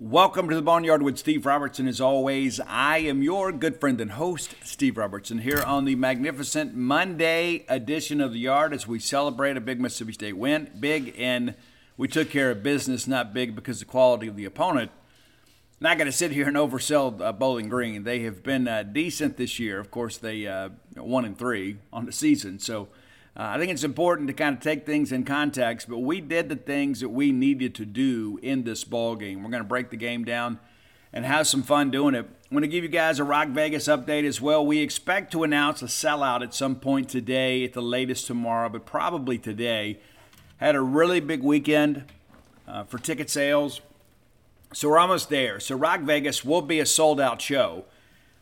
Welcome 0.00 0.48
to 0.48 0.54
the 0.54 0.62
Boneyard 0.62 1.02
with 1.02 1.18
Steve 1.18 1.44
Robertson. 1.44 1.88
As 1.88 2.00
always, 2.00 2.60
I 2.60 2.98
am 2.98 3.20
your 3.20 3.50
good 3.50 3.80
friend 3.80 4.00
and 4.00 4.12
host, 4.12 4.54
Steve 4.62 4.96
Robertson, 4.96 5.38
here 5.38 5.60
on 5.60 5.86
the 5.86 5.96
magnificent 5.96 6.72
Monday 6.72 7.64
edition 7.68 8.20
of 8.20 8.32
the 8.32 8.38
Yard 8.38 8.72
as 8.72 8.86
we 8.86 9.00
celebrate 9.00 9.56
a 9.56 9.60
big 9.60 9.80
Mississippi 9.80 10.12
State 10.12 10.36
win. 10.36 10.70
Big, 10.78 11.16
and 11.18 11.56
we 11.96 12.06
took 12.06 12.30
care 12.30 12.52
of 12.52 12.62
business, 12.62 13.08
not 13.08 13.34
big 13.34 13.56
because 13.56 13.80
the 13.80 13.86
quality 13.86 14.28
of 14.28 14.36
the 14.36 14.44
opponent. 14.44 14.92
Not 15.80 15.98
going 15.98 16.06
to 16.06 16.16
sit 16.16 16.30
here 16.30 16.46
and 16.46 16.56
oversell 16.56 17.20
uh, 17.20 17.32
Bowling 17.32 17.68
Green. 17.68 18.04
They 18.04 18.20
have 18.20 18.44
been 18.44 18.68
uh, 18.68 18.84
decent 18.84 19.36
this 19.36 19.58
year. 19.58 19.80
Of 19.80 19.90
course, 19.90 20.16
they 20.16 20.46
uh, 20.46 20.68
one 20.94 21.24
and 21.24 21.36
three 21.36 21.78
on 21.92 22.06
the 22.06 22.12
season, 22.12 22.60
so 22.60 22.86
uh, 23.38 23.52
I 23.54 23.58
think 23.58 23.70
it's 23.70 23.84
important 23.84 24.26
to 24.26 24.34
kind 24.34 24.56
of 24.56 24.60
take 24.60 24.84
things 24.84 25.12
in 25.12 25.24
context, 25.24 25.88
but 25.88 25.98
we 25.98 26.20
did 26.20 26.48
the 26.48 26.56
things 26.56 26.98
that 27.00 27.10
we 27.10 27.30
needed 27.30 27.72
to 27.76 27.86
do 27.86 28.40
in 28.42 28.64
this 28.64 28.82
ball 28.82 29.14
game. 29.14 29.44
We're 29.44 29.50
going 29.50 29.62
to 29.62 29.68
break 29.68 29.90
the 29.90 29.96
game 29.96 30.24
down 30.24 30.58
and 31.12 31.24
have 31.24 31.46
some 31.46 31.62
fun 31.62 31.92
doing 31.92 32.16
it. 32.16 32.26
I'm 32.26 32.50
going 32.50 32.62
to 32.62 32.68
give 32.68 32.82
you 32.82 32.90
guys 32.90 33.20
a 33.20 33.24
Rock 33.24 33.48
Vegas 33.50 33.86
update 33.86 34.24
as 34.24 34.40
well. 34.40 34.66
We 34.66 34.80
expect 34.80 35.30
to 35.32 35.44
announce 35.44 35.82
a 35.82 35.86
sellout 35.86 36.42
at 36.42 36.52
some 36.52 36.76
point 36.76 37.08
today, 37.08 37.62
at 37.62 37.74
the 37.74 37.82
latest 37.82 38.26
tomorrow, 38.26 38.68
but 38.68 38.84
probably 38.84 39.38
today. 39.38 40.00
Had 40.56 40.74
a 40.74 40.80
really 40.80 41.20
big 41.20 41.44
weekend 41.44 42.06
uh, 42.66 42.82
for 42.82 42.98
ticket 42.98 43.30
sales, 43.30 43.80
so 44.72 44.88
we're 44.88 44.98
almost 44.98 45.28
there. 45.28 45.60
So 45.60 45.76
Rock 45.76 46.00
Vegas 46.00 46.44
will 46.44 46.62
be 46.62 46.80
a 46.80 46.86
sold 46.86 47.20
out 47.20 47.40
show. 47.40 47.84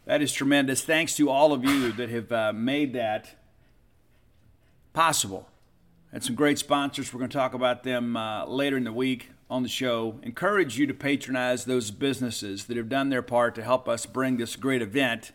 That 0.07 0.23
is 0.23 0.33
tremendous. 0.33 0.83
Thanks 0.83 1.15
to 1.17 1.29
all 1.29 1.53
of 1.53 1.65
you 1.65 1.93
that 1.93 2.09
have 2.09 2.33
uh, 2.33 2.53
made 2.55 2.95
that 2.95 3.36
possible. 4.97 5.47
Had 6.11 6.25
some 6.25 6.35
great 6.35 6.59
sponsors. 6.59 7.13
We're 7.13 7.19
going 7.19 7.29
to 7.29 7.37
talk 7.37 7.53
about 7.53 7.83
them 7.83 8.17
uh, 8.17 8.47
later 8.47 8.79
in 8.79 8.85
the 8.85 8.93
week 8.95 9.29
on 9.51 9.63
the 9.63 9.69
show. 9.69 10.19
Encourage 10.23 10.79
you 10.79 10.87
to 10.87 10.95
patronize 10.95 11.67
those 11.67 11.91
businesses 11.91 12.65
that 12.65 12.79
have 12.79 12.89
done 12.89 13.11
their 13.11 13.21
part 13.21 13.55
to 13.57 13.63
help 13.63 13.91
us 13.91 14.07
bring 14.07 14.39
this 14.39 14.57
great 14.57 14.81
event 14.81 15.33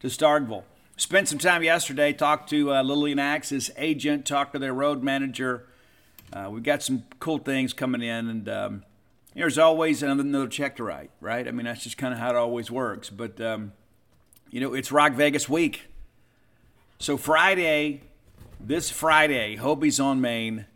to 0.00 0.06
Starkville. 0.06 0.62
Spent 0.96 1.28
some 1.28 1.38
time 1.38 1.62
yesterday, 1.62 2.14
talked 2.14 2.48
to 2.48 2.72
uh, 2.72 2.82
Lillian 2.82 3.18
Axe's 3.18 3.70
agent, 3.76 4.24
talked 4.24 4.54
to 4.54 4.58
their 4.58 4.72
road 4.72 5.02
manager. 5.02 5.66
Uh, 6.32 6.48
we've 6.50 6.62
got 6.62 6.82
some 6.82 7.04
cool 7.20 7.36
things 7.36 7.74
coming 7.74 8.00
in, 8.00 8.30
and 8.30 8.48
um, 8.48 8.84
there's 9.34 9.58
always 9.58 10.02
another, 10.02 10.22
another 10.22 10.48
check 10.48 10.74
to 10.76 10.84
write, 10.84 11.10
right? 11.20 11.46
I 11.46 11.50
mean, 11.50 11.66
that's 11.66 11.84
just 11.84 11.98
kind 11.98 12.14
of 12.14 12.18
how 12.18 12.30
it 12.30 12.36
always 12.36 12.70
works. 12.70 13.10
But, 13.10 13.38
um, 13.42 13.72
you 14.50 14.58
know, 14.58 14.72
it's 14.72 14.90
Rock 14.90 15.12
Vegas 15.12 15.50
week. 15.50 15.82
So 16.98 17.18
Friday, 17.18 18.00
this 18.60 18.90
Friday, 18.90 19.56
Hobie's 19.56 20.00
on 20.00 20.20
Main 20.20 20.66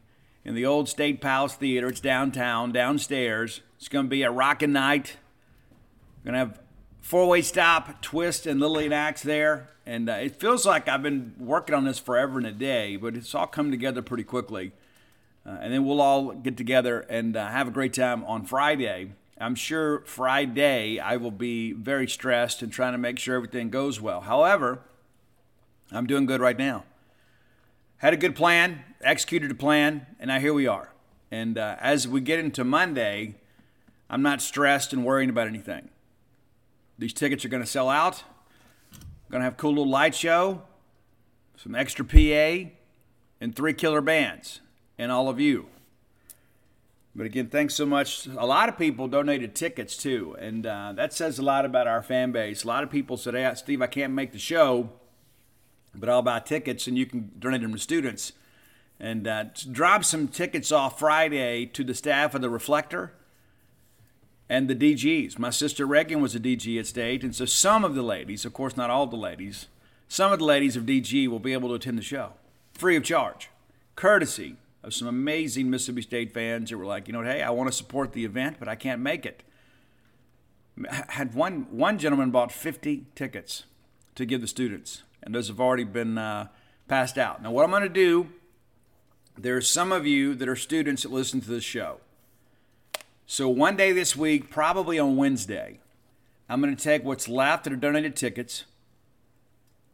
in 0.45 0.55
the 0.55 0.67
old 0.67 0.89
State 0.89 1.20
Palace 1.20 1.55
Theater. 1.55 1.89
It's 1.89 2.00
downtown, 2.00 2.72
downstairs. 2.72 3.62
It's 3.77 3.89
going 3.89 4.06
to 4.06 4.11
be 4.11 4.22
a 4.22 4.31
rocking 4.31 4.72
night. 4.72 5.17
We're 6.25 6.33
Going 6.33 6.34
to 6.34 6.53
have 6.53 6.61
four 7.00 7.28
way 7.28 7.42
stop, 7.42 8.03
twist, 8.03 8.47
and 8.47 8.61
Lillian 8.61 8.92
Axe 8.92 9.22
there. 9.22 9.70
And 9.87 10.09
uh, 10.09 10.14
it 10.14 10.37
feels 10.37 10.64
like 10.64 10.89
I've 10.89 11.03
been 11.03 11.34
working 11.39 11.75
on 11.75 11.84
this 11.84 11.99
forever 11.99 12.38
and 12.38 12.47
a 12.47 12.53
day, 12.53 12.97
but 12.97 13.16
it's 13.16 13.34
all 13.34 13.47
come 13.47 13.71
together 13.71 14.03
pretty 14.03 14.25
quickly. 14.25 14.72
Uh, 15.44 15.56
and 15.60 15.72
then 15.72 15.84
we'll 15.84 16.00
all 16.00 16.33
get 16.33 16.56
together 16.56 17.00
and 17.00 17.37
uh, 17.37 17.49
have 17.49 17.69
a 17.69 17.71
great 17.71 17.94
time 17.94 18.22
on 18.25 18.44
Friday. 18.44 19.12
I'm 19.38 19.54
sure 19.54 20.03
Friday 20.03 20.99
I 21.00 21.16
will 21.16 21.31
be 21.31 21.72
very 21.72 22.06
stressed 22.06 22.60
and 22.60 22.71
trying 22.71 22.93
to 22.93 22.99
make 22.99 23.19
sure 23.19 23.37
everything 23.37 23.71
goes 23.71 24.00
well. 24.00 24.21
However, 24.21 24.83
I'm 25.91 26.06
doing 26.06 26.27
good 26.27 26.43
right 26.43 26.59
now 26.59 26.84
had 28.00 28.15
a 28.15 28.16
good 28.16 28.34
plan, 28.34 28.83
executed 29.03 29.50
a 29.50 29.55
plan, 29.55 30.06
and 30.19 30.28
now 30.28 30.41
here 30.41 30.55
we 30.55 30.66
are. 30.66 30.91
And 31.31 31.59
uh, 31.59 31.77
as 31.81 32.09
we 32.09 32.22
get 32.22 32.38
into 32.38 32.65
Monday, 32.65 33.34
I'm 34.09 34.22
not 34.22 34.41
stressed 34.41 34.94
and 34.94 35.05
worrying 35.05 35.28
about 35.28 35.47
anything. 35.47 35.91
These 36.99 37.12
tickets 37.12 37.44
are 37.44 37.50
going 37.50 37.62
to 37.62 37.69
sell 37.69 37.91
out. 37.91 38.25
Going 39.31 39.41
to 39.41 39.44
have 39.44 39.53
a 39.53 39.56
cool 39.56 39.72
little 39.72 39.89
light 39.89 40.15
show, 40.15 40.62
some 41.56 41.75
extra 41.75 42.05
PA, 42.05 42.71
and 43.39 43.55
three 43.55 43.75
killer 43.75 44.00
bands, 44.00 44.60
and 44.99 45.12
all 45.12 45.28
of 45.28 45.39
you. 45.39 45.66
But 47.15 47.27
again, 47.27 47.49
thanks 47.49 47.75
so 47.75 47.84
much. 47.84 48.27
A 48.27 48.47
lot 48.47 48.71
of 48.71 48.78
people 48.78 49.09
donated 49.09 49.55
tickets 49.55 49.97
too, 49.97 50.37
and 50.41 50.66
uh, 50.66 50.94
that 50.97 51.12
says 51.12 51.39
a 51.39 51.43
lot 51.43 51.66
about 51.66 51.87
our 51.87 52.03
fan 52.03 52.33
base. 52.33 52.65
A 52.65 52.66
lot 52.66 52.83
of 52.83 52.91
people 52.91 53.19
said, 53.19 53.34
"Hey, 53.34 53.53
Steve, 53.56 53.83
I 53.83 53.89
can't 53.89 54.15
make 54.15 54.33
the 54.33 54.39
show." 54.39 54.91
But 55.95 56.09
I'll 56.09 56.23
buy 56.23 56.41
tickets 56.41 56.87
and 56.87 56.97
you 56.97 57.06
can 57.06 57.31
donate 57.39 57.62
them 57.62 57.73
to 57.73 57.78
students. 57.78 58.33
And 58.99 59.27
uh, 59.27 59.45
drop 59.71 60.05
some 60.05 60.28
tickets 60.28 60.71
off 60.71 60.99
Friday 60.99 61.65
to 61.67 61.83
the 61.83 61.95
staff 61.95 62.34
of 62.34 62.43
the 62.43 62.51
Reflector 62.51 63.15
and 64.51 64.69
the 64.69 64.75
DGs. 64.75 65.39
My 65.39 65.51
sister 65.51 65.87
Reagan 65.87 66.21
was 66.21 66.34
a 66.34 66.41
DG 66.41 66.78
at 66.78 66.87
State, 66.87 67.23
and 67.23 67.34
so 67.34 67.47
some 67.47 67.84
of 67.84 67.95
the 67.95 68.03
ladies, 68.03 68.45
of 68.45 68.53
course 68.53 68.77
not 68.77 68.91
all 68.91 69.06
the 69.06 69.17
ladies, 69.17 69.69
some 70.09 70.33
of 70.33 70.39
the 70.39 70.45
ladies 70.45 70.77
of 70.77 70.84
DG 70.84 71.28
will 71.28 71.39
be 71.39 71.53
able 71.55 71.71
to 71.71 71.77
attend 71.77 71.97
the 71.97 72.03
show 72.03 72.33
free 72.72 72.97
of 72.97 73.05
charge, 73.05 73.51
courtesy 73.95 74.57
of 74.83 74.95
some 74.95 75.07
amazing 75.07 75.69
Mississippi 75.69 76.03
State 76.03 76.33
fans 76.33 76.71
who 76.71 76.78
were 76.78 76.87
like, 76.87 77.07
you 77.07 77.12
know, 77.12 77.22
hey, 77.22 77.43
I 77.43 77.51
want 77.51 77.69
to 77.69 77.77
support 77.77 78.12
the 78.12 78.25
event, 78.25 78.57
but 78.59 78.69
I 78.69 78.75
can't 78.75 79.03
make 79.03 79.27
it. 79.27 79.43
Had 81.09 81.34
one 81.34 81.67
one 81.71 81.99
gentleman 81.99 82.31
bought 82.31 82.51
50 82.51 83.05
tickets 83.15 83.65
to 84.15 84.25
give 84.25 84.41
the 84.41 84.47
students 84.47 85.03
and 85.22 85.34
those 85.34 85.48
have 85.48 85.60
already 85.60 85.84
been 85.84 86.19
uh, 86.19 86.48
passed 86.88 87.19
out. 87.19 87.42
Now, 87.42 87.50
what 87.50 87.64
I'm 87.64 87.70
going 87.70 87.82
to 87.82 87.88
do, 87.88 88.28
there 89.36 89.56
are 89.56 89.62
some 89.62 89.92
of 89.92 90.06
you 90.06 90.34
that 90.34 90.48
are 90.48 90.56
students 90.56 91.03
that 91.03 91.12
listen 91.12 91.41
to 91.41 91.48
this 91.48 91.64
show. 91.64 91.98
So, 93.26 93.48
one 93.48 93.76
day 93.76 93.92
this 93.92 94.16
week, 94.16 94.50
probably 94.50 94.98
on 94.98 95.16
Wednesday, 95.16 95.78
I'm 96.48 96.60
going 96.60 96.75
to 96.75 96.82
take 96.82 97.04
what's 97.04 97.28
left 97.28 97.64
that 97.64 97.72
are 97.72 97.76
donated 97.76 98.16
tickets 98.16 98.64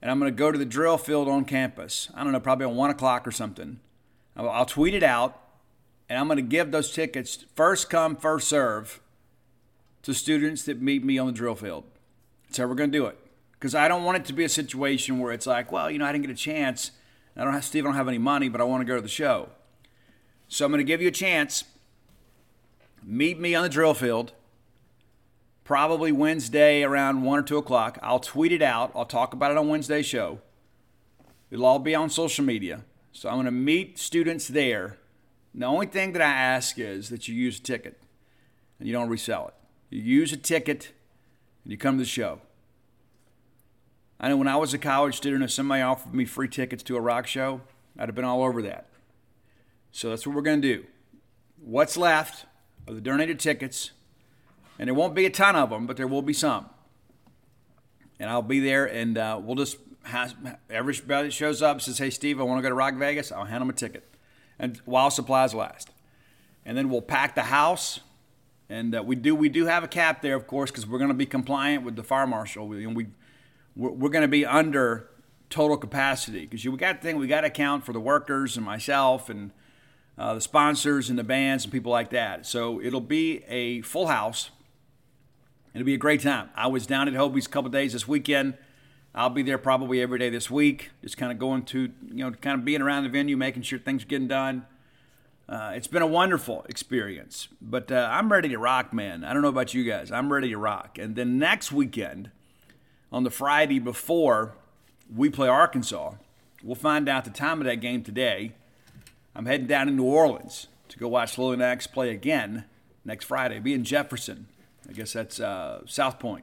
and 0.00 0.10
I'm 0.10 0.19
going 0.19 0.32
to 0.32 0.36
go 0.36 0.53
to 0.53 0.59
the 0.59 0.65
drill 0.65 0.98
field 0.98 1.28
on 1.28 1.44
campus. 1.44 2.09
I 2.15 2.22
don't 2.22 2.32
know, 2.32 2.41
probably 2.41 2.66
on 2.66 2.76
1 2.76 2.91
o'clock 2.91 3.26
or 3.26 3.32
something. 3.32 3.81
I'll, 4.36 4.48
I'll 4.48 4.66
tweet 4.66 4.94
it 4.94 5.03
out 5.03 5.41
and 6.09 6.19
I'm 6.19 6.28
going 6.28 6.36
to 6.36 6.42
give 6.42 6.70
those 6.70 6.92
tickets 6.92 7.44
first 7.54 7.91
come, 7.91 8.16
first 8.16 8.48
serve 8.48 9.00
to 10.03 10.15
students 10.15 10.62
that 10.65 10.81
meet 10.81 11.04
me 11.04 11.19
on 11.19 11.26
the 11.26 11.32
drill 11.32 11.56
field. 11.56 11.84
That's 12.47 12.59
how 12.59 12.66
we're 12.66 12.75
going 12.75 12.92
to 12.92 12.98
do 12.98 13.06
it 13.06 13.19
because 13.66 13.75
I 13.75 13.88
don't 13.88 14.04
want 14.04 14.19
it 14.19 14.25
to 14.27 14.32
be 14.32 14.44
a 14.44 14.49
situation 14.49 15.19
where 15.19 15.32
it's 15.32 15.44
like, 15.44 15.72
well, 15.72 15.91
you 15.91 15.99
know, 15.99 16.04
I 16.04 16.12
didn't 16.12 16.25
get 16.25 16.31
a 16.31 16.38
chance. 16.38 16.93
I 17.37 17.43
don't 17.43 17.53
have 17.53 17.65
Steve. 17.65 17.84
I 17.84 17.88
don't 17.88 17.97
have 17.97 18.06
any 18.06 18.16
money, 18.16 18.49
but 18.49 18.60
I 18.60 18.65
want 18.65 18.81
to 18.82 18.84
go 18.84 18.94
to 18.94 19.03
the 19.03 19.09
show. 19.09 19.49
So 20.47 20.65
I'm 20.65 20.71
going 20.71 20.78
to 20.78 20.84
give 20.84 21.03
you 21.03 21.09
a 21.09 21.10
chance. 21.10 21.65
Meet 23.03 23.41
me 23.41 23.56
on 23.56 23.65
the 23.65 23.69
drill 23.69 23.93
field. 23.93 24.34
Probably 25.65 26.12
Wednesday 26.12 26.84
around 26.84 27.25
one 27.25 27.41
or 27.41 27.43
two 27.43 27.56
o'clock. 27.56 27.99
I'll 28.04 28.21
tweet 28.21 28.53
it 28.53 28.62
out. 28.62 28.93
I'll 28.94 29.04
talk 29.04 29.34
about 29.34 29.50
it 29.50 29.56
on 29.56 29.66
Wednesday's 29.66 30.06
show. 30.06 30.38
It'll 31.50 31.66
all 31.66 31.81
be 31.81 31.97
on 31.97 32.09
social 32.09 32.44
media. 32.44 32.84
So 33.10 33.28
I'm 33.28 33.34
going 33.34 33.47
to 33.47 33.50
meet 33.50 33.98
students 33.98 34.47
there. 34.47 34.97
The 35.56 35.66
only 35.66 35.87
thing 35.87 36.12
that 36.12 36.22
I 36.22 36.31
ask 36.31 36.78
is 36.78 37.09
that 37.09 37.27
you 37.27 37.34
use 37.34 37.59
a 37.59 37.62
ticket 37.62 38.00
and 38.78 38.87
you 38.87 38.94
don't 38.94 39.09
resell 39.09 39.48
it. 39.48 39.54
You 39.91 40.03
use 40.03 40.33
a 40.33 40.36
ticket 40.36 40.92
and 41.65 41.72
you 41.72 41.77
come 41.77 41.97
to 41.97 42.04
the 42.04 42.09
show. 42.09 42.42
I 44.18 44.28
know 44.28 44.36
when 44.36 44.48
I 44.48 44.57
was 44.57 44.72
a 44.72 44.78
college 44.78 45.16
student, 45.16 45.45
if 45.45 45.51
somebody 45.51 45.83
offered 45.83 46.15
me 46.15 46.24
free 46.24 46.48
tickets 46.48 46.83
to 46.84 46.97
a 46.97 47.01
rock 47.01 47.27
show, 47.27 47.60
I'd 47.98 48.09
have 48.09 48.15
been 48.15 48.24
all 48.24 48.42
over 48.42 48.63
that. 48.63 48.86
So 49.92 50.10
that's 50.10 50.27
what 50.27 50.34
we're 50.34 50.42
going 50.42 50.63
to 50.63 50.74
do. 50.77 50.84
What's 51.63 51.97
left 51.97 52.47
of 52.86 52.95
the 52.95 53.01
donated 53.01 53.39
tickets, 53.39 53.92
and 54.78 54.89
there 54.89 54.95
won't 54.95 55.15
be 55.15 55.27
a 55.27 55.30
ton 55.30 55.57
of 55.57 55.71
them, 55.71 55.86
but 55.86 55.97
there 55.97 56.07
will 56.07 56.22
be 56.22 56.33
some. 56.33 56.68
And 58.18 58.30
I'll 58.30 58.42
be 58.42 58.60
there, 58.60 58.86
and 58.86 59.18
uh, 59.18 59.41
we'll 59.42 59.57
just 59.57 59.77
have, 60.04 60.34
everybody 60.71 61.28
that 61.28 61.33
shows 61.33 61.60
up 61.60 61.80
says, 61.80 61.98
"Hey, 61.98 62.10
Steve, 62.10 62.41
I 62.41 62.45
want 62.45 62.59
to 62.59 62.63
go 62.63 62.68
to 62.68 62.74
Rock 62.74 62.95
Vegas." 62.95 63.33
I'll 63.33 63.45
hand 63.45 63.60
them 63.60 63.71
a 63.71 63.74
ticket, 63.74 64.09
and 64.59 64.80
while 64.84 65.10
supplies 65.10 65.54
last. 65.54 65.91
And 66.65 66.77
then 66.77 66.89
we'll 66.89 67.03
pack 67.03 67.34
the 67.34 67.42
house, 67.42 68.01
and 68.68 68.95
uh, 68.95 69.03
we 69.03 69.16
do 69.16 69.34
we 69.34 69.48
do 69.48 69.66
have 69.66 69.84
a 69.84 69.89
cap 69.89 70.22
there, 70.22 70.36
of 70.36 70.47
course, 70.47 70.71
because 70.71 70.86
we're 70.86 70.98
going 70.98 71.09
to 71.09 71.15
be 71.15 71.27
compliant 71.27 71.84
with 71.84 71.97
the 71.97 72.03
fire 72.03 72.27
marshal, 72.27 72.72
and 72.72 72.97
we 72.97 73.09
we're, 73.77 73.91
we're 73.91 74.09
going 74.09 74.23
to 74.23 74.28
be 74.28 74.45
under 74.45 75.09
total 75.51 75.77
capacity 75.77 76.47
because 76.47 76.65
we 76.65 76.77
got 76.77 76.95
to 76.95 76.99
think 76.99 77.19
we 77.19 77.27
got 77.27 77.43
to 77.43 77.49
account 77.49 77.84
for 77.84 77.93
the 77.93 78.01
workers 78.01 78.57
and 78.57 78.67
myself 78.67 79.28
and 79.31 79.53
uh, 80.19 80.34
the 80.34 80.41
sponsors 80.41 81.11
and 81.11 81.19
the 81.19 81.25
bands 81.25 81.65
and 81.65 81.73
people 81.73 81.93
like 81.93 82.11
that. 82.11 82.47
So 82.47 82.81
it'll 82.81 83.01
be 83.01 83.45
a 83.45 83.83
full 83.83 84.07
house. 84.07 84.51
It'll 85.75 85.84
be 85.84 85.95
a 85.95 85.99
great 85.99 86.23
time. 86.23 86.49
I 86.57 86.69
was 86.69 86.87
down 86.87 87.07
at 87.07 87.15
Hobie's 87.15 87.47
a 87.47 87.51
couple 87.51 87.71
days 87.71 87.93
this 87.93 88.09
weekend. 88.09 88.55
I'll 89.15 89.31
be 89.31 89.43
there 89.43 89.59
probably 89.59 90.01
every 90.03 90.19
day 90.19 90.28
this 90.28 90.51
week, 90.51 90.91
just 91.03 91.17
kind 91.17 91.33
of 91.33 91.39
going 91.39 91.65
to, 91.67 91.91
you 92.09 92.25
know, 92.25 92.31
kind 92.33 92.59
of 92.59 92.65
being 92.65 92.83
around 92.83 93.05
the 93.05 93.09
venue, 93.09 93.37
making 93.37 93.63
sure 93.63 93.78
things 93.78 94.03
are 94.03 94.07
getting 94.07 94.28
done. 94.28 94.67
Uh, 95.49 95.73
it's 95.75 95.87
been 95.87 96.03
a 96.03 96.07
wonderful 96.07 96.67
experience, 96.69 97.49
but 97.63 97.91
uh, 97.93 98.09
I'm 98.11 98.31
ready 98.31 98.49
to 98.49 98.59
rock, 98.59 98.93
man. 98.93 99.23
I 99.23 99.33
don't 99.33 99.43
know 99.43 99.49
about 99.49 99.73
you 99.73 99.84
guys. 99.84 100.11
I'm 100.11 100.31
ready 100.31 100.49
to 100.51 100.59
rock. 100.59 100.99
And 100.99 101.15
then 101.15 101.39
next 101.39 101.73
weekend, 101.73 102.31
on 103.16 103.24
the 103.24 103.30
Friday 103.30 103.78
before 103.78 104.53
we 105.15 105.30
play 105.30 105.48
Arkansas, 105.48 106.13
we'll 106.63 106.74
find 106.74 107.09
out 107.09 107.24
the 107.24 107.30
time 107.30 107.63
of 107.63 107.65
that 107.65 107.77
game 107.77 108.03
today. 108.03 108.53
I'm 109.34 109.47
heading 109.47 109.66
down 109.66 109.86
to 109.86 109.92
New 109.95 110.04
Orleans 110.04 110.66
to 110.91 110.98
go 110.98 111.09
watch 111.09 111.39
Lily 111.39 111.63
X 111.65 111.86
play 111.86 112.10
again 112.10 112.66
next 113.07 113.24
Friday. 113.24 113.59
Be 113.59 113.72
in 113.72 113.84
Jefferson. 113.84 114.48
I 114.86 114.92
guess 114.92 115.15
that's 115.15 115.41
uh, 115.41 115.80
Southport. 115.86 116.42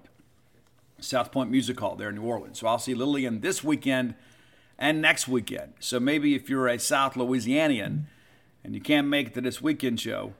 South 0.99 1.31
Point 1.31 1.51
Music 1.51 1.79
Hall 1.79 1.95
there 1.95 2.09
in 2.09 2.15
New 2.15 2.23
Orleans. 2.23 2.59
So 2.59 2.65
I'll 2.65 2.79
see 2.79 2.95
Lillian 2.95 3.41
this 3.41 3.63
weekend 3.63 4.15
and 4.79 4.99
next 4.99 5.27
weekend. 5.27 5.73
So 5.79 5.99
maybe 5.99 6.33
if 6.33 6.49
you're 6.49 6.67
a 6.67 6.79
South 6.79 7.13
Louisianian 7.13 8.05
and 8.63 8.73
you 8.73 8.81
can't 8.81 9.07
make 9.07 9.27
it 9.27 9.33
to 9.35 9.41
this 9.41 9.61
weekend 9.61 9.99
show, 9.99 10.33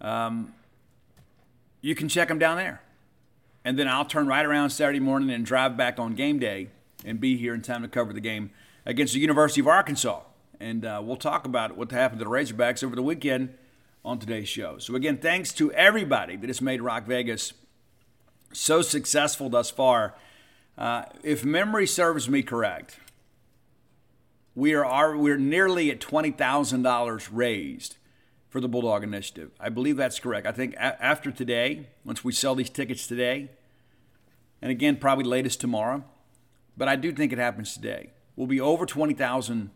um, 0.00 0.54
you 1.82 1.94
can 1.94 2.08
check 2.08 2.26
them 2.26 2.40
down 2.40 2.56
there. 2.56 2.82
And 3.64 3.78
then 3.78 3.88
I'll 3.88 4.04
turn 4.04 4.26
right 4.26 4.44
around 4.44 4.70
Saturday 4.70 5.00
morning 5.00 5.30
and 5.30 5.44
drive 5.44 5.76
back 5.76 5.98
on 5.98 6.14
game 6.14 6.38
day 6.38 6.68
and 7.04 7.20
be 7.20 7.36
here 7.36 7.54
in 7.54 7.62
time 7.62 7.82
to 7.82 7.88
cover 7.88 8.12
the 8.12 8.20
game 8.20 8.50
against 8.86 9.12
the 9.12 9.20
University 9.20 9.60
of 9.60 9.66
Arkansas. 9.66 10.22
And 10.58 10.84
uh, 10.84 11.00
we'll 11.04 11.16
talk 11.16 11.44
about 11.44 11.76
what 11.76 11.90
happened 11.90 12.20
to 12.20 12.24
the 12.24 12.30
Razorbacks 12.30 12.82
over 12.82 12.96
the 12.96 13.02
weekend 13.02 13.54
on 14.04 14.18
today's 14.18 14.48
show. 14.48 14.78
So, 14.78 14.94
again, 14.94 15.18
thanks 15.18 15.52
to 15.54 15.72
everybody 15.72 16.36
that 16.36 16.48
has 16.48 16.60
made 16.60 16.80
Rock 16.80 17.06
Vegas 17.06 17.52
so 18.52 18.82
successful 18.82 19.48
thus 19.48 19.70
far. 19.70 20.14
Uh, 20.76 21.04
if 21.22 21.44
memory 21.44 21.86
serves 21.86 22.28
me 22.28 22.42
correct, 22.42 22.98
we 24.54 24.74
are, 24.74 25.16
we're 25.16 25.36
nearly 25.36 25.90
at 25.90 26.00
$20,000 26.00 27.28
raised 27.30 27.96
for 28.50 28.60
the 28.60 28.68
Bulldog 28.68 29.02
Initiative. 29.02 29.52
I 29.58 29.70
believe 29.70 29.96
that's 29.96 30.18
correct. 30.20 30.46
I 30.46 30.52
think 30.52 30.74
a- 30.74 31.02
after 31.02 31.30
today, 31.30 31.86
once 32.04 32.22
we 32.22 32.32
sell 32.32 32.54
these 32.54 32.68
tickets 32.68 33.06
today, 33.06 33.48
and 34.60 34.70
again, 34.70 34.96
probably 34.96 35.24
latest 35.24 35.60
tomorrow, 35.60 36.04
but 36.76 36.88
I 36.88 36.96
do 36.96 37.12
think 37.12 37.32
it 37.32 37.38
happens 37.38 37.72
today. 37.72 38.10
We'll 38.36 38.46
be 38.46 38.60
over 38.60 38.84
20,000 38.84 39.70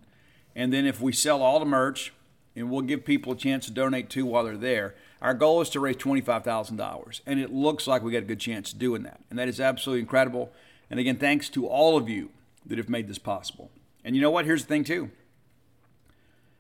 and 0.56 0.72
then 0.72 0.86
if 0.86 1.00
we 1.00 1.12
sell 1.12 1.42
all 1.42 1.58
the 1.58 1.66
merch 1.66 2.12
and 2.54 2.70
we'll 2.70 2.82
give 2.82 3.04
people 3.04 3.32
a 3.32 3.36
chance 3.36 3.66
to 3.66 3.72
donate 3.72 4.08
too 4.08 4.26
while 4.26 4.44
they're 4.44 4.56
there, 4.56 4.94
our 5.20 5.34
goal 5.34 5.60
is 5.60 5.70
to 5.70 5.80
raise 5.80 5.96
$25,000. 5.96 7.20
And 7.26 7.40
it 7.40 7.52
looks 7.52 7.86
like 7.86 8.02
we 8.02 8.12
got 8.12 8.18
a 8.18 8.26
good 8.26 8.40
chance 8.40 8.72
of 8.72 8.78
doing 8.78 9.02
that. 9.02 9.20
And 9.30 9.38
that 9.38 9.48
is 9.48 9.60
absolutely 9.60 10.00
incredible. 10.00 10.52
And 10.90 11.00
again, 11.00 11.16
thanks 11.16 11.48
to 11.50 11.66
all 11.66 11.96
of 11.96 12.08
you 12.08 12.30
that 12.66 12.78
have 12.78 12.88
made 12.88 13.08
this 13.08 13.18
possible. 13.18 13.70
And 14.04 14.14
you 14.14 14.22
know 14.22 14.30
what? 14.30 14.44
Here's 14.44 14.62
the 14.62 14.68
thing, 14.68 14.84
too. 14.84 15.10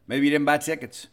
Maybe 0.08 0.26
you 0.26 0.32
didn't 0.32 0.46
buy 0.46 0.58
tickets. 0.58 1.06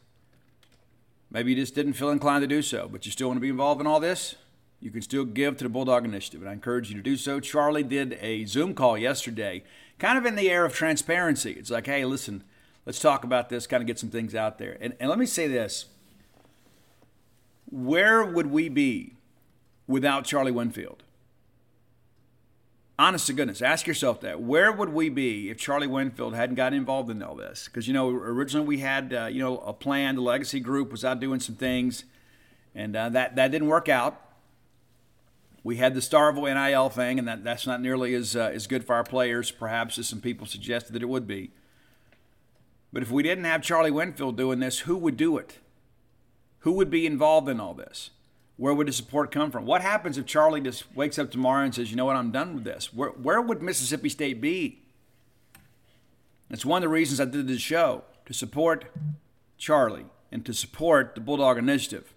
Maybe 1.32 1.52
you 1.52 1.58
just 1.58 1.74
didn't 1.74 1.94
feel 1.94 2.10
inclined 2.10 2.42
to 2.42 2.48
do 2.48 2.62
so, 2.62 2.90
but 2.92 3.06
you 3.06 3.12
still 3.12 3.28
want 3.30 3.38
to 3.38 3.42
be 3.42 3.50
involved 3.50 3.80
in 3.80 3.88
all 3.88 4.02
this. 4.02 4.36
You 4.82 4.92
can 4.92 5.02
still 5.02 5.24
give 5.24 5.58
to 5.58 5.64
the 5.64 5.70
Bulldog 5.70 6.04
Initiative, 6.04 6.42
and 6.42 6.50
I 6.50 6.54
encourage 6.54 6.90
you 6.90 6.96
to 6.98 7.02
do 7.02 7.16
so. 7.16 7.40
Charlie 7.40 7.84
did 7.84 8.18
a 8.20 8.46
Zoom 8.46 8.74
call 8.74 8.98
yesterday, 8.98 9.64
kind 9.98 10.18
of 10.18 10.26
in 10.26 10.36
the 10.36 10.50
air 10.50 10.66
of 10.66 10.74
transparency. 10.74 11.52
It's 11.54 11.70
like, 11.70 11.86
hey, 11.86 12.04
listen, 12.04 12.44
let's 12.86 13.00
talk 13.00 13.24
about 13.24 13.50
this, 13.50 13.66
kind 13.66 13.82
of 13.82 13.88
get 13.88 14.00
some 14.00 14.10
things 14.10 14.36
out 14.36 14.58
there. 14.58 14.78
And, 14.82 14.94
and 15.00 15.10
let 15.10 15.20
me 15.20 15.26
say 15.26 15.48
this 15.48 15.86
where 17.70 18.26
would 18.26 18.48
we 18.48 18.68
be 18.68 19.14
without 19.88 20.26
Charlie 20.26 20.52
Winfield? 20.52 21.04
Honest 23.02 23.26
to 23.26 23.34
goodness, 23.34 23.64
ask 23.64 23.88
yourself 23.88 24.22
that. 24.22 24.42
Where 24.42 24.72
would 24.72 24.90
we 24.90 25.10
be 25.10 25.50
if 25.50 25.58
Charlie 25.58 25.88
Winfield 25.88 26.36
hadn't 26.36 26.54
gotten 26.54 26.78
involved 26.78 27.10
in 27.10 27.24
all 27.24 27.34
this? 27.34 27.66
Because 27.66 27.88
you 27.88 27.96
know, 27.96 28.12
originally 28.12 28.68
we 28.68 28.78
had 28.78 29.12
uh, 29.12 29.26
you 29.26 29.40
know 29.40 29.58
a 29.58 29.74
plan. 29.74 30.14
The 30.14 30.22
Legacy 30.22 30.60
Group 30.60 30.92
was 30.92 31.04
out 31.04 31.20
doing 31.20 31.40
some 31.40 31.56
things, 31.56 32.04
and 32.76 32.96
uh, 32.96 33.10
that 33.10 33.36
that 33.38 33.50
didn't 33.50 33.70
work 33.70 33.90
out. 33.90 34.22
We 35.64 35.78
had 35.78 35.96
the 35.96 36.00
Starkville 36.00 36.54
NIL 36.54 36.90
thing, 36.90 37.18
and 37.18 37.28
that, 37.28 37.44
that's 37.44 37.66
not 37.66 37.82
nearly 37.82 38.14
as 38.14 38.36
uh, 38.36 38.52
as 38.54 38.68
good 38.68 38.86
for 38.86 38.94
our 38.94 39.04
players, 39.04 39.50
perhaps 39.50 39.98
as 39.98 40.08
some 40.08 40.22
people 40.22 40.46
suggested 40.46 40.94
that 40.94 41.02
it 41.02 41.10
would 41.10 41.26
be. 41.26 41.50
But 42.94 43.02
if 43.02 43.10
we 43.10 43.24
didn't 43.24 43.46
have 43.46 43.64
Charlie 43.64 43.90
Winfield 43.90 44.38
doing 44.38 44.60
this, 44.60 44.82
who 44.82 44.96
would 44.98 45.18
do 45.18 45.40
it? 45.40 45.58
Who 46.60 46.74
would 46.74 46.92
be 46.92 47.08
involved 47.08 47.50
in 47.50 47.60
all 47.60 47.74
this? 47.74 48.12
Where 48.62 48.76
would 48.76 48.88
the 48.88 48.94
support 48.94 49.32
come 49.32 49.50
from? 49.50 49.66
What 49.66 49.82
happens 49.82 50.20
if 50.20 50.28
Charlie 50.28 50.62
just 50.62 50.96
wakes 50.96 51.18
up 51.18 51.32
tomorrow 51.32 51.66
and 51.66 51.74
says, 51.74 51.90
you 51.90 51.98
know 51.98 52.06
what, 52.06 52.16
I'm 52.16 52.30
done 52.30 52.54
with 52.54 52.64
this? 52.64 52.94
Where, 52.94 53.10
where 53.10 53.42
would 53.42 53.64
Mississippi 53.64 54.08
State 54.08 54.40
be? 54.40 54.84
That's 56.48 56.64
one 56.64 56.78
of 56.78 56.82
the 56.84 56.94
reasons 56.94 57.20
I 57.20 57.26
did 57.26 57.48
this 57.48 57.60
show 57.60 58.04
to 58.28 58.36
support 58.36 58.86
Charlie 59.58 60.06
and 60.32 60.46
to 60.46 60.54
support 60.54 61.16
the 61.16 61.22
Bulldog 61.22 61.58
Initiative. 61.58 62.14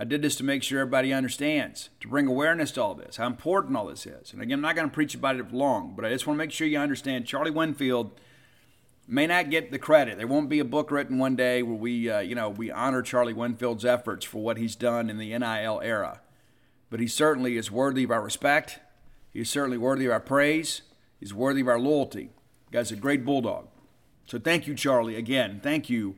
I 0.00 0.04
did 0.04 0.20
this 0.20 0.34
to 0.34 0.42
make 0.42 0.64
sure 0.64 0.80
everybody 0.80 1.12
understands, 1.12 1.90
to 2.00 2.08
bring 2.08 2.26
awareness 2.26 2.72
to 2.72 2.82
all 2.82 2.96
this, 2.96 3.14
how 3.14 3.28
important 3.28 3.76
all 3.76 3.86
this 3.86 4.04
is. 4.04 4.32
And 4.32 4.42
again, 4.42 4.58
I'm 4.58 4.62
not 4.62 4.74
going 4.74 4.88
to 4.88 4.94
preach 4.94 5.14
about 5.14 5.36
it 5.36 5.54
long, 5.54 5.92
but 5.94 6.04
I 6.04 6.10
just 6.10 6.26
want 6.26 6.38
to 6.38 6.44
make 6.44 6.50
sure 6.50 6.66
you 6.66 6.78
understand 6.78 7.24
Charlie 7.24 7.52
Winfield 7.52 8.20
may 9.06 9.26
not 9.26 9.50
get 9.50 9.70
the 9.70 9.78
credit. 9.78 10.18
There 10.18 10.26
won't 10.26 10.48
be 10.48 10.58
a 10.58 10.64
book 10.64 10.90
written 10.90 11.18
one 11.18 11.36
day 11.36 11.62
where 11.62 11.76
we, 11.76 12.10
uh, 12.10 12.20
you 12.20 12.34
know, 12.34 12.48
we 12.48 12.70
honor 12.70 13.02
Charlie 13.02 13.32
Winfield's 13.32 13.84
efforts 13.84 14.24
for 14.24 14.42
what 14.42 14.56
he's 14.56 14.74
done 14.74 15.08
in 15.08 15.18
the 15.18 15.36
NIL 15.36 15.80
era. 15.82 16.20
But 16.90 17.00
he 17.00 17.06
certainly 17.06 17.56
is 17.56 17.70
worthy 17.70 18.04
of 18.04 18.10
our 18.10 18.22
respect. 18.22 18.80
He's 19.32 19.50
certainly 19.50 19.78
worthy 19.78 20.06
of 20.06 20.12
our 20.12 20.20
praise. 20.20 20.82
He's 21.20 21.34
worthy 21.34 21.60
of 21.60 21.68
our 21.68 21.78
loyalty. 21.78 22.30
The 22.66 22.78
guy's 22.78 22.92
a 22.92 22.96
great 22.96 23.24
bulldog. 23.24 23.68
So 24.26 24.38
thank 24.38 24.66
you, 24.66 24.74
Charlie. 24.74 25.16
Again, 25.16 25.60
thank 25.62 25.88
you 25.88 26.16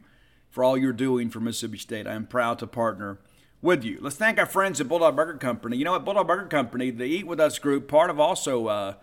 for 0.51 0.65
all 0.65 0.79
you're 0.79 0.93
doing 0.93 1.29
for 1.29 1.41
Mississippi 1.41 1.79
State. 1.79 2.07
I 2.07 2.15
am 2.15 2.27
proud 2.27 2.59
to 2.61 2.67
partner 2.67 3.19
with 3.61 3.85
you. 3.85 3.99
Let's 4.01 4.17
thank 4.17 4.39
our 4.39 4.47
friends 4.47 4.81
at 4.81 4.89
Bulldog 4.89 5.17
Burger 5.17 5.37
Company. 5.37 5.77
You 5.77 5.85
know 5.85 5.93
what? 5.93 6.05
Bulldog 6.05 6.27
Burger 6.27 6.47
Company, 6.47 6.91
the 6.91 7.05
Eat 7.05 7.27
With 7.27 7.41
Us 7.41 7.59
group, 7.59 7.89
part 7.89 8.09
of 8.09 8.19
also 8.19 8.67
uh, 8.67 8.95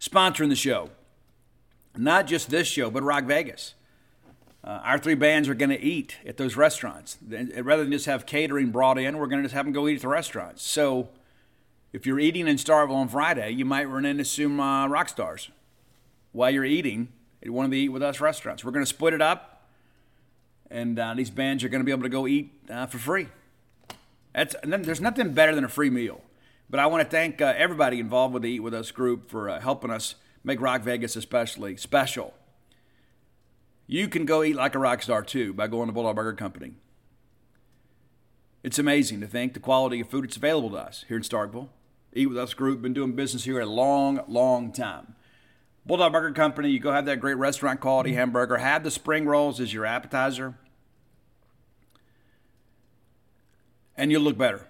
sponsoring 0.00 0.48
the 0.48 0.56
show 0.56 0.90
not 1.96 2.26
just 2.26 2.50
this 2.50 2.66
show, 2.66 2.90
but 2.90 3.02
Rock 3.02 3.24
Vegas. 3.24 3.74
Uh, 4.62 4.80
our 4.82 4.98
three 4.98 5.14
bands 5.14 5.48
are 5.48 5.54
going 5.54 5.70
to 5.70 5.80
eat 5.80 6.16
at 6.24 6.38
those 6.38 6.56
restaurants. 6.56 7.18
Rather 7.28 7.82
than 7.82 7.92
just 7.92 8.06
have 8.06 8.24
catering 8.24 8.70
brought 8.70 8.98
in, 8.98 9.18
we're 9.18 9.26
going 9.26 9.42
to 9.42 9.44
just 9.44 9.54
have 9.54 9.66
them 9.66 9.74
go 9.74 9.86
eat 9.88 9.96
at 9.96 10.00
the 10.00 10.08
restaurants. 10.08 10.62
So 10.62 11.10
if 11.92 12.06
you're 12.06 12.18
eating 12.18 12.48
in 12.48 12.56
Starkville 12.56 12.94
on 12.94 13.08
Friday, 13.08 13.50
you 13.50 13.64
might 13.64 13.84
run 13.84 14.06
into 14.06 14.24
some 14.24 14.58
uh, 14.58 14.88
rock 14.88 15.10
stars 15.10 15.50
while 16.32 16.50
you're 16.50 16.64
eating 16.64 17.08
at 17.42 17.50
one 17.50 17.66
of 17.66 17.70
the 17.70 17.78
Eat 17.78 17.90
With 17.90 18.02
Us 18.02 18.20
restaurants. 18.20 18.64
We're 18.64 18.72
going 18.72 18.84
to 18.84 18.88
split 18.88 19.12
it 19.12 19.20
up, 19.20 19.68
and 20.70 20.98
uh, 20.98 21.12
these 21.14 21.30
bands 21.30 21.62
are 21.62 21.68
going 21.68 21.80
to 21.80 21.84
be 21.84 21.92
able 21.92 22.02
to 22.02 22.08
go 22.08 22.26
eat 22.26 22.50
uh, 22.70 22.86
for 22.86 22.98
free. 22.98 23.28
That's, 24.34 24.56
there's 24.64 25.00
nothing 25.00 25.32
better 25.34 25.54
than 25.54 25.64
a 25.64 25.68
free 25.68 25.90
meal. 25.90 26.22
But 26.70 26.80
I 26.80 26.86
want 26.86 27.04
to 27.04 27.08
thank 27.08 27.40
uh, 27.40 27.52
everybody 27.56 28.00
involved 28.00 28.32
with 28.32 28.42
the 28.42 28.50
Eat 28.50 28.60
With 28.60 28.74
Us 28.74 28.90
group 28.90 29.28
for 29.28 29.50
uh, 29.50 29.60
helping 29.60 29.90
us 29.90 30.14
make 30.44 30.60
Rock 30.60 30.82
Vegas 30.82 31.16
especially 31.16 31.76
special. 31.76 32.34
You 33.86 34.08
can 34.08 34.26
go 34.26 34.42
eat 34.42 34.54
like 34.54 34.74
a 34.74 34.78
rock 34.78 35.02
star 35.02 35.22
too 35.22 35.52
by 35.52 35.66
going 35.66 35.88
to 35.88 35.92
Bulldog 35.92 36.16
Burger 36.16 36.34
Company. 36.34 36.74
It's 38.62 38.78
amazing 38.78 39.20
to 39.20 39.26
think 39.26 39.52
the 39.54 39.60
quality 39.60 40.00
of 40.00 40.08
food 40.08 40.24
that's 40.24 40.36
available 40.36 40.70
to 40.70 40.76
us 40.76 41.04
here 41.08 41.16
in 41.16 41.22
Starkville. 41.22 41.68
Eat 42.14 42.28
with 42.28 42.38
Us 42.38 42.54
Group, 42.54 42.80
been 42.80 42.94
doing 42.94 43.12
business 43.12 43.44
here 43.44 43.60
a 43.60 43.66
long, 43.66 44.20
long 44.28 44.72
time. 44.72 45.16
Bulldog 45.84 46.12
Burger 46.12 46.32
Company, 46.32 46.70
you 46.70 46.78
go 46.78 46.92
have 46.92 47.04
that 47.06 47.20
great 47.20 47.34
restaurant 47.34 47.80
quality 47.80 48.10
mm-hmm. 48.10 48.20
hamburger, 48.20 48.56
have 48.58 48.84
the 48.84 48.90
spring 48.90 49.26
rolls 49.26 49.60
as 49.60 49.74
your 49.74 49.84
appetizer, 49.84 50.54
and 53.96 54.10
you'll 54.10 54.22
look 54.22 54.38
better. 54.38 54.66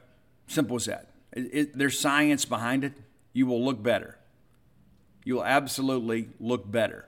Simple 0.49 0.77
as 0.77 0.87
that. 0.87 1.11
It, 1.33 1.51
it, 1.53 1.79
there's 1.79 1.99
science 1.99 2.45
behind 2.45 2.83
it. 2.83 2.95
You 3.33 3.47
will 3.47 3.65
look 3.65 3.83
better 3.83 4.19
you'll 5.25 5.45
absolutely 5.45 6.29
look 6.39 6.71
better 6.71 7.07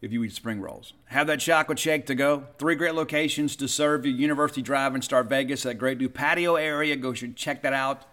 if 0.00 0.12
you 0.12 0.22
eat 0.22 0.32
spring 0.32 0.60
rolls. 0.60 0.92
Have 1.06 1.26
that 1.26 1.40
chocolate 1.40 1.78
shake 1.78 2.06
to 2.06 2.14
go. 2.14 2.44
Three 2.58 2.76
great 2.76 2.94
locations 2.94 3.56
to 3.56 3.66
serve 3.66 4.06
you 4.06 4.12
University 4.12 4.62
Drive 4.62 4.94
in 4.94 5.02
Star 5.02 5.24
Vegas, 5.24 5.64
that 5.64 5.74
great 5.74 5.98
new 5.98 6.08
patio 6.08 6.54
area. 6.54 6.94
Go 6.94 7.12
check 7.12 7.62
that 7.62 7.72
out. 7.72 8.04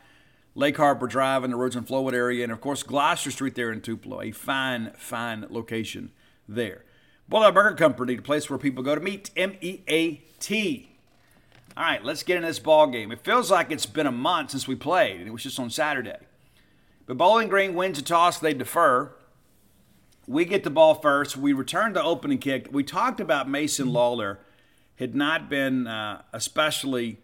Lake 0.56 0.78
Harbor 0.78 1.06
Drive 1.06 1.44
in 1.44 1.52
the 1.52 1.58
Roads 1.58 1.76
and 1.76 1.86
Flowwood 1.86 2.14
area. 2.14 2.44
And 2.44 2.52
of 2.52 2.62
course, 2.62 2.82
Gloster 2.82 3.30
Street 3.30 3.56
there 3.56 3.72
in 3.72 3.82
Tupelo, 3.82 4.22
a 4.22 4.32
fine, 4.32 4.94
fine 4.98 5.46
location 5.50 6.12
there. 6.48 6.86
Bulldog 7.28 7.54
Burger 7.54 7.76
Company, 7.76 8.16
the 8.16 8.22
place 8.22 8.50
where 8.50 8.58
people 8.58 8.84
go 8.84 8.96
to 8.96 9.02
meet. 9.02 9.32
M 9.36 9.58
E 9.60 9.82
A 9.90 10.16
T. 10.40 10.96
All 11.76 11.84
right, 11.84 12.04
let's 12.06 12.24
get 12.24 12.38
in 12.38 12.44
this 12.44 12.60
ball 12.60 12.88
game. 12.88 13.12
It 13.12 13.24
feels 13.24 13.52
like 13.52 13.70
it's 13.70 13.86
been 13.86 14.08
a 14.08 14.12
month 14.12 14.52
since 14.52 14.66
we 14.66 14.76
played, 14.76 15.20
and 15.20 15.28
it 15.28 15.32
was 15.32 15.44
just 15.44 15.60
on 15.60 15.70
Saturday. 15.70 16.16
But 17.06 17.18
Bowling 17.18 17.48
Green 17.48 17.76
wins 17.76 17.98
the 17.98 18.04
toss, 18.04 18.40
they 18.40 18.54
defer. 18.54 19.12
We 20.28 20.46
get 20.46 20.64
the 20.64 20.70
ball 20.70 20.96
first. 20.96 21.38
We 21.38 21.54
return 21.54 21.94
the 21.94 22.04
opening 22.04 22.40
kick. 22.40 22.70
We 22.72 22.84
talked 22.84 23.20
about 23.20 23.50
Mason 23.50 23.94
Lawler 23.94 24.40
had 24.96 25.14
not 25.14 25.50
been 25.50 25.88
uh, 25.88 26.24
especially 26.34 27.18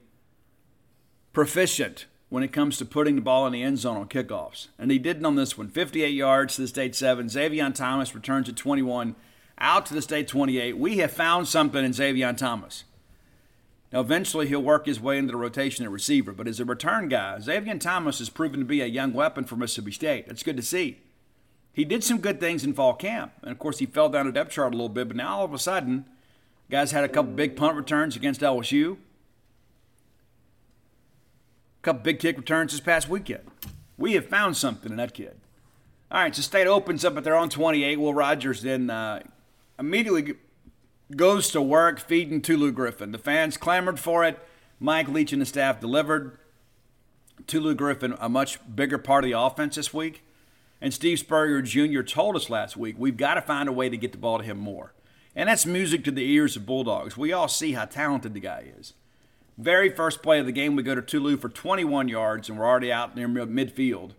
proficient 1.33 2.05
when 2.29 2.43
it 2.43 2.53
comes 2.53 2.77
to 2.77 2.85
putting 2.85 3.15
the 3.15 3.21
ball 3.21 3.45
in 3.47 3.53
the 3.53 3.63
end 3.63 3.79
zone 3.79 3.97
on 3.97 4.07
kickoffs. 4.07 4.67
And 4.77 4.91
he 4.91 4.99
didn't 4.99 5.25
on 5.25 5.35
this 5.35 5.57
one. 5.57 5.67
58 5.67 6.09
yards 6.09 6.55
to 6.55 6.61
the 6.61 6.67
state 6.67 6.95
seven. 6.95 7.27
Xavier 7.27 7.69
Thomas 7.71 8.13
returns 8.13 8.49
at 8.49 8.55
21, 8.55 9.15
out 9.57 9.85
to 9.87 9.93
the 9.93 10.01
state 10.01 10.27
28. 10.27 10.77
We 10.77 10.97
have 10.97 11.11
found 11.11 11.47
something 11.47 11.83
in 11.83 11.93
Xavier 11.93 12.33
Thomas. 12.33 12.83
Now, 13.91 13.99
eventually, 13.99 14.47
he'll 14.47 14.61
work 14.61 14.85
his 14.85 15.01
way 15.01 15.17
into 15.17 15.33
the 15.33 15.37
rotation 15.37 15.83
at 15.83 15.91
receiver, 15.91 16.31
but 16.31 16.47
as 16.47 16.59
a 16.59 16.65
return 16.65 17.09
guy, 17.09 17.39
Xavier 17.39 17.77
Thomas 17.77 18.19
has 18.19 18.29
proven 18.29 18.59
to 18.59 18.65
be 18.65 18.81
a 18.81 18.85
young 18.85 19.11
weapon 19.11 19.43
for 19.43 19.57
Mississippi 19.57 19.91
State. 19.91 20.27
That's 20.27 20.43
good 20.43 20.55
to 20.55 20.63
see. 20.63 20.99
He 21.73 21.83
did 21.83 22.03
some 22.03 22.19
good 22.19 22.39
things 22.39 22.63
in 22.63 22.73
fall 22.73 22.93
camp, 22.93 23.33
and 23.41 23.51
of 23.51 23.59
course, 23.59 23.79
he 23.79 23.85
fell 23.85 24.07
down 24.07 24.27
the 24.27 24.31
depth 24.31 24.51
chart 24.51 24.73
a 24.73 24.77
little 24.77 24.89
bit, 24.89 25.09
but 25.09 25.17
now 25.17 25.39
all 25.39 25.45
of 25.45 25.53
a 25.53 25.59
sudden, 25.59 26.05
guys 26.69 26.91
had 26.91 27.03
a 27.03 27.09
couple 27.09 27.33
big 27.33 27.57
punt 27.57 27.75
returns 27.75 28.15
against 28.15 28.41
LSU, 28.41 28.93
a 28.93 28.97
couple 31.81 32.01
big 32.01 32.19
kick 32.19 32.37
returns 32.37 32.71
this 32.71 32.81
past 32.81 33.09
weekend. 33.09 33.43
We 33.97 34.13
have 34.13 34.27
found 34.27 34.55
something 34.55 34.91
in 34.91 34.97
that 34.97 35.13
kid. 35.13 35.35
All 36.09 36.21
right, 36.21 36.35
so 36.35 36.41
State 36.41 36.67
opens 36.67 37.03
up 37.05 37.17
at 37.17 37.23
their 37.23 37.35
own 37.35 37.49
28. 37.49 37.99
Will 37.99 38.13
Rogers 38.13 38.61
then 38.61 38.89
uh, 38.89 39.21
immediately 39.79 40.35
goes 41.17 41.49
to 41.51 41.61
work 41.61 41.99
feeding 41.99 42.41
Tulu 42.41 42.71
Griffin. 42.71 43.11
The 43.11 43.17
fans 43.17 43.57
clamored 43.57 43.99
for 43.99 44.23
it. 44.23 44.39
Mike 44.79 45.07
Leach 45.07 45.33
and 45.33 45.41
the 45.41 45.45
staff 45.45 45.79
delivered. 45.79 46.37
Tulu 47.47 47.75
Griffin, 47.75 48.15
a 48.19 48.29
much 48.29 48.59
bigger 48.75 48.97
part 48.97 49.23
of 49.23 49.29
the 49.29 49.39
offense 49.39 49.75
this 49.75 49.93
week. 49.93 50.23
And 50.79 50.93
Steve 50.93 51.19
Spurrier 51.19 51.61
Jr. 51.61 52.01
told 52.01 52.35
us 52.35 52.49
last 52.49 52.75
week 52.75 52.95
we've 52.97 53.17
got 53.17 53.35
to 53.35 53.41
find 53.41 53.69
a 53.69 53.73
way 53.73 53.89
to 53.89 53.97
get 53.97 54.11
the 54.11 54.17
ball 54.17 54.39
to 54.39 54.43
him 54.43 54.57
more. 54.57 54.93
And 55.35 55.47
that's 55.47 55.65
music 55.65 56.03
to 56.05 56.11
the 56.11 56.29
ears 56.29 56.55
of 56.55 56.65
Bulldogs. 56.65 57.15
We 57.15 57.31
all 57.31 57.47
see 57.47 57.73
how 57.73 57.85
talented 57.85 58.33
the 58.33 58.39
guy 58.39 58.71
is. 58.77 58.93
Very 59.57 59.89
first 59.89 60.23
play 60.23 60.39
of 60.39 60.45
the 60.45 60.51
game, 60.51 60.75
we 60.75 60.83
go 60.83 60.95
to 60.95 61.01
Tulu 61.01 61.37
for 61.37 61.49
21 61.49 62.07
yards, 62.07 62.49
and 62.49 62.57
we're 62.57 62.65
already 62.65 62.91
out 62.91 63.15
near 63.15 63.27
midfield. 63.27 64.11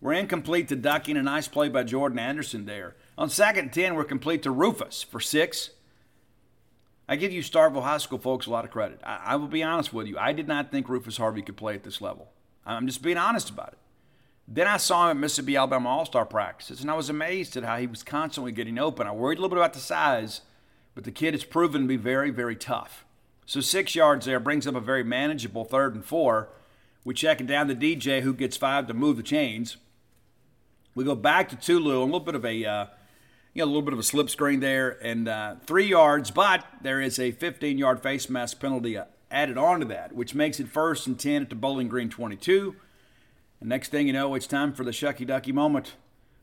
We're 0.00 0.12
incomplete 0.12 0.68
to 0.68 0.76
Ducking, 0.76 1.16
a 1.16 1.22
nice 1.22 1.48
play 1.48 1.68
by 1.68 1.84
Jordan 1.84 2.18
Anderson 2.18 2.66
there. 2.66 2.94
On 3.16 3.30
second 3.30 3.72
10, 3.72 3.94
we're 3.94 4.04
complete 4.04 4.42
to 4.42 4.50
Rufus 4.50 5.02
for 5.02 5.20
six. 5.20 5.70
I 7.12 7.16
give 7.16 7.30
you 7.30 7.42
Starkville 7.42 7.82
High 7.82 7.98
School 7.98 8.18
folks 8.18 8.46
a 8.46 8.50
lot 8.50 8.64
of 8.64 8.70
credit. 8.70 8.98
I, 9.04 9.20
I, 9.22 9.36
will 9.36 9.46
be 9.46 9.62
honest 9.62 9.92
with 9.92 10.06
you. 10.06 10.16
I 10.16 10.32
did 10.32 10.48
not 10.48 10.70
think 10.70 10.88
Rufus 10.88 11.18
Harvey 11.18 11.42
could 11.42 11.58
play 11.58 11.74
at 11.74 11.82
this 11.82 12.00
level. 12.00 12.32
I'm 12.64 12.86
just 12.86 13.02
being 13.02 13.18
honest 13.18 13.50
about 13.50 13.74
it. 13.74 13.78
Then 14.48 14.66
I 14.66 14.78
saw 14.78 15.10
him 15.10 15.18
at 15.18 15.20
Mississippi 15.20 15.54
Alabama 15.54 15.90
All 15.90 16.06
Star 16.06 16.24
practices, 16.24 16.80
and 16.80 16.90
I 16.90 16.94
was 16.94 17.10
amazed 17.10 17.54
at 17.54 17.64
how 17.64 17.76
he 17.76 17.86
was 17.86 18.02
constantly 18.02 18.50
getting 18.50 18.78
open. 18.78 19.06
I 19.06 19.12
worried 19.12 19.36
a 19.36 19.42
little 19.42 19.54
bit 19.54 19.58
about 19.58 19.74
the 19.74 19.78
size, 19.78 20.40
but 20.94 21.04
the 21.04 21.10
kid 21.10 21.34
has 21.34 21.44
proven 21.44 21.82
to 21.82 21.86
be 21.86 21.98
very, 21.98 22.30
very 22.30 22.56
tough. 22.56 23.04
So 23.44 23.60
six 23.60 23.94
yards 23.94 24.24
there 24.24 24.40
brings 24.40 24.66
up 24.66 24.74
a 24.74 24.80
very 24.80 25.04
manageable 25.04 25.66
third 25.66 25.94
and 25.94 26.02
four. 26.02 26.48
We 27.04 27.12
check 27.12 27.42
it 27.42 27.46
down 27.46 27.68
to 27.68 27.74
DJ, 27.74 28.22
who 28.22 28.32
gets 28.32 28.56
five 28.56 28.86
to 28.86 28.94
move 28.94 29.18
the 29.18 29.22
chains. 29.22 29.76
We 30.94 31.04
go 31.04 31.14
back 31.14 31.50
to 31.50 31.56
Tulu, 31.56 32.02
a 32.02 32.04
little 32.04 32.20
bit 32.20 32.36
of 32.36 32.46
a 32.46 32.64
uh, 32.64 32.86
you 33.54 33.60
know, 33.60 33.64
a 33.64 33.66
little 33.66 33.82
bit 33.82 33.92
of 33.92 33.98
a 33.98 34.04
slip 34.04 34.30
screen 34.30 34.60
there 34.60 34.98
and 35.02 35.28
uh, 35.28 35.56
three 35.66 35.86
yards, 35.86 36.30
but 36.30 36.64
there 36.80 37.00
is 37.00 37.18
a 37.18 37.32
15 37.32 37.78
yard 37.78 38.02
face 38.02 38.30
mask 38.30 38.60
penalty 38.60 38.96
uh, 38.96 39.04
added 39.30 39.58
on 39.58 39.80
to 39.80 39.86
that, 39.86 40.14
which 40.14 40.34
makes 40.34 40.60
it 40.60 40.68
first 40.68 41.06
and 41.06 41.18
10 41.18 41.42
at 41.42 41.50
the 41.50 41.54
Bowling 41.54 41.88
Green 41.88 42.08
22. 42.08 42.76
And 43.60 43.68
next 43.68 43.90
thing 43.90 44.06
you 44.06 44.12
know, 44.12 44.34
it's 44.34 44.46
time 44.46 44.72
for 44.72 44.84
the 44.84 44.90
Shucky 44.90 45.26
Ducky 45.26 45.52
moment. 45.52 45.94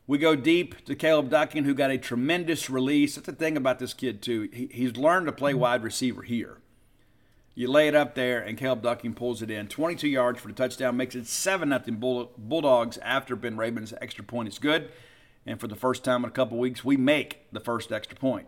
We 0.07 0.17
go 0.17 0.35
deep 0.35 0.85
to 0.85 0.95
Caleb 0.95 1.29
Ducking, 1.29 1.65
who 1.65 1.75
got 1.75 1.91
a 1.91 1.97
tremendous 1.97 2.69
release. 2.69 3.15
That's 3.15 3.27
the 3.27 3.33
thing 3.33 3.55
about 3.55 3.77
this 3.77 3.93
kid, 3.93 4.23
too. 4.23 4.49
He, 4.51 4.67
he's 4.71 4.97
learned 4.97 5.27
to 5.27 5.31
play 5.31 5.53
wide 5.53 5.83
receiver 5.83 6.23
here. 6.23 6.57
You 7.53 7.69
lay 7.69 7.87
it 7.87 7.93
up 7.93 8.15
there, 8.15 8.39
and 8.39 8.57
Caleb 8.57 8.81
Ducking 8.81 9.13
pulls 9.13 9.41
it 9.41 9.51
in. 9.51 9.67
22 9.67 10.07
yards 10.07 10.39
for 10.39 10.47
the 10.47 10.53
touchdown, 10.53 10.97
makes 10.97 11.13
it 11.13 11.27
7 11.27 11.69
0 11.69 12.29
Bulldogs 12.37 12.97
after 12.99 13.35
Ben 13.35 13.57
Raybon's 13.57 13.93
extra 14.01 14.23
point 14.23 14.47
is 14.47 14.57
good. 14.57 14.89
And 15.45 15.59
for 15.59 15.67
the 15.67 15.75
first 15.75 16.03
time 16.03 16.23
in 16.23 16.29
a 16.29 16.33
couple 16.33 16.57
weeks, 16.57 16.83
we 16.83 16.97
make 16.97 17.47
the 17.51 17.59
first 17.59 17.91
extra 17.91 18.17
point. 18.17 18.47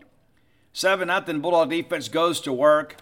7 0.73 1.07
0 1.07 1.39
Bulldog 1.39 1.69
defense 1.69 2.07
goes 2.07 2.39
to 2.41 2.53
work. 2.53 2.97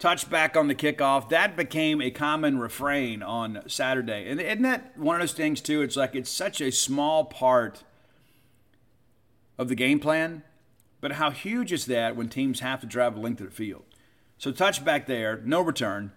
Touchback 0.00 0.56
on 0.56 0.68
the 0.68 0.74
kickoff. 0.74 1.28
That 1.28 1.56
became 1.56 2.02
a 2.02 2.10
common 2.10 2.58
refrain 2.58 3.22
on 3.22 3.62
Saturday. 3.66 4.28
And 4.28 4.40
isn't 4.40 4.62
that 4.62 4.98
one 4.98 5.16
of 5.16 5.22
those 5.22 5.32
things, 5.32 5.60
too? 5.60 5.82
It's 5.82 5.96
like 5.96 6.14
it's 6.14 6.30
such 6.30 6.60
a 6.60 6.72
small 6.72 7.24
part 7.24 7.84
of 9.56 9.68
the 9.68 9.74
game 9.74 10.00
plan, 10.00 10.42
but 11.00 11.12
how 11.12 11.30
huge 11.30 11.72
is 11.72 11.86
that 11.86 12.16
when 12.16 12.28
teams 12.28 12.60
have 12.60 12.80
to 12.80 12.86
drive 12.86 13.16
a 13.16 13.20
length 13.20 13.40
of 13.40 13.46
the 13.46 13.54
field? 13.54 13.84
So, 14.36 14.52
touchback 14.52 15.06
there, 15.06 15.40
no 15.44 15.60
return. 15.60 16.12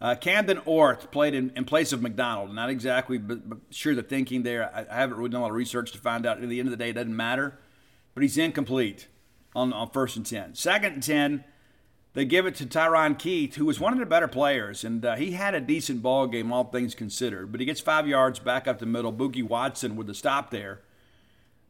Uh, 0.00 0.14
Camden 0.14 0.58
Orth 0.64 1.10
played 1.10 1.34
in, 1.34 1.52
in, 1.54 1.64
place 1.66 1.92
of 1.92 2.00
McDonald. 2.00 2.54
Not 2.54 2.70
exactly 2.70 3.18
but, 3.18 3.48
but 3.48 3.58
sure 3.70 3.94
the 3.94 4.02
thinking 4.02 4.42
there. 4.42 4.74
I, 4.74 4.86
I, 4.90 5.00
haven't 5.00 5.18
really 5.18 5.28
done 5.28 5.40
a 5.40 5.42
lot 5.42 5.50
of 5.50 5.56
research 5.56 5.92
to 5.92 5.98
find 5.98 6.24
out. 6.24 6.42
At 6.42 6.48
the 6.48 6.58
end 6.58 6.68
of 6.68 6.70
the 6.70 6.82
day, 6.82 6.90
it 6.90 6.94
doesn't 6.94 7.14
matter. 7.14 7.58
But 8.14 8.22
he's 8.22 8.38
incomplete 8.38 9.08
on, 9.54 9.74
on 9.74 9.90
first 9.90 10.16
and 10.16 10.24
10. 10.24 10.54
Second 10.54 10.94
and 10.94 11.02
10, 11.02 11.44
they 12.14 12.24
give 12.24 12.46
it 12.46 12.54
to 12.56 12.66
Ta'ron 12.66 13.14
Keith, 13.14 13.56
who 13.56 13.66
was 13.66 13.78
one 13.78 13.92
of 13.92 13.98
the 13.98 14.06
better 14.06 14.26
players. 14.26 14.84
And 14.84 15.04
uh, 15.04 15.16
he 15.16 15.32
had 15.32 15.54
a 15.54 15.60
decent 15.60 16.02
ball 16.02 16.26
game, 16.26 16.50
all 16.50 16.64
things 16.64 16.94
considered. 16.94 17.52
But 17.52 17.60
he 17.60 17.66
gets 17.66 17.80
five 17.80 18.08
yards 18.08 18.38
back 18.38 18.66
up 18.66 18.78
the 18.78 18.86
middle. 18.86 19.12
Bookie 19.12 19.42
Watson 19.42 19.96
with 19.96 20.06
the 20.06 20.14
stop 20.14 20.50
there. 20.50 20.80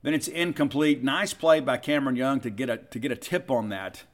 Then 0.03 0.15
it's 0.15 0.29
incomplete. 0.29 1.03
Nice 1.03 1.35
play 1.35 1.59
by 1.59 1.79
Cameron 1.79 2.15
Young 2.17 2.39
to 2.41 2.51
get 2.51 2.71
a, 2.71 2.77
to 2.77 3.01
get 3.01 3.11
a 3.11 3.17
tip 3.17 3.51
on 3.51 3.71
that 3.71 4.05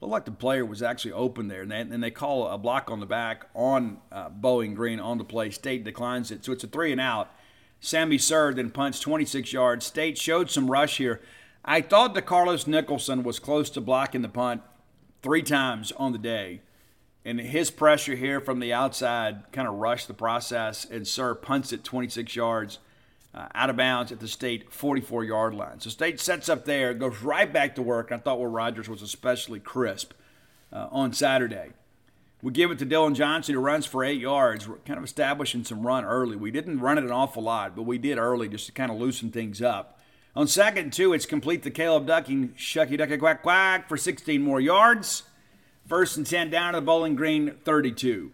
looked 0.00 0.12
like 0.12 0.24
the 0.24 0.30
player 0.32 0.64
was 0.64 0.82
actually 0.82 1.12
open 1.12 1.48
there, 1.48 1.62
and 1.62 1.70
they, 1.70 1.80
and 1.80 2.02
they 2.02 2.10
call 2.10 2.48
a 2.48 2.58
block 2.58 2.90
on 2.90 3.00
the 3.00 3.06
back 3.06 3.46
on 3.54 3.98
uh, 4.12 4.28
Bowling 4.28 4.74
Green 4.74 5.00
on 5.00 5.18
the 5.18 5.24
play. 5.24 5.50
State 5.50 5.84
declines 5.84 6.30
it, 6.30 6.44
so 6.44 6.52
it's 6.52 6.64
a 6.64 6.68
three 6.68 6.92
and 6.92 7.00
out. 7.00 7.30
Sammy 7.80 8.18
Sir 8.18 8.52
then 8.54 8.70
punts 8.70 9.00
26 9.00 9.52
yards. 9.52 9.86
State 9.86 10.18
showed 10.18 10.50
some 10.50 10.70
rush 10.70 10.98
here. 10.98 11.20
I 11.64 11.80
thought 11.80 12.14
that 12.14 12.26
Carlos 12.26 12.66
Nicholson 12.66 13.22
was 13.22 13.38
close 13.38 13.70
to 13.70 13.80
blocking 13.80 14.22
the 14.22 14.28
punt 14.28 14.62
three 15.22 15.42
times 15.42 15.92
on 15.92 16.12
the 16.12 16.18
day. 16.18 16.62
And 17.24 17.40
his 17.40 17.70
pressure 17.70 18.14
here 18.14 18.40
from 18.40 18.60
the 18.60 18.72
outside 18.72 19.52
kind 19.52 19.68
of 19.68 19.74
rushed 19.74 20.08
the 20.08 20.14
process, 20.14 20.84
and 20.84 21.06
Sir 21.06 21.34
punts 21.34 21.72
it 21.72 21.84
26 21.84 22.34
yards 22.34 22.78
uh, 23.34 23.46
out 23.54 23.70
of 23.70 23.76
bounds 23.76 24.10
at 24.12 24.20
the 24.20 24.28
state 24.28 24.72
44 24.72 25.24
yard 25.24 25.54
line. 25.54 25.80
So 25.80 25.90
state 25.90 26.20
sets 26.20 26.48
up 26.48 26.64
there, 26.64 26.94
goes 26.94 27.22
right 27.22 27.52
back 27.52 27.74
to 27.74 27.82
work. 27.82 28.10
I 28.12 28.18
thought 28.18 28.38
Will 28.38 28.46
Rogers 28.46 28.88
was 28.88 29.02
especially 29.02 29.60
crisp 29.60 30.12
uh, 30.72 30.88
on 30.90 31.12
Saturday. 31.12 31.70
We 32.40 32.52
give 32.52 32.70
it 32.70 32.78
to 32.78 32.86
Dylan 32.86 33.14
Johnson, 33.14 33.54
who 33.54 33.60
runs 33.60 33.84
for 33.84 34.04
eight 34.04 34.20
yards. 34.20 34.68
We're 34.68 34.76
kind 34.78 34.98
of 34.98 35.04
establishing 35.04 35.64
some 35.64 35.84
run 35.84 36.04
early. 36.04 36.36
We 36.36 36.52
didn't 36.52 36.78
run 36.78 36.96
it 36.96 37.04
an 37.04 37.10
awful 37.10 37.42
lot, 37.42 37.74
but 37.74 37.82
we 37.82 37.98
did 37.98 38.16
early 38.16 38.48
just 38.48 38.66
to 38.66 38.72
kind 38.72 38.92
of 38.92 38.98
loosen 38.98 39.32
things 39.32 39.60
up. 39.60 39.98
On 40.36 40.46
second 40.46 40.92
two, 40.92 41.12
it's 41.12 41.26
complete 41.26 41.64
to 41.64 41.70
Caleb 41.70 42.06
Ducking, 42.06 42.50
shucky 42.50 42.96
ducky 42.96 43.16
quack 43.16 43.42
quack 43.42 43.88
for 43.88 43.96
16 43.96 44.40
more 44.40 44.60
yards. 44.60 45.24
First 45.88 46.16
and 46.16 46.26
10 46.26 46.50
down 46.50 46.74
to 46.74 46.80
the 46.80 46.86
Bowling 46.86 47.16
Green 47.16 47.56
32. 47.64 48.30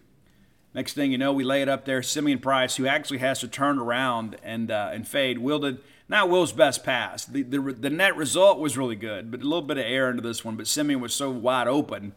Next 0.74 0.94
thing 0.94 1.12
you 1.12 1.18
know, 1.18 1.32
we 1.32 1.44
lay 1.44 1.62
it 1.62 1.68
up 1.68 1.84
there. 1.84 2.02
Simeon 2.02 2.40
Price, 2.40 2.76
who 2.76 2.86
actually 2.86 3.18
has 3.18 3.38
to 3.40 3.48
turn 3.48 3.78
around 3.78 4.36
and 4.42 4.70
uh, 4.70 4.90
and 4.92 5.06
fade, 5.06 5.38
wielded 5.38 5.78
not 6.08 6.28
Will's 6.28 6.52
best 6.52 6.82
pass. 6.84 7.24
The, 7.24 7.42
the 7.42 7.60
the 7.60 7.90
net 7.90 8.16
result 8.16 8.58
was 8.58 8.76
really 8.76 8.96
good, 8.96 9.30
but 9.30 9.40
a 9.40 9.44
little 9.44 9.62
bit 9.62 9.78
of 9.78 9.84
air 9.84 10.10
into 10.10 10.22
this 10.22 10.44
one. 10.44 10.56
But 10.56 10.66
Simeon 10.66 11.00
was 11.00 11.14
so 11.14 11.30
wide 11.30 11.68
open, 11.68 12.12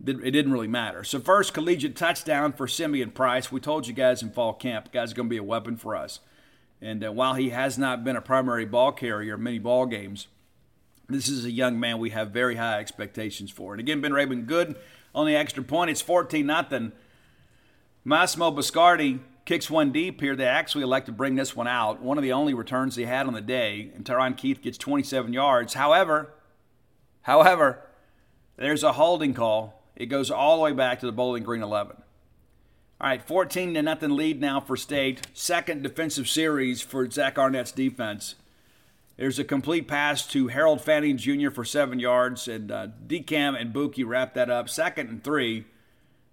that 0.00 0.22
it 0.22 0.30
didn't 0.30 0.52
really 0.52 0.68
matter. 0.68 1.04
So 1.04 1.20
first 1.20 1.54
collegiate 1.54 1.96
touchdown 1.96 2.52
for 2.52 2.66
Simeon 2.66 3.10
Price. 3.10 3.50
We 3.50 3.60
told 3.60 3.86
you 3.86 3.92
guys 3.92 4.22
in 4.22 4.30
fall 4.30 4.52
camp, 4.52 4.92
guy's 4.92 5.12
going 5.12 5.28
to 5.28 5.30
be 5.30 5.38
a 5.38 5.42
weapon 5.42 5.76
for 5.76 5.96
us. 5.96 6.20
And 6.80 7.04
uh, 7.04 7.12
while 7.12 7.34
he 7.34 7.50
has 7.50 7.78
not 7.78 8.04
been 8.04 8.16
a 8.16 8.20
primary 8.20 8.66
ball 8.66 8.92
carrier 8.92 9.34
in 9.34 9.42
many 9.42 9.58
ball 9.58 9.86
games, 9.86 10.28
this 11.08 11.28
is 11.28 11.44
a 11.44 11.50
young 11.50 11.80
man 11.80 11.98
we 11.98 12.10
have 12.10 12.30
very 12.30 12.56
high 12.56 12.78
expectations 12.78 13.50
for. 13.50 13.72
And 13.72 13.80
again, 13.80 14.00
Ben 14.00 14.12
Raybon 14.12 14.46
good 14.46 14.76
on 15.14 15.26
the 15.26 15.36
extra 15.36 15.62
point. 15.62 15.90
It's 15.90 16.02
14 16.02 16.44
nothing. 16.44 16.92
Massimo 18.06 18.52
Biscardi 18.52 19.18
kicks 19.44 19.68
one 19.68 19.90
deep 19.90 20.20
here. 20.20 20.36
They 20.36 20.46
actually 20.46 20.84
elect 20.84 21.06
to 21.06 21.12
bring 21.12 21.34
this 21.34 21.56
one 21.56 21.66
out. 21.66 22.00
One 22.00 22.16
of 22.16 22.22
the 22.22 22.32
only 22.32 22.54
returns 22.54 22.94
they 22.94 23.04
had 23.04 23.26
on 23.26 23.32
the 23.32 23.40
day. 23.40 23.90
And 23.96 24.06
Ta'ron 24.06 24.34
Keith 24.34 24.62
gets 24.62 24.78
27 24.78 25.32
yards. 25.32 25.74
However, 25.74 26.32
however, 27.22 27.80
there's 28.56 28.84
a 28.84 28.92
holding 28.92 29.34
call. 29.34 29.82
It 29.96 30.06
goes 30.06 30.30
all 30.30 30.54
the 30.54 30.62
way 30.62 30.72
back 30.72 31.00
to 31.00 31.06
the 31.06 31.10
Bowling 31.10 31.42
Green 31.42 31.64
11. 31.64 31.96
All 33.00 33.08
right, 33.08 33.20
14 33.20 33.74
to 33.74 33.82
nothing 33.82 34.10
lead 34.10 34.40
now 34.40 34.60
for 34.60 34.76
State. 34.76 35.26
Second 35.34 35.82
defensive 35.82 36.28
series 36.28 36.82
for 36.82 37.10
Zach 37.10 37.38
Arnett's 37.38 37.72
defense. 37.72 38.36
There's 39.16 39.40
a 39.40 39.44
complete 39.44 39.88
pass 39.88 40.24
to 40.28 40.46
Harold 40.46 40.80
Fannin 40.80 41.18
Jr. 41.18 41.50
for 41.50 41.64
seven 41.64 41.98
yards, 41.98 42.46
and 42.46 42.70
uh, 42.70 42.86
DeCam 43.04 43.60
and 43.60 43.72
Bookie 43.72 44.04
wrap 44.04 44.34
that 44.34 44.48
up. 44.48 44.68
Second 44.68 45.08
and 45.08 45.24
three. 45.24 45.64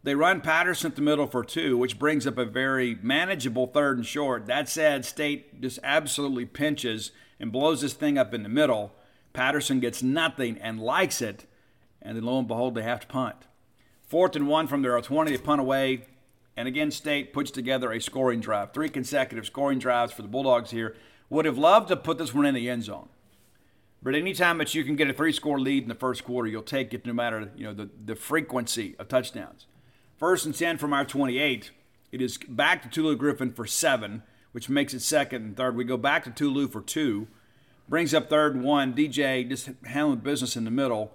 They 0.03 0.15
run 0.15 0.41
Patterson 0.41 0.91
at 0.91 0.95
the 0.97 1.01
middle 1.01 1.27
for 1.27 1.45
two, 1.45 1.77
which 1.77 1.97
brings 1.97 2.27
up 2.27 2.37
a 2.37 2.43
very 2.43 2.97
manageable 3.01 3.67
third 3.67 3.97
and 3.97 4.05
short. 4.05 4.47
That 4.47 4.67
said, 4.67 5.05
State 5.05 5.61
just 5.61 5.79
absolutely 5.81 6.45
pinches 6.45 7.11
and 7.39 7.53
blows 7.53 7.81
this 7.81 7.93
thing 7.93 8.17
up 8.17 8.33
in 8.33 8.43
the 8.43 8.49
middle. 8.49 8.93
Patterson 9.31 9.79
gets 9.79 10.03
nothing 10.03 10.57
and 10.57 10.79
likes 10.81 11.21
it. 11.21 11.45
and 12.01 12.17
then 12.17 12.25
lo 12.25 12.37
and 12.37 12.47
behold, 12.47 12.75
they 12.75 12.83
have 12.83 12.99
to 12.99 13.07
punt. 13.07 13.47
Fourth 14.05 14.35
and 14.35 14.47
one 14.47 14.67
from 14.67 14.81
their 14.81 14.99
20, 14.99 15.31
they 15.31 15.37
punt 15.37 15.61
away. 15.61 16.05
And 16.57 16.67
again, 16.67 16.91
State 16.91 17.31
puts 17.31 17.49
together 17.49 17.91
a 17.91 18.01
scoring 18.01 18.41
drive. 18.41 18.73
Three 18.73 18.89
consecutive 18.89 19.45
scoring 19.45 19.79
drives 19.79 20.11
for 20.11 20.21
the 20.21 20.27
Bulldogs 20.27 20.71
here. 20.71 20.95
Would 21.29 21.45
have 21.45 21.57
loved 21.57 21.87
to 21.87 21.95
put 21.95 22.17
this 22.17 22.33
one 22.33 22.45
in 22.45 22.53
the 22.53 22.69
end 22.69 22.83
zone. 22.83 23.07
But 24.03 24.15
anytime 24.15 24.57
that 24.57 24.75
you 24.75 24.83
can 24.83 24.97
get 24.97 25.09
a 25.09 25.13
three-score 25.13 25.59
lead 25.59 25.83
in 25.83 25.89
the 25.89 25.95
first 25.95 26.25
quarter, 26.25 26.49
you'll 26.49 26.61
take 26.61 26.93
it 26.93 27.05
no 27.05 27.13
matter 27.13 27.49
you 27.55 27.63
know 27.63 27.73
the, 27.73 27.89
the 28.05 28.15
frequency 28.15 28.95
of 28.99 29.07
touchdowns. 29.07 29.65
First 30.23 30.45
and 30.45 30.55
10 30.55 30.77
from 30.77 30.93
our 30.93 31.03
28. 31.03 31.71
It 32.13 32.21
is 32.21 32.37
back 32.37 32.81
to 32.81 32.87
Tulu 32.87 33.17
Griffin 33.17 33.51
for 33.51 33.67
seven, 33.67 34.23
which 34.53 34.69
makes 34.69 34.93
it 34.93 35.01
second 35.01 35.43
and 35.43 35.57
third. 35.57 35.75
We 35.75 35.83
go 35.83 35.97
back 35.97 36.23
to 36.23 36.29
Tulu 36.31 36.69
for 36.69 36.79
two. 36.79 37.27
Brings 37.89 38.13
up 38.13 38.29
third 38.29 38.55
and 38.55 38.63
one. 38.63 38.93
DJ 38.93 39.45
just 39.49 39.71
handling 39.83 40.19
business 40.19 40.55
in 40.55 40.63
the 40.63 40.71
middle 40.71 41.11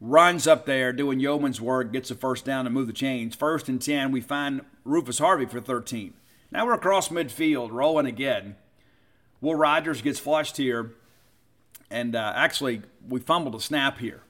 runs 0.00 0.48
up 0.48 0.66
there 0.66 0.92
doing 0.92 1.20
yeoman's 1.20 1.60
work, 1.60 1.92
gets 1.92 2.10
a 2.10 2.16
first 2.16 2.44
down 2.44 2.64
to 2.64 2.72
move 2.72 2.88
the 2.88 2.92
chains. 2.92 3.36
First 3.36 3.68
and 3.68 3.80
10, 3.80 4.10
we 4.10 4.20
find 4.20 4.62
Rufus 4.84 5.20
Harvey 5.20 5.46
for 5.46 5.60
13. 5.60 6.12
Now 6.50 6.66
we're 6.66 6.74
across 6.74 7.08
midfield, 7.08 7.70
rolling 7.70 8.06
again. 8.06 8.56
Will 9.40 9.54
Rogers 9.54 10.02
gets 10.02 10.18
flushed 10.18 10.56
here, 10.56 10.94
and 11.88 12.16
uh, 12.16 12.32
actually, 12.34 12.82
we 13.08 13.20
fumbled 13.20 13.54
a 13.54 13.60
snap 13.60 13.98
here. 13.98 14.22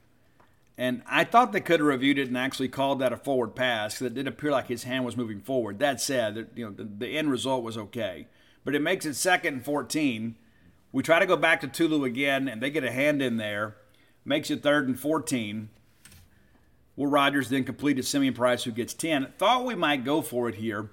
And 0.80 1.02
I 1.06 1.24
thought 1.24 1.52
they 1.52 1.60
could 1.60 1.80
have 1.80 1.86
reviewed 1.86 2.18
it 2.18 2.28
and 2.28 2.38
actually 2.38 2.68
called 2.68 3.00
that 3.00 3.12
a 3.12 3.16
forward 3.18 3.54
pass 3.54 3.94
because 3.94 4.06
it 4.06 4.14
did 4.14 4.26
appear 4.26 4.50
like 4.50 4.68
his 4.68 4.84
hand 4.84 5.04
was 5.04 5.16
moving 5.16 5.40
forward. 5.40 5.78
That 5.78 6.00
said, 6.00 6.48
you 6.54 6.64
know, 6.64 6.72
the, 6.72 6.84
the 6.84 7.18
end 7.18 7.30
result 7.30 7.62
was 7.62 7.76
okay. 7.76 8.28
But 8.64 8.74
it 8.74 8.80
makes 8.80 9.04
it 9.04 9.14
second 9.14 9.54
and 9.54 9.64
14. 9.64 10.36
We 10.90 11.02
try 11.02 11.18
to 11.18 11.26
go 11.26 11.36
back 11.36 11.60
to 11.60 11.68
Tulu 11.68 12.04
again, 12.04 12.48
and 12.48 12.62
they 12.62 12.70
get 12.70 12.82
a 12.82 12.90
hand 12.90 13.20
in 13.20 13.36
there 13.36 13.76
makes 14.24 14.50
it 14.50 14.62
third 14.62 14.86
and 14.88 14.98
14. 14.98 15.68
Will 16.96 17.06
Rogers 17.06 17.48
then 17.48 17.64
completed 17.64 18.04
Simeon 18.04 18.34
Price, 18.34 18.64
who 18.64 18.72
gets 18.72 18.94
10. 18.94 19.32
Thought 19.38 19.64
we 19.64 19.74
might 19.74 20.04
go 20.04 20.22
for 20.22 20.48
it 20.48 20.56
here, 20.56 20.90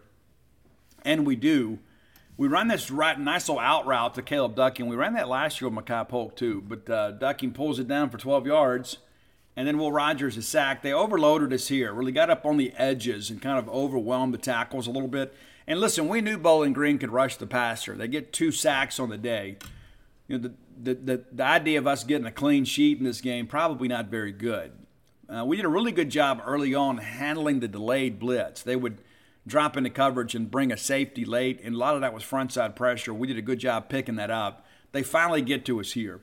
and 1.03 1.25
we 1.25 1.35
do. 1.35 1.79
We 2.37 2.47
run 2.47 2.67
this 2.67 2.91
right, 2.91 3.19
nice 3.19 3.49
little 3.49 3.61
out 3.61 3.85
route 3.87 4.13
to 4.15 4.21
Caleb 4.21 4.55
Ducking. 4.55 4.87
We 4.87 4.95
ran 4.95 5.13
that 5.13 5.27
last 5.27 5.59
year 5.59 5.69
with 5.69 5.85
Makai 5.85 6.07
Polk, 6.07 6.35
too, 6.35 6.63
but 6.65 6.89
uh, 6.89 7.11
Ducking 7.11 7.53
pulls 7.53 7.79
it 7.79 7.87
down 7.87 8.09
for 8.09 8.17
12 8.17 8.45
yards, 8.45 8.97
and 9.57 9.67
then 9.67 9.79
Will 9.79 9.91
Rogers 9.91 10.37
is 10.37 10.47
sacked. 10.47 10.83
They 10.83 10.93
overloaded 10.93 11.51
us 11.51 11.67
here, 11.67 11.91
really 11.91 12.11
got 12.11 12.29
up 12.29 12.45
on 12.45 12.57
the 12.57 12.71
edges 12.77 13.31
and 13.31 13.41
kind 13.41 13.57
of 13.57 13.67
overwhelmed 13.67 14.35
the 14.35 14.37
tackles 14.37 14.85
a 14.85 14.91
little 14.91 15.09
bit. 15.09 15.33
And 15.65 15.79
listen, 15.79 16.07
we 16.07 16.21
knew 16.21 16.37
Bowling 16.37 16.73
Green 16.73 16.99
could 16.99 17.09
rush 17.09 17.37
the 17.37 17.47
passer. 17.47 17.95
They 17.95 18.07
get 18.07 18.31
two 18.31 18.51
sacks 18.51 18.99
on 18.99 19.09
the 19.09 19.17
day. 19.17 19.57
You 20.27 20.37
know, 20.37 20.49
the, 20.79 20.93
the, 20.93 20.93
the, 20.93 21.23
the 21.33 21.43
idea 21.43 21.79
of 21.79 21.87
us 21.87 22.03
getting 22.03 22.27
a 22.27 22.31
clean 22.31 22.65
sheet 22.65 22.99
in 22.99 23.03
this 23.03 23.19
game 23.19 23.47
probably 23.47 23.87
not 23.87 24.05
very 24.05 24.31
good. 24.31 24.73
Uh, 25.27 25.43
we 25.43 25.55
did 25.55 25.65
a 25.65 25.69
really 25.69 25.91
good 25.91 26.11
job 26.11 26.39
early 26.45 26.75
on 26.75 26.99
handling 26.99 27.59
the 27.59 27.67
delayed 27.67 28.19
blitz. 28.19 28.61
They 28.61 28.75
would 28.75 28.99
drop 29.47 29.75
into 29.75 29.89
coverage 29.89 30.35
and 30.35 30.51
bring 30.51 30.71
a 30.71 30.77
safety 30.77 31.25
late, 31.25 31.59
and 31.63 31.73
a 31.73 31.77
lot 31.79 31.95
of 31.95 32.01
that 32.01 32.13
was 32.13 32.23
frontside 32.23 32.75
pressure. 32.75 33.13
We 33.13 33.27
did 33.27 33.37
a 33.37 33.41
good 33.41 33.59
job 33.59 33.89
picking 33.89 34.17
that 34.17 34.29
up. 34.29 34.65
They 34.91 35.01
finally 35.01 35.41
get 35.41 35.65
to 35.65 35.79
us 35.79 35.93
here. 35.93 36.21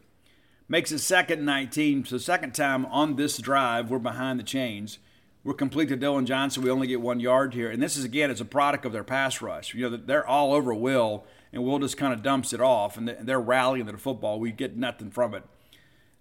Makes 0.69 0.93
it 0.93 0.99
second 1.01 1.45
19. 1.45 2.07
So, 2.07 2.19
second 2.19 2.55
time 2.55 2.87
on 2.87 3.17
this 3.17 3.39
drive, 3.39 3.91
we're 3.91 3.99
behind 3.99 4.39
the 4.39 4.45
chains. 4.45 4.99
We're 5.43 5.55
complete 5.55 5.91
to 5.91 5.97
Dylan 5.97 6.25
Johnson. 6.25 6.63
We 6.63 6.71
only 6.71 6.87
get 6.87 7.03
one 7.03 7.21
yard 7.21 7.53
here. 7.53 7.71
And 7.71 7.83
this 7.83 7.97
is, 7.97 8.05
again, 8.05 8.31
as 8.31 8.41
a 8.41 8.47
product 8.47 8.87
of 8.87 8.93
their 8.93 9.05
pass 9.05 9.43
rush. 9.43 9.75
You 9.75 9.91
know, 9.91 9.97
they're 9.97 10.27
all 10.27 10.55
over 10.55 10.73
Will 10.73 11.27
and 11.53 11.63
Will 11.63 11.79
just 11.79 11.97
kind 11.97 12.13
of 12.13 12.23
dumps 12.23 12.53
it 12.53 12.61
off, 12.61 12.97
and 12.97 13.09
they're 13.09 13.41
rallying 13.41 13.87
to 13.87 13.93
the 13.93 13.99
football. 13.99 14.41
We 14.41 14.51
get 14.51 14.77
nothing 14.77 15.11
from 15.11 15.35
it. 15.35 15.45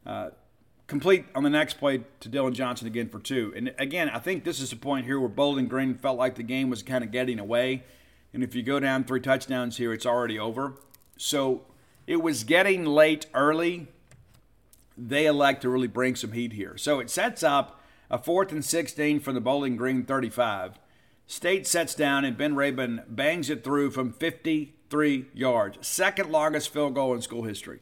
Uh, 0.05 0.29
complete 0.88 1.25
on 1.33 1.43
the 1.43 1.50
next 1.50 1.75
play 1.75 2.01
to 2.19 2.29
Dylan 2.29 2.53
Johnson 2.53 2.85
again 2.85 3.09
for 3.09 3.19
two. 3.19 3.51
And 3.55 3.73
again, 3.79 4.09
I 4.09 4.19
think 4.19 4.43
this 4.43 4.59
is 4.59 4.69
the 4.69 4.75
point 4.75 5.05
here 5.05 5.19
where 5.19 5.29
Bowling 5.29 5.67
Green 5.67 5.95
felt 5.95 6.19
like 6.19 6.35
the 6.35 6.43
game 6.43 6.69
was 6.69 6.83
kind 6.83 7.03
of 7.03 7.12
getting 7.12 7.39
away. 7.39 7.83
And 8.33 8.43
if 8.43 8.53
you 8.53 8.62
go 8.62 8.79
down 8.79 9.03
three 9.05 9.21
touchdowns 9.21 9.77
here, 9.77 9.91
it's 9.91 10.05
already 10.05 10.38
over. 10.38 10.75
So 11.18 11.63
it 12.05 12.22
was 12.22 12.44
getting 12.44 12.85
late 12.85 13.25
early. 13.33 13.87
They 14.98 15.25
elect 15.25 15.62
to 15.64 15.70
really 15.70 15.88
bring 15.88 16.16
some 16.16 16.34
heat 16.34 16.53
here. 16.53 16.77
So 16.77 17.00
it 17.00 17.10
sets 17.10 17.44
up 17.44 17.82
a 18.10 18.18
fourth 18.18 18.51
and 18.51 18.64
16 18.64 19.20
from 19.20 19.36
the 19.36 19.42
Bowling 19.42 19.75
Green 19.75 20.03
35. 20.03 20.79
State 21.25 21.66
sets 21.66 21.96
down, 21.96 22.25
and 22.25 22.38
Ben 22.38 22.53
Raybon 22.53 23.03
bangs 23.08 23.50
it 23.50 23.64
through 23.64 23.92
from 23.92 24.12
53 24.12 25.27
yards. 25.34 25.88
Second 25.88 26.32
longest 26.32 26.72
field 26.72 26.94
goal 26.94 27.14
in 27.14 27.22
school 27.22 27.44
history. 27.44 27.79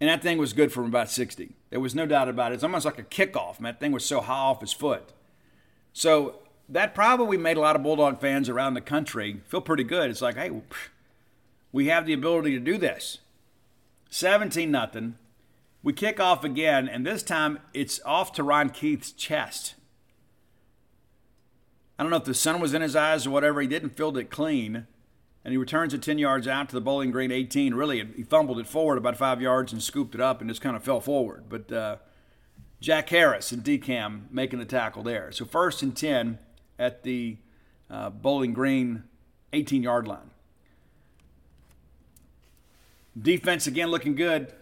And 0.00 0.10
that 0.10 0.22
thing 0.22 0.36
was 0.36 0.52
good 0.52 0.72
from 0.72 0.84
about 0.84 1.10
60. 1.10 1.54
There 1.70 1.80
was 1.80 1.94
no 1.94 2.04
doubt 2.04 2.28
about 2.28 2.52
it. 2.52 2.56
It's 2.56 2.64
almost 2.64 2.84
like 2.84 2.98
a 2.98 3.02
kickoff. 3.02 3.60
Man, 3.60 3.72
that 3.72 3.80
thing 3.80 3.92
was 3.92 4.04
so 4.04 4.20
high 4.20 4.34
off 4.34 4.60
his 4.60 4.72
foot. 4.72 5.12
So 5.92 6.40
that 6.68 6.94
probably 6.94 7.38
made 7.38 7.56
a 7.56 7.60
lot 7.60 7.76
of 7.76 7.82
Bulldog 7.82 8.20
fans 8.20 8.48
around 8.48 8.74
the 8.74 8.80
country 8.80 9.40
feel 9.46 9.62
pretty 9.62 9.84
good. 9.84 10.10
It's 10.10 10.20
like, 10.20 10.36
hey, 10.36 10.50
we 11.72 11.86
have 11.86 12.04
the 12.04 12.12
ability 12.12 12.52
to 12.52 12.60
do 12.60 12.76
this. 12.76 13.18
17 14.10 14.70
nothing. 14.70 15.16
We 15.86 15.92
kick 15.92 16.18
off 16.18 16.42
again, 16.42 16.88
and 16.88 17.06
this 17.06 17.22
time 17.22 17.60
it's 17.72 18.00
off 18.04 18.32
to 18.32 18.42
Ron 18.42 18.70
Keith's 18.70 19.12
chest. 19.12 19.76
I 21.96 22.02
don't 22.02 22.10
know 22.10 22.16
if 22.16 22.24
the 22.24 22.34
sun 22.34 22.58
was 22.58 22.74
in 22.74 22.82
his 22.82 22.96
eyes 22.96 23.24
or 23.24 23.30
whatever. 23.30 23.60
He 23.60 23.68
didn't 23.68 23.90
field 23.90 24.18
it 24.18 24.28
clean 24.28 24.88
and 25.44 25.52
he 25.52 25.56
returns 25.56 25.94
it 25.94 26.02
10 26.02 26.18
yards 26.18 26.48
out 26.48 26.68
to 26.70 26.74
the 26.74 26.80
Bowling 26.80 27.12
Green 27.12 27.30
18. 27.30 27.72
Really, 27.72 28.04
he 28.16 28.24
fumbled 28.24 28.58
it 28.58 28.66
forward 28.66 28.98
about 28.98 29.16
five 29.16 29.40
yards 29.40 29.72
and 29.72 29.80
scooped 29.80 30.16
it 30.16 30.20
up 30.20 30.40
and 30.40 30.50
just 30.50 30.60
kind 30.60 30.74
of 30.74 30.82
fell 30.82 31.00
forward. 31.00 31.44
But 31.48 31.70
uh, 31.70 31.96
Jack 32.80 33.08
Harris 33.10 33.52
and 33.52 33.62
DeCam 33.62 34.22
making 34.32 34.58
the 34.58 34.64
tackle 34.64 35.04
there. 35.04 35.30
So 35.30 35.44
first 35.44 35.84
and 35.84 35.96
10 35.96 36.40
at 36.80 37.04
the 37.04 37.36
uh, 37.88 38.10
Bowling 38.10 38.54
Green 38.54 39.04
18 39.52 39.84
yard 39.84 40.08
line. 40.08 40.32
Defense 43.16 43.68
again 43.68 43.92
looking 43.92 44.16
good. 44.16 44.52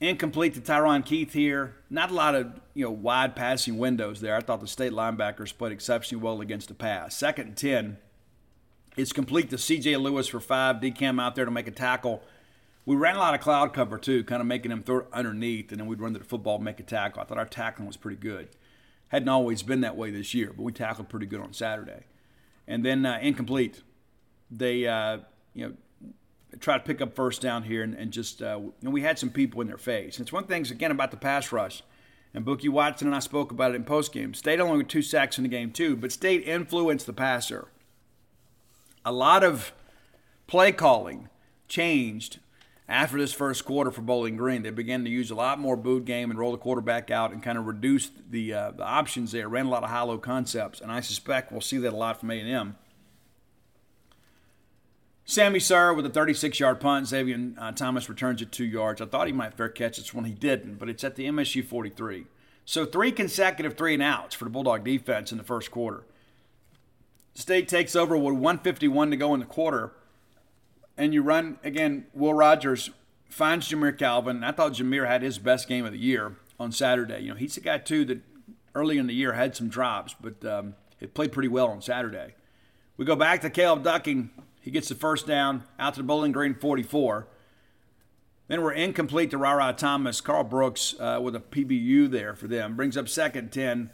Incomplete 0.00 0.54
to 0.54 0.60
Ta'ron 0.60 1.02
Keith 1.02 1.32
here. 1.32 1.76
Not 1.88 2.10
a 2.10 2.14
lot 2.14 2.34
of 2.34 2.60
you 2.74 2.84
know 2.84 2.90
wide 2.90 3.34
passing 3.34 3.78
windows 3.78 4.20
there. 4.20 4.36
I 4.36 4.40
thought 4.40 4.60
the 4.60 4.66
state 4.66 4.92
linebackers 4.92 5.56
played 5.56 5.72
exceptionally 5.72 6.22
well 6.22 6.40
against 6.40 6.68
the 6.68 6.74
pass. 6.74 7.16
Second 7.16 7.46
and 7.46 7.56
10 7.56 7.96
it's 8.96 9.12
complete 9.12 9.50
to 9.50 9.58
C.J. 9.58 9.96
Lewis 9.98 10.26
for 10.26 10.40
five. 10.40 10.76
DeCam 10.76 11.20
out 11.20 11.34
there 11.34 11.44
to 11.44 11.50
make 11.50 11.66
a 11.66 11.72
tackle. 11.72 12.22
We 12.86 12.96
ran 12.96 13.16
a 13.16 13.18
lot 13.18 13.34
of 13.34 13.40
cloud 13.40 13.74
cover 13.74 13.98
too, 13.98 14.24
kind 14.24 14.40
of 14.40 14.46
making 14.46 14.70
him 14.70 14.82
throw 14.82 15.06
underneath, 15.12 15.70
and 15.70 15.80
then 15.80 15.86
we'd 15.86 16.00
run 16.00 16.14
to 16.14 16.18
the 16.18 16.24
football, 16.24 16.58
make 16.58 16.80
a 16.80 16.82
tackle. 16.82 17.20
I 17.20 17.24
thought 17.24 17.38
our 17.38 17.46
tackling 17.46 17.86
was 17.86 17.96
pretty 17.96 18.16
good. 18.16 18.48
Hadn't 19.08 19.28
always 19.28 19.62
been 19.62 19.82
that 19.82 19.96
way 19.96 20.10
this 20.10 20.34
year, 20.34 20.52
but 20.56 20.62
we 20.62 20.72
tackled 20.72 21.08
pretty 21.08 21.26
good 21.26 21.40
on 21.40 21.52
Saturday. 21.52 22.04
And 22.66 22.84
then 22.84 23.04
uh, 23.04 23.18
incomplete. 23.20 23.82
They, 24.50 24.86
uh, 24.86 25.18
you 25.52 25.68
know, 25.68 25.74
try 26.60 26.78
to 26.78 26.84
pick 26.84 27.00
up 27.00 27.14
first 27.14 27.42
down 27.42 27.64
here, 27.64 27.82
and, 27.82 27.94
and 27.94 28.10
just 28.12 28.42
uh, 28.42 28.60
and 28.82 28.92
we 28.92 29.02
had 29.02 29.18
some 29.18 29.30
people 29.30 29.60
in 29.60 29.68
their 29.68 29.78
face. 29.78 30.18
And 30.18 30.24
it's 30.24 30.32
one 30.32 30.44
thing 30.44 30.66
again 30.70 30.90
about 30.90 31.10
the 31.10 31.16
pass 31.16 31.52
rush. 31.52 31.82
And 32.34 32.44
Bookie 32.44 32.68
Watson 32.68 33.08
and 33.08 33.16
I 33.16 33.20
spoke 33.20 33.50
about 33.50 33.72
it 33.72 33.76
in 33.76 33.84
postgame. 33.84 34.36
State 34.36 34.60
only 34.60 34.76
with 34.76 34.88
two 34.88 35.00
sacks 35.00 35.38
in 35.38 35.44
the 35.44 35.48
game 35.48 35.70
too, 35.70 35.96
but 35.96 36.12
State 36.12 36.46
influenced 36.46 37.06
the 37.06 37.14
passer 37.14 37.68
a 39.06 39.12
lot 39.12 39.44
of 39.44 39.72
play 40.48 40.72
calling 40.72 41.28
changed 41.68 42.40
after 42.88 43.16
this 43.16 43.32
first 43.32 43.64
quarter 43.64 43.92
for 43.92 44.02
Bowling 44.02 44.36
Green. 44.36 44.62
They 44.62 44.70
began 44.70 45.04
to 45.04 45.10
use 45.10 45.30
a 45.30 45.34
lot 45.36 45.60
more 45.60 45.76
boot 45.76 46.04
game 46.04 46.28
and 46.28 46.38
roll 46.38 46.50
the 46.50 46.58
quarterback 46.58 47.10
out 47.10 47.32
and 47.32 47.40
kind 47.40 47.56
of 47.56 47.66
reduce 47.66 48.10
the 48.28 48.52
uh, 48.52 48.70
the 48.72 48.84
options 48.84 49.30
there. 49.30 49.48
Ran 49.48 49.66
a 49.66 49.70
lot 49.70 49.84
of 49.84 49.90
high-low 49.90 50.18
concepts, 50.18 50.80
and 50.80 50.90
I 50.90 51.00
suspect 51.00 51.52
we'll 51.52 51.60
see 51.60 51.78
that 51.78 51.92
a 51.92 51.96
lot 51.96 52.18
from 52.18 52.32
A&M. 52.32 52.76
Sammy 55.28 55.58
Sir 55.58 55.92
with 55.92 56.06
a 56.06 56.10
36-yard 56.10 56.78
punt. 56.78 57.08
Xavier 57.08 57.52
uh, 57.58 57.72
Thomas 57.72 58.08
returns 58.08 58.40
it 58.40 58.52
two 58.52 58.64
yards. 58.64 59.00
I 59.00 59.06
thought 59.06 59.26
he 59.26 59.32
might 59.32 59.54
fair 59.54 59.68
catch 59.68 59.96
this 59.96 60.14
one. 60.14 60.24
He 60.24 60.32
didn't, 60.32 60.76
but 60.76 60.88
it's 60.88 61.02
at 61.02 61.16
the 61.16 61.26
MSU 61.26 61.64
43. 61.64 62.26
So 62.64 62.86
three 62.86 63.10
consecutive 63.10 63.76
three 63.76 63.94
and 63.94 64.02
outs 64.02 64.36
for 64.36 64.44
the 64.44 64.50
Bulldog 64.50 64.84
defense 64.84 65.32
in 65.32 65.38
the 65.38 65.44
first 65.44 65.72
quarter. 65.72 66.04
State 67.34 67.68
takes 67.68 67.96
over 67.96 68.16
with 68.16 68.34
151 68.34 69.10
to 69.10 69.16
go 69.16 69.34
in 69.34 69.40
the 69.40 69.46
quarter, 69.46 69.92
and 70.96 71.12
you 71.12 71.22
run 71.22 71.58
again. 71.62 72.06
Will 72.14 72.32
Rogers 72.32 72.90
finds 73.28 73.68
Jamire 73.68 73.98
Calvin. 73.98 74.42
I 74.42 74.52
thought 74.52 74.74
Jamire 74.74 75.06
had 75.06 75.22
his 75.22 75.38
best 75.38 75.68
game 75.68 75.84
of 75.84 75.92
the 75.92 75.98
year 75.98 76.36
on 76.58 76.72
Saturday. 76.72 77.20
You 77.20 77.30
know, 77.30 77.36
he's 77.36 77.56
a 77.56 77.60
guy 77.60 77.78
too 77.78 78.04
that 78.06 78.20
early 78.74 78.96
in 78.96 79.06
the 79.06 79.14
year 79.14 79.32
had 79.32 79.54
some 79.54 79.68
drops, 79.68 80.14
but 80.20 80.44
um, 80.44 80.76
it 81.00 81.14
played 81.14 81.32
pretty 81.32 81.48
well 81.48 81.68
on 81.68 81.82
Saturday. 81.82 82.34
We 82.96 83.04
go 83.04 83.16
back 83.16 83.42
to 83.42 83.50
Caleb 83.50 83.82
Ducking. 83.82 84.30
He 84.66 84.72
gets 84.72 84.88
the 84.88 84.96
first 84.96 85.28
down 85.28 85.62
out 85.78 85.94
to 85.94 86.00
the 86.00 86.04
Bowling 86.04 86.32
Green 86.32 86.52
44. 86.52 87.28
Then 88.48 88.62
we're 88.62 88.72
incomplete 88.72 89.30
to 89.30 89.38
Rara 89.38 89.72
Thomas. 89.72 90.20
Carl 90.20 90.42
Brooks 90.42 90.96
uh, 90.98 91.20
with 91.22 91.36
a 91.36 91.40
PBU 91.40 92.10
there 92.10 92.34
for 92.34 92.48
them. 92.48 92.74
Brings 92.74 92.96
up 92.96 93.08
second 93.08 93.52
10. 93.52 93.90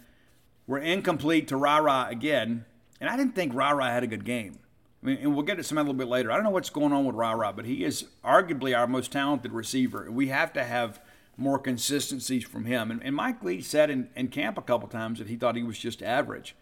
We're 0.67 0.79
incomplete 0.79 1.47
to 1.49 1.59
Rara 1.59 2.07
again. 2.09 2.65
And 3.03 3.11
I 3.11 3.19
didn't 3.19 3.35
think 3.35 3.53
Ra 3.53 3.79
had 3.81 4.03
a 4.03 4.07
good 4.07 4.25
game. 4.25 4.61
I 5.03 5.07
mean, 5.07 5.19
and 5.19 5.35
we'll 5.35 5.45
get 5.45 5.59
to 5.59 5.63
some 5.63 5.77
a 5.77 5.83
little 5.83 5.93
bit 5.93 6.09
later. 6.09 6.33
I 6.33 6.37
don't 6.37 6.45
know 6.45 6.49
what's 6.51 6.71
going 6.71 6.95
on 6.95 7.05
with 7.05 7.17
Ra 7.17 7.53
but 7.53 7.67
he 7.67 7.85
is 7.85 8.07
arguably 8.25 8.75
our 8.75 8.87
most 8.87 9.13
talented 9.13 9.53
receiver. 9.53 10.11
We 10.11 10.29
have 10.29 10.55
to 10.55 10.65
have 10.65 11.03
more 11.37 11.59
consistency 11.59 12.41
from 12.41 12.65
him. 12.65 12.91
And, 12.91 13.03
and 13.03 13.15
Mike 13.15 13.45
Lee 13.45 13.61
said 13.61 13.91
in, 13.91 14.09
in, 14.17 14.29
camp 14.29 14.57
a 14.57 14.63
couple 14.63 14.89
times 14.89 15.19
that 15.19 15.29
he 15.29 15.37
thought 15.37 15.55
he 15.55 15.63
was 15.63 15.79
just 15.79 16.03
average. 16.03 16.57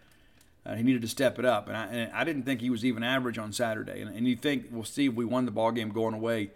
Uh, 0.65 0.75
he 0.75 0.83
needed 0.83 1.03
to 1.03 1.09
step 1.09 1.39
it 1.39 1.45
up, 1.45 1.69
and 1.69 1.77
I, 1.77 1.85
and 1.87 2.13
I, 2.13 2.23
didn't 2.25 2.43
think 2.43 2.61
he 2.61 2.69
was 2.69 2.85
even 2.85 3.03
average 3.03 3.39
on 3.39 3.51
Saturday. 3.51 4.03
And, 4.03 4.15
and 4.15 4.29
you 4.29 4.37
think, 4.37 4.67
well, 4.71 4.85
Steve, 4.85 5.17
we 5.17 5.25
won 5.25 5.47
the 5.47 5.51
ball 5.51 5.73
game 5.73 5.89
going 5.89 6.15
away. 6.15 6.51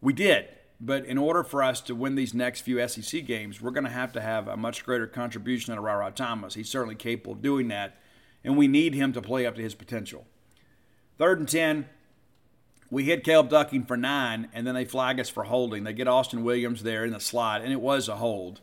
We 0.00 0.14
did, 0.14 0.48
but 0.80 1.04
in 1.04 1.18
order 1.18 1.44
for 1.44 1.62
us 1.62 1.82
to 1.82 1.94
win 1.94 2.14
these 2.14 2.32
next 2.32 2.62
few 2.62 2.86
SEC 2.88 3.26
games, 3.26 3.60
we're 3.60 3.70
going 3.70 3.84
to 3.84 3.90
have 3.90 4.12
to 4.14 4.22
have 4.22 4.48
a 4.48 4.56
much 4.56 4.84
greater 4.84 5.06
contribution 5.06 5.74
than 5.74 5.82
Rara 5.82 6.10
Thomas. 6.10 6.54
He's 6.54 6.70
certainly 6.70 6.94
capable 6.94 7.32
of 7.32 7.42
doing 7.42 7.68
that, 7.68 7.96
and 8.42 8.56
we 8.56 8.68
need 8.68 8.94
him 8.94 9.12
to 9.12 9.20
play 9.20 9.44
up 9.44 9.56
to 9.56 9.62
his 9.62 9.74
potential. 9.74 10.26
Third 11.18 11.38
and 11.38 11.48
ten, 11.48 11.88
we 12.90 13.04
hit 13.04 13.22
Caleb 13.22 13.50
Ducking 13.50 13.84
for 13.84 13.96
nine, 13.96 14.48
and 14.52 14.66
then 14.66 14.74
they 14.74 14.84
flag 14.86 15.20
us 15.20 15.28
for 15.28 15.44
holding. 15.44 15.84
They 15.84 15.92
get 15.92 16.08
Austin 16.08 16.42
Williams 16.42 16.82
there 16.82 17.04
in 17.04 17.12
the 17.12 17.20
slot, 17.20 17.62
and 17.62 17.70
it 17.70 17.80
was 17.80 18.08
a 18.08 18.16
hold. 18.16 18.60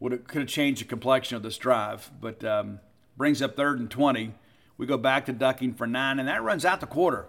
Would 0.00 0.12
it 0.12 0.28
could 0.28 0.42
have 0.42 0.50
changed 0.50 0.80
the 0.80 0.86
complexion 0.86 1.36
of 1.36 1.42
this 1.42 1.56
drive, 1.56 2.10
but 2.20 2.42
um, 2.44 2.80
brings 3.16 3.42
up 3.42 3.56
third 3.56 3.78
and 3.78 3.90
20. 3.90 4.34
We 4.78 4.86
go 4.86 4.98
back 4.98 5.26
to 5.26 5.32
ducking 5.32 5.74
for 5.74 5.86
nine, 5.86 6.18
and 6.18 6.28
that 6.28 6.42
runs 6.42 6.64
out 6.64 6.80
the 6.80 6.86
quarter. 6.86 7.26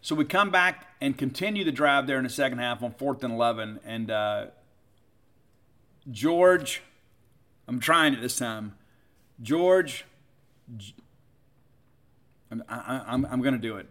So 0.00 0.14
we 0.14 0.24
come 0.24 0.50
back 0.50 0.86
and 1.00 1.16
continue 1.16 1.64
the 1.64 1.72
drive 1.72 2.06
there 2.06 2.18
in 2.18 2.24
the 2.24 2.30
second 2.30 2.58
half 2.58 2.82
on 2.82 2.92
fourth 2.92 3.24
and 3.24 3.32
11. 3.32 3.80
And 3.84 4.10
uh, 4.10 4.46
George, 6.10 6.82
I'm 7.66 7.80
trying 7.80 8.14
it 8.14 8.20
this 8.20 8.36
time. 8.36 8.76
George, 9.42 10.04
I'm, 12.50 12.62
I'm, 12.68 13.26
I'm 13.26 13.42
going 13.42 13.54
to 13.54 13.60
do 13.60 13.76
it. 13.76 13.88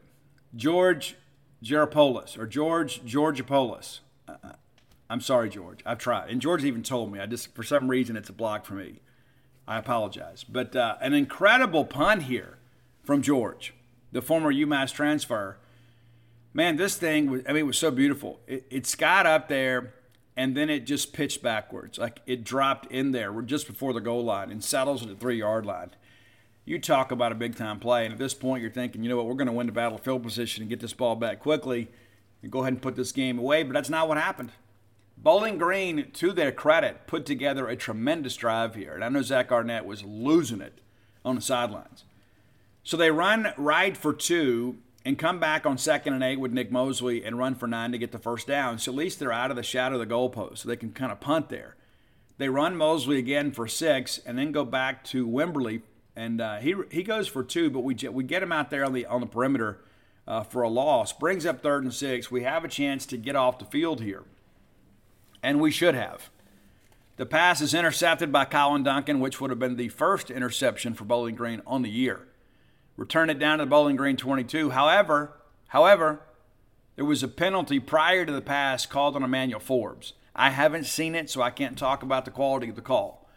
George 0.56 1.16
Geropolis 1.64 2.38
or 2.38 2.48
George 2.48 3.04
Georgiopolis. 3.04 4.00
Uh, 4.28 4.54
I'm 5.10 5.22
sorry, 5.22 5.50
George. 5.50 5.82
I've 5.86 6.00
tried. 6.00 6.30
And 6.30 6.42
George 6.42 6.64
even 6.64 6.82
told 6.82 7.12
me. 7.12 7.20
I 7.20 7.26
just, 7.26 7.54
for 7.54 7.64
some 7.64 7.90
reason, 7.90 8.16
it's 8.16 8.30
a 8.30 8.34
block 8.34 8.66
for 8.66 8.74
me. 8.74 9.02
I 9.68 9.78
apologize. 9.78 10.44
But 10.44 10.76
uh, 10.76 10.96
an 11.02 11.14
incredible 11.14 11.86
punt 11.86 12.24
here 12.24 12.58
from 13.04 13.22
George, 13.22 13.74
the 14.12 14.22
former 14.22 14.54
UMass 14.54 14.94
transfer. 14.94 15.58
Man, 16.54 16.78
this 16.78 16.96
thing, 16.96 17.30
was, 17.30 17.42
I 17.48 17.50
mean, 17.50 17.62
it 17.62 17.68
was 17.68 17.78
so 17.78 17.92
beautiful. 17.92 18.40
It, 18.48 18.66
it 18.70 18.96
got 18.98 19.26
up 19.26 19.50
there 19.50 19.94
and 20.38 20.56
then 20.56 20.70
it 20.70 20.86
just 20.86 21.14
pitched 21.14 21.42
backwards. 21.42 21.98
Like 21.98 22.22
it 22.26 22.44
dropped 22.44 22.92
in 22.92 23.12
there 23.12 23.32
just 23.42 23.68
before 23.68 23.94
the 23.94 24.02
goal 24.02 24.24
line 24.24 24.52
and 24.52 24.64
settles 24.64 25.02
at 25.02 25.10
the 25.10 25.16
three 25.16 25.40
yard 25.40 25.66
line. 25.66 25.92
You 26.66 26.80
talk 26.80 27.12
about 27.12 27.32
a 27.32 27.36
big 27.36 27.56
time 27.56 27.80
play. 27.80 28.06
And 28.06 28.14
at 28.14 28.20
this 28.20 28.34
point, 28.34 28.62
you're 28.62 28.72
thinking, 28.72 29.04
you 29.04 29.10
know 29.10 29.18
what, 29.18 29.28
we're 29.28 29.36
going 29.36 29.48
to 29.48 29.54
win 29.54 29.68
the 29.68 29.74
battle 29.74 29.98
field 29.98 30.24
position 30.24 30.64
and 30.64 30.70
get 30.70 30.80
this 30.80 30.94
ball 30.94 31.16
back 31.16 31.40
quickly 31.40 31.90
and 32.42 32.52
go 32.52 32.62
ahead 32.62 32.74
and 32.74 32.82
put 32.82 32.96
this 32.96 33.12
game 33.12 33.38
away. 33.38 33.64
But 33.64 33.74
that's 33.74 33.90
not 33.90 34.08
what 34.08 34.18
happened. 34.18 34.52
Bowling 35.18 35.58
Green, 35.58 36.12
to 36.14 36.32
their 36.32 36.52
credit, 36.52 37.08
put 37.08 37.26
together 37.26 37.68
a 37.68 37.76
tremendous 37.76 38.36
drive 38.36 38.76
here. 38.76 38.94
And 38.94 39.04
I 39.04 39.10
know 39.10 39.22
Zach 39.22 39.52
Arnett 39.52 39.86
was 39.86 40.04
losing 40.04 40.62
it 40.62 40.82
on 41.24 41.36
the 41.36 41.42
sidelines. 41.42 42.04
So 42.84 42.96
they 42.96 43.10
run 43.10 43.52
right 43.58 43.98
for 43.98 44.14
two 44.14 44.78
and 45.04 45.18
come 45.18 45.40
back 45.40 45.66
on 45.66 45.78
second 45.78 46.14
and 46.14 46.24
eight 46.24 46.40
with 46.40 46.52
Nick 46.52 46.72
Mosley 46.72 47.24
and 47.24 47.38
run 47.38 47.56
for 47.56 47.68
nine 47.68 47.92
to 47.92 47.98
get 47.98 48.12
the 48.12 48.20
first 48.20 48.48
down. 48.48 48.78
So 48.78 48.92
at 48.92 48.98
least 48.98 49.20
they're 49.20 49.32
out 49.32 49.50
of 49.50 49.58
the 49.58 49.64
shadow 49.64 50.00
of 50.00 50.08
the 50.08 50.14
goalpost, 50.14 50.60
so 50.60 50.70
they 50.70 50.76
can 50.76 50.92
kind 50.92 51.12
of 51.12 51.20
punt 51.20 51.50
there. 51.50 51.76
They 52.38 52.50
run 52.50 52.76
Mosley 52.76 53.18
again 53.18 53.52
for 53.52 53.68
six 53.68 54.20
and 54.26 54.38
then 54.38 54.52
go 54.52 54.66
back 54.66 55.04
to 55.06 55.28
Wimberly, 55.28 55.82
and 56.16 56.42
uh, 56.42 56.58
he 56.58 56.76
he 56.92 57.04
goes 57.04 57.28
for 57.28 57.44
two, 57.44 57.70
but 57.70 57.80
we 57.82 57.96
we 58.10 58.24
get 58.24 58.44
him 58.44 58.52
out 58.52 58.70
there 58.70 58.86
on 58.86 58.94
the 58.94 59.06
on 59.06 59.22
the 59.22 59.28
perimeter 59.28 59.80
uh, 60.28 60.44
for 60.44 60.62
a 60.62 60.70
loss. 60.70 61.14
Brings 61.14 61.46
up 61.46 61.62
third 61.62 61.84
and 61.84 61.94
six. 61.94 62.30
We 62.30 62.44
have 62.44 62.66
a 62.66 62.68
chance 62.68 63.06
to 63.08 63.18
get 63.18 63.36
off 63.36 63.60
the 63.60 63.66
field 63.66 64.02
here 64.02 64.24
and 65.46 65.62
we 65.62 65.70
should 65.70 65.94
have. 65.94 66.32
The 67.18 67.26
pass 67.28 67.62
is 67.62 67.76
intercepted 67.76 68.32
by 68.32 68.46
Colin 68.46 68.82
Duncan, 68.82 69.20
which 69.20 69.40
would 69.40 69.52
have 69.52 69.60
been 69.60 69.76
the 69.76 69.90
first 69.90 70.32
interception 70.32 70.96
for 70.96 71.06
Bowling 71.06 71.36
Green 71.36 71.62
on 71.68 71.84
the 71.84 71.90
year. 71.90 72.28
Return 72.98 73.30
it 73.30 73.38
down 73.38 73.60
to 73.60 73.66
the 73.66 73.70
Bowling 73.70 73.96
Green 73.96 74.18
22. 74.18 74.72
However, 74.72 75.34
however, 75.68 76.22
there 76.96 77.06
was 77.06 77.22
a 77.22 77.28
penalty 77.28 77.80
prior 77.80 78.26
to 78.26 78.32
the 78.32 78.42
pass 78.42 78.88
called 78.88 79.16
on 79.16 79.24
Emmanuel 79.24 79.60
Forbes. 79.60 80.14
I 80.36 80.50
haven't 80.50 80.88
seen 80.88 81.14
it, 81.14 81.30
so 81.30 81.44
I 81.44 81.52
can't 81.52 81.78
talk 81.78 82.02
about 82.02 82.26
the 82.26 82.32
quality 82.32 82.68
of 82.70 82.76
the 82.76 82.82
call. 82.82 83.30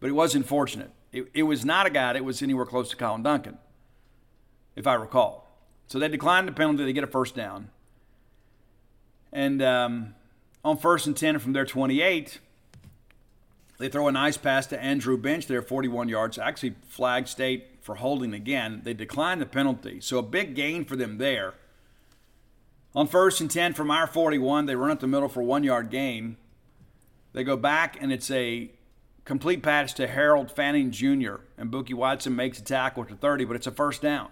But 0.00 0.08
it 0.08 0.14
was 0.14 0.34
unfortunate. 0.34 0.90
It, 1.12 1.26
it 1.34 1.42
was 1.42 1.62
not 1.62 1.86
a 1.86 1.90
guy 1.90 2.14
that 2.14 2.24
was 2.24 2.40
anywhere 2.40 2.64
close 2.64 2.88
to 2.88 2.96
Colin 2.96 3.22
Duncan, 3.22 3.58
if 4.76 4.86
I 4.86 4.94
recall. 4.94 5.58
So 5.88 5.98
they 5.98 6.08
declined 6.08 6.48
the 6.48 6.52
penalty. 6.52 6.84
They 6.84 6.94
get 6.94 7.04
a 7.04 7.08
first 7.08 7.36
down. 7.36 7.70
And 9.30 9.60
um, 9.60 10.14
on 10.64 10.76
first 10.76 11.06
and 11.06 11.16
10 11.16 11.38
from 11.38 11.52
their 11.52 11.64
28, 11.64 12.38
they 13.78 13.88
throw 13.88 14.08
a 14.08 14.12
nice 14.12 14.36
pass 14.36 14.66
to 14.68 14.82
Andrew 14.82 15.16
Bench 15.16 15.46
there, 15.46 15.62
41 15.62 16.08
yards. 16.08 16.38
Actually, 16.38 16.74
flag 16.86 17.26
state 17.28 17.78
for 17.80 17.94
holding 17.94 18.34
again. 18.34 18.82
They 18.84 18.92
decline 18.92 19.38
the 19.38 19.46
penalty. 19.46 20.00
So 20.00 20.18
a 20.18 20.22
big 20.22 20.54
gain 20.54 20.84
for 20.84 20.96
them 20.96 21.18
there. 21.18 21.54
On 22.94 23.06
first 23.06 23.40
and 23.40 23.50
10 23.50 23.72
from 23.72 23.90
our 23.90 24.06
41, 24.06 24.66
they 24.66 24.76
run 24.76 24.90
up 24.90 25.00
the 25.00 25.06
middle 25.06 25.28
for 25.28 25.42
one 25.42 25.64
yard 25.64 25.90
gain. 25.90 26.36
They 27.32 27.44
go 27.44 27.56
back, 27.56 27.96
and 28.00 28.12
it's 28.12 28.30
a 28.30 28.70
complete 29.24 29.62
pass 29.62 29.92
to 29.94 30.08
Harold 30.08 30.50
Fannin 30.50 30.90
Jr., 30.90 31.36
and 31.56 31.70
Bookie 31.70 31.94
Watson 31.94 32.34
makes 32.34 32.58
a 32.58 32.64
tackle 32.64 33.04
to 33.04 33.14
30, 33.14 33.44
but 33.44 33.56
it's 33.56 33.68
a 33.68 33.70
first 33.70 34.02
down. 34.02 34.28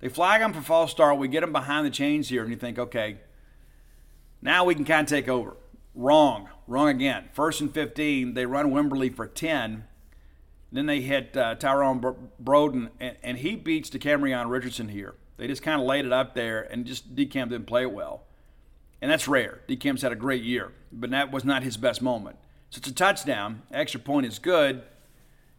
They 0.00 0.08
flag 0.08 0.42
him 0.42 0.52
for 0.52 0.60
false 0.60 0.90
start. 0.90 1.18
We 1.18 1.28
get 1.28 1.42
him 1.42 1.52
behind 1.52 1.86
the 1.86 1.90
chains 1.90 2.28
here, 2.28 2.42
and 2.42 2.50
you 2.50 2.56
think, 2.56 2.78
okay, 2.78 3.16
now 4.42 4.64
we 4.64 4.74
can 4.74 4.84
kind 4.84 5.02
of 5.02 5.08
take 5.08 5.28
over. 5.28 5.56
Wrong. 5.94 6.48
Wrong 6.66 6.88
again. 6.88 7.28
First 7.32 7.60
and 7.60 7.72
15, 7.72 8.34
they 8.34 8.46
run 8.46 8.70
Wimberly 8.70 9.14
for 9.14 9.26
10. 9.26 9.84
Then 10.72 10.86
they 10.86 11.00
hit 11.00 11.36
uh, 11.36 11.56
Tyrone 11.56 12.00
Broden, 12.42 12.90
and, 13.00 13.16
and, 13.22 13.38
he 13.38 13.56
beats 13.56 13.90
DeCamerion 13.90 14.48
Richardson 14.48 14.88
here. 14.88 15.16
They 15.36 15.48
just 15.48 15.62
kind 15.62 15.80
of 15.80 15.86
laid 15.86 16.04
it 16.04 16.12
up 16.12 16.34
there, 16.34 16.62
and 16.62 16.86
just 16.86 17.16
DeCam 17.16 17.48
didn't 17.48 17.66
play 17.66 17.82
it 17.82 17.92
well. 17.92 18.22
And 19.02 19.10
that's 19.10 19.26
rare. 19.26 19.62
DeCam's 19.68 20.02
had 20.02 20.12
a 20.12 20.16
great 20.16 20.44
year, 20.44 20.72
but 20.92 21.10
that 21.10 21.32
was 21.32 21.44
not 21.44 21.64
his 21.64 21.76
best 21.76 22.00
moment. 22.00 22.36
So 22.70 22.78
it's 22.78 22.88
a 22.88 22.94
touchdown. 22.94 23.62
Extra 23.72 23.98
point 23.98 24.26
is 24.26 24.38
good. 24.38 24.82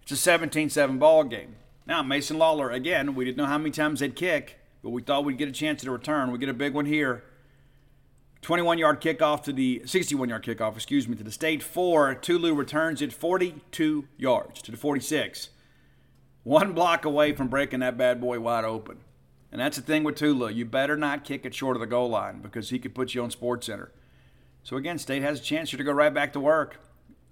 It's 0.03 0.11
a 0.13 0.17
17 0.17 0.69
7 0.69 0.97
ball 0.97 1.25
game. 1.25 1.55
Now, 1.85 2.01
Mason 2.03 2.37
Lawler, 2.37 2.69
again, 2.69 3.15
we 3.15 3.25
didn't 3.25 3.37
know 3.37 3.47
how 3.47 3.57
many 3.57 3.71
times 3.71 3.99
they'd 3.99 4.15
kick, 4.15 4.59
but 4.81 4.91
we 4.91 5.01
thought 5.01 5.25
we'd 5.25 5.37
get 5.37 5.49
a 5.49 5.53
chance 5.53 5.81
to 5.81 5.91
return. 5.91 6.31
We 6.31 6.37
get 6.37 6.47
a 6.47 6.53
big 6.53 6.73
one 6.73 6.85
here. 6.85 7.23
21 8.41 8.79
yard 8.79 9.01
kickoff 9.01 9.43
to 9.43 9.53
the 9.53 9.83
61 9.85 10.29
yard 10.29 10.43
kickoff, 10.43 10.75
excuse 10.75 11.07
me, 11.07 11.15
to 11.15 11.23
the 11.23 11.31
state 11.31 11.61
four. 11.61 12.15
Tulu 12.15 12.53
returns 12.53 13.01
it 13.01 13.13
42 13.13 14.07
yards 14.17 14.61
to 14.63 14.71
the 14.71 14.77
46. 14.77 15.49
One 16.43 16.73
block 16.73 17.05
away 17.05 17.33
from 17.33 17.49
breaking 17.49 17.81
that 17.81 17.97
bad 17.97 18.19
boy 18.19 18.39
wide 18.39 18.65
open. 18.65 18.97
And 19.51 19.61
that's 19.61 19.77
the 19.77 19.83
thing 19.83 20.03
with 20.03 20.15
Tulu. 20.15 20.49
You 20.49 20.65
better 20.65 20.97
not 20.97 21.23
kick 21.23 21.45
it 21.45 21.53
short 21.53 21.75
of 21.75 21.81
the 21.81 21.87
goal 21.87 22.09
line 22.09 22.41
because 22.41 22.69
he 22.71 22.79
could 22.79 22.95
put 22.95 23.13
you 23.13 23.21
on 23.21 23.29
Sports 23.29 23.67
Center. 23.67 23.91
So 24.63 24.75
again, 24.75 24.97
State 24.97 25.21
has 25.21 25.39
a 25.39 25.43
chance 25.43 25.69
here 25.69 25.77
to 25.77 25.83
go 25.83 25.91
right 25.91 26.13
back 26.13 26.33
to 26.33 26.39
work. 26.39 26.79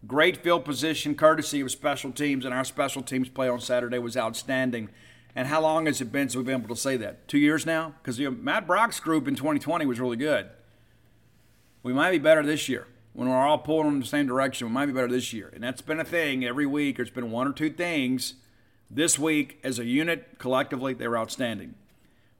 Great 0.05 0.37
field 0.37 0.63
position, 0.63 1.15
courtesy 1.15 1.61
of 1.61 1.71
special 1.71 2.11
teams, 2.11 2.45
and 2.45 2.53
our 2.53 2.63
special 2.63 3.01
teams 3.01 3.29
play 3.29 3.49
on 3.49 3.59
Saturday 3.59 3.99
was 3.99 4.15
outstanding. 4.15 4.89
And 5.35 5.47
how 5.47 5.61
long 5.61 5.87
has 5.87 6.01
it 6.01 6.11
been 6.11 6.29
since 6.29 6.35
we've 6.35 6.45
been 6.45 6.61
able 6.61 6.75
to 6.75 6.81
say 6.81 6.97
that? 6.97 7.27
Two 7.27 7.37
years 7.37 7.65
now? 7.65 7.95
Because 8.01 8.19
you 8.19 8.29
know, 8.29 8.37
Matt 8.39 8.67
Brock's 8.67 8.99
group 8.99 9.27
in 9.27 9.35
2020 9.35 9.85
was 9.85 9.99
really 9.99 10.17
good 10.17 10.49
we 11.83 11.93
might 11.93 12.11
be 12.11 12.19
better 12.19 12.43
this 12.43 12.69
year. 12.69 12.87
When 13.13 13.29
we're 13.29 13.35
all 13.35 13.57
pulling 13.57 13.87
in 13.87 13.99
the 13.99 14.05
same 14.05 14.27
direction, 14.27 14.67
we 14.67 14.73
might 14.73 14.85
be 14.85 14.93
better 14.93 15.07
this 15.07 15.33
year. 15.33 15.51
And 15.53 15.63
that's 15.63 15.81
been 15.81 15.99
a 15.99 16.05
thing 16.05 16.45
every 16.45 16.65
week. 16.65 16.97
There's 16.97 17.09
been 17.09 17.31
one 17.31 17.47
or 17.47 17.53
two 17.53 17.69
things. 17.69 18.35
This 18.89 19.19
week, 19.19 19.59
as 19.63 19.77
a 19.77 19.85
unit, 19.85 20.39
collectively, 20.39 20.93
they 20.93 21.07
were 21.07 21.17
outstanding. 21.17 21.75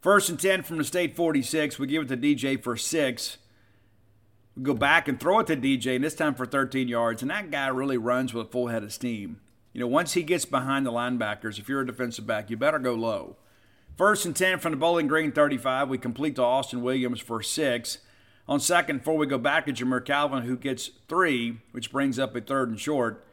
First 0.02 0.30
and 0.30 0.39
10 0.39 0.63
from 0.63 0.78
the 0.78 0.84
state 0.84 1.15
46. 1.15 1.78
We 1.78 1.88
give 1.88 2.04
it 2.04 2.08
to 2.08 2.17
DJ 2.17 2.62
for 2.62 2.78
six. 2.78 3.38
We 4.56 4.63
go 4.63 4.73
back 4.73 5.08
and 5.08 5.19
throw 5.19 5.39
it 5.39 5.47
to 5.47 5.58
DJ, 5.58 5.95
and 5.95 6.04
this 6.04 6.15
time 6.15 6.34
for 6.34 6.45
13 6.45 6.88
yards. 6.88 7.21
And 7.21 7.30
that 7.32 7.52
guy 7.52 7.67
really 7.67 7.97
runs 7.97 8.34
with 8.34 8.47
a 8.47 8.49
full 8.49 8.67
head 8.67 8.84
of 8.84 8.93
steam. 8.93 9.41
You 9.73 9.82
know, 9.82 9.88
once 9.88 10.13
he 10.13 10.23
gets 10.23 10.45
behind 10.45 10.86
the 10.86 10.91
linebackers, 10.91 11.60
if 11.60 11.69
you're 11.69 11.82
a 11.82 11.86
defensive 11.86 12.25
back, 12.25 12.49
you 12.49 12.58
better 12.58 12.80
go 12.80 12.93
low. 12.93 13.36
First 13.95 14.25
and 14.25 14.36
10 14.36 14.60
from 14.60 14.71
the 14.71 14.78
Bowling 14.78 15.08
Green 15.08 15.32
35. 15.32 15.89
We 15.89 15.97
complete 15.97 16.36
to 16.38 16.43
Austin 16.43 16.82
Williams 16.82 17.19
for 17.19 17.43
six. 17.43 17.99
On 18.50 18.60
second, 18.60 18.98
before 18.98 19.16
we 19.16 19.28
go 19.28 19.38
back 19.38 19.68
to 19.68 19.72
Jamire 19.72 20.04
Calvin, 20.04 20.42
who 20.42 20.58
gets 20.58 20.90
three, 21.08 21.60
which 21.72 21.92
brings 21.92 22.18
up 22.18 22.36
a 22.36 22.42
third 22.42 22.70
and 22.70 22.80
short. 22.80 23.24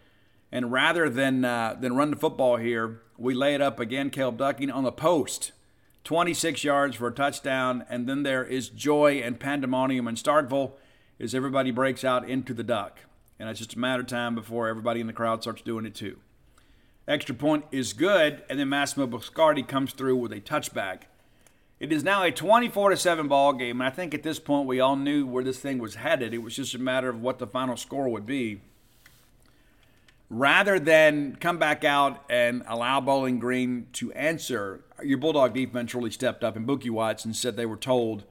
And 0.53 0.71
rather 0.71 1.09
than 1.09 1.43
uh, 1.43 1.75
than 1.81 1.97
run 1.97 2.11
the 2.11 2.19
football 2.19 2.59
here, 2.59 3.01
we 3.17 3.33
lay 3.33 3.55
it 3.55 3.63
up 3.63 3.81
again. 3.81 4.11
Caleb 4.11 4.37
Ducking 4.37 4.71
on 4.71 4.85
the 4.85 4.93
post, 4.93 5.53
26 6.05 6.63
yards 6.65 6.97
for 6.97 7.09
a 7.09 7.13
touchdown. 7.13 7.87
And 7.89 8.07
then 8.07 8.25
there 8.25 8.45
is 8.45 8.69
joy 8.69 9.23
and 9.25 9.41
pandemonium 9.41 10.07
in 10.07 10.17
Starkville 10.17 10.73
as 11.19 11.35
everybody 11.35 11.71
breaks 11.71 12.05
out 12.05 12.29
into 12.29 12.53
the 12.53 12.63
duck. 12.63 12.99
And 13.39 13.49
it's 13.49 13.61
just 13.61 13.73
a 13.73 13.79
matter 13.79 14.03
of 14.03 14.09
time 14.09 14.35
before 14.35 14.69
everybody 14.69 15.01
in 15.01 15.07
the 15.07 15.15
crowd 15.15 15.41
starts 15.41 15.63
doing 15.63 15.87
it 15.87 15.95
too. 15.95 16.19
Extra 17.09 17.35
point 17.35 17.65
is 17.73 17.95
good, 17.95 18.43
and 18.51 18.61
then 18.61 18.69
Massimo 18.69 19.07
Biscardi 19.07 19.67
comes 19.67 19.95
through 19.95 20.17
with 20.17 20.33
a 20.33 20.43
touchback. 20.43 21.05
It 21.79 21.93
is 21.93 22.03
now 22.03 22.23
a 22.23 22.31
24 22.31 22.91
to 22.91 22.97
7 22.97 23.29
ball 23.29 23.53
game, 23.53 23.83
and 23.83 23.87
I 23.87 23.91
think 23.91 24.15
at 24.15 24.23
this 24.23 24.39
point 24.39 24.67
we 24.67 24.81
all 24.81 24.97
knew 24.97 25.27
where 25.27 25.45
this 25.45 25.59
thing 25.59 25.79
was 25.79 25.97
headed. 25.97 26.33
It 26.33 26.39
was 26.39 26.57
just 26.57 26.75
a 26.75 26.79
matter 26.79 27.11
of 27.11 27.21
what 27.21 27.39
the 27.39 27.47
final 27.47 27.77
score 27.77 28.09
would 28.09 28.25
be. 28.25 28.63
Rather 30.31 30.81
than 30.81 31.37
come 31.37 31.59
back 31.59 31.85
out 31.85 32.25
and 32.31 32.63
allow 32.67 33.01
Bowling 33.01 33.39
Green 33.39 33.89
to 33.93 34.11
answer, 34.13 34.85
your 35.05 35.19
Bulldog 35.19 35.53
defense 35.53 35.95
really 35.95 36.11
stepped 36.11 36.43
up, 36.43 36.57
and 36.57 36.67
Bookie 36.67 36.89
Watson 36.89 37.35
said 37.35 37.57
they 37.57 37.67
were 37.67 37.77
told, 37.77 38.25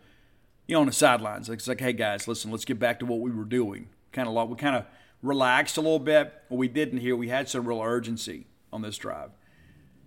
you 0.65 0.73
know, 0.73 0.81
on 0.81 0.87
the 0.87 0.91
sidelines, 0.91 1.47
it's 1.47 1.67
like, 1.67 1.79
hey 1.79 1.93
guys, 1.93 2.27
listen, 2.27 2.49
let's 2.49 2.65
get 2.65 2.79
back 2.79 2.99
to 2.99 3.05
what 3.05 3.19
we 3.19 3.29
were 3.29 3.45
doing. 3.45 3.89
Kind 4.11 4.27
of, 4.27 4.33
like 4.33 4.49
we 4.49 4.55
kind 4.55 4.75
of 4.75 4.85
relaxed 5.21 5.77
a 5.77 5.81
little 5.81 5.99
bit. 5.99 6.33
What 6.49 6.57
we 6.57 6.67
didn't 6.67 6.99
here, 6.99 7.15
we 7.15 7.29
had 7.29 7.47
some 7.47 7.67
real 7.67 7.81
urgency 7.81 8.47
on 8.73 8.81
this 8.81 8.97
drive. 8.97 9.29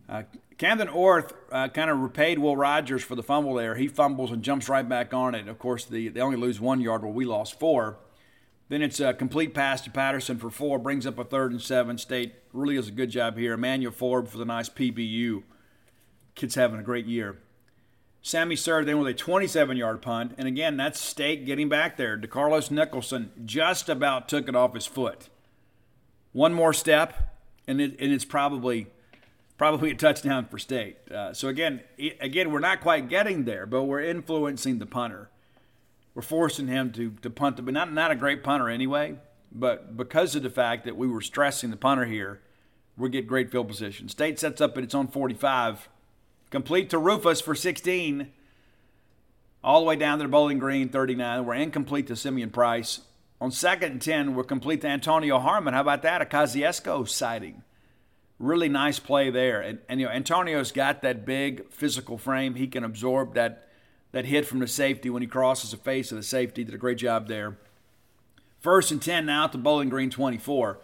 Uh, 0.09 0.23
Camden 0.57 0.88
Orth 0.88 1.35
uh, 1.53 1.68
kind 1.68 1.90
of 1.90 2.01
repaid 2.01 2.38
Will 2.38 2.57
Rogers 2.57 3.05
for 3.05 3.14
the 3.14 3.23
fumble 3.23 3.55
there. 3.55 3.77
He 3.77 3.88
fumbles 3.88 4.33
and 4.33 4.42
jumps 4.42 4.68
right 4.68 4.88
back 4.88 5.12
on 5.12 5.35
it. 5.35 5.49
Of 5.49 5.59
course, 5.59 5.85
the, 5.85 6.09
they 6.09 6.21
only 6.21 6.37
lose 6.37 6.61
one 6.61 6.81
yard 6.81 7.03
where 7.03 7.12
we 7.12 7.25
lost 7.25 7.59
four. 7.61 7.99
Then 8.68 8.83
it's 8.83 9.01
a 9.01 9.14
complete 9.14 9.55
pass 9.55 9.81
to 9.83 9.90
Patterson 9.90 10.38
for 10.38 10.51
four, 10.51 10.79
brings 10.79 11.07
up 11.07 11.18
a 11.18 11.25
third 11.25 11.53
and 11.53 11.61
seven. 11.61 11.97
State 11.97 12.35
really 12.53 12.75
does 12.75 12.88
a 12.88 12.92
good 12.92 13.11
job 13.11 13.38
here. 13.38 13.55
Emmanuel 13.55 13.92
Ford 13.92 14.29
for 14.29 14.38
the 14.38 14.44
nice 14.44 14.68
PBU. 14.68 15.42
Kid's 16.35 16.55
having 16.55 16.81
a 16.81 16.83
great 16.83 17.07
year. 17.07 17.38
Sammy 18.21 18.57
served 18.57 18.88
in 18.88 18.99
with 18.99 19.09
a 19.09 19.14
27 19.14 19.77
yard 19.77 20.03
punt. 20.03 20.35
And 20.37 20.49
again, 20.49 20.77
that's 20.77 21.01
State 21.01 21.47
getting 21.47 21.68
back 21.68 21.97
there. 21.97 22.18
DeCarlos 22.18 22.71
Nicholson 22.71 23.31
just 23.44 23.88
about 23.88 24.29
took 24.29 24.49
it 24.49 24.57
off 24.57 24.75
his 24.75 24.87
foot. 24.87 25.29
One 26.33 26.53
more 26.53 26.75
step, 26.75 27.37
and, 27.66 27.81
it, 27.81 27.99
and 27.99 28.12
it's 28.12 28.25
probably 28.25 28.88
probably 29.59 29.90
a 29.90 29.94
touchdown 29.94 30.47
for 30.47 30.59
State. 30.59 30.97
Uh, 31.11 31.35
so 31.35 31.49
again, 31.49 31.83
again, 32.21 32.51
we're 32.51 32.61
not 32.61 32.81
quite 32.81 33.09
getting 33.09 33.44
there, 33.44 33.66
but 33.66 33.83
we're 33.83 34.01
influencing 34.01 34.79
the 34.79 34.87
punter. 34.87 35.29
We're 36.14 36.23
forcing 36.23 36.68
him 36.68 36.92
to 36.92 37.11
to 37.23 37.29
punt, 37.29 37.62
but 37.62 37.75
not 37.75 37.92
not 37.92 38.11
a 38.11 38.16
great 38.16 38.42
punter 38.42 38.71
anyway. 38.71 39.16
But 39.53 39.97
because 39.97 40.35
of 40.35 40.42
the 40.42 40.51
fact 40.51 40.85
that 40.85 40.97
we 40.97 41.07
were 41.07 41.21
stressing 41.21 41.71
the 41.71 41.77
punter 41.77 42.05
here, 42.05 42.40
we 42.97 43.09
get 43.11 43.27
great 43.27 43.51
field 43.51 43.68
position. 43.68 44.09
State 44.09 44.38
sets 44.38 44.61
up 44.61 44.77
at 44.77 44.85
its 44.85 44.94
own 44.94 45.09
45, 45.09 45.88
complete 46.51 46.90
to 46.90 46.99
Rufus 46.99 47.40
for 47.40 47.55
16, 47.55 48.31
all 49.64 49.81
the 49.81 49.87
way 49.87 49.97
down 49.97 50.18
to 50.18 50.25
the 50.25 50.29
Bowling 50.29 50.59
Green 50.59 50.90
39. 50.90 51.47
We're 51.47 51.55
incomplete 51.55 52.09
to 52.09 52.16
Simeon 52.16 52.51
Price. 52.51 53.01
On 53.40 53.51
second 53.51 53.92
and 53.92 54.03
10, 54.03 54.35
we're 54.35 54.44
complete 54.44 54.83
to 54.83 54.88
Antonio 54.88 55.38
Harmon. 55.38 55.73
How 55.73 55.81
about 55.81 56.03
that? 56.03 56.21
A 56.21 56.27
Kosciusko 56.27 57.09
sighting 57.09 57.62
really 58.38 58.68
nice 58.68 58.98
play 58.98 59.31
there. 59.31 59.61
And, 59.61 59.79
and 59.88 60.01
you 60.01 60.07
know, 60.07 60.12
Antonio's 60.12 60.72
got 60.72 61.03
that 61.03 61.24
big 61.24 61.70
physical 61.70 62.18
frame. 62.18 62.55
He 62.55 62.66
can 62.66 62.85
absorb 62.85 63.35
that 63.35 63.64
that 64.11 64.24
hit 64.24 64.46
from 64.46 64.59
the 64.59 64.66
safety 64.66 65.11
when 65.11 65.20
he 65.20 65.29
crosses 65.29 65.72
the 65.72 65.77
face 65.77 66.11
of 66.11 66.16
the 66.16 66.22
safety. 66.22 66.64
Did 66.64 66.74
a 66.74 66.79
great 66.79 66.98
job 66.98 67.29
there. 67.29 67.59
First 68.59 68.90
and 68.90 69.03
10 69.03 69.27
now 69.27 69.44
at 69.44 69.53
the 69.53 69.59
Bowling 69.59 69.90
Green 69.90 70.09
24. 70.09 70.79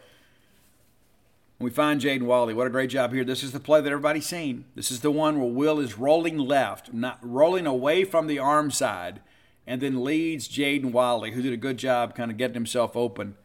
We 1.58 1.70
find 1.70 2.00
Jaden 2.00 2.24
Walley. 2.24 2.52
What 2.52 2.66
a 2.66 2.70
great 2.70 2.90
job 2.90 3.14
here. 3.14 3.24
This 3.24 3.42
is 3.42 3.52
the 3.52 3.60
play 3.60 3.80
that 3.80 3.90
everybody's 3.90 4.26
seen. 4.26 4.66
This 4.74 4.90
is 4.90 5.00
the 5.00 5.10
one 5.10 5.40
where 5.40 5.50
Will 5.50 5.80
is 5.80 5.96
rolling 5.96 6.36
left, 6.36 6.92
not 6.92 7.18
rolling 7.22 7.66
away 7.66 8.04
from 8.04 8.26
the 8.26 8.38
arm 8.38 8.70
side, 8.70 9.20
and 9.66 9.80
then 9.80 10.04
leads 10.04 10.46
Jaden 10.46 10.92
Walley, 10.92 11.30
who 11.30 11.40
did 11.40 11.54
a 11.54 11.56
good 11.56 11.78
job 11.78 12.14
kind 12.14 12.30
of 12.30 12.36
getting 12.36 12.54
himself 12.54 12.94
open 12.94 13.36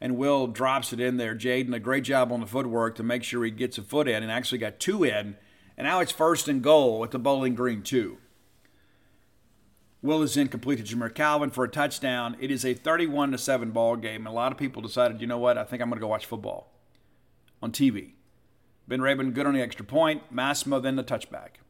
and 0.00 0.16
Will 0.16 0.46
drops 0.46 0.92
it 0.92 1.00
in 1.00 1.16
there. 1.16 1.34
Jaden, 1.34 1.74
a 1.74 1.80
great 1.80 2.04
job 2.04 2.32
on 2.32 2.40
the 2.40 2.46
footwork 2.46 2.94
to 2.96 3.02
make 3.02 3.22
sure 3.22 3.44
he 3.44 3.50
gets 3.50 3.78
a 3.78 3.82
foot 3.82 4.08
in 4.08 4.22
and 4.22 4.32
actually 4.32 4.58
got 4.58 4.80
two 4.80 5.04
in. 5.04 5.36
And 5.76 5.86
now 5.86 6.00
it's 6.00 6.12
first 6.12 6.48
and 6.48 6.62
goal 6.62 7.04
at 7.04 7.10
the 7.10 7.18
Bowling 7.18 7.54
Green 7.54 7.82
2. 7.82 8.18
Will 10.02 10.22
is 10.22 10.36
incomplete 10.36 10.78
to 10.78 10.96
Jamire 10.96 11.14
Calvin 11.14 11.50
for 11.50 11.64
a 11.64 11.68
touchdown. 11.68 12.36
It 12.40 12.50
is 12.50 12.64
a 12.64 12.72
31 12.72 13.32
to 13.32 13.38
7 13.38 13.70
ball 13.70 13.96
game. 13.96 14.26
A 14.26 14.32
lot 14.32 14.50
of 14.50 14.58
people 14.58 14.80
decided, 14.80 15.20
you 15.20 15.26
know 15.26 15.38
what, 15.38 15.58
I 15.58 15.64
think 15.64 15.82
I'm 15.82 15.90
going 15.90 15.98
to 15.98 16.04
go 16.04 16.08
watch 16.08 16.24
football 16.24 16.72
on 17.62 17.72
TV. 17.72 18.12
Ben 18.88 19.00
Raybon 19.00 19.34
good 19.34 19.46
on 19.46 19.54
the 19.54 19.60
extra 19.60 19.84
point. 19.84 20.22
Massimo 20.32 20.80
then 20.80 20.96
the 20.96 21.04
touchback. 21.04 21.60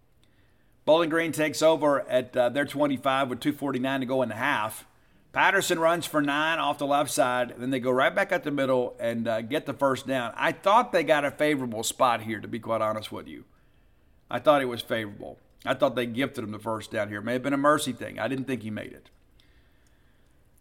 Bowling 0.85 1.11
Green 1.11 1.33
takes 1.33 1.61
over 1.61 2.09
at 2.09 2.37
uh, 2.37 2.49
their 2.49 2.65
25 2.65 3.31
with 3.31 3.41
2.49 3.41 4.01
to 4.01 4.07
go 4.07 4.23
in 4.23 4.29
the 4.29 4.37
half. 4.37 4.87
Patterson 5.33 5.79
runs 5.79 6.07
for 6.07 6.21
nine 6.21 6.59
off 6.59 6.79
the 6.79 6.87
left 6.87 7.11
side. 7.11 7.55
Then 7.57 7.71
they 7.71 7.79
go 7.79 7.91
right 7.91 8.15
back 8.15 8.33
up 8.33 8.43
the 8.43 8.51
middle 8.51 8.97
and 8.99 9.29
uh, 9.29 9.43
get 9.43 9.65
the 9.65 9.73
first 9.73 10.07
down. 10.07 10.33
I 10.37 10.53
thought 10.53 10.93
they 10.93 11.05
got 11.05 11.25
a 11.25 11.31
favorable 11.31 11.85
spot 11.85 12.23
here, 12.23 12.41
to 12.41 12.49
be 12.49 12.59
quite 12.59 12.81
honest 12.81 13.13
with 13.13 13.29
you. 13.29 13.45
I 14.29 14.41
thought 14.41 14.63
it 14.63 14.67
was 14.67 14.83
favorable. 14.83 15.39
I 15.65 15.75
thought 15.75 15.95
they 15.95 16.07
gifted 16.07 16.43
him 16.43 16.51
the 16.51 16.59
first 16.59 16.91
down 16.91 17.09
here. 17.09 17.19
It 17.19 17.25
may 17.25 17.35
have 17.35 17.43
been 17.43 17.53
a 17.53 17.59
mercy 17.59 17.93
thing. 17.93 18.19
I 18.19 18.29
didn't 18.29 18.47
think 18.47 18.63
he 18.63 18.71
made 18.71 18.93
it. 18.93 19.11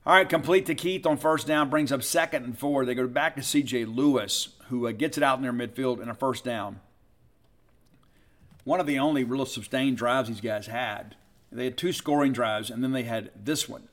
All 0.05 0.13
right, 0.13 0.29
complete 0.29 0.65
to 0.67 0.75
Keith 0.75 1.05
on 1.05 1.17
first 1.17 1.47
down, 1.47 1.69
brings 1.69 1.91
up 1.91 2.03
second 2.03 2.43
and 2.43 2.57
four. 2.57 2.85
They 2.85 2.95
go 2.95 3.07
back 3.07 3.35
to 3.35 3.43
C.J. 3.43 3.85
Lewis, 3.85 4.49
who 4.67 4.87
uh, 4.87 4.91
gets 4.91 5.17
it 5.17 5.23
out 5.23 5.37
in 5.37 5.43
their 5.43 5.53
midfield 5.53 6.01
in 6.01 6.09
a 6.09 6.13
first 6.13 6.43
down. 6.43 6.79
One 8.63 8.79
of 8.79 8.87
the 8.87 8.99
only 8.99 9.23
real 9.23 9.45
sustained 9.45 9.97
drives 9.97 10.29
these 10.29 10.41
guys 10.41 10.67
had. 10.67 11.15
They 11.51 11.65
had 11.65 11.77
two 11.77 11.91
scoring 11.91 12.33
drives, 12.33 12.69
and 12.69 12.83
then 12.83 12.91
they 12.91 13.03
had 13.03 13.31
this 13.35 13.67
one. 13.67 13.87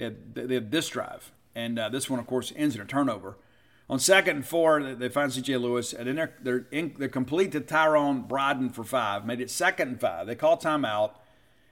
They 0.00 0.04
had, 0.04 0.34
they 0.34 0.54
had 0.54 0.70
this 0.70 0.88
drive, 0.88 1.30
and 1.54 1.78
uh, 1.78 1.90
this 1.90 2.08
one, 2.08 2.18
of 2.18 2.26
course, 2.26 2.54
ends 2.56 2.74
in 2.74 2.80
a 2.80 2.86
turnover. 2.86 3.36
On 3.90 3.98
second 3.98 4.36
and 4.36 4.46
four, 4.46 4.94
they 4.94 5.10
find 5.10 5.30
C.J. 5.30 5.58
Lewis, 5.58 5.92
and 5.92 6.08
then 6.08 6.16
they're 6.16 6.32
they're, 6.40 6.66
in, 6.70 6.94
they're 6.98 7.08
complete 7.08 7.52
to 7.52 7.60
Tyrone 7.60 8.24
Broden 8.26 8.72
for 8.72 8.82
five. 8.82 9.26
Made 9.26 9.42
it 9.42 9.50
second 9.50 9.88
and 9.88 10.00
five. 10.00 10.26
They 10.26 10.36
call 10.36 10.56
timeout, 10.56 11.10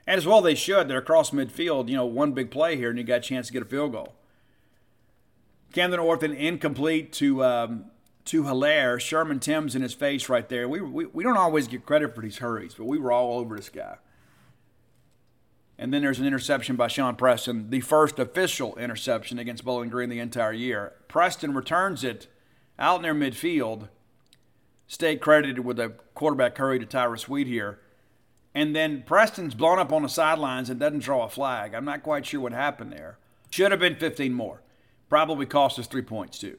and 0.05 0.17
as 0.17 0.27
well 0.27 0.41
they 0.41 0.53
should. 0.53 0.87
They're 0.87 0.99
across 0.99 1.31
midfield. 1.31 1.89
You 1.89 1.95
know, 1.95 2.05
one 2.05 2.33
big 2.33 2.51
play 2.51 2.75
here, 2.75 2.91
and 2.91 2.99
you 2.99 3.03
got 3.03 3.17
a 3.17 3.21
chance 3.21 3.47
to 3.47 3.53
get 3.53 3.63
a 3.63 3.65
field 3.65 3.93
goal. 3.93 4.13
Camden 5.73 5.99
Orton 5.99 6.33
incomplete 6.33 7.11
to 7.13 7.43
um, 7.43 7.85
to 8.25 8.43
Hilaire. 8.43 8.99
Sherman 8.99 9.39
Timms 9.39 9.75
in 9.75 9.81
his 9.81 9.95
face 9.95 10.29
right 10.29 10.47
there. 10.49 10.69
We, 10.69 10.81
we 10.81 11.05
we 11.07 11.23
don't 11.23 11.37
always 11.37 11.67
get 11.67 11.83
credit 11.83 12.13
for 12.13 12.21
these 12.21 12.37
hurries, 12.37 12.75
but 12.75 12.85
we 12.85 12.99
were 12.99 13.11
all 13.11 13.39
over 13.39 13.55
this 13.55 13.69
guy. 13.69 13.95
And 15.81 15.93
then 15.93 16.01
there's 16.01 16.19
an 16.19 16.27
interception 16.27 16.75
by 16.75 16.89
Shawn 16.89 17.15
Preston, 17.15 17.69
the 17.69 17.79
first 17.79 18.19
official 18.19 18.75
interception 18.75 19.39
against 19.39 19.63
Bowling 19.63 19.87
Green 19.87 20.09
the 20.09 20.19
entire 20.19 20.51
year. 20.51 20.91
Preston 21.07 21.53
returns 21.53 22.03
it 22.03 22.27
out 22.77 23.01
near 23.01 23.15
midfield. 23.15 23.87
State 24.87 25.21
credited 25.21 25.59
with 25.59 25.79
a 25.79 25.93
quarterback 26.15 26.57
hurry 26.57 26.79
to 26.79 26.85
Tyrus 26.85 27.29
Wheat 27.29 27.47
here. 27.47 27.79
And 28.53 28.75
then 28.75 29.03
Preston's 29.03 29.55
blown 29.55 29.79
up 29.79 29.93
on 29.93 30.01
the 30.03 30.09
sidelines 30.09 30.69
and 30.69 30.81
doesn't 30.81 30.99
draw 30.99 31.23
a 31.23 31.29
flag. 31.29 31.73
I'm 31.73 31.85
not 31.85 32.03
quite 32.03 32.25
sure 32.25 32.41
what 32.41 32.51
happened 32.51 32.91
there. 32.91 33.17
Should 33.49 33.71
have 33.71 33.79
been 33.79 33.95
15 33.95 34.33
more. 34.33 34.61
Probably 35.07 35.45
cost 35.45 35.79
us 35.79 35.87
three 35.87 36.01
points 36.01 36.39
too. 36.39 36.57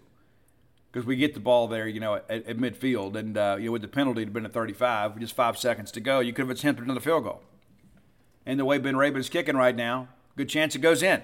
Because 0.91 1.05
we 1.05 1.17
get 1.17 1.35
the 1.35 1.41
ball 1.41 1.69
there, 1.69 1.87
you 1.87 2.01
know, 2.01 2.15
at, 2.15 2.31
at 2.31 2.57
midfield, 2.57 3.17
and 3.17 3.37
uh, 3.37 3.57
you 3.59 3.67
know, 3.67 3.73
with 3.73 3.83
the 3.83 3.89
penalty, 3.89 4.23
it'd 4.23 4.33
been 4.33 4.47
a 4.47 4.49
35, 4.49 5.13
with 5.13 5.21
just 5.21 5.37
five 5.37 5.59
seconds 5.59 5.93
to 5.93 6.01
go. 6.01 6.21
You 6.21 6.33
could 6.33 6.49
have 6.49 6.57
attempted 6.57 6.85
another 6.85 7.01
field 7.01 7.25
goal 7.25 7.43
and 8.47 8.59
the 8.59 8.65
way 8.65 8.79
Ben 8.79 8.97
Raybon's 8.97 9.29
kicking 9.29 9.57
right 9.57 9.75
now, 9.75 10.09
good 10.37 10.49
chance 10.49 10.75
it 10.75 10.81
goes 10.81 11.03
in. 11.03 11.23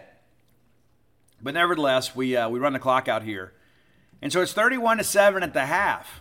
But 1.42 1.54
nevertheless, 1.54 2.14
we 2.16 2.36
uh, 2.36 2.48
we 2.48 2.58
run 2.58 2.72
the 2.72 2.78
clock 2.78 3.08
out 3.08 3.22
here, 3.22 3.52
and 4.22 4.32
so 4.32 4.40
it's 4.40 4.52
31 4.52 4.98
to 4.98 5.04
seven 5.04 5.42
at 5.42 5.54
the 5.54 5.66
half. 5.66 6.20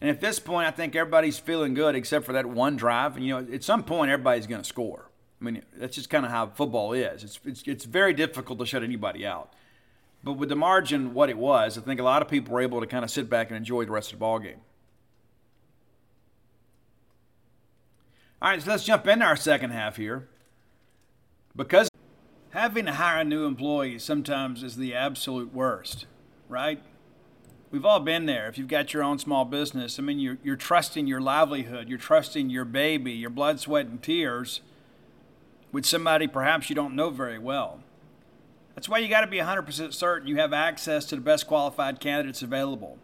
And 0.00 0.10
at 0.10 0.20
this 0.20 0.40
point, 0.40 0.66
I 0.66 0.72
think 0.72 0.96
everybody's 0.96 1.38
feeling 1.38 1.74
good 1.74 1.94
except 1.94 2.26
for 2.26 2.32
that 2.32 2.46
one 2.46 2.76
drive. 2.76 3.16
And 3.16 3.24
you 3.24 3.40
know, 3.40 3.54
at 3.54 3.62
some 3.62 3.84
point, 3.84 4.10
everybody's 4.10 4.48
going 4.48 4.60
to 4.60 4.68
score. 4.68 5.08
I 5.40 5.44
mean, 5.44 5.62
that's 5.76 5.94
just 5.94 6.10
kind 6.10 6.24
of 6.24 6.32
how 6.32 6.48
football 6.48 6.92
is. 6.92 7.24
It's, 7.24 7.40
it's 7.44 7.62
it's 7.66 7.84
very 7.84 8.12
difficult 8.12 8.58
to 8.58 8.66
shut 8.66 8.82
anybody 8.82 9.24
out. 9.24 9.52
But 10.24 10.34
with 10.34 10.48
the 10.48 10.56
margin 10.56 11.14
what 11.14 11.30
it 11.30 11.38
was, 11.38 11.78
I 11.78 11.80
think 11.80 12.00
a 12.00 12.04
lot 12.04 12.22
of 12.22 12.28
people 12.28 12.54
were 12.54 12.60
able 12.60 12.80
to 12.80 12.86
kind 12.86 13.04
of 13.04 13.10
sit 13.10 13.28
back 13.30 13.48
and 13.48 13.56
enjoy 13.56 13.84
the 13.84 13.92
rest 13.92 14.12
of 14.12 14.18
the 14.18 14.20
ball 14.20 14.38
game. 14.38 14.60
All 18.42 18.48
right, 18.48 18.60
so 18.60 18.72
let's 18.72 18.82
jump 18.82 19.06
into 19.06 19.24
our 19.24 19.36
second 19.36 19.70
half 19.70 19.98
here. 19.98 20.26
Because 21.54 21.88
having 22.50 22.86
to 22.86 22.94
hire 22.94 23.20
a 23.20 23.24
new 23.24 23.44
employee 23.44 24.00
sometimes 24.00 24.64
is 24.64 24.74
the 24.74 24.96
absolute 24.96 25.54
worst, 25.54 26.06
right? 26.48 26.82
We've 27.70 27.84
all 27.84 28.00
been 28.00 28.26
there. 28.26 28.48
If 28.48 28.58
you've 28.58 28.66
got 28.66 28.92
your 28.92 29.04
own 29.04 29.20
small 29.20 29.44
business, 29.44 29.96
I 29.96 30.02
mean, 30.02 30.18
you're, 30.18 30.38
you're 30.42 30.56
trusting 30.56 31.06
your 31.06 31.20
livelihood, 31.20 31.88
you're 31.88 31.98
trusting 31.98 32.50
your 32.50 32.64
baby, 32.64 33.12
your 33.12 33.30
blood, 33.30 33.60
sweat, 33.60 33.86
and 33.86 34.02
tears 34.02 34.60
with 35.70 35.86
somebody 35.86 36.26
perhaps 36.26 36.68
you 36.68 36.74
don't 36.74 36.96
know 36.96 37.10
very 37.10 37.38
well. 37.38 37.78
That's 38.74 38.88
why 38.88 38.98
you 38.98 39.08
got 39.08 39.20
to 39.20 39.28
be 39.28 39.38
100% 39.38 39.94
certain 39.94 40.26
you 40.26 40.38
have 40.38 40.52
access 40.52 41.04
to 41.06 41.14
the 41.14 41.22
best 41.22 41.46
qualified 41.46 42.00
candidates 42.00 42.42
available 42.42 42.98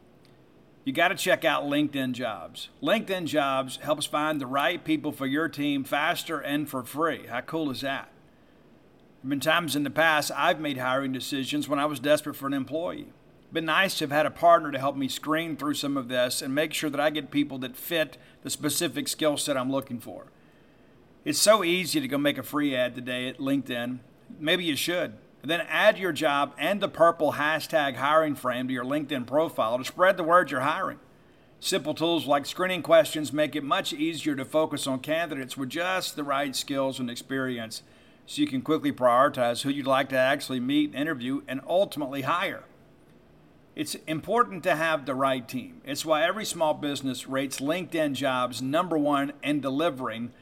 you 0.89 0.95
got 0.95 1.09
to 1.09 1.15
check 1.15 1.45
out 1.45 1.65
LinkedIn 1.65 2.13
Jobs. 2.13 2.71
LinkedIn 2.83 3.27
Jobs 3.27 3.77
helps 3.83 4.07
find 4.07 4.41
the 4.41 4.47
right 4.47 4.83
people 4.83 5.13
for 5.13 5.27
your 5.27 5.47
team 5.47 5.85
faster 5.85 6.41
and 6.41 6.67
for 6.67 6.83
free. 6.83 7.27
How 7.27 7.43
cool 7.43 7.71
is 7.71 7.83
that? 7.83 8.09
There 8.09 9.25
have 9.25 9.29
been 9.29 9.41
times 9.41 9.77
in 9.77 9.83
the 9.83 9.91
past 9.91 10.31
I've 10.35 10.61
made 10.61 10.79
hiring 10.79 11.13
decisions 11.13 11.69
when 11.69 11.79
I 11.79 11.85
was 11.85 12.01
desperate 12.01 12.37
for 12.37 12.47
an 12.47 12.55
employee. 12.55 13.13
Been 13.53 13.67
nice 13.67 13.99
to 13.99 14.05
have 14.05 14.13
had 14.13 14.25
a 14.25 14.31
partner 14.31 14.73
to 14.73 14.79
help 14.79 14.97
me 14.97 15.09
screen 15.09 15.59
through 15.59 15.75
some 15.75 15.99
of 15.99 16.09
this 16.09 16.41
and 16.41 16.55
make 16.55 16.73
sure 16.73 16.89
that 16.89 17.01
I 17.01 17.11
get 17.11 17.31
people 17.31 17.59
that 17.59 17.77
fit 17.77 18.17
the 18.43 18.49
specific 18.49 19.09
skill 19.09 19.37
set 19.37 19.59
I'm 19.59 19.71
looking 19.71 20.01
for. 20.01 20.29
It's 21.23 21.39
so 21.39 21.63
easy 21.63 22.01
to 22.01 22.09
go 22.09 22.17
make 22.17 22.39
a 22.39 22.43
free 22.43 22.75
ad 22.75 22.95
today 22.95 23.29
at 23.29 23.37
LinkedIn. 23.37 23.99
Maybe 24.41 24.65
you 24.65 24.75
should. 24.75 25.19
Then 25.43 25.61
add 25.69 25.99
your 25.99 26.13
job 26.13 26.55
and 26.59 26.81
the 26.81 26.89
purple 26.89 27.35
hashtag 27.35 27.97
hiring 27.97 28.35
frame 28.35 28.67
to 28.69 28.75
your 28.75 28.85
LinkedIn 28.85 29.27
profile 29.27 29.79
to 29.79 29.85
spread 29.85 30.17
the 30.17 30.25
word 30.25 30.51
you're 30.51 30.61
hiring. 30.61 30.99
Simple 31.61 31.95
tools 31.95 32.27
like 32.27 32.47
screening 32.47 32.83
questions 32.83 33.33
make 33.33 33.57
it 33.57 33.65
much 33.65 33.93
easier 33.93 34.37
to 34.37 34.45
focus 34.45 34.87
on 34.87 35.01
candidates 35.01 35.57
with 35.57 35.71
just 35.71 36.15
the 36.15 36.25
right 36.25 36.55
skills 36.55 37.01
and 37.01 37.11
experience 37.11 37.83
so 38.27 38.41
you 38.43 38.47
can 38.47 38.63
quickly 38.63 38.93
prioritize 38.93 39.63
who 39.63 39.71
you'd 39.71 39.87
like 39.87 40.11
to 40.11 40.17
actually 40.17 40.61
meet, 40.61 40.95
interview, 40.95 41.43
and 41.49 41.61
ultimately 41.67 42.23
hire. 42.23 42.65
It's 43.75 43.95
important 44.07 44.63
to 44.65 44.77
have 44.77 45.07
the 45.07 45.15
right 45.15 45.49
team. 45.49 45.81
It's 45.85 46.05
why 46.05 46.25
every 46.25 46.45
small 46.45 46.75
business 46.75 47.27
rates 47.27 47.61
LinkedIn 47.61 48.15
jobs 48.15 48.61
number 48.61 48.99
one 48.99 49.33
in 49.43 49.61
delivering 49.61 50.33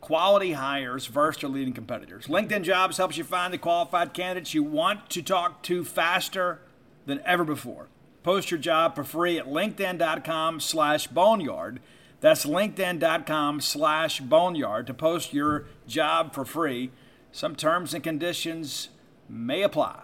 quality 0.00 0.52
hires 0.52 1.06
versus 1.06 1.42
your 1.42 1.50
leading 1.50 1.74
competitors. 1.74 2.26
LinkedIn 2.26 2.62
Jobs 2.62 2.96
helps 2.96 3.16
you 3.16 3.24
find 3.24 3.52
the 3.52 3.58
qualified 3.58 4.14
candidates 4.14 4.54
you 4.54 4.62
want 4.62 5.10
to 5.10 5.22
talk 5.22 5.62
to 5.64 5.84
faster 5.84 6.60
than 7.06 7.20
ever 7.24 7.44
before. 7.44 7.88
Post 8.22 8.50
your 8.50 8.58
job 8.58 8.94
for 8.94 9.04
free 9.04 9.38
at 9.38 9.46
linkedin.com 9.46 10.60
slash 10.60 11.06
boneyard. 11.06 11.80
That's 12.20 12.44
linkedin.com 12.44 13.60
slash 13.60 14.20
boneyard 14.20 14.86
to 14.88 14.94
post 14.94 15.32
your 15.32 15.66
job 15.86 16.34
for 16.34 16.44
free. 16.44 16.90
Some 17.32 17.54
terms 17.54 17.94
and 17.94 18.02
conditions 18.02 18.88
may 19.28 19.62
apply. 19.62 20.02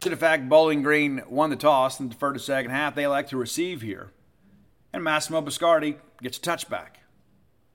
To 0.00 0.10
the 0.10 0.16
fact 0.16 0.48
Bowling 0.48 0.82
Green 0.82 1.22
won 1.28 1.50
the 1.50 1.56
toss 1.56 2.00
and 2.00 2.10
deferred 2.10 2.34
to 2.34 2.40
second 2.40 2.70
half, 2.70 2.94
they 2.94 3.04
elect 3.04 3.30
to 3.30 3.36
receive 3.36 3.82
here. 3.82 4.12
And 4.92 5.02
Massimo 5.02 5.40
Biscardi 5.40 5.96
gets 6.22 6.38
a 6.38 6.40
touchback. 6.40 7.05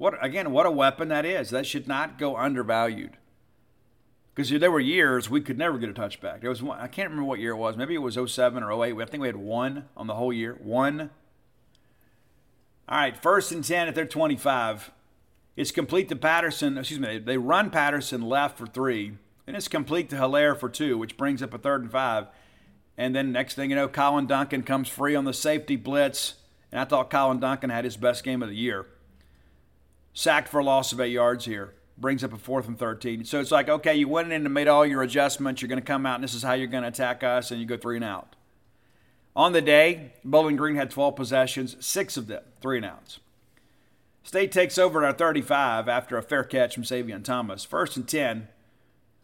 What 0.02 0.18
again? 0.20 0.52
What 0.52 0.66
a 0.66 0.72
weapon 0.72 1.10
that 1.10 1.28
is. 1.28 1.52
That 1.52 1.68
should 1.68 1.88
not 1.88 2.18
go 2.18 2.36
undervalued. 2.36 3.18
Because 4.34 4.50
there 4.50 4.72
were 4.72 4.80
years 4.80 5.30
we 5.30 5.42
could 5.42 5.60
never 5.60 5.78
get 5.78 5.92
a 5.92 5.94
touchback. 5.94 6.42
There 6.42 6.50
was 6.50 6.64
one, 6.64 6.80
I 6.80 6.88
can't 6.88 7.12
remember 7.12 7.28
what 7.30 7.38
year 7.38 7.52
it 7.52 7.58
was. 7.58 7.78
Maybe 7.78 7.94
it 7.94 8.00
was 8.00 8.18
07 8.18 8.64
or 8.64 8.84
08. 8.84 9.00
I 9.00 9.06
think 9.06 9.22
we 9.22 9.28
had 9.28 9.36
one 9.36 9.86
on 9.96 10.08
the 10.08 10.16
whole 10.16 10.34
year. 10.34 10.58
One. 10.60 11.12
All 12.90 12.98
right, 12.98 13.16
first 13.16 13.52
and 13.52 13.64
10 13.64 13.90
at 13.90 13.94
their 13.94 14.08
25. 14.08 14.90
It's 15.56 15.70
complete 15.70 16.10
to 16.10 16.16
Patterson. 16.16 16.80
Excuse 16.80 17.00
me. 17.00 17.20
They 17.20 17.38
run 17.38 17.70
Patterson 17.70 18.24
left 18.24 18.58
for 18.58 18.66
three. 18.66 19.20
And 19.46 19.56
it's 19.56 19.68
complete 19.68 20.10
to 20.10 20.18
Hilaire 20.18 20.56
for 20.56 20.68
two, 20.68 20.98
which 20.98 21.16
brings 21.16 21.44
up 21.44 21.54
a 21.54 21.60
third 21.60 21.84
and 21.84 21.92
five. 21.92 22.26
And 22.98 23.16
then 23.16 23.32
next 23.32 23.54
thing 23.54 23.70
you 23.70 23.76
know, 23.76 23.88
Colin 23.88 24.26
Duncan 24.26 24.64
comes 24.64 24.90
free 24.90 25.14
on 25.14 25.26
the 25.26 25.32
safety 25.34 25.76
blitz. 25.76 26.38
And 26.72 26.82
I 26.82 26.86
thought 26.86 27.12
Colin 27.12 27.40
Duncan 27.40 27.70
had 27.70 27.86
his 27.86 27.98
best 27.98 28.24
game 28.24 28.42
of 28.42 28.50
the 28.50 28.56
year 28.56 28.88
sacked 30.14 30.48
for 30.48 30.60
a 30.60 30.64
loss 30.64 30.92
of 30.92 31.00
eight 31.00 31.12
yards 31.12 31.46
here. 31.46 31.74
Brings 31.98 32.24
up 32.24 32.34
a 32.34 32.38
fourth 32.38 32.68
and 32.68 32.78
13. 32.78 33.26
So 33.26 33.40
it's 33.40 33.52
like, 33.52 33.70
okay, 33.70 33.96
you 33.96 34.08
went 34.08 34.32
in 34.32 34.46
and 34.46 34.54
made 34.54 34.68
all 34.68 34.86
your 34.86 35.04
adjustments. 35.04 35.62
You're 35.62 35.70
going 35.70 35.82
to 35.82 35.86
come 35.86 36.06
out, 36.06 36.16
and 36.16 36.24
this 36.24 36.34
is 36.34 36.44
how 36.44 36.54
you're 36.54 36.68
going 36.68 36.84
to 36.84 36.90
attack 36.90 37.24
us, 37.24 37.52
and 37.52 37.60
you 37.60 37.68
go 37.68 37.78
three 37.78 37.98
and 37.98 38.06
out. 38.06 38.36
On 39.36 39.54
the 39.54 39.62
day, 39.62 40.14
Bowling 40.26 40.56
Green 40.56 40.76
had 40.76 40.90
12 40.90 41.16
possessions, 41.16 41.78
six 41.80 42.18
of 42.18 42.28
them, 42.28 42.44
three 42.62 42.78
and 42.78 42.86
outs. 42.86 43.20
State 44.24 44.52
takes 44.52 44.78
over 44.78 45.04
at 45.04 45.08
our 45.08 45.14
35 45.14 45.88
after 45.88 46.18
a 46.18 46.24
fair 46.24 46.44
catch 46.44 46.76
from 46.76 46.84
Zavion 46.84 47.24
Thomas. 47.24 47.64
First 47.64 47.98
and 47.98 48.08
10. 48.08 48.48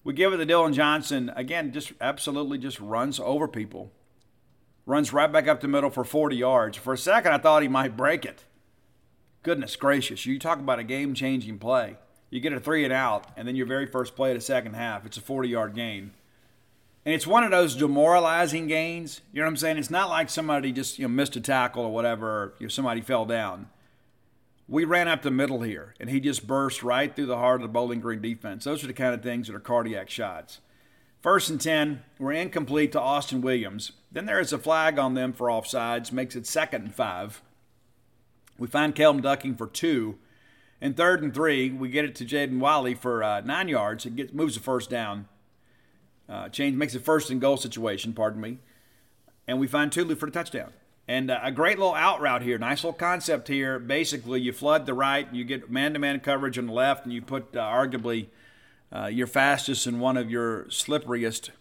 We 0.03 0.13
give 0.13 0.31
it 0.31 0.37
to 0.37 0.45
Dillon 0.45 0.73
Johnson. 0.73 1.31
Again, 1.35 1.73
just 1.73 1.91
absolutely 1.99 2.57
just 2.57 2.79
runs 2.79 3.19
over 3.19 3.47
people. 3.47 3.91
Runs 4.85 5.11
right 5.11 5.31
back 5.31 5.47
up 5.47 5.59
the 5.59 5.67
middle 5.67 5.89
for 5.89 6.05
40 6.05 6.37
yards. 6.37 6.77
For 6.77 6.93
a 6.93 6.97
second, 6.97 7.33
I 7.33 7.37
thought 7.37 7.61
he 7.61 7.67
might 7.67 7.97
break 7.97 8.23
it. 8.23 8.45
Goodness 9.47 9.77
gracious, 9.77 10.25
you 10.25 10.39
talk 10.39 10.59
about 10.59 10.77
a 10.77 10.83
game 10.83 11.13
changing 11.13 11.57
play. 11.57 11.95
You 12.29 12.41
get 12.41 12.51
a 12.51 12.59
three 12.59 12.83
and 12.83 12.91
out, 12.91 13.27
and 13.37 13.47
then 13.47 13.55
your 13.55 13.65
very 13.65 13.85
first 13.85 14.13
play 14.13 14.31
of 14.31 14.35
the 14.35 14.41
second 14.41 14.73
half, 14.73 15.05
it's 15.05 15.15
a 15.15 15.21
40 15.21 15.47
yard 15.47 15.73
gain. 15.73 16.11
And 17.05 17.15
it's 17.15 17.25
one 17.25 17.45
of 17.45 17.51
those 17.51 17.73
demoralizing 17.73 18.67
gains. 18.67 19.21
You 19.31 19.39
know 19.39 19.45
what 19.45 19.51
I'm 19.51 19.55
saying? 19.55 19.77
It's 19.77 19.89
not 19.89 20.09
like 20.09 20.29
somebody 20.29 20.73
just 20.73 20.99
you 20.99 21.07
know, 21.07 21.13
missed 21.13 21.37
a 21.37 21.39
tackle 21.39 21.85
or 21.85 21.93
whatever, 21.93 22.27
or 22.27 22.53
you 22.59 22.65
know, 22.65 22.69
somebody 22.69 22.99
fell 22.99 23.23
down. 23.23 23.69
We 24.67 24.83
ran 24.83 25.07
up 25.07 25.21
the 25.21 25.31
middle 25.31 25.61
here, 25.61 25.95
and 25.97 26.09
he 26.09 26.19
just 26.19 26.45
burst 26.45 26.83
right 26.83 27.15
through 27.15 27.27
the 27.27 27.37
heart 27.37 27.61
of 27.61 27.69
the 27.69 27.71
Bowling 27.71 28.01
Green 28.01 28.21
defense. 28.21 28.65
Those 28.65 28.83
are 28.83 28.87
the 28.87 28.93
kind 28.93 29.13
of 29.13 29.23
things 29.23 29.47
that 29.47 29.55
are 29.55 29.61
cardiac 29.61 30.09
shots. 30.09 30.59
First 31.21 31.49
and 31.49 31.61
10, 31.61 32.03
we're 32.19 32.33
incomplete 32.33 32.91
to 32.91 32.99
Austin 32.99 33.39
Williams. 33.39 33.93
Then 34.11 34.25
there 34.25 34.41
is 34.41 34.51
a 34.51 34.57
flag 34.57 34.99
on 34.99 35.13
them 35.13 35.31
for 35.31 35.47
offsides, 35.47 36.11
makes 36.11 36.35
it 36.35 36.45
second 36.45 36.83
and 36.83 36.93
five. 36.93 37.41
We 38.57 38.67
find 38.67 38.95
Caleb 38.95 39.21
Ducking 39.21 39.55
for 39.55 39.67
two. 39.67 40.17
And 40.79 40.95
third 40.95 41.23
and 41.23 41.33
three, 41.33 41.71
we 41.71 41.89
get 41.89 42.05
it 42.05 42.15
to 42.15 42.25
Jaden 42.25 42.59
Walley 42.59 42.93
for 42.93 43.23
uh, 43.23 43.41
nine 43.41 43.67
yards. 43.67 44.05
It 44.05 44.15
gets, 44.15 44.33
moves 44.33 44.55
the 44.55 44.61
first 44.61 44.89
down. 44.89 45.27
Uh, 46.29 46.49
change 46.49 46.75
makes 46.75 46.93
it 46.93 47.03
first 47.03 47.29
and 47.29 47.41
goal 47.41 47.57
situation, 47.57 48.13
pardon 48.13 48.41
me. 48.41 48.57
And 49.47 49.59
we 49.59 49.67
find 49.67 49.91
Tulu 49.91 50.15
for 50.15 50.25
the 50.25 50.31
touchdown. 50.31 50.71
And 51.07 51.31
uh, 51.31 51.39
a 51.41 51.51
great 51.51 51.79
little 51.79 51.95
out 51.95 52.19
route 52.19 52.41
here. 52.41 52.57
Nice 52.57 52.83
little 52.83 52.97
concept 52.97 53.47
here. 53.47 53.79
Basically, 53.79 54.41
you 54.41 54.51
flood 54.51 54.85
the 54.85 54.93
right, 54.93 55.33
you 55.33 55.45
get 55.45 55.71
man 55.71 55.93
to 55.93 55.99
man 55.99 56.19
coverage 56.19 56.59
on 56.59 56.67
the 56.67 56.73
left, 56.73 57.05
and 57.05 57.13
you 57.13 57.21
put 57.21 57.55
uh, 57.55 57.61
arguably 57.61 58.27
uh, 58.93 59.05
your 59.05 59.27
fastest 59.27 59.87
and 59.87 60.01
one 60.01 60.17
of 60.17 60.29
your 60.29 60.65
slipperiest 60.65 61.51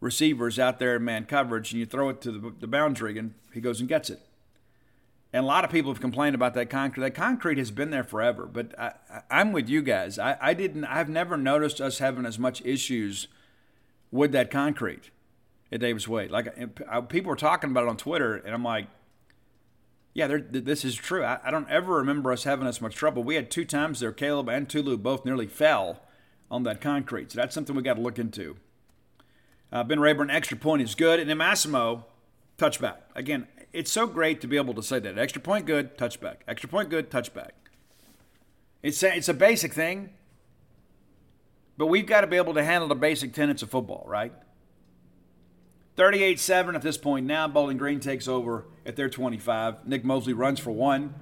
receivers 0.00 0.58
out 0.58 0.78
there 0.78 0.96
in 0.96 1.04
man 1.04 1.24
coverage, 1.24 1.72
and 1.72 1.80
you 1.80 1.86
throw 1.86 2.08
it 2.08 2.20
to 2.20 2.30
the, 2.30 2.54
the 2.60 2.66
boundary, 2.66 3.18
and 3.18 3.34
he 3.52 3.60
goes 3.60 3.80
and 3.80 3.88
gets 3.88 4.10
it. 4.10 4.20
And 5.32 5.44
a 5.44 5.46
lot 5.46 5.64
of 5.64 5.70
people 5.70 5.92
have 5.92 6.00
complained 6.00 6.34
about 6.34 6.54
that 6.54 6.70
concrete. 6.70 7.02
That 7.02 7.14
concrete 7.14 7.58
has 7.58 7.70
been 7.70 7.90
there 7.90 8.04
forever, 8.04 8.46
but 8.46 8.78
I, 8.78 8.92
am 9.30 9.52
with 9.52 9.68
you 9.68 9.82
guys. 9.82 10.18
I, 10.18 10.38
I 10.40 10.54
didn't. 10.54 10.86
I've 10.86 11.10
never 11.10 11.36
noticed 11.36 11.80
us 11.80 11.98
having 11.98 12.24
as 12.24 12.38
much 12.38 12.64
issues 12.64 13.28
with 14.10 14.32
that 14.32 14.50
concrete 14.50 15.10
at 15.70 15.80
Davis 15.80 16.08
Wade. 16.08 16.30
Like 16.30 16.54
people 17.10 17.28
were 17.28 17.36
talking 17.36 17.70
about 17.70 17.84
it 17.84 17.90
on 17.90 17.98
Twitter, 17.98 18.36
and 18.36 18.54
I'm 18.54 18.64
like, 18.64 18.86
yeah, 20.14 20.38
this 20.50 20.84
is 20.84 20.94
true. 20.94 21.22
I, 21.22 21.38
I, 21.44 21.50
don't 21.50 21.68
ever 21.68 21.94
remember 21.96 22.32
us 22.32 22.44
having 22.44 22.66
as 22.66 22.80
much 22.80 22.94
trouble. 22.94 23.22
We 23.22 23.34
had 23.34 23.50
two 23.50 23.66
times 23.66 24.00
there, 24.00 24.12
Caleb 24.12 24.48
and 24.48 24.68
Tulu 24.68 24.96
both 24.96 25.24
nearly 25.24 25.46
fell 25.46 26.00
on 26.50 26.62
that 26.62 26.80
concrete. 26.80 27.32
So 27.32 27.36
that's 27.36 27.54
something 27.54 27.76
we 27.76 27.82
got 27.82 27.94
to 27.94 28.00
look 28.00 28.18
into. 28.18 28.56
Uh, 29.70 29.84
ben 29.84 29.98
Raybon 29.98 30.32
extra 30.32 30.56
point 30.56 30.80
is 30.80 30.94
good, 30.94 31.20
and 31.20 31.28
then 31.28 31.36
Massimo 31.36 32.06
touchback 32.56 32.96
again 33.14 33.46
it's 33.78 33.92
so 33.92 34.08
great 34.08 34.40
to 34.40 34.48
be 34.48 34.56
able 34.56 34.74
to 34.74 34.82
say 34.82 34.98
that. 34.98 35.16
Extra 35.16 35.40
point 35.40 35.64
good, 35.64 35.96
touchback. 35.96 36.38
Extra 36.48 36.68
point 36.68 36.90
good, 36.90 37.12
touchback. 37.12 37.50
It's 38.82 39.00
a, 39.04 39.16
it's 39.16 39.28
a 39.28 39.34
basic 39.34 39.72
thing, 39.72 40.10
but 41.76 41.86
we've 41.86 42.06
got 42.06 42.22
to 42.22 42.26
be 42.26 42.36
able 42.36 42.54
to 42.54 42.64
handle 42.64 42.88
the 42.88 42.96
basic 42.96 43.32
tenets 43.32 43.62
of 43.62 43.70
football, 43.70 44.04
right? 44.08 44.32
38 45.94 46.40
7 46.40 46.74
at 46.74 46.82
this 46.82 46.98
point 46.98 47.24
now. 47.24 47.46
Bowling 47.46 47.76
Green 47.76 48.00
takes 48.00 48.26
over 48.26 48.64
at 48.84 48.96
their 48.96 49.08
25. 49.08 49.86
Nick 49.86 50.04
Mosley 50.04 50.32
runs 50.32 50.58
for 50.58 50.72
one. 50.72 51.14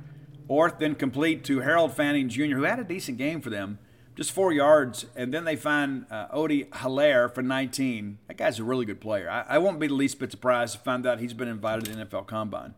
Orth 0.49 0.79
then 0.79 0.95
complete 0.95 1.45
to 1.45 1.61
Harold 1.61 1.95
Fannin 1.95 2.31
Jr., 2.31 2.57
who 2.57 2.62
had 2.62 2.79
a 2.79 2.85
decent 2.85 3.19
game 3.19 3.42
for 3.42 3.51
them 3.51 3.79
just 4.16 4.33
four 4.33 4.50
yards, 4.50 5.05
and 5.14 5.33
then 5.33 5.44
they 5.44 5.57
find 5.57 6.07
uh, 6.11 6.26
Odie 6.29 6.74
Hilaire 6.74 7.29
for 7.29 7.42
19. 7.42 8.18
That 8.26 8.38
guy's 8.38 8.59
a 8.59 8.64
really 8.64 8.87
good 8.87 9.00
player. 9.00 9.31
I, 9.31 9.44
I, 9.57 9.59
won't 9.59 9.79
be 9.79 9.87
the 9.88 9.94
least 9.94 10.18
bit 10.18 10.31
surprised 10.31 10.72
to 10.72 10.79
find 10.81 11.07
out 11.07 11.20
he's 11.20 11.35
been 11.35 11.48
invited 11.48 11.85
to 11.85 11.94
the 11.94 12.05
NFL 12.05 12.26
Combine. 12.26 12.74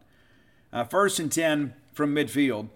Uh, 0.73 0.83
first 0.85 1.21
and 1.21 1.31
10 1.31 1.75
from 1.93 2.15
midfield. 2.15 2.69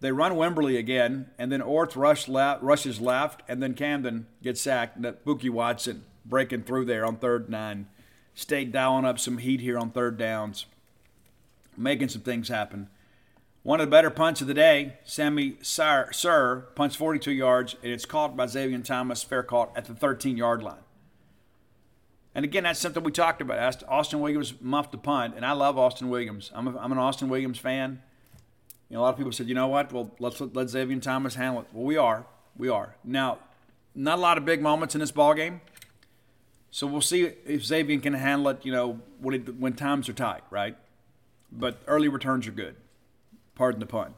They 0.00 0.12
run 0.12 0.32
Wimberly 0.32 0.78
again, 0.78 1.30
and 1.38 1.50
then 1.50 1.62
Orth 1.62 1.96
rush 1.96 2.28
left, 2.28 2.62
rushes 2.62 3.00
left, 3.00 3.42
and 3.48 3.62
then 3.62 3.72
Camden 3.72 4.26
gets 4.42 4.60
sacked. 4.60 5.00
Bookie 5.24 5.48
Watson 5.48 6.04
breaking 6.26 6.64
through 6.64 6.84
there 6.84 7.06
on 7.06 7.16
third 7.16 7.48
nine. 7.48 7.86
State 8.34 8.70
dialing 8.70 9.06
up 9.06 9.18
some 9.18 9.38
heat 9.38 9.60
here 9.60 9.78
on 9.78 9.90
third 9.90 10.18
downs, 10.18 10.66
making 11.76 12.08
some 12.08 12.20
things 12.20 12.48
happen. 12.48 12.88
One 13.64 13.80
of 13.80 13.86
the 13.86 13.90
better 13.90 14.10
punts 14.10 14.42
of 14.42 14.46
the 14.46 14.52
day, 14.52 14.98
Sammy 15.04 15.56
Sir, 15.62 16.10
Sir 16.12 16.66
punts 16.74 16.96
42 16.96 17.32
yards, 17.32 17.76
and 17.82 17.90
it's 17.90 18.04
caught 18.04 18.36
by 18.36 18.44
Xavier 18.44 18.78
Thomas, 18.80 19.22
fair 19.22 19.42
caught 19.42 19.74
at 19.74 19.86
the 19.86 19.94
13 19.94 20.36
yard 20.36 20.62
line. 20.62 20.84
And 22.34 22.44
again, 22.44 22.64
that's 22.64 22.78
something 22.78 23.02
we 23.02 23.10
talked 23.10 23.40
about. 23.40 23.82
Austin 23.88 24.20
Williams 24.20 24.52
muffed 24.60 24.92
the 24.92 24.98
punt, 24.98 25.32
and 25.34 25.46
I 25.46 25.52
love 25.52 25.78
Austin 25.78 26.10
Williams. 26.10 26.52
I'm, 26.54 26.68
a, 26.68 26.78
I'm 26.78 26.92
an 26.92 26.98
Austin 26.98 27.30
Williams 27.30 27.58
fan. 27.58 28.02
You 28.90 28.96
know, 28.96 29.00
a 29.00 29.04
lot 29.04 29.14
of 29.14 29.16
people 29.16 29.32
said, 29.32 29.48
you 29.48 29.54
know 29.54 29.68
what? 29.68 29.90
Well, 29.94 30.10
let's 30.18 30.42
let, 30.42 30.54
let 30.54 30.68
Xavier 30.68 31.00
Thomas 31.00 31.36
handle 31.36 31.62
it. 31.62 31.68
Well, 31.72 31.84
we 31.84 31.96
are. 31.96 32.26
We 32.58 32.68
are. 32.68 32.96
Now, 33.02 33.38
not 33.94 34.18
a 34.18 34.20
lot 34.20 34.36
of 34.36 34.44
big 34.44 34.60
moments 34.60 34.94
in 34.94 35.00
this 35.00 35.10
ball 35.10 35.32
game. 35.32 35.62
So 36.70 36.86
we'll 36.86 37.00
see 37.00 37.22
if 37.46 37.64
Xavier 37.64 37.98
can 37.98 38.12
handle 38.12 38.48
it, 38.48 38.66
you 38.66 38.72
know, 38.72 39.00
when, 39.20 39.34
it, 39.36 39.58
when 39.58 39.72
times 39.72 40.10
are 40.10 40.12
tight, 40.12 40.42
right? 40.50 40.76
But 41.50 41.78
early 41.86 42.08
returns 42.08 42.46
are 42.46 42.52
good. 42.52 42.76
Pardon 43.54 43.80
the 43.80 43.86
pun. 43.86 44.14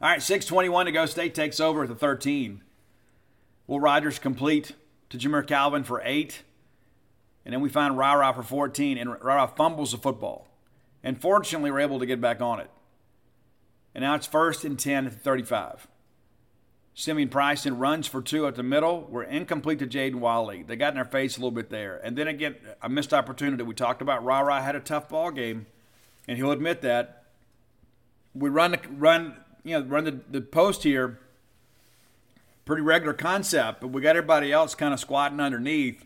All 0.00 0.10
right, 0.10 0.22
621 0.22 0.86
to 0.86 0.92
go. 0.92 1.06
State 1.06 1.34
takes 1.34 1.58
over 1.58 1.82
at 1.82 1.88
the 1.88 1.94
13. 1.94 2.62
Will 3.66 3.80
Rogers 3.80 4.18
complete 4.18 4.72
to 5.10 5.18
Jamire 5.18 5.46
Calvin 5.46 5.84
for 5.84 6.00
eight. 6.04 6.42
And 7.44 7.52
then 7.52 7.60
we 7.60 7.68
find 7.68 7.98
Rara 7.98 8.32
for 8.32 8.42
14. 8.42 8.96
And 8.98 9.20
Rara 9.22 9.48
fumbles 9.48 9.92
the 9.92 9.98
football. 9.98 10.46
And 11.02 11.20
fortunately, 11.20 11.70
we're 11.70 11.80
able 11.80 11.98
to 11.98 12.06
get 12.06 12.20
back 12.20 12.40
on 12.40 12.60
it. 12.60 12.70
And 13.94 14.02
now 14.02 14.14
it's 14.14 14.26
first 14.26 14.64
and 14.64 14.78
10 14.78 15.06
at 15.06 15.12
the 15.12 15.18
35. 15.18 15.88
Simeon 16.94 17.28
Price 17.28 17.64
and 17.64 17.80
runs 17.80 18.08
for 18.08 18.20
two 18.20 18.46
at 18.48 18.56
the 18.56 18.62
middle. 18.62 19.06
We're 19.08 19.22
incomplete 19.22 19.78
to 19.78 19.86
Jaden 19.86 20.16
Walley. 20.16 20.64
They 20.64 20.74
got 20.74 20.92
in 20.92 20.98
our 20.98 21.04
face 21.04 21.36
a 21.36 21.40
little 21.40 21.52
bit 21.52 21.70
there. 21.70 22.00
And 22.02 22.18
then 22.18 22.26
again, 22.26 22.56
a 22.82 22.88
missed 22.88 23.14
opportunity. 23.14 23.62
We 23.62 23.74
talked 23.74 24.02
about 24.02 24.24
Ra 24.24 24.40
Ra 24.40 24.60
had 24.60 24.74
a 24.74 24.80
tough 24.80 25.08
ball 25.08 25.30
game, 25.30 25.66
and 26.26 26.36
he'll 26.36 26.50
admit 26.50 26.82
that. 26.82 27.17
We 28.34 28.48
run 28.48 28.72
the 28.72 28.80
run, 28.90 29.36
you 29.64 29.78
know, 29.78 29.86
run 29.86 30.04
the, 30.04 30.20
the 30.30 30.40
post 30.40 30.82
here. 30.82 31.20
Pretty 32.64 32.82
regular 32.82 33.14
concept, 33.14 33.80
but 33.80 33.88
we 33.88 34.02
got 34.02 34.16
everybody 34.16 34.52
else 34.52 34.74
kind 34.74 34.92
of 34.92 35.00
squatting 35.00 35.40
underneath, 35.40 36.04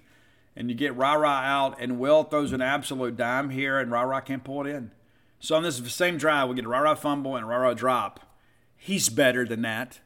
and 0.55 0.71
you 0.71 0.77
get 0.77 0.97
Ra 0.97 1.15
Ra 1.15 1.41
out, 1.41 1.81
and 1.81 1.99
Will 1.99 2.23
throws 2.23 2.53
an 2.53 2.63
absolute 2.63 3.17
dime 3.17 3.51
here, 3.51 3.81
and 3.81 3.91
Ra 3.91 4.03
Ra 4.03 4.21
can't 4.21 4.45
pull 4.45 4.65
it 4.65 4.71
in. 4.71 4.93
So 5.41 5.57
on 5.57 5.65
this 5.65 5.79
same 5.93 6.19
drive, 6.19 6.49
we 6.49 6.55
get 6.55 6.65
a 6.65 6.69
Ra 6.69 6.79
Ra 6.79 6.95
fumble 6.95 7.35
and 7.35 7.45
a 7.45 7.49
Ra 7.49 7.57
Ra 7.57 7.75
drop. 7.75 8.21
He's 8.77 9.09
better 9.09 9.45
than 9.45 9.63
that. 9.63 9.99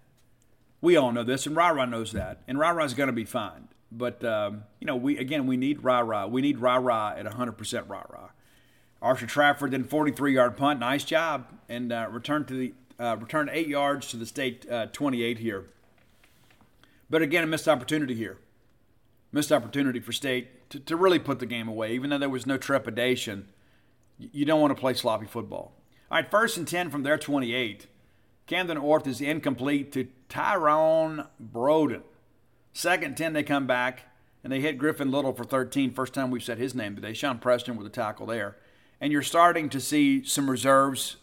We 0.80 0.96
all 0.96 1.12
know 1.12 1.24
this, 1.24 1.46
and 1.46 1.54
Ra 1.54 1.68
Ra 1.68 1.84
knows 1.84 2.12
that. 2.12 2.42
And 2.48 2.58
Ra 2.58 2.70
Ra's 2.70 2.94
going 2.94 3.08
to 3.08 3.12
be 3.12 3.26
fine. 3.26 3.68
But, 3.92 4.24
um, 4.24 4.64
you 4.80 4.86
know, 4.86 4.96
we 4.96 5.18
again, 5.18 5.46
we 5.46 5.56
need 5.56 5.84
Ra 5.84 6.00
Ra. 6.00 6.26
We 6.26 6.40
need 6.40 6.58
Ra 6.58 6.76
Ra 6.76 7.14
at 7.16 7.26
100% 7.26 7.88
Ra 7.88 8.02
Ra. 8.08 8.30
Archer 9.06 9.26
Trafford 9.26 9.70
then 9.70 9.84
43 9.84 10.34
yard 10.34 10.56
punt. 10.56 10.80
Nice 10.80 11.04
job. 11.04 11.46
And 11.68 11.92
uh, 11.92 12.08
returned 12.10 12.48
to 12.48 12.54
the 12.54 12.74
uh, 12.98 13.16
returned 13.18 13.50
eight 13.52 13.68
yards 13.68 14.08
to 14.08 14.16
the 14.16 14.26
state 14.26 14.68
uh, 14.70 14.86
28 14.86 15.38
here. 15.38 15.66
But 17.08 17.22
again, 17.22 17.44
a 17.44 17.46
missed 17.46 17.68
opportunity 17.68 18.14
here. 18.14 18.38
Missed 19.32 19.52
opportunity 19.52 20.00
for 20.00 20.12
state 20.12 20.70
to, 20.70 20.80
to 20.80 20.96
really 20.96 21.18
put 21.18 21.38
the 21.38 21.46
game 21.46 21.68
away, 21.68 21.92
even 21.92 22.10
though 22.10 22.18
there 22.18 22.28
was 22.28 22.46
no 22.46 22.56
trepidation. 22.56 23.48
You 24.18 24.44
don't 24.44 24.60
want 24.60 24.74
to 24.74 24.80
play 24.80 24.94
sloppy 24.94 25.26
football. 25.26 25.74
All 26.10 26.18
right, 26.18 26.30
first 26.30 26.56
and 26.56 26.66
10 26.66 26.90
from 26.90 27.02
their 27.02 27.18
28. 27.18 27.86
Camden 28.46 28.78
Orth 28.78 29.06
is 29.06 29.20
incomplete 29.20 29.92
to 29.92 30.08
Tyrone 30.28 31.26
Broden. 31.40 32.02
Second 32.72 33.16
10, 33.16 33.34
they 33.34 33.42
come 33.42 33.66
back 33.66 34.04
and 34.42 34.52
they 34.52 34.60
hit 34.60 34.78
Griffin 34.78 35.10
Little 35.10 35.32
for 35.32 35.44
13. 35.44 35.92
First 35.92 36.14
time 36.14 36.30
we've 36.30 36.42
said 36.42 36.58
his 36.58 36.74
name 36.74 36.94
today. 36.94 37.12
Shawn 37.12 37.38
Preston 37.38 37.76
with 37.76 37.86
a 37.86 37.90
tackle 37.90 38.26
there. 38.26 38.56
And 39.00 39.12
you're 39.12 39.22
starting 39.22 39.68
to 39.70 39.80
see 39.80 40.24
some 40.24 40.50
reserves 40.50 41.16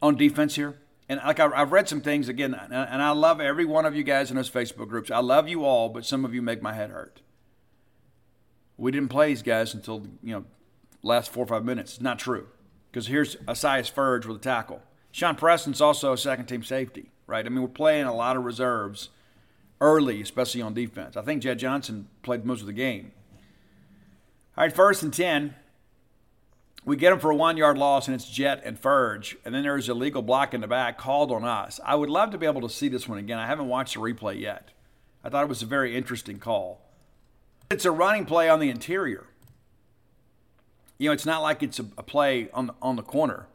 on 0.00 0.16
defense 0.16 0.54
here. 0.54 0.78
And 1.08 1.20
like 1.24 1.40
I've 1.40 1.72
read 1.72 1.88
some 1.88 2.02
things 2.02 2.28
again, 2.28 2.54
and 2.54 3.02
I 3.02 3.10
love 3.12 3.40
every 3.40 3.64
one 3.64 3.86
of 3.86 3.96
you 3.96 4.02
guys 4.02 4.30
in 4.30 4.36
those 4.36 4.50
Facebook 4.50 4.88
groups. 4.88 5.10
I 5.10 5.20
love 5.20 5.48
you 5.48 5.64
all, 5.64 5.88
but 5.88 6.04
some 6.04 6.24
of 6.24 6.34
you 6.34 6.42
make 6.42 6.60
my 6.60 6.74
head 6.74 6.90
hurt. 6.90 7.22
We 8.76 8.92
didn't 8.92 9.08
play 9.08 9.28
these 9.28 9.42
guys 9.42 9.72
until 9.72 10.06
you 10.22 10.34
know 10.34 10.44
last 11.02 11.30
four 11.30 11.44
or 11.44 11.46
five 11.46 11.64
minutes. 11.64 11.94
It's 11.94 12.02
not 12.02 12.18
true 12.18 12.48
because 12.90 13.06
here's 13.06 13.36
Asias 13.48 13.88
Furge 13.88 14.26
with 14.26 14.36
a 14.36 14.40
tackle. 14.40 14.82
Shawn 15.10 15.34
Preston's 15.34 15.80
also 15.80 16.12
a 16.12 16.18
second 16.18 16.44
team 16.44 16.62
safety, 16.62 17.10
right? 17.26 17.44
I 17.44 17.48
mean, 17.48 17.62
we're 17.62 17.68
playing 17.68 18.04
a 18.04 18.14
lot 18.14 18.36
of 18.36 18.44
reserves 18.44 19.08
early, 19.80 20.20
especially 20.20 20.60
on 20.60 20.74
defense. 20.74 21.16
I 21.16 21.22
think 21.22 21.42
Jett 21.42 21.58
Johnson 21.58 22.08
played 22.22 22.44
most 22.44 22.60
of 22.60 22.66
the 22.66 22.74
game. 22.74 23.12
All 24.56 24.64
right, 24.64 24.72
first 24.72 25.02
and 25.02 25.12
10. 25.12 25.54
We 26.84 26.96
get 26.96 27.10
them 27.10 27.20
for 27.20 27.30
a 27.30 27.36
one 27.36 27.56
yard 27.56 27.76
loss, 27.76 28.08
and 28.08 28.14
it's 28.14 28.28
Jet 28.28 28.62
and 28.64 28.78
Furge. 28.78 29.36
And 29.44 29.54
then 29.54 29.62
there's 29.62 29.88
a 29.88 29.94
legal 29.94 30.22
block 30.22 30.54
in 30.54 30.60
the 30.60 30.66
back 30.66 30.96
called 30.96 31.30
on 31.30 31.44
us. 31.44 31.80
I 31.84 31.94
would 31.94 32.08
love 32.08 32.30
to 32.30 32.38
be 32.38 32.46
able 32.46 32.62
to 32.62 32.70
see 32.70 32.88
this 32.88 33.08
one 33.08 33.18
again. 33.18 33.38
I 33.38 33.46
haven't 33.46 33.68
watched 33.68 33.94
the 33.94 34.00
replay 34.00 34.40
yet. 34.40 34.70
I 35.22 35.28
thought 35.28 35.44
it 35.44 35.48
was 35.48 35.62
a 35.62 35.66
very 35.66 35.96
interesting 35.96 36.38
call. 36.38 36.80
It's 37.70 37.84
a 37.84 37.90
running 37.90 38.24
play 38.24 38.48
on 38.48 38.60
the 38.60 38.70
interior. 38.70 39.26
You 40.96 41.08
know, 41.08 41.12
it's 41.12 41.26
not 41.26 41.42
like 41.42 41.62
it's 41.62 41.78
a, 41.78 41.84
play 41.84 42.48
on 42.52 42.68
the, 42.68 42.74
on 42.80 42.96
the 42.96 43.02
corner. 43.02 43.46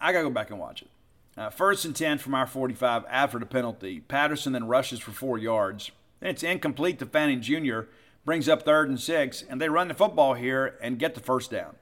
I 0.00 0.12
got 0.12 0.18
to 0.18 0.24
go 0.24 0.30
back 0.30 0.50
and 0.50 0.58
watch 0.58 0.82
it. 0.82 0.88
Uh, 1.36 1.50
first 1.50 1.84
and 1.84 1.94
10 1.94 2.18
from 2.18 2.34
our 2.34 2.46
45 2.46 3.04
after 3.08 3.38
the 3.38 3.46
penalty. 3.46 4.00
Patterson 4.00 4.52
then 4.52 4.66
rushes 4.66 5.00
for 5.00 5.12
four 5.12 5.38
yards. 5.38 5.90
It's 6.20 6.42
incomplete 6.42 6.98
to 6.98 7.06
Fannin 7.06 7.42
Jr., 7.42 7.82
brings 8.24 8.48
up 8.48 8.62
third 8.62 8.88
and 8.88 9.00
six, 9.00 9.42
and 9.42 9.60
they 9.60 9.68
run 9.68 9.88
the 9.88 9.94
football 9.94 10.34
here 10.34 10.78
and 10.82 10.98
get 10.98 11.14
the 11.14 11.20
first 11.20 11.50
down. 11.50 11.76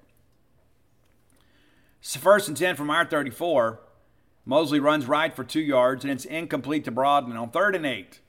So 2.01 2.19
first 2.19 2.49
and 2.49 2.57
10 2.57 2.77
from 2.77 2.91
our 2.91 3.05
34. 3.05 3.81
Mosley 4.47 4.81
runs 4.81 5.07
right 5.07 5.37
for 5.37 5.45
two 5.45 5.61
yards, 5.61 6.03
and 6.03 6.11
it's 6.11 6.25
incomplete 6.25 6.85
to 6.85 6.91
Broadman 6.91 7.37
on 7.37 7.51
third 7.51 7.77
and 7.77 7.85
eight. 7.85 8.21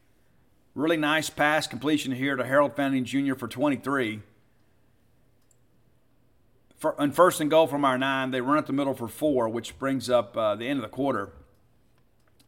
Really 0.75 0.97
nice 0.97 1.29
pass 1.29 1.67
completion 1.67 2.11
here 2.11 2.35
to 2.35 2.45
Harold 2.45 2.75
Fannin 2.75 3.05
Jr. 3.05 3.35
for 3.35 3.47
23 3.47 4.21
for, 6.81 6.95
first 7.11 7.39
and 7.39 7.49
goal 7.49 7.67
from 7.67 7.85
our 7.85 7.97
nine, 7.97 8.31
they 8.31 8.41
run 8.41 8.57
up 8.57 8.65
the 8.65 8.73
middle 8.73 8.95
for 8.95 9.07
four, 9.07 9.47
which 9.47 9.77
brings 9.77 10.09
up 10.09 10.35
uh, 10.35 10.55
the 10.55 10.67
end 10.67 10.79
of 10.79 10.81
the 10.81 10.89
quarter. 10.89 11.31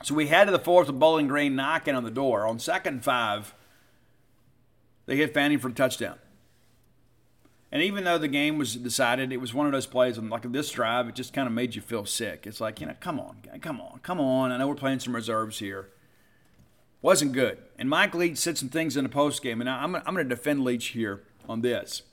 So 0.01 0.16
we 0.16 0.28
head 0.28 0.45
to 0.45 0.51
the 0.51 0.57
fourth 0.57 0.88
with 0.88 0.99
Bowling 0.99 1.28
Green 1.28 1.55
knocking 1.55 1.93
on 1.93 2.03
the 2.03 2.11
door. 2.11 2.47
On 2.47 2.57
second 2.57 3.03
five, 3.03 3.53
they 5.06 5.16
hit 5.16 5.34
Fannin 5.34 5.60
for 5.60 5.70
a 5.70 5.74
touchdown. 5.74 6.18
And 7.72 7.82
even 7.82 8.04
though 8.04 8.20
the 8.20 8.28
game 8.28 8.58
was 8.58 8.76
decided, 8.76 9.32
it 9.32 9.41
was 9.41 9.54
one 9.54 9.66
of 9.66 9.72
those 9.72 9.88
plays, 9.88 10.18
and 10.18 10.30
like 10.30 10.43
this 10.51 10.70
drive, 10.70 11.08
it 11.10 11.16
just 11.16 11.34
kind 11.34 11.47
of 11.47 11.54
made 11.54 11.76
you 11.76 11.82
feel 11.82 12.06
sick. 12.06 12.45
It's 12.45 12.62
like, 12.62 12.80
you 12.80 12.86
know, 12.86 12.95
come 12.99 13.20
on, 13.20 13.38
come 13.62 13.82
on, 13.82 13.99
come 14.04 14.20
on. 14.20 14.51
I 14.51 14.58
know 14.58 14.68
we're 14.68 14.76
playing 14.76 14.99
some 14.99 15.16
reserves 15.16 15.60
here. 15.60 15.89
Wasn't 17.01 17.34
good. 17.34 17.58
And 17.78 17.89
Mike 17.89 18.14
Leach 18.14 18.38
said 18.38 18.58
some 18.58 18.70
things 18.70 18.95
in 18.95 19.04
the 19.04 19.10
post 19.10 19.41
game, 19.41 19.60
and 19.60 19.70
I'm, 19.70 19.95
I'm 19.95 20.14
going 20.14 20.18
to 20.18 20.36
defend 20.36 20.64
Leach 20.64 20.88
here 20.88 21.24
on 21.49 21.62
this 21.62 22.04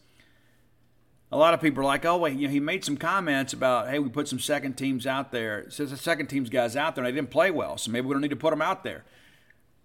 a 1.32 1.36
lot 1.36 1.54
of 1.54 1.60
people 1.60 1.82
are 1.82 1.86
like, 1.86 2.04
oh, 2.04 2.16
wait, 2.16 2.36
you 2.36 2.48
know, 2.48 2.52
he 2.52 2.58
made 2.58 2.84
some 2.84 2.96
comments 2.96 3.52
about, 3.52 3.88
hey, 3.88 3.98
we 3.98 4.08
put 4.08 4.26
some 4.26 4.40
second 4.40 4.74
teams 4.74 5.06
out 5.06 5.30
there. 5.30 5.60
It 5.60 5.72
says 5.72 5.90
the 5.90 5.96
second 5.96 6.26
teams 6.26 6.50
guys 6.50 6.74
out 6.74 6.94
there 6.94 7.04
and 7.04 7.12
they 7.12 7.16
didn't 7.16 7.30
play 7.30 7.50
well, 7.50 7.78
so 7.78 7.90
maybe 7.90 8.06
we 8.06 8.14
don't 8.14 8.22
need 8.22 8.30
to 8.30 8.36
put 8.36 8.50
them 8.50 8.62
out 8.62 8.82
there. 8.82 9.04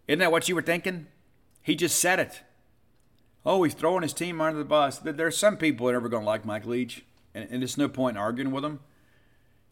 Isn't 0.08 0.20
that 0.20 0.32
what 0.32 0.49
you 0.49 0.56
were 0.56 0.64
thinking? 0.64 1.08
He 1.62 1.76
just 1.76 1.99
said 1.99 2.20
it. 2.20 2.41
Oh, 3.45 3.63
he's 3.63 3.73
throwing 3.73 4.01
his 4.01 4.13
team 4.13 4.41
under 4.41 4.57
the 4.57 4.65
bus. 4.65 4.99
There's 4.99 5.37
some 5.37 5.57
people 5.57 5.85
that 5.85 5.91
are 5.91 5.97
never 5.97 6.09
going 6.09 6.23
to 6.23 6.27
like 6.27 6.45
Mike 6.45 6.65
Leach, 6.65 7.05
and, 7.33 7.47
and 7.51 7.61
there's 7.61 7.77
no 7.77 7.87
point 7.87 8.17
in 8.17 8.21
arguing 8.21 8.51
with 8.51 8.65
him. 8.65 8.79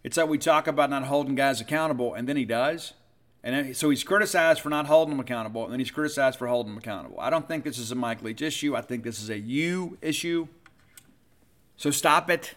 It's 0.03 0.17
like 0.17 0.28
we 0.28 0.38
talk 0.38 0.67
about 0.67 0.89
not 0.89 1.05
holding 1.05 1.34
guys 1.34 1.59
accountable, 1.59 2.13
and 2.13 2.28
then 2.28 2.38
he 2.38 2.45
does. 2.45 2.93
And 3.43 3.76
so 3.76 3.89
he's 3.89 4.03
criticized 4.03 4.61
for 4.61 4.69
not 4.69 4.86
holding 4.86 5.11
them 5.11 5.19
accountable, 5.19 5.63
and 5.63 5.74
then 5.74 5.80
he's 5.80 5.91
criticized 5.91 6.38
for 6.38 6.47
holding 6.47 6.74
them 6.74 6.78
accountable. 6.78 7.19
I 7.19 7.30
don't 7.30 7.47
think 7.47 7.63
this 7.63 7.78
is 7.78 7.91
a 7.91 7.95
Mike 7.95 8.21
Leach 8.21 8.41
issue. 8.41 8.76
I 8.76 8.82
think 8.82 9.03
this 9.03 9.21
is 9.21 9.30
a 9.30 9.38
you 9.38 9.97
issue. 10.01 10.47
So 11.76 11.89
stop 11.91 12.30
it. 12.30 12.53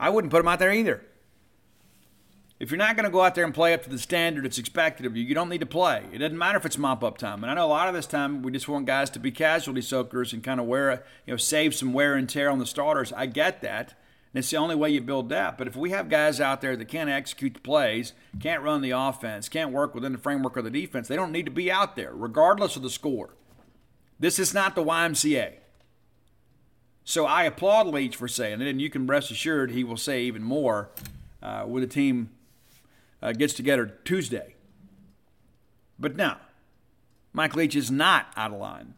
I 0.00 0.10
wouldn't 0.10 0.30
put 0.30 0.40
him 0.40 0.48
out 0.48 0.58
there 0.58 0.72
either. 0.72 1.02
If 2.64 2.70
you're 2.70 2.78
not 2.78 2.96
going 2.96 3.04
to 3.04 3.10
go 3.10 3.20
out 3.20 3.34
there 3.34 3.44
and 3.44 3.52
play 3.52 3.74
up 3.74 3.82
to 3.82 3.90
the 3.90 3.98
standard 3.98 4.46
that's 4.46 4.56
expected 4.56 5.04
of 5.04 5.14
you, 5.14 5.22
you 5.22 5.34
don't 5.34 5.50
need 5.50 5.60
to 5.60 5.66
play. 5.66 6.02
It 6.14 6.16
doesn't 6.16 6.38
matter 6.38 6.56
if 6.56 6.64
it's 6.64 6.78
mop 6.78 7.04
up 7.04 7.18
time. 7.18 7.44
And 7.44 7.50
I 7.50 7.54
know 7.56 7.66
a 7.66 7.68
lot 7.68 7.88
of 7.88 7.94
this 7.94 8.06
time 8.06 8.40
we 8.40 8.50
just 8.52 8.70
want 8.70 8.86
guys 8.86 9.10
to 9.10 9.18
be 9.18 9.30
casualty 9.30 9.82
soakers 9.82 10.32
and 10.32 10.42
kind 10.42 10.58
of 10.58 10.64
wear, 10.64 11.04
you 11.26 11.34
know, 11.34 11.36
save 11.36 11.74
some 11.74 11.92
wear 11.92 12.14
and 12.14 12.26
tear 12.26 12.48
on 12.48 12.58
the 12.58 12.64
starters. 12.64 13.12
I 13.12 13.26
get 13.26 13.60
that. 13.60 13.90
And 14.32 14.38
it's 14.38 14.48
the 14.48 14.56
only 14.56 14.74
way 14.76 14.88
you 14.88 15.02
build 15.02 15.28
depth. 15.28 15.58
But 15.58 15.66
if 15.66 15.76
we 15.76 15.90
have 15.90 16.08
guys 16.08 16.40
out 16.40 16.62
there 16.62 16.74
that 16.74 16.88
can't 16.88 17.10
execute 17.10 17.52
the 17.52 17.60
plays, 17.60 18.14
can't 18.40 18.62
run 18.62 18.80
the 18.80 18.92
offense, 18.92 19.50
can't 19.50 19.70
work 19.70 19.94
within 19.94 20.12
the 20.12 20.18
framework 20.18 20.56
of 20.56 20.64
the 20.64 20.70
defense, 20.70 21.06
they 21.06 21.16
don't 21.16 21.32
need 21.32 21.44
to 21.44 21.52
be 21.52 21.70
out 21.70 21.96
there, 21.96 22.14
regardless 22.14 22.76
of 22.76 22.82
the 22.82 22.88
score. 22.88 23.34
This 24.18 24.38
is 24.38 24.54
not 24.54 24.74
the 24.74 24.82
YMCA. 24.82 25.56
So 27.04 27.26
I 27.26 27.42
applaud 27.42 27.88
Leach 27.88 28.16
for 28.16 28.26
saying 28.26 28.62
it, 28.62 28.68
and 28.68 28.80
you 28.80 28.88
can 28.88 29.06
rest 29.06 29.30
assured 29.30 29.70
he 29.70 29.84
will 29.84 29.98
say 29.98 30.22
even 30.22 30.42
more 30.42 30.88
uh, 31.42 31.64
when 31.64 31.82
the 31.82 31.86
team 31.86 32.30
uh, 33.22 33.32
gets 33.32 33.54
together 33.54 33.98
Tuesday. 34.04 34.54
But 35.98 36.16
now, 36.16 36.38
Mike 37.32 37.54
Leach 37.54 37.76
is 37.76 37.90
not 37.90 38.26
out 38.36 38.52
of 38.52 38.58
line. 38.58 38.94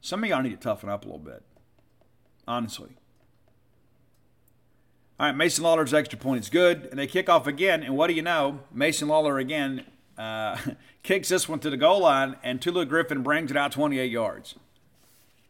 Some 0.00 0.22
of 0.22 0.30
y'all 0.30 0.42
need 0.42 0.50
to 0.50 0.56
toughen 0.56 0.88
up 0.88 1.04
a 1.04 1.06
little 1.06 1.18
bit, 1.18 1.42
honestly. 2.46 2.96
All 5.20 5.26
right, 5.26 5.36
Mason 5.36 5.64
Lawler's 5.64 5.92
extra 5.92 6.18
point 6.18 6.40
is 6.40 6.48
good, 6.48 6.86
and 6.90 6.98
they 6.98 7.08
kick 7.08 7.28
off 7.28 7.46
again. 7.48 7.82
And 7.82 7.96
what 7.96 8.06
do 8.06 8.14
you 8.14 8.22
know? 8.22 8.60
Mason 8.72 9.08
Lawler 9.08 9.38
again 9.38 9.84
uh, 10.16 10.56
kicks 11.02 11.28
this 11.28 11.48
one 11.48 11.58
to 11.60 11.70
the 11.70 11.76
goal 11.76 12.00
line, 12.00 12.36
and 12.44 12.62
Tulu 12.62 12.84
Griffin 12.84 13.22
brings 13.22 13.50
it 13.50 13.56
out 13.56 13.72
28 13.72 14.10
yards. 14.10 14.54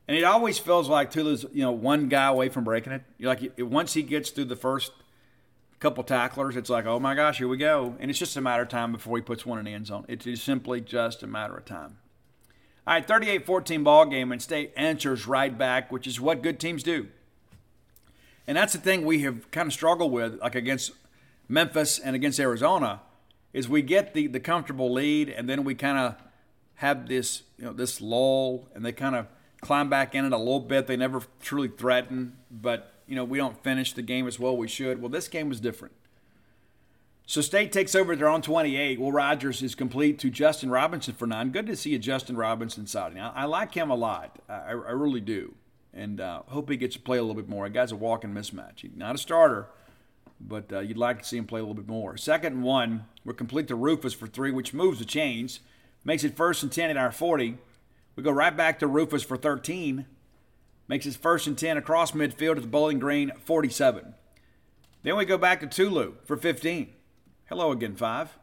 And 0.08 0.16
it 0.16 0.24
always 0.24 0.58
feels 0.58 0.88
like 0.88 1.10
Tulu's, 1.10 1.44
you 1.52 1.62
know, 1.62 1.70
one 1.70 2.08
guy 2.08 2.28
away 2.28 2.48
from 2.48 2.64
breaking 2.64 2.94
it. 2.94 3.02
You're 3.18 3.28
like 3.28 3.52
once 3.58 3.92
he 3.92 4.02
gets 4.02 4.30
through 4.30 4.46
the 4.46 4.56
first 4.56 4.92
couple 5.78 6.02
tacklers, 6.04 6.56
it's 6.56 6.70
like, 6.70 6.86
oh 6.86 6.98
my 6.98 7.14
gosh, 7.14 7.38
here 7.38 7.48
we 7.48 7.56
go. 7.56 7.96
And 8.00 8.10
it's 8.10 8.18
just 8.18 8.36
a 8.36 8.40
matter 8.40 8.62
of 8.62 8.68
time 8.68 8.92
before 8.92 9.16
he 9.16 9.22
puts 9.22 9.46
one 9.46 9.58
in 9.58 9.64
the 9.64 9.72
end 9.74 9.86
zone. 9.86 10.04
It 10.08 10.26
is 10.26 10.42
simply 10.42 10.80
just 10.80 11.22
a 11.22 11.26
matter 11.26 11.56
of 11.56 11.64
time. 11.64 11.98
All 12.86 12.94
right, 12.94 13.06
38-14 13.06 13.84
ball 13.84 14.06
game, 14.06 14.32
and 14.32 14.40
State 14.40 14.72
answers 14.76 15.26
right 15.26 15.56
back, 15.56 15.92
which 15.92 16.06
is 16.06 16.20
what 16.20 16.42
good 16.42 16.58
teams 16.58 16.82
do. 16.82 17.08
And 18.46 18.56
that's 18.56 18.72
the 18.72 18.78
thing 18.78 19.04
we 19.04 19.22
have 19.22 19.50
kind 19.50 19.66
of 19.66 19.74
struggled 19.74 20.10
with, 20.10 20.40
like 20.40 20.54
against 20.54 20.92
Memphis 21.48 21.98
and 21.98 22.16
against 22.16 22.40
Arizona, 22.40 23.02
is 23.52 23.68
we 23.68 23.82
get 23.82 24.14
the 24.14 24.26
the 24.26 24.40
comfortable 24.40 24.90
lead, 24.92 25.28
and 25.28 25.48
then 25.48 25.64
we 25.64 25.74
kind 25.74 25.98
of 25.98 26.14
have 26.76 27.08
this, 27.08 27.42
you 27.58 27.66
know, 27.66 27.72
this 27.74 28.00
lull, 28.00 28.68
and 28.74 28.86
they 28.86 28.92
kind 28.92 29.16
of 29.16 29.26
climb 29.60 29.90
back 29.90 30.14
in 30.14 30.24
it 30.24 30.32
a 30.32 30.38
little 30.38 30.60
bit. 30.60 30.86
They 30.86 30.96
never 30.96 31.22
truly 31.40 31.68
threaten, 31.68 32.38
but 32.50 32.94
you 33.08 33.16
know 33.16 33.24
we 33.24 33.38
don't 33.38 33.62
finish 33.64 33.92
the 33.92 34.02
game 34.02 34.28
as 34.28 34.38
well 34.38 34.56
we 34.56 34.68
should. 34.68 35.00
Well, 35.00 35.08
this 35.08 35.28
game 35.28 35.48
was 35.48 35.60
different. 35.60 35.94
So 37.26 37.42
State 37.42 37.72
takes 37.72 37.94
over 37.94 38.16
their 38.16 38.28
own 38.28 38.40
28. 38.40 38.98
Will 38.98 39.12
Rogers 39.12 39.62
is 39.62 39.74
complete 39.74 40.18
to 40.20 40.30
Justin 40.30 40.70
Robinson 40.70 41.14
for 41.14 41.26
nine. 41.26 41.50
Good 41.50 41.66
to 41.66 41.76
see 41.76 41.94
a 41.94 41.98
Justin 41.98 42.38
Robinson 42.38 42.86
sighting. 42.86 43.20
I, 43.20 43.42
I 43.42 43.44
like 43.44 43.74
him 43.74 43.90
a 43.90 43.94
lot. 43.94 44.38
I, 44.48 44.70
I 44.70 44.72
really 44.72 45.20
do. 45.20 45.54
And 45.92 46.22
uh, 46.22 46.42
hope 46.46 46.70
he 46.70 46.78
gets 46.78 46.96
to 46.96 47.02
play 47.02 47.18
a 47.18 47.20
little 47.22 47.34
bit 47.34 47.48
more. 47.48 47.66
A 47.66 47.70
guy's 47.70 47.92
a 47.92 47.96
walking 47.96 48.32
mismatch. 48.32 48.80
He's 48.80 48.96
not 48.96 49.14
a 49.14 49.18
starter, 49.18 49.68
but 50.40 50.72
uh, 50.72 50.80
you'd 50.80 50.96
like 50.96 51.18
to 51.18 51.28
see 51.28 51.36
him 51.36 51.46
play 51.46 51.60
a 51.60 51.62
little 51.62 51.74
bit 51.74 51.86
more. 51.86 52.16
Second 52.16 52.54
and 52.54 52.62
one, 52.62 53.04
we're 53.26 53.34
complete 53.34 53.68
to 53.68 53.74
Rufus 53.74 54.14
for 54.14 54.26
three, 54.26 54.50
which 54.50 54.72
moves 54.72 54.98
the 54.98 55.04
chains. 55.04 55.60
Makes 56.04 56.24
it 56.24 56.34
first 56.34 56.62
and 56.62 56.72
10 56.72 56.88
at 56.88 56.96
our 56.96 57.12
40. 57.12 57.58
We 58.16 58.22
go 58.22 58.30
right 58.30 58.56
back 58.56 58.78
to 58.78 58.86
Rufus 58.86 59.22
for 59.22 59.36
13. 59.36 60.06
Makes 60.88 61.04
his 61.04 61.16
first 61.16 61.46
and 61.46 61.56
10 61.56 61.76
across 61.76 62.12
midfield 62.12 62.56
at 62.56 62.62
the 62.62 62.68
Bowling 62.68 62.98
Green 62.98 63.30
47. 63.44 64.14
Then 65.02 65.16
we 65.16 65.24
go 65.26 65.38
back 65.38 65.60
to 65.60 65.66
Tulu 65.66 66.14
for 66.24 66.36
15. 66.36 66.92
Hello 67.46 67.70
again, 67.70 67.94
five. 67.94 68.38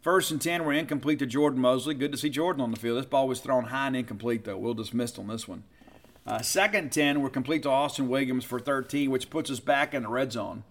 First 0.00 0.30
and 0.30 0.40
10 0.40 0.64
were 0.64 0.72
incomplete 0.72 1.18
to 1.20 1.26
Jordan 1.26 1.60
Mosley. 1.60 1.94
Good 1.94 2.12
to 2.12 2.18
see 2.18 2.30
Jordan 2.30 2.62
on 2.62 2.72
the 2.72 2.78
field. 2.78 2.98
This 2.98 3.06
ball 3.06 3.28
was 3.28 3.40
thrown 3.40 3.64
high 3.64 3.88
and 3.88 3.96
incomplete, 3.96 4.44
though. 4.44 4.58
We'll 4.58 4.74
dismiss 4.74 5.18
on 5.18 5.28
this 5.28 5.46
one. 5.48 5.64
Uh, 6.26 6.42
second 6.42 6.92
10 6.92 7.22
were 7.22 7.30
complete 7.30 7.62
to 7.62 7.70
Austin 7.70 8.08
Williams 8.08 8.44
for 8.44 8.60
13, 8.60 9.10
which 9.10 9.30
puts 9.30 9.50
us 9.50 9.60
back 9.60 9.94
in 9.94 10.02
the 10.02 10.08
red 10.08 10.32
zone. 10.32 10.62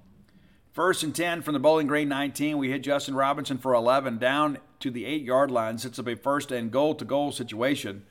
First 0.71 1.03
and 1.03 1.15
10 1.15 1.41
from 1.41 1.53
the 1.53 1.59
Bowling 1.59 1.87
Green 1.87 2.07
19. 2.07 2.57
We 2.57 2.69
hit 2.69 2.83
Justin 2.83 3.15
Robinson 3.15 3.57
for 3.57 3.73
11 3.73 4.19
down 4.19 4.59
to 4.79 4.91
the 4.91 5.05
eight 5.05 5.23
yard 5.23 5.49
line. 5.49 5.77
Sets 5.77 5.97
up 5.97 6.07
a 6.07 6.15
first 6.15 6.51
and 6.51 6.69
goal 6.71 6.93
to 6.95 7.03
goal 7.03 7.31
situation. 7.31 8.05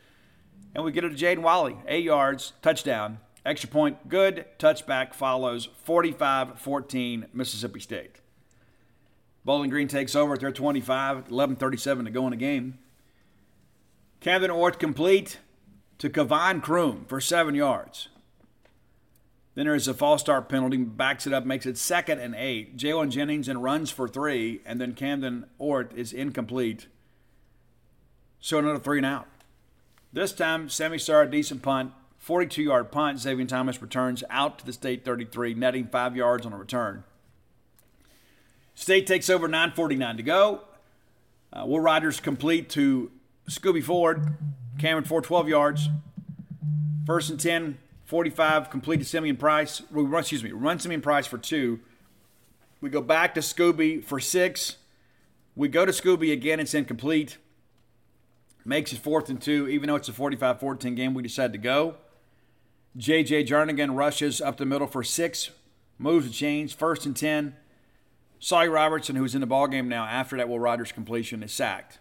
And 0.77 0.85
we 0.85 0.93
get 0.93 1.05
it 1.05 1.17
to 1.17 1.25
Jaden 1.25 1.39
Walley. 1.39 1.79
Eight 1.89 2.05
yards, 2.05 2.53
touchdown. 2.61 3.19
Extra 3.47 3.67
point, 3.71 4.11
good. 4.11 4.45
Touchback 4.59 5.15
follows 5.15 5.71
45 5.85 6.59
14 6.59 7.27
Mississippi 7.33 7.81
State. 7.81 8.21
Bowling 9.43 9.71
Green 9.71 9.89
takes 9.89 10.15
over 10.15 10.35
at 10.35 10.41
their 10.41 10.53
25, 10.53 11.29
11.37 11.29 12.05
to 12.05 12.11
go 12.11 12.27
in 12.27 12.33
the 12.33 12.37
game. 12.37 12.79
Camden 14.21 14.51
Orth 14.51 14.79
complete 14.79 15.39
to 15.97 16.11
Kavan 16.11 16.61
Kroom 16.61 17.09
for 17.09 17.23
seven 17.23 17.55
yards. 17.55 18.09
Then 19.55 19.65
there's 19.65 19.89
a 19.89 19.95
false 19.95 20.21
start 20.21 20.51
penalty, 20.51 20.77
backs 20.77 21.27
it 21.27 21.33
up, 21.33 21.47
makes 21.47 21.65
it 21.65 21.79
second 21.79 22.19
and 22.19 22.35
eight. 22.35 22.77
Jalen 22.77 23.09
Jennings 23.09 23.49
and 23.49 23.63
runs 23.63 23.91
for 23.91 24.07
three, 24.07 24.61
and 24.67 24.79
then 24.79 24.93
Camden 24.93 25.47
Orth 25.59 25.95
is 25.97 26.13
incomplete. 26.13 26.87
So 28.41 28.59
another 28.59 28.79
three 28.79 28.99
and 28.99 29.07
out. 29.07 29.27
This 30.13 30.33
time, 30.33 30.69
Semi 30.69 30.99
Star, 30.99 31.27
decent 31.27 31.63
punt, 31.63 31.93
42 32.19 32.63
yard 32.63 32.91
punt. 32.91 33.21
Xavier 33.21 33.47
Thomas 33.47 33.81
returns 33.83 34.25
out 34.31 34.59
to 34.59 34.67
the 34.67 34.73
state 34.73 35.05
33, 35.05 35.55
netting 35.55 35.87
five 35.87 36.17
yards 36.17 36.47
on 36.47 36.53
a 36.53 36.57
return. 36.57 37.05
State 38.75 39.07
takes 39.07 39.31
over 39.31 39.49
9.49 39.49 40.17
to 40.17 40.23
go. 40.23 40.61
Uh, 41.53 41.65
Will 41.67 41.81
Rogers 41.81 42.21
complete 42.21 42.69
to 42.71 43.11
Scooby 43.49 43.83
Ford. 43.83 44.35
Cameron 44.79 45.05
Ford, 45.05 45.25
12 45.25 45.49
yards. 45.49 45.89
First 47.07 47.31
and 47.31 47.41
10, 47.41 47.79
45, 48.05 48.69
complete 48.69 48.99
to 48.99 49.05
Simeon 49.05 49.37
Price. 49.37 49.83
We 49.91 50.03
run, 50.03 50.21
excuse 50.21 50.45
me, 50.45 50.53
run 50.53 50.79
Simeon 50.79 51.01
Price 51.01 51.27
for 51.27 51.39
two. 51.39 51.81
We 52.81 52.91
go 52.91 53.01
back 53.01 53.35
to 53.35 53.41
Scooby 53.41 54.05
for 54.05 54.21
six. 54.21 54.77
We 55.55 55.69
go 55.69 55.87
to 55.87 55.93
Scooby 55.93 56.33
again. 56.33 56.61
It's 56.61 56.75
incomplete. 56.75 57.39
Makes 58.67 58.93
it 58.93 58.99
fourth 58.99 59.29
and 59.29 59.41
two. 59.41 59.69
Even 59.69 59.87
though 59.89 59.95
it's 59.95 60.09
a 60.09 60.13
45 60.13 60.59
14 60.59 60.95
game, 60.97 61.15
we 61.15 61.23
decide 61.23 61.53
to 61.53 61.59
go. 61.59 61.95
J.J. 62.97 63.45
Jernigan 63.45 63.97
rushes 63.97 64.41
up 64.41 64.57
the 64.57 64.67
middle 64.67 64.89
for 64.89 65.05
six. 65.05 65.51
Moves 65.99 66.27
the 66.27 66.33
chains. 66.33 66.73
First 66.73 67.07
and 67.07 67.15
10. 67.17 67.55
Sawyer 68.41 68.71
Robertson, 68.71 69.15
who's 69.15 69.37
in 69.37 69.41
the 69.41 69.47
ball 69.47 69.69
game 69.69 69.89
now 69.89 70.05
after 70.05 70.37
that 70.37 70.49
Will 70.49 70.59
Rogers 70.59 70.91
completion, 70.91 71.45
is 71.45 71.53
sacked. 71.53 71.99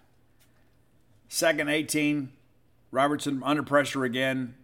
Second 1.30 1.70
18. 1.70 2.32
Robertson 2.90 3.44
under 3.44 3.62
pressure 3.62 4.04
again, 4.04 4.56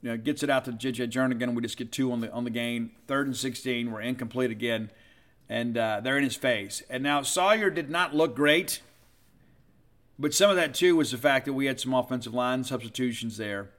you 0.00 0.10
know, 0.10 0.16
gets 0.16 0.42
it 0.42 0.48
out 0.48 0.64
to 0.64 0.72
J.J. 0.72 1.08
Jernigan. 1.08 1.54
We 1.54 1.60
just 1.60 1.76
get 1.76 1.92
two 1.92 2.10
on 2.10 2.20
the 2.20 2.32
on 2.32 2.44
the 2.44 2.50
gain. 2.50 2.92
Third 3.06 3.26
and 3.26 3.36
16. 3.36 3.90
We're 3.90 4.00
incomplete 4.00 4.50
again, 4.50 4.90
and 5.48 5.76
uh, 5.76 6.00
they're 6.00 6.16
in 6.16 6.24
his 6.24 6.36
face. 6.36 6.82
And 6.88 7.02
now 7.02 7.20
Sawyer 7.20 7.68
did 7.68 7.90
not 7.90 8.14
look 8.14 8.34
great, 8.34 8.80
but 10.20 10.32
some 10.34 10.50
of 10.50 10.56
that 10.56 10.74
too 10.74 10.96
was 10.96 11.10
the 11.10 11.18
fact 11.18 11.46
that 11.46 11.54
we 11.54 11.66
had 11.66 11.80
some 11.80 11.94
offensive 11.94 12.34
line 12.34 12.62
substitutions 12.62 13.36
there, 13.36 13.70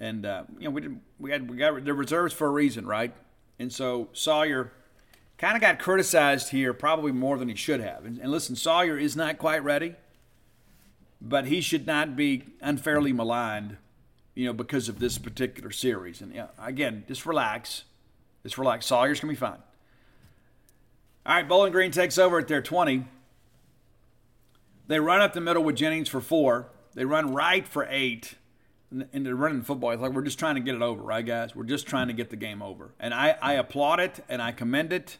and 0.00 0.24
uh, 0.24 0.44
you 0.58 0.64
know 0.64 0.70
we 0.70 0.80
did 0.80 1.00
we 1.18 1.30
had 1.30 1.50
we 1.50 1.56
got 1.56 1.84
the 1.84 1.92
reserves 1.92 2.32
for 2.32 2.46
a 2.46 2.50
reason, 2.50 2.86
right? 2.86 3.12
And 3.58 3.72
so 3.72 4.08
Sawyer 4.12 4.72
kind 5.36 5.56
of 5.56 5.60
got 5.60 5.78
criticized 5.78 6.50
here, 6.50 6.72
probably 6.72 7.12
more 7.12 7.36
than 7.36 7.48
he 7.48 7.54
should 7.54 7.80
have. 7.80 8.04
And, 8.04 8.18
and 8.18 8.30
listen, 8.30 8.56
Sawyer 8.56 8.96
is 8.98 9.16
not 9.16 9.38
quite 9.38 9.62
ready 9.62 9.96
but 11.20 11.46
he 11.46 11.60
should 11.60 11.86
not 11.86 12.16
be 12.16 12.44
unfairly 12.60 13.12
maligned, 13.12 13.76
you 14.34 14.46
know, 14.46 14.52
because 14.52 14.88
of 14.88 14.98
this 14.98 15.18
particular 15.18 15.70
series. 15.70 16.20
And 16.20 16.34
yeah, 16.34 16.48
again, 16.58 17.04
just 17.08 17.26
relax. 17.26 17.84
Just 18.42 18.58
relax. 18.58 18.86
Sawyer's 18.86 19.20
gonna 19.20 19.32
be 19.32 19.38
fine. 19.38 19.58
All 21.24 21.34
right, 21.34 21.48
Bowling 21.48 21.72
Green 21.72 21.90
takes 21.90 22.18
over 22.18 22.38
at 22.38 22.48
their 22.48 22.62
20. 22.62 23.04
They 24.86 25.00
run 25.00 25.20
up 25.20 25.32
the 25.32 25.40
middle 25.40 25.64
with 25.64 25.76
Jennings 25.76 26.08
for 26.08 26.20
four. 26.20 26.68
They 26.94 27.04
run 27.04 27.32
right 27.32 27.66
for 27.66 27.86
eight. 27.90 28.34
And 28.90 29.26
they're 29.26 29.34
running 29.34 29.58
the 29.58 29.64
football. 29.64 29.90
It's 29.90 30.00
like 30.00 30.12
we're 30.12 30.22
just 30.22 30.38
trying 30.38 30.54
to 30.54 30.60
get 30.60 30.76
it 30.76 30.82
over, 30.82 31.02
right, 31.02 31.26
guys? 31.26 31.56
We're 31.56 31.64
just 31.64 31.86
trying 31.86 32.06
to 32.06 32.14
get 32.14 32.30
the 32.30 32.36
game 32.36 32.62
over. 32.62 32.92
And 33.00 33.12
I, 33.12 33.36
I 33.42 33.54
applaud 33.54 33.98
it 33.98 34.24
and 34.28 34.40
I 34.40 34.52
commend 34.52 34.92
it 34.92 35.18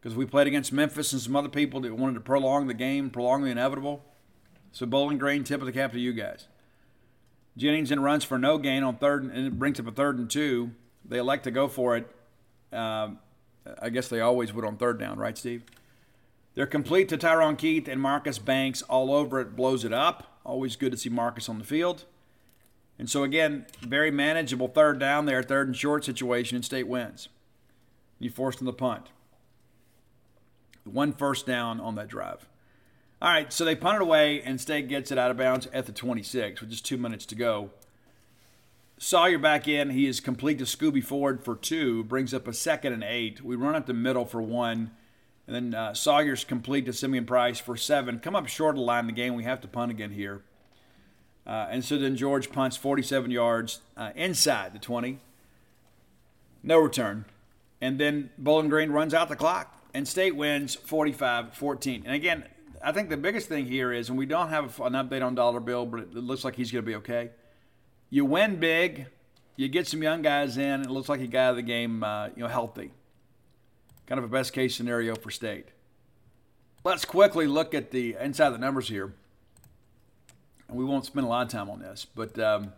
because 0.00 0.14
we 0.14 0.26
played 0.26 0.46
against 0.46 0.72
Memphis 0.72 1.12
and 1.12 1.20
some 1.20 1.34
other 1.34 1.48
people 1.48 1.80
that 1.80 1.94
wanted 1.94 2.14
to 2.14 2.20
prolong 2.20 2.66
the 2.66 2.74
game, 2.74 3.08
prolong 3.10 3.42
the 3.42 3.50
inevitable. 3.50 4.04
So 4.70 4.84
Bowling 4.84 5.18
Green, 5.18 5.44
tip 5.44 5.60
of 5.60 5.66
the 5.66 5.72
cap 5.72 5.92
to 5.92 5.98
you 5.98 6.12
guys. 6.12 6.46
Jennings 7.56 7.90
in 7.90 8.00
runs 8.00 8.22
for 8.22 8.38
no 8.38 8.58
gain 8.58 8.84
on 8.84 8.98
third, 8.98 9.24
and 9.24 9.46
it 9.46 9.58
brings 9.58 9.80
up 9.80 9.86
a 9.88 9.90
third 9.90 10.18
and 10.18 10.30
two. 10.30 10.72
They 11.04 11.18
elect 11.18 11.44
to 11.44 11.50
go 11.50 11.68
for 11.68 11.96
it. 11.96 12.06
Uh, 12.72 13.10
I 13.80 13.88
guess 13.88 14.08
they 14.08 14.20
always 14.20 14.52
would 14.52 14.64
on 14.64 14.76
third 14.76 15.00
down, 15.00 15.18
right, 15.18 15.36
Steve? 15.36 15.64
They're 16.58 16.66
complete 16.66 17.08
to 17.10 17.16
Tyrone 17.16 17.54
Keith 17.54 17.86
and 17.86 18.02
Marcus 18.02 18.40
Banks 18.40 18.82
all 18.82 19.12
over 19.12 19.40
it, 19.40 19.54
blows 19.54 19.84
it 19.84 19.92
up. 19.92 20.40
Always 20.44 20.74
good 20.74 20.90
to 20.90 20.98
see 20.98 21.08
Marcus 21.08 21.48
on 21.48 21.60
the 21.60 21.64
field. 21.64 22.04
And 22.98 23.08
so, 23.08 23.22
again, 23.22 23.66
very 23.80 24.10
manageable 24.10 24.66
third 24.66 24.98
down 24.98 25.26
there, 25.26 25.40
third 25.40 25.68
and 25.68 25.76
short 25.76 26.04
situation, 26.04 26.56
and 26.56 26.64
state 26.64 26.88
wins. 26.88 27.28
You 28.18 28.28
forced 28.30 28.58
them 28.58 28.66
to 28.66 28.72
punt. 28.72 29.06
One 30.82 31.12
first 31.12 31.46
down 31.46 31.78
on 31.78 31.94
that 31.94 32.08
drive. 32.08 32.48
All 33.22 33.30
right, 33.30 33.52
so 33.52 33.64
they 33.64 33.76
punt 33.76 33.94
it 33.94 34.02
away, 34.02 34.42
and 34.42 34.60
State 34.60 34.88
gets 34.88 35.12
it 35.12 35.18
out 35.18 35.30
of 35.30 35.36
bounds 35.36 35.68
at 35.72 35.86
the 35.86 35.92
26 35.92 36.60
with 36.60 36.70
just 36.70 36.84
two 36.84 36.96
minutes 36.96 37.24
to 37.26 37.36
go. 37.36 37.70
Sawyer 38.98 39.38
back 39.38 39.68
in. 39.68 39.90
He 39.90 40.08
is 40.08 40.18
complete 40.18 40.58
to 40.58 40.64
Scooby 40.64 41.04
Ford 41.04 41.44
for 41.44 41.54
two, 41.54 42.02
brings 42.02 42.34
up 42.34 42.48
a 42.48 42.52
second 42.52 42.94
and 42.94 43.04
eight. 43.04 43.44
We 43.44 43.54
run 43.54 43.76
up 43.76 43.86
the 43.86 43.94
middle 43.94 44.24
for 44.24 44.42
one, 44.42 44.90
and 45.48 45.56
then 45.72 45.74
uh, 45.74 45.94
Sawyer's 45.94 46.44
complete 46.44 46.84
to 46.84 46.92
Simeon 46.92 47.24
Price 47.24 47.58
for 47.58 47.74
seven. 47.74 48.18
Come 48.18 48.36
up 48.36 48.46
short 48.48 48.74
of 48.74 48.80
the 48.80 48.82
line 48.82 49.04
in 49.04 49.06
the 49.06 49.12
game. 49.12 49.34
We 49.34 49.44
have 49.44 49.62
to 49.62 49.68
punt 49.68 49.90
again 49.90 50.10
here. 50.10 50.42
Uh, 51.46 51.68
and 51.70 51.82
so 51.82 51.96
then 51.96 52.16
George 52.16 52.52
punts 52.52 52.76
47 52.76 53.30
yards 53.30 53.80
uh, 53.96 54.10
inside 54.14 54.74
the 54.74 54.78
20. 54.78 55.20
No 56.62 56.78
return. 56.78 57.24
And 57.80 57.98
then 57.98 58.28
Bowling 58.36 58.68
Green 58.68 58.90
runs 58.90 59.14
out 59.14 59.30
the 59.30 59.36
clock, 59.36 59.74
and 59.94 60.06
State 60.06 60.36
wins 60.36 60.74
45 60.74 61.54
14. 61.54 62.02
And 62.04 62.14
again, 62.14 62.44
I 62.84 62.92
think 62.92 63.08
the 63.08 63.16
biggest 63.16 63.48
thing 63.48 63.64
here 63.64 63.90
is, 63.90 64.10
and 64.10 64.18
we 64.18 64.26
don't 64.26 64.50
have 64.50 64.78
an 64.80 64.92
update 64.92 65.24
on 65.24 65.34
Dollar 65.34 65.60
Bill, 65.60 65.86
but 65.86 66.00
it 66.00 66.14
looks 66.14 66.44
like 66.44 66.56
he's 66.56 66.70
going 66.70 66.84
to 66.84 66.86
be 66.86 66.96
okay. 66.96 67.30
You 68.10 68.26
win 68.26 68.56
big, 68.56 69.06
you 69.56 69.68
get 69.68 69.86
some 69.86 70.02
young 70.02 70.20
guys 70.20 70.58
in. 70.58 70.64
and 70.64 70.84
It 70.84 70.90
looks 70.90 71.08
like 71.08 71.20
you 71.20 71.26
got 71.26 71.40
out 71.40 71.50
of 71.50 71.56
the 71.56 71.62
game, 71.62 72.04
uh, 72.04 72.26
you 72.36 72.42
know, 72.42 72.48
healthy. 72.48 72.90
Kind 74.08 74.18
of 74.18 74.24
a 74.24 74.28
best 74.28 74.54
case 74.54 74.74
scenario 74.74 75.14
for 75.14 75.30
state. 75.30 75.66
Let's 76.82 77.04
quickly 77.04 77.46
look 77.46 77.74
at 77.74 77.90
the 77.90 78.16
inside 78.18 78.46
of 78.46 78.52
the 78.54 78.58
numbers 78.58 78.88
here. 78.88 79.12
And 80.66 80.78
we 80.78 80.84
won't 80.84 81.04
spend 81.04 81.26
a 81.26 81.28
lot 81.28 81.44
of 81.44 81.52
time 81.52 81.68
on 81.68 81.78
this, 81.78 82.06
but 82.14 82.38
um, 82.38 82.72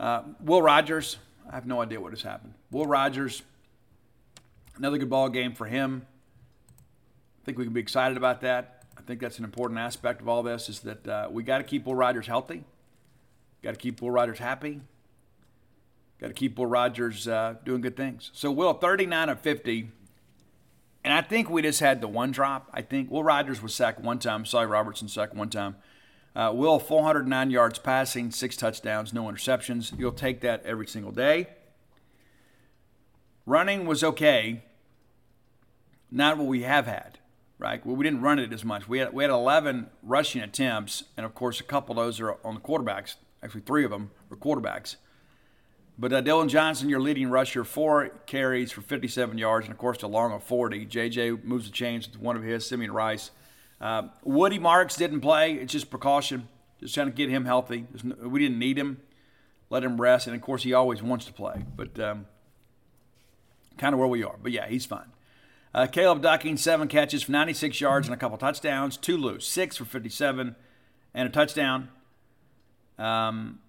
uh, 0.00 0.22
Will 0.40 0.60
Rogers. 0.60 1.18
I 1.48 1.54
have 1.54 1.66
no 1.66 1.80
idea 1.80 2.00
what 2.00 2.10
has 2.10 2.22
happened. 2.22 2.54
Will 2.72 2.86
Rogers, 2.86 3.42
another 4.76 4.98
good 4.98 5.08
ball 5.08 5.28
game 5.28 5.52
for 5.52 5.66
him. 5.66 6.04
I 7.40 7.44
think 7.44 7.56
we 7.58 7.62
can 7.62 7.72
be 7.72 7.80
excited 7.80 8.16
about 8.16 8.40
that. 8.40 8.82
I 8.98 9.02
think 9.02 9.20
that's 9.20 9.38
an 9.38 9.44
important 9.44 9.78
aspect 9.78 10.20
of 10.20 10.28
all 10.28 10.42
this 10.42 10.68
is 10.68 10.80
that 10.80 11.06
uh, 11.06 11.28
we 11.30 11.44
got 11.44 11.58
to 11.58 11.64
keep 11.64 11.86
Will 11.86 11.94
Riders 11.94 12.26
healthy. 12.26 12.64
Got 13.62 13.74
to 13.74 13.80
keep 13.80 14.02
Will 14.02 14.10
Riders 14.10 14.40
happy. 14.40 14.80
Got 16.22 16.28
to 16.28 16.34
keep 16.34 16.56
Will 16.56 16.66
Rogers 16.66 17.26
uh, 17.26 17.56
doing 17.64 17.80
good 17.80 17.96
things. 17.96 18.30
So 18.32 18.52
Will, 18.52 18.74
39 18.74 19.28
of 19.28 19.40
50. 19.40 19.90
And 21.02 21.12
I 21.12 21.20
think 21.20 21.50
we 21.50 21.62
just 21.62 21.80
had 21.80 22.00
the 22.00 22.06
one 22.06 22.30
drop. 22.30 22.70
I 22.72 22.80
think 22.80 23.10
Will 23.10 23.24
Rogers 23.24 23.60
was 23.60 23.74
sacked 23.74 24.00
one 24.00 24.20
time. 24.20 24.44
Sorry, 24.44 24.68
Robertson 24.68 25.08
sacked 25.08 25.34
one 25.34 25.50
time. 25.50 25.74
Uh, 26.36 26.52
Will, 26.54 26.78
409 26.78 27.50
yards 27.50 27.80
passing, 27.80 28.30
six 28.30 28.56
touchdowns, 28.56 29.12
no 29.12 29.24
interceptions. 29.24 29.98
You'll 29.98 30.12
take 30.12 30.42
that 30.42 30.64
every 30.64 30.86
single 30.86 31.10
day. 31.10 31.48
Running 33.44 33.84
was 33.84 34.04
okay. 34.04 34.62
Not 36.08 36.38
what 36.38 36.46
we 36.46 36.62
have 36.62 36.86
had. 36.86 37.18
right? 37.58 37.84
Well, 37.84 37.96
we 37.96 38.04
didn't 38.04 38.22
run 38.22 38.38
it 38.38 38.52
as 38.52 38.64
much. 38.64 38.88
We 38.88 39.00
had 39.00 39.12
we 39.12 39.24
had 39.24 39.30
11 39.30 39.88
rushing 40.04 40.40
attempts, 40.40 41.02
and 41.16 41.26
of 41.26 41.34
course, 41.34 41.58
a 41.58 41.64
couple 41.64 41.98
of 41.98 42.06
those 42.06 42.20
are 42.20 42.36
on 42.44 42.54
the 42.54 42.60
quarterbacks. 42.60 43.16
Actually, 43.42 43.62
three 43.62 43.84
of 43.84 43.90
them 43.90 44.12
were 44.28 44.36
quarterbacks. 44.36 44.94
But 45.98 46.12
uh, 46.12 46.20
Dillon 46.20 46.48
Johnson, 46.48 46.88
your 46.88 47.00
leading 47.00 47.28
rusher, 47.28 47.64
four 47.64 48.08
carries 48.26 48.72
for 48.72 48.80
57 48.80 49.36
yards, 49.38 49.66
and 49.66 49.72
of 49.72 49.78
course, 49.78 49.98
the 49.98 50.08
long 50.08 50.32
of 50.32 50.42
40. 50.42 50.86
JJ 50.86 51.44
moves 51.44 51.66
the 51.66 51.72
chains 51.72 52.08
with 52.08 52.20
one 52.20 52.36
of 52.36 52.42
his. 52.42 52.66
Simeon 52.66 52.92
Rice. 52.92 53.30
Uh, 53.80 54.08
Woody 54.24 54.58
Marks 54.58 54.96
didn't 54.96 55.20
play. 55.20 55.54
It's 55.54 55.72
just 55.72 55.90
precaution, 55.90 56.48
just 56.80 56.94
trying 56.94 57.08
to 57.08 57.12
get 57.12 57.28
him 57.28 57.44
healthy. 57.44 57.86
We 58.22 58.40
didn't 58.40 58.58
need 58.58 58.78
him. 58.78 59.00
Let 59.70 59.84
him 59.84 60.00
rest, 60.00 60.26
and 60.26 60.36
of 60.36 60.42
course, 60.42 60.62
he 60.62 60.72
always 60.72 61.02
wants 61.02 61.24
to 61.26 61.32
play. 61.32 61.64
But 61.76 61.98
um, 61.98 62.26
kind 63.78 63.94
of 63.94 63.98
where 63.98 64.08
we 64.08 64.22
are. 64.22 64.36
But 64.42 64.52
yeah, 64.52 64.68
he's 64.68 64.86
fine. 64.86 65.12
Uh, 65.74 65.86
Caleb 65.86 66.20
Ducking, 66.20 66.58
seven 66.58 66.88
catches 66.88 67.22
for 67.22 67.32
96 67.32 67.80
yards 67.80 68.06
and 68.06 68.14
a 68.14 68.18
couple 68.18 68.36
touchdowns. 68.36 68.96
Two 68.96 69.16
loose, 69.16 69.46
six 69.46 69.76
for 69.76 69.84
57 69.84 70.54
and 71.14 71.28
a 71.28 71.30
touchdown. 71.30 71.88
Um, 72.98 73.60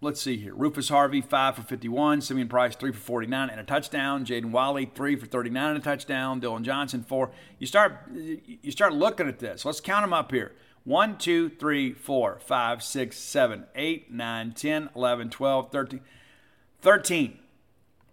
let's 0.00 0.20
see 0.20 0.36
here. 0.36 0.54
Rufus 0.54 0.88
Harvey, 0.88 1.20
five 1.20 1.56
for 1.56 1.62
51. 1.62 2.20
Simeon 2.20 2.48
Price, 2.48 2.76
three 2.76 2.92
for 2.92 2.98
49 2.98 3.50
and 3.50 3.60
a 3.60 3.64
touchdown. 3.64 4.24
Jaden 4.24 4.50
Walley, 4.50 4.90
three 4.94 5.16
for 5.16 5.26
39 5.26 5.70
and 5.70 5.78
a 5.78 5.82
touchdown. 5.82 6.40
Dillon 6.40 6.64
Johnson, 6.64 7.02
four. 7.02 7.30
You 7.58 7.66
start, 7.66 8.08
you 8.12 8.70
start 8.70 8.92
looking 8.94 9.28
at 9.28 9.38
this. 9.38 9.64
Let's 9.64 9.80
count 9.80 10.04
them 10.04 10.12
up 10.12 10.30
here. 10.32 10.52
1, 10.84 11.18
2, 11.18 11.50
3, 11.50 11.92
4, 11.92 12.38
5, 12.42 12.82
6, 12.82 13.16
7, 13.18 13.64
8, 13.74 14.10
9, 14.10 14.52
10, 14.52 14.90
11, 14.96 15.30
12, 15.30 15.70
13. 15.72 16.00
13. 16.80 17.38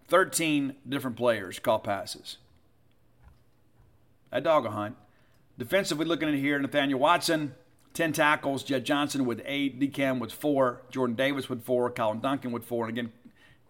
13 0.08 0.76
different 0.88 1.16
players 1.16 1.58
call 1.58 1.78
passes. 1.78 2.36
A 4.30 4.40
dog 4.40 4.66
a 4.66 4.70
hunt. 4.70 4.96
Defensively 5.58 6.04
looking 6.04 6.28
at 6.28 6.34
here, 6.34 6.58
Nathaniel 6.58 6.98
Watson, 6.98 7.54
10 7.96 8.12
tackles. 8.12 8.62
Jett 8.62 8.84
Johnson 8.84 9.24
with 9.24 9.40
eight. 9.46 9.80
DeCam 9.80 10.18
with 10.20 10.30
four. 10.30 10.82
Jordan 10.90 11.16
Davis 11.16 11.48
with 11.48 11.64
four. 11.64 11.90
Colin 11.90 12.20
Duncan 12.20 12.52
with 12.52 12.64
four. 12.64 12.86
And 12.86 12.96
again, 12.96 13.12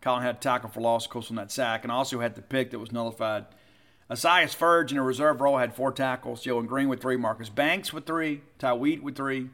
Colin 0.01 0.23
had 0.23 0.37
a 0.37 0.39
tackle 0.39 0.69
for 0.69 0.81
loss, 0.81 1.07
of 1.07 1.13
course, 1.13 1.31
on 1.31 1.37
that 1.37 1.53
sack, 1.53 1.85
and 1.85 1.93
also 1.93 2.21
had 2.21 2.35
the 2.35 2.43
pick 2.43 2.73
that 2.73 2.79
was 2.79 2.91
nullified. 2.91 3.47
Asias 4.11 4.53
Furge 4.53 4.93
in 4.93 4.99
a 4.99 5.03
reserve 5.03 5.41
role 5.41 5.59
had 5.59 5.75
four 5.75 5.93
tackles. 5.93 6.43
Joe 6.43 6.59
and 6.59 6.69
Green 6.69 6.89
with 6.89 7.01
three. 7.01 7.17
Marcus 7.17 7.49
Banks 7.49 7.93
with 7.93 8.05
three. 8.05 8.43
Ty 8.59 8.75
Wheat 8.75 9.03
with 9.03 9.17
three. 9.17 9.49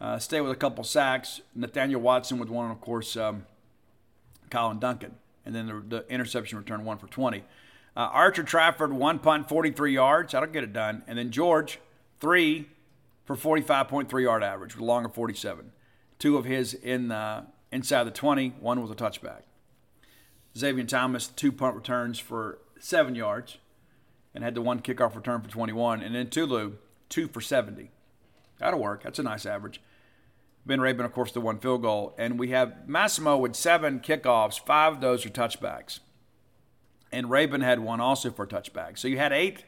Uh, 0.00 0.18
stay 0.18 0.40
with 0.40 0.52
a 0.52 0.56
couple 0.56 0.84
sacks. 0.84 1.40
Nathaniel 1.54 2.00
Watson 2.00 2.38
with 2.38 2.50
one, 2.50 2.66
and 2.66 2.74
of 2.74 2.80
course, 2.80 3.16
um, 3.16 3.46
Colin 4.50 4.80
Duncan. 4.80 5.14
And 5.46 5.54
then 5.54 5.66
the, 5.66 5.96
the 5.96 6.08
interception 6.12 6.58
return, 6.58 6.84
one 6.84 6.98
for 6.98 7.06
20. 7.06 7.38
Uh, 7.38 8.00
Archer 8.00 8.42
Trafford, 8.42 8.92
one 8.92 9.18
punt, 9.18 9.48
43 9.48 9.94
yards. 9.94 10.32
That'll 10.32 10.48
get 10.48 10.62
it 10.62 10.72
done. 10.72 11.02
And 11.06 11.18
then 11.18 11.30
George, 11.30 11.78
three 12.20 12.68
for 13.34 13.56
45.3 13.58 14.22
yard 14.22 14.42
average, 14.42 14.74
with 14.74 14.82
a 14.82 14.84
longer 14.84 15.08
47. 15.08 15.72
Two 16.18 16.36
of 16.36 16.44
his 16.44 16.74
in 16.74 17.10
uh, 17.10 17.46
inside 17.70 18.04
the 18.04 18.10
20. 18.10 18.54
One 18.60 18.80
was 18.80 18.90
a 18.90 18.94
touchback. 18.94 19.42
Xavier 20.56 20.84
Thomas, 20.84 21.26
two 21.28 21.52
punt 21.52 21.74
returns 21.74 22.18
for 22.18 22.58
seven 22.78 23.14
yards, 23.14 23.58
and 24.34 24.44
had 24.44 24.54
the 24.54 24.62
one 24.62 24.80
kickoff 24.80 25.14
return 25.14 25.40
for 25.40 25.48
21. 25.48 26.02
And 26.02 26.14
then 26.14 26.28
Tulu, 26.28 26.74
two 27.08 27.28
for 27.28 27.40
70. 27.40 27.90
That'll 28.58 28.80
work. 28.80 29.02
That's 29.02 29.18
a 29.18 29.22
nice 29.22 29.46
average. 29.46 29.80
Ben 30.64 30.78
Raybon, 30.78 31.04
of 31.04 31.12
course, 31.12 31.32
the 31.32 31.40
one 31.40 31.58
field 31.58 31.82
goal. 31.82 32.14
And 32.18 32.38
we 32.38 32.50
have 32.50 32.88
Massimo 32.88 33.36
with 33.36 33.56
seven 33.56 34.00
kickoffs. 34.00 34.60
Five 34.64 34.94
of 34.94 35.00
those 35.00 35.26
are 35.26 35.30
touchbacks 35.30 36.00
and 37.12 37.26
Raybon 37.26 37.62
had 37.62 37.80
one 37.80 38.00
also 38.00 38.30
for 38.30 38.44
a 38.44 38.48
touchback. 38.48 38.98
So 38.98 39.06
you 39.06 39.18
had 39.18 39.32
eight 39.32 39.64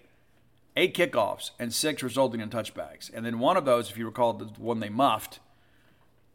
eight 0.77 0.95
kickoffs 0.95 1.51
and 1.59 1.73
six 1.73 2.03
resulting 2.03 2.41
in 2.41 2.51
touchbacks. 2.51 3.11
And 3.13 3.25
then 3.25 3.39
one 3.39 3.57
of 3.57 3.65
those, 3.65 3.91
if 3.91 3.97
you 3.97 4.07
recall, 4.07 4.33
the 4.33 4.47
one 4.59 4.81
they 4.81 4.89
muffed. 4.89 5.41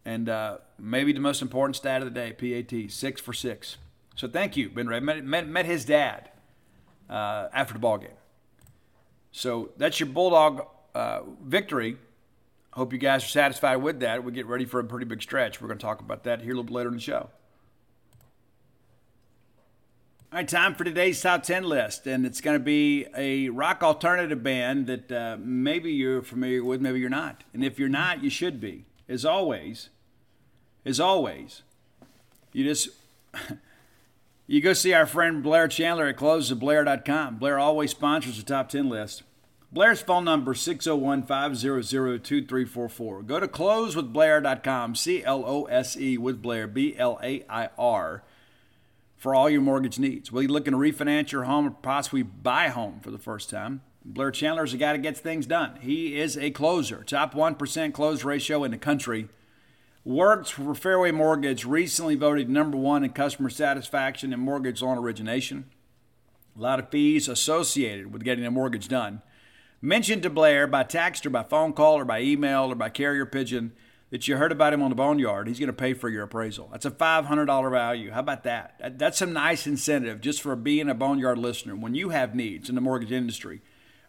And 0.06 0.30
uh, 0.30 0.60
maybe 0.78 1.12
the 1.12 1.20
most 1.20 1.42
important 1.42 1.76
stat 1.76 2.02
of 2.02 2.12
the 2.12 2.12
day, 2.12 2.34
PAT, 2.34 2.92
six 2.92 3.20
for 3.20 3.34
six. 3.34 3.78
So 4.16 4.28
thank 4.28 4.58
you, 4.58 4.70
Ben 4.70 4.88
Raybon. 4.88 5.04
Met, 5.04 5.24
met, 5.24 5.48
met 5.48 5.66
his 5.66 5.86
dad 5.86 6.30
uh, 7.10 7.48
after 7.54 7.74
the 7.74 7.80
ball 7.80 7.98
game. 7.98 8.10
So 9.32 9.72
that's 9.78 10.00
your 10.00 10.10
Bulldog 10.10 10.66
uh, 10.96 11.22
victory. 11.46 11.98
Hope 12.74 12.94
you 12.94 13.00
guys 13.00 13.24
are 13.24 13.28
satisfied 13.28 13.78
with 13.78 14.00
that. 14.00 14.24
We 14.24 14.32
get 14.32 14.46
ready 14.46 14.66
for 14.66 14.80
a 14.80 14.84
pretty 14.84 15.06
big 15.06 15.22
stretch. 15.22 15.62
We're 15.62 15.68
going 15.68 15.80
to 15.80 15.86
talk 15.86 16.00
about 16.02 16.24
that 16.24 16.42
here 16.42 16.52
a 16.52 16.56
little 16.56 16.64
bit 16.64 16.74
later 16.74 16.90
in 16.90 16.96
the 16.96 17.02
show. 17.02 17.30
All 20.32 20.38
right, 20.38 20.48
time 20.48 20.76
for 20.76 20.84
today's 20.84 21.20
top 21.20 21.42
10 21.42 21.64
list. 21.64 22.06
And 22.06 22.24
it's 22.24 22.40
going 22.40 22.54
to 22.54 22.64
be 22.64 23.08
a 23.18 23.50
rock 23.50 23.82
alternative 23.82 24.44
band 24.44 24.86
that 24.86 25.12
uh, 25.12 25.38
maybe 25.40 25.92
you're 25.92 26.22
familiar 26.22 26.64
with, 26.64 26.82
maybe 26.82 27.00
you're 27.00 27.10
not. 27.10 27.44
And 27.52 27.64
if 27.64 27.80
you're 27.80 27.90
not, 27.90 28.24
you 28.24 28.30
should 28.30 28.62
be. 28.62 28.86
As 29.08 29.26
always, 29.26 29.90
as 30.86 31.00
always, 31.00 31.64
you 32.54 32.64
just. 32.64 32.90
you 34.48 34.62
go 34.62 34.74
see 34.74 34.94
our 34.94 35.08
friend 35.08 35.42
Blair 35.42 35.68
Chandler 35.68 36.06
at 36.06 36.18
closewithblair.com. 36.18 37.38
Blair 37.38 37.58
always 37.58 37.90
sponsors 37.90 38.38
the 38.38 38.44
top 38.44 38.70
10 38.70 38.88
list. 38.88 39.24
Blair's 39.72 40.02
phone 40.04 40.26
number 40.26 40.54
601 40.54 41.24
500 41.24 42.24
2344. 42.24 43.24
Go 43.24 43.40
to 43.40 43.48
closewithblair.com, 43.48 44.94
C 44.94 45.24
L 45.24 45.44
O 45.44 45.64
S 45.64 45.98
E 45.98 46.20
with 46.20 46.40
Blair, 46.40 46.68
B 46.68 46.96
L 47.00 47.20
A 47.24 47.44
I 47.50 47.70
R 47.80 48.22
for 49.20 49.36
all 49.36 49.50
your 49.50 49.62
mortgage 49.62 50.00
needs. 50.00 50.32
Whether 50.32 50.44
you're 50.44 50.54
looking 50.54 50.72
to 50.72 50.80
refinance 50.80 51.32
your 51.32 51.44
home 51.44 51.68
or 51.68 51.72
possibly 51.72 52.24
buy 52.24 52.66
a 52.66 52.72
home 52.72 53.02
for 53.02 53.12
the 53.12 53.20
first 53.20 53.50
time, 53.50 53.82
Blair 54.04 54.32
Chandler 54.32 54.64
is 54.64 54.74
a 54.74 54.78
guy 54.78 54.94
that 54.94 55.02
gets 55.02 55.20
things 55.20 55.46
done. 55.46 55.78
He 55.82 56.18
is 56.18 56.38
a 56.38 56.52
closer, 56.52 57.04
top 57.04 57.36
1% 57.36 57.94
close 57.94 58.24
ratio 58.24 58.64
in 58.64 58.72
the 58.72 58.78
country. 58.78 59.28
Works 60.06 60.50
for 60.50 60.74
Fairway 60.74 61.12
Mortgage, 61.12 61.66
recently 61.66 62.16
voted 62.16 62.50
number 62.50 62.78
one 62.78 63.04
in 63.04 63.12
customer 63.12 63.50
satisfaction 63.50 64.32
and 64.32 64.42
mortgage 64.42 64.82
loan 64.82 64.98
origination. 64.98 65.66
A 66.58 66.62
lot 66.62 66.80
of 66.80 66.90
fees 66.90 67.28
associated 67.28 68.14
with 68.14 68.24
getting 68.24 68.46
a 68.46 68.52
mortgage 68.52 68.88
done. 68.88 69.22
Mentioned 69.82 70.24
to 70.24 70.30
Blair 70.30 70.66
by 70.66 70.84
text 70.84 71.26
or 71.26 71.30
by 71.30 71.44
phone 71.44 71.74
call 71.74 71.96
or 71.96 72.06
by 72.06 72.22
email 72.22 72.72
or 72.72 72.76
by 72.76 72.90
carrier 72.90 73.26
pigeon 73.26 73.74
that 74.10 74.28
you 74.28 74.38
heard 74.38 74.52
about 74.52 74.74
him 74.74 74.82
on 74.82 74.90
the 74.90 74.96
boneyard, 74.96 75.48
he's 75.48 75.60
going 75.60 75.68
to 75.68 75.74
pay 75.74 75.94
for 75.94 76.10
your 76.10 76.24
appraisal. 76.24 76.70
That's 76.72 76.86
a 76.86 76.92
$500 76.92 77.72
value. 77.72 78.12
How 78.12 78.22
about 78.22 78.44
that? 78.44 78.98
That's 78.98 79.22
a 79.22 79.26
nice 79.26 79.68
incentive 79.68 80.22
just 80.22 80.42
for 80.42 80.56
being 80.56 80.90
a 80.90 80.96
boneyard 80.96 81.38
listener. 81.38 81.76
When 81.76 81.96
you 81.96 82.10
have 82.10 82.34
needs 82.34 82.70
in 82.70 82.76
the 82.76 82.82
mortgage 82.82 83.12
industry, 83.12 83.62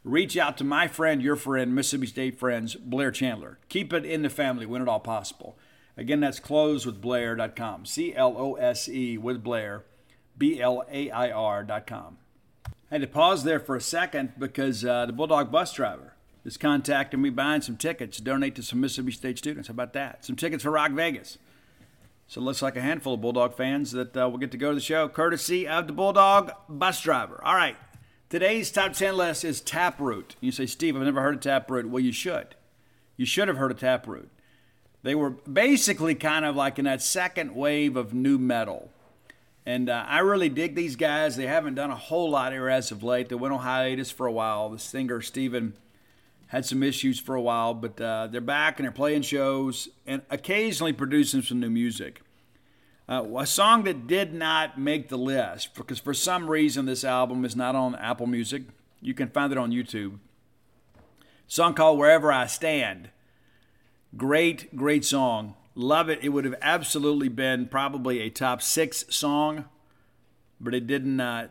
reach 0.03 0.36
out 0.36 0.57
to 0.59 0.64
my 0.64 0.88
friend, 0.88 1.22
your 1.22 1.36
friend, 1.36 1.74
Mississippi 1.74 2.07
State 2.07 2.38
friends, 2.38 2.74
Blair 2.76 3.11
Chandler. 3.11 3.59
Keep 3.68 3.92
it 3.92 4.07
in 4.07 4.22
the 4.22 4.30
family 4.30 4.64
when 4.64 4.82
at 4.82 4.88
all 4.88 5.01
possible. 5.01 5.59
Again, 5.96 6.20
that's 6.20 6.40
closewithblair.com. 6.40 7.84
C 7.84 8.14
L 8.14 8.34
O 8.38 8.55
S 8.55 8.88
E 8.88 9.18
with 9.18 9.42
Blair, 9.42 9.84
B 10.38 10.61
L 10.61 10.82
A 10.90 11.11
I 11.11 11.30
R.com. 11.30 12.16
I 12.66 12.94
had 12.94 13.03
to 13.03 13.07
pause 13.07 13.44
there 13.44 13.61
for 13.61 13.76
a 13.76 13.80
second 13.80 14.32
because 14.38 14.84
uh, 14.84 15.05
the 15.05 15.12
Bulldog 15.12 15.53
bus 15.53 15.74
driver 15.74 16.09
is 16.45 16.57
contacting 16.57 17.20
me 17.20 17.30
buying 17.30 17.61
some 17.61 17.76
tickets 17.76 18.16
to 18.16 18.22
donate 18.22 18.55
to 18.57 18.62
some 18.62 18.80
Mississippi 18.80 19.12
State 19.12 19.38
students. 19.38 19.68
How 19.68 19.72
about 19.72 19.93
that? 19.93 20.24
Some 20.24 20.36
tickets 20.36 20.62
for 20.62 20.70
Rock 20.70 20.93
Vegas. 20.93 21.38
So 22.26 22.41
it 22.41 22.45
looks 22.45 22.62
like 22.62 22.76
a 22.76 22.80
handful 22.80 23.14
of 23.14 23.20
Bulldog 23.20 23.57
fans 23.57 23.91
that 23.93 24.16
uh, 24.16 24.28
will 24.28 24.38
get 24.38 24.53
to 24.53 24.57
go 24.57 24.68
to 24.68 24.76
the 24.76 24.80
show, 24.80 25.09
courtesy 25.09 25.66
of 25.66 25.86
the 25.86 25.93
Bulldog 25.93 26.53
bus 26.68 27.03
driver. 27.03 27.41
All 27.45 27.57
right. 27.57 27.76
Today's 28.28 28.70
top 28.70 28.93
10 28.93 29.16
list 29.16 29.45
is 29.45 29.61
Taproot. 29.61 30.36
You 30.41 30.53
say, 30.53 30.66
Steve, 30.66 30.97
I've 30.97 31.03
never 31.03 31.20
heard 31.20 31.34
of 31.34 31.41
Taproot. 31.41 31.88
Well, 31.88 32.03
you 32.03 32.12
should. 32.12 32.55
You 33.16 33.26
should 33.26 33.49
have 33.49 33.57
heard 33.57 33.72
of 33.72 33.80
Taproot. 33.80 34.30
They 35.03 35.16
were 35.16 35.30
basically 35.30 36.14
kind 36.14 36.45
of 36.45 36.55
like 36.55 36.78
in 36.78 36.84
that 36.84 37.03
second 37.03 37.57
wave 37.57 37.97
of 37.97 38.14
nu 38.14 38.38
metal. 38.38 38.91
And 39.66 39.91
uh, 39.91 40.05
I 40.07 40.20
really 40.20 40.49
dig 40.49 40.76
these 40.76 40.95
guys. 40.95 41.36
They 41.36 41.47
haven't 41.47 41.74
done 41.74 41.91
a 41.91 41.97
whole 41.97 42.30
lot 42.30 42.53
here 42.53 42.68
as 42.68 42.93
of 42.93 43.03
late. 43.03 43.28
They 43.28 43.34
went 43.34 43.53
on 43.53 43.61
hiatus 43.61 44.11
for 44.11 44.26
a 44.26 44.32
while. 44.32 44.68
The 44.68 44.78
singer, 44.78 45.20
Stephen 45.20 45.74
had 46.51 46.66
some 46.66 46.82
issues 46.82 47.20
for 47.20 47.36
a 47.36 47.40
while, 47.40 47.74
but 47.74 48.01
uh, 48.01 48.26
they're 48.26 48.40
back 48.40 48.78
and 48.78 48.84
they're 48.84 48.92
playing 48.92 49.22
shows 49.22 49.88
and 50.05 50.20
occasionally 50.30 50.92
producing 50.92 51.42
some 51.42 51.61
new 51.61 51.70
music. 51.70 52.22
Uh, 53.09 53.22
a 53.38 53.46
song 53.46 53.84
that 53.84 54.09
did 54.09 54.34
not 54.34 54.76
make 54.76 55.09
the 55.09 55.16
list 55.16 55.74
because 55.76 56.01
for 56.01 56.12
some 56.12 56.51
reason 56.51 56.86
this 56.86 57.05
album 57.05 57.44
is 57.44 57.55
not 57.55 57.76
on 57.76 57.94
Apple 57.94 58.26
Music. 58.26 58.64
You 59.01 59.14
can 59.14 59.28
find 59.28 59.53
it 59.53 59.59
on 59.59 59.70
YouTube. 59.70 60.18
A 60.98 60.98
song 61.46 61.72
called 61.74 62.01
Wherever 62.01 62.32
I 62.32 62.46
Stand. 62.46 63.11
Great, 64.16 64.74
great 64.74 65.05
song. 65.05 65.55
Love 65.76 66.11
it. 66.11 66.18
It 66.20 66.30
would 66.30 66.44
have 66.44 66.57
absolutely 66.61 67.28
been 67.28 67.66
probably 67.66 68.18
a 68.18 68.28
top 68.28 68.61
six 68.61 69.05
song, 69.09 69.66
but 70.61 70.74
it 70.74 70.88
didn't. 70.88 71.20
Uh, 71.20 71.46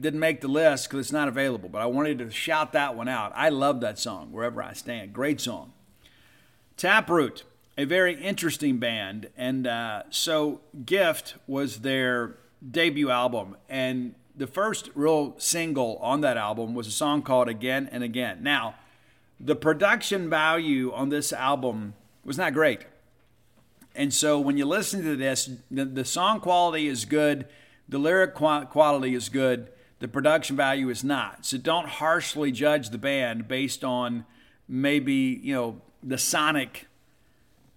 didn't 0.00 0.20
make 0.20 0.40
the 0.40 0.48
list 0.48 0.88
because 0.88 1.06
it's 1.06 1.12
not 1.12 1.28
available, 1.28 1.68
but 1.68 1.82
I 1.82 1.86
wanted 1.86 2.18
to 2.18 2.30
shout 2.30 2.72
that 2.72 2.96
one 2.96 3.08
out. 3.08 3.32
I 3.34 3.48
love 3.48 3.80
that 3.80 3.98
song, 3.98 4.32
Wherever 4.32 4.62
I 4.62 4.72
Stand. 4.72 5.12
Great 5.12 5.40
song. 5.40 5.72
Taproot, 6.76 7.44
a 7.76 7.84
very 7.84 8.14
interesting 8.14 8.78
band. 8.78 9.28
And 9.36 9.66
uh, 9.66 10.04
so 10.10 10.60
Gift 10.84 11.34
was 11.46 11.78
their 11.78 12.36
debut 12.70 13.10
album. 13.10 13.56
And 13.68 14.14
the 14.36 14.46
first 14.46 14.90
real 14.94 15.34
single 15.38 15.98
on 16.00 16.20
that 16.20 16.36
album 16.36 16.74
was 16.74 16.86
a 16.86 16.92
song 16.92 17.22
called 17.22 17.48
Again 17.48 17.88
and 17.90 18.04
Again. 18.04 18.42
Now, 18.42 18.76
the 19.40 19.56
production 19.56 20.30
value 20.30 20.92
on 20.92 21.08
this 21.08 21.32
album 21.32 21.94
was 22.24 22.38
not 22.38 22.52
great. 22.52 22.80
And 23.94 24.14
so 24.14 24.38
when 24.38 24.56
you 24.56 24.64
listen 24.64 25.02
to 25.02 25.16
this, 25.16 25.50
the, 25.70 25.84
the 25.84 26.04
song 26.04 26.38
quality 26.40 26.86
is 26.86 27.04
good, 27.04 27.46
the 27.88 27.98
lyric 27.98 28.34
quality 28.34 29.14
is 29.14 29.28
good, 29.28 29.70
the 30.00 30.08
production 30.08 30.56
value 30.56 30.88
is 30.88 31.02
not. 31.02 31.44
So 31.44 31.58
don't 31.58 31.88
harshly 31.88 32.52
judge 32.52 32.90
the 32.90 32.98
band 32.98 33.48
based 33.48 33.82
on 33.82 34.24
maybe, 34.68 35.40
you 35.42 35.54
know, 35.54 35.80
the 36.02 36.18
sonic 36.18 36.86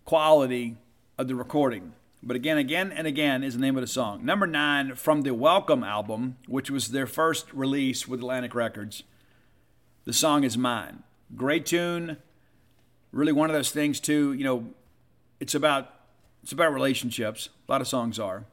quality 0.05 0.77
of 1.17 1.27
the 1.27 1.35
recording. 1.35 1.93
But 2.23 2.35
again, 2.35 2.57
again, 2.57 2.91
and 2.91 3.07
again 3.07 3.43
is 3.43 3.55
the 3.55 3.61
name 3.61 3.75
of 3.75 3.81
the 3.81 3.87
song. 3.87 4.23
Number 4.23 4.45
nine 4.45 4.93
from 4.93 5.23
the 5.23 5.33
Welcome 5.33 5.83
album, 5.83 6.37
which 6.47 6.69
was 6.69 6.89
their 6.89 7.07
first 7.07 7.51
release 7.53 8.07
with 8.07 8.19
Atlantic 8.19 8.53
Records. 8.53 9.03
The 10.05 10.13
song 10.13 10.43
is 10.43 10.57
mine. 10.57 11.01
Great 11.35 11.65
tune. 11.65 12.17
Really 13.11 13.31
one 13.31 13.49
of 13.49 13.55
those 13.55 13.71
things 13.71 13.99
too, 13.99 14.33
you 14.33 14.43
know, 14.43 14.67
it's 15.39 15.55
about 15.55 15.93
it's 16.43 16.51
about 16.51 16.73
relationships. 16.73 17.49
A 17.67 17.71
lot 17.71 17.81
of 17.81 17.87
songs 17.87 18.19
are. 18.19 18.45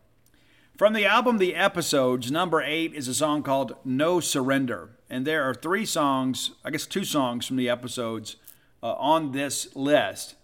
From 0.78 0.92
the 0.92 1.06
album 1.06 1.38
The 1.38 1.56
Episodes, 1.56 2.30
number 2.30 2.62
eight 2.62 2.94
is 2.94 3.08
a 3.08 3.14
song 3.14 3.42
called 3.42 3.74
No 3.84 4.20
Surrender. 4.20 4.90
And 5.10 5.26
there 5.26 5.42
are 5.42 5.52
three 5.52 5.84
songs, 5.84 6.52
I 6.64 6.70
guess 6.70 6.86
two 6.86 7.02
songs 7.02 7.48
from 7.48 7.56
the 7.56 7.68
episodes 7.68 8.36
uh, 8.80 8.92
on 8.92 9.32
this 9.32 9.74
list. 9.74 10.36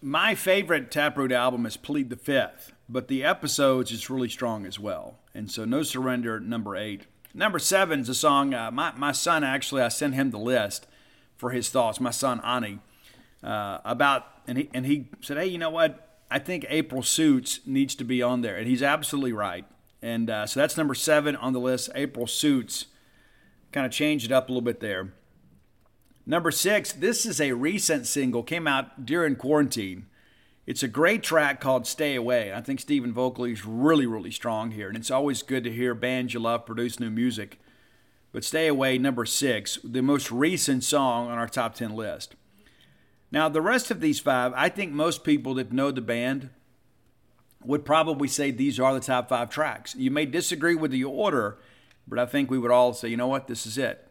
My 0.00 0.36
favorite 0.36 0.92
Taproot 0.92 1.32
album 1.32 1.66
is 1.66 1.76
Plead 1.76 2.08
the 2.08 2.14
Fifth, 2.14 2.72
but 2.88 3.08
the 3.08 3.24
episodes 3.24 3.90
is 3.90 4.08
really 4.08 4.28
strong 4.28 4.64
as 4.64 4.78
well. 4.78 5.18
And 5.34 5.50
so 5.50 5.64
No 5.64 5.82
Surrender, 5.82 6.38
number 6.38 6.76
eight. 6.76 7.06
Number 7.34 7.58
seven 7.58 7.98
is 7.98 8.08
a 8.08 8.14
song, 8.14 8.54
uh, 8.54 8.70
my, 8.70 8.92
my 8.96 9.10
son 9.10 9.42
actually, 9.42 9.82
I 9.82 9.88
sent 9.88 10.14
him 10.14 10.30
the 10.30 10.38
list 10.38 10.86
for 11.36 11.50
his 11.50 11.68
thoughts, 11.68 11.98
my 11.98 12.12
son 12.12 12.40
Ani, 12.44 12.78
uh, 13.42 13.78
about, 13.84 14.24
and 14.46 14.56
he, 14.56 14.70
and 14.72 14.86
he 14.86 15.08
said, 15.20 15.36
hey, 15.36 15.46
you 15.46 15.58
know 15.58 15.70
what? 15.70 16.03
I 16.30 16.38
think 16.38 16.66
April 16.68 17.02
Suits 17.02 17.60
needs 17.66 17.94
to 17.96 18.04
be 18.04 18.22
on 18.22 18.40
there, 18.40 18.56
and 18.56 18.66
he's 18.66 18.82
absolutely 18.82 19.32
right. 19.32 19.64
And 20.02 20.28
uh, 20.28 20.46
so 20.46 20.60
that's 20.60 20.76
number 20.76 20.94
seven 20.94 21.36
on 21.36 21.52
the 21.52 21.60
list. 21.60 21.90
April 21.94 22.26
Suits 22.26 22.86
kind 23.72 23.86
of 23.86 23.92
changed 23.92 24.26
it 24.26 24.32
up 24.32 24.48
a 24.48 24.52
little 24.52 24.62
bit 24.62 24.80
there. 24.80 25.14
Number 26.26 26.50
six, 26.50 26.92
this 26.92 27.26
is 27.26 27.40
a 27.40 27.52
recent 27.52 28.06
single, 28.06 28.42
came 28.42 28.66
out 28.66 29.04
during 29.04 29.36
quarantine. 29.36 30.06
It's 30.66 30.82
a 30.82 30.88
great 30.88 31.22
track 31.22 31.60
called 31.60 31.86
Stay 31.86 32.14
Away. 32.14 32.52
I 32.52 32.62
think 32.62 32.80
Stephen 32.80 33.12
vocally 33.12 33.52
is 33.52 33.66
really, 33.66 34.06
really 34.06 34.30
strong 34.30 34.70
here, 34.70 34.88
and 34.88 34.96
it's 34.96 35.10
always 35.10 35.42
good 35.42 35.64
to 35.64 35.72
hear 35.72 35.94
bands 35.94 36.32
you 36.32 36.40
love 36.40 36.64
produce 36.64 36.98
new 36.98 37.10
music. 37.10 37.60
But 38.32 38.44
Stay 38.44 38.68
Away, 38.68 38.96
number 38.96 39.26
six, 39.26 39.78
the 39.84 40.00
most 40.00 40.30
recent 40.30 40.82
song 40.82 41.30
on 41.30 41.36
our 41.36 41.48
top 41.48 41.74
10 41.74 41.94
list. 41.94 42.34
Now, 43.34 43.48
the 43.48 43.60
rest 43.60 43.90
of 43.90 44.00
these 44.00 44.20
five, 44.20 44.52
I 44.54 44.68
think 44.68 44.92
most 44.92 45.24
people 45.24 45.54
that 45.54 45.72
know 45.72 45.90
the 45.90 46.00
band 46.00 46.50
would 47.64 47.84
probably 47.84 48.28
say 48.28 48.52
these 48.52 48.78
are 48.78 48.94
the 48.94 49.00
top 49.00 49.28
five 49.28 49.50
tracks. 49.50 49.96
You 49.96 50.12
may 50.12 50.24
disagree 50.24 50.76
with 50.76 50.92
the 50.92 51.02
order, 51.02 51.58
but 52.06 52.20
I 52.20 52.26
think 52.26 52.48
we 52.48 52.60
would 52.60 52.70
all 52.70 52.92
say, 52.92 53.08
you 53.08 53.16
know 53.16 53.26
what, 53.26 53.48
this 53.48 53.66
is 53.66 53.76
it. 53.76 54.08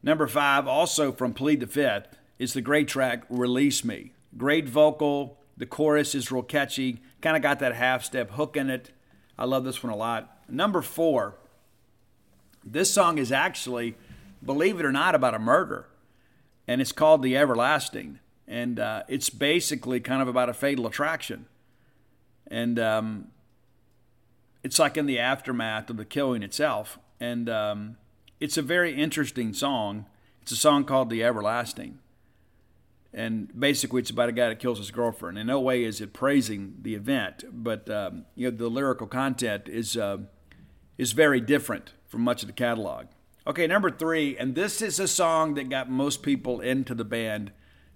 Number 0.00 0.28
five, 0.28 0.68
also 0.68 1.10
from 1.10 1.34
Plead 1.34 1.58
the 1.58 1.66
Fifth, 1.66 2.18
is 2.38 2.52
the 2.52 2.60
great 2.60 2.86
track 2.86 3.24
Release 3.28 3.84
Me. 3.84 4.12
Great 4.36 4.68
vocal. 4.68 5.40
The 5.56 5.66
chorus 5.66 6.14
is 6.14 6.30
real 6.30 6.44
catchy. 6.44 7.02
Kind 7.20 7.36
of 7.36 7.42
got 7.42 7.58
that 7.58 7.74
half 7.74 8.04
step 8.04 8.30
hook 8.30 8.56
in 8.56 8.70
it. 8.70 8.92
I 9.36 9.44
love 9.44 9.64
this 9.64 9.82
one 9.82 9.92
a 9.92 9.96
lot. 9.96 10.38
Number 10.48 10.82
four, 10.82 11.34
this 12.64 12.94
song 12.94 13.18
is 13.18 13.32
actually, 13.32 13.96
believe 14.40 14.78
it 14.78 14.86
or 14.86 14.92
not, 14.92 15.16
about 15.16 15.34
a 15.34 15.40
murder 15.40 15.88
and 16.70 16.80
it's 16.80 16.92
called 16.92 17.24
The 17.24 17.36
Everlasting. 17.36 18.20
And 18.46 18.78
uh, 18.78 19.02
it's 19.08 19.28
basically 19.28 19.98
kind 19.98 20.22
of 20.22 20.28
about 20.28 20.48
a 20.48 20.54
fatal 20.54 20.86
attraction. 20.86 21.46
And 22.46 22.78
um, 22.78 23.32
it's 24.62 24.78
like 24.78 24.96
in 24.96 25.06
the 25.06 25.18
aftermath 25.18 25.90
of 25.90 25.96
the 25.96 26.04
killing 26.04 26.44
itself. 26.44 27.00
And 27.18 27.48
um, 27.48 27.96
it's 28.38 28.56
a 28.56 28.62
very 28.62 28.94
interesting 28.94 29.52
song. 29.52 30.06
It's 30.42 30.52
a 30.52 30.56
song 30.56 30.84
called 30.84 31.10
The 31.10 31.24
Everlasting. 31.24 31.98
And 33.12 33.50
basically, 33.58 34.02
it's 34.02 34.10
about 34.10 34.28
a 34.28 34.32
guy 34.32 34.48
that 34.48 34.60
kills 34.60 34.78
his 34.78 34.92
girlfriend. 34.92 35.38
In 35.38 35.48
no 35.48 35.58
way 35.58 35.82
is 35.82 36.00
it 36.00 36.12
praising 36.12 36.76
the 36.82 36.94
event, 36.94 37.42
but 37.52 37.90
um, 37.90 38.26
you 38.36 38.48
know 38.48 38.56
the 38.56 38.68
lyrical 38.68 39.08
content 39.08 39.68
is 39.68 39.96
uh, 39.96 40.18
is 40.96 41.10
very 41.10 41.40
different 41.40 41.94
from 42.06 42.20
much 42.20 42.44
of 42.44 42.46
the 42.46 42.52
catalog. 42.52 43.06
Okay, 43.46 43.66
number 43.66 43.90
three, 43.90 44.36
and 44.36 44.54
this 44.54 44.82
is 44.82 45.00
a 45.00 45.08
song 45.08 45.54
that 45.54 45.70
got 45.70 45.90
most 45.90 46.22
people 46.22 46.60
into 46.60 46.94
the 46.94 47.06
band 47.06 47.52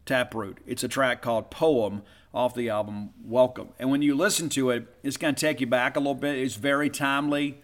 Taproot. 0.06 0.56
It's 0.66 0.82
a 0.82 0.88
track 0.88 1.20
called 1.20 1.50
Poem 1.50 2.02
off 2.32 2.54
the 2.54 2.70
album 2.70 3.10
Welcome. 3.22 3.68
And 3.78 3.90
when 3.90 4.00
you 4.00 4.14
listen 4.14 4.48
to 4.50 4.70
it, 4.70 4.86
it's 5.02 5.18
going 5.18 5.34
to 5.34 5.40
take 5.40 5.60
you 5.60 5.66
back 5.66 5.96
a 5.96 6.00
little 6.00 6.14
bit. 6.14 6.38
It's 6.38 6.56
very 6.56 6.88
timely, 6.88 7.62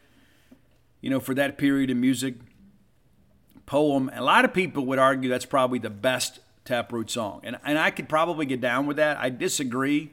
you 1.01 1.09
know, 1.09 1.21
for 1.21 1.33
that 1.35 1.57
period 1.57 1.91
of 1.91 1.97
music. 1.97 2.35
Poem, 3.65 4.11
a 4.15 4.23
lot 4.23 4.45
of 4.45 4.53
people 4.53 4.85
would 4.85 4.99
argue 4.99 5.31
that's 5.31 5.47
probably 5.47 5.79
the 5.79 5.89
best 5.89 6.41
Taproot 6.67 7.09
song. 7.09 7.41
And, 7.45 7.57
and 7.65 7.79
I 7.79 7.91
could 7.91 8.11
probably 8.11 8.45
get 8.45 8.61
down 8.61 8.87
with 8.87 8.99
that. 8.99 9.17
I 9.17 9.31
disagree, 9.31 10.13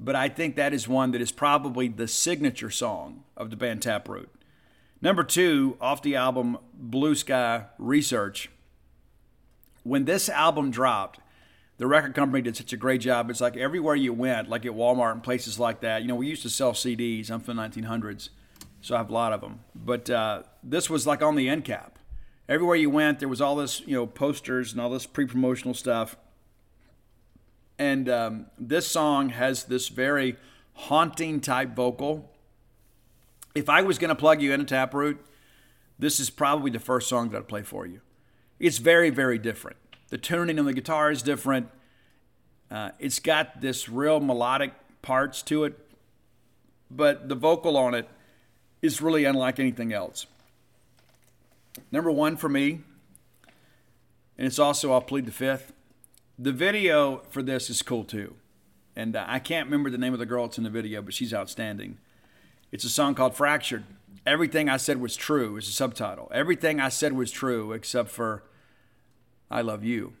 but 0.00 0.16
I 0.16 0.28
think 0.28 0.56
that 0.56 0.74
is 0.74 0.88
one 0.88 1.12
that 1.12 1.20
is 1.20 1.30
probably 1.30 1.86
the 1.86 2.08
signature 2.08 2.70
song 2.70 3.22
of 3.36 3.50
the 3.50 3.56
band 3.56 3.82
Taproot. 3.82 4.30
Number 5.00 5.22
two, 5.22 5.76
off 5.80 6.02
the 6.02 6.16
album 6.16 6.58
Blue 6.74 7.14
Sky 7.14 7.66
Research. 7.78 8.50
When 9.84 10.06
this 10.06 10.28
album 10.28 10.72
dropped, 10.72 11.20
the 11.76 11.86
record 11.86 12.14
company 12.14 12.42
did 12.42 12.56
such 12.56 12.72
a 12.72 12.76
great 12.76 13.00
job. 13.00 13.30
It's 13.30 13.40
like 13.40 13.56
everywhere 13.56 13.94
you 13.94 14.12
went, 14.12 14.48
like 14.48 14.66
at 14.66 14.72
Walmart 14.72 15.12
and 15.12 15.22
places 15.22 15.58
like 15.58 15.80
that. 15.82 16.02
You 16.02 16.08
know, 16.08 16.16
we 16.16 16.26
used 16.26 16.42
to 16.42 16.50
sell 16.50 16.72
CDs. 16.72 17.30
I'm 17.30 17.40
from 17.40 17.56
the 17.56 17.62
1900s, 17.62 18.30
so 18.80 18.96
I 18.96 18.98
have 18.98 19.10
a 19.10 19.12
lot 19.12 19.32
of 19.32 19.40
them. 19.40 19.60
But 19.72 20.10
uh, 20.10 20.42
this 20.64 20.90
was 20.90 21.06
like 21.06 21.22
on 21.22 21.36
the 21.36 21.48
end 21.48 21.64
cap. 21.64 22.00
Everywhere 22.48 22.76
you 22.76 22.90
went, 22.90 23.20
there 23.20 23.28
was 23.28 23.40
all 23.40 23.54
this, 23.54 23.80
you 23.86 23.94
know, 23.94 24.06
posters 24.06 24.72
and 24.72 24.80
all 24.80 24.90
this 24.90 25.06
pre-promotional 25.06 25.74
stuff. 25.74 26.16
And 27.78 28.08
um, 28.08 28.46
this 28.58 28.88
song 28.88 29.28
has 29.28 29.64
this 29.64 29.88
very 29.88 30.36
haunting 30.72 31.40
type 31.40 31.76
vocal 31.76 32.32
if 33.58 33.68
I 33.68 33.82
was 33.82 33.98
going 33.98 34.10
to 34.10 34.14
plug 34.14 34.40
you 34.40 34.52
in 34.52 34.60
a 34.60 34.64
Taproot, 34.64 35.18
this 35.98 36.20
is 36.20 36.30
probably 36.30 36.70
the 36.70 36.78
first 36.78 37.08
song 37.08 37.30
that 37.30 37.38
I'd 37.38 37.48
play 37.48 37.62
for 37.62 37.86
you. 37.86 38.00
It's 38.60 38.78
very, 38.78 39.10
very 39.10 39.38
different. 39.38 39.76
The 40.08 40.18
tuning 40.18 40.58
on 40.58 40.64
the 40.64 40.72
guitar 40.72 41.10
is 41.10 41.22
different. 41.22 41.68
Uh, 42.70 42.90
it's 42.98 43.18
got 43.18 43.60
this 43.60 43.88
real 43.88 44.20
melodic 44.20 44.72
parts 45.02 45.42
to 45.42 45.64
it, 45.64 45.78
but 46.90 47.28
the 47.28 47.34
vocal 47.34 47.76
on 47.76 47.94
it 47.94 48.08
is 48.80 49.02
really 49.02 49.24
unlike 49.24 49.58
anything 49.58 49.92
else. 49.92 50.26
Number 51.90 52.10
one 52.10 52.36
for 52.36 52.48
me, 52.48 52.82
and 54.36 54.46
it's 54.46 54.58
also 54.58 54.92
I'll 54.92 55.00
plead 55.00 55.26
the 55.26 55.32
fifth. 55.32 55.72
The 56.38 56.52
video 56.52 57.22
for 57.30 57.42
this 57.42 57.70
is 57.70 57.82
cool 57.82 58.04
too, 58.04 58.34
and 58.94 59.16
uh, 59.16 59.24
I 59.26 59.40
can't 59.40 59.66
remember 59.66 59.90
the 59.90 59.98
name 59.98 60.12
of 60.12 60.18
the 60.18 60.26
girl 60.26 60.46
that's 60.46 60.58
in 60.58 60.64
the 60.64 60.70
video, 60.70 61.02
but 61.02 61.14
she's 61.14 61.34
outstanding. 61.34 61.98
It's 62.70 62.84
a 62.84 62.90
song 62.90 63.14
called 63.14 63.34
Fractured. 63.34 63.84
Everything 64.26 64.68
I 64.68 64.76
said 64.76 65.00
was 65.00 65.16
true 65.16 65.56
is 65.56 65.68
a 65.68 65.72
subtitle. 65.72 66.30
Everything 66.34 66.80
I 66.80 66.90
said 66.90 67.14
was 67.14 67.30
true 67.30 67.72
except 67.72 68.10
for 68.10 68.44
I 69.50 69.62
love 69.62 69.84
you. 69.84 70.12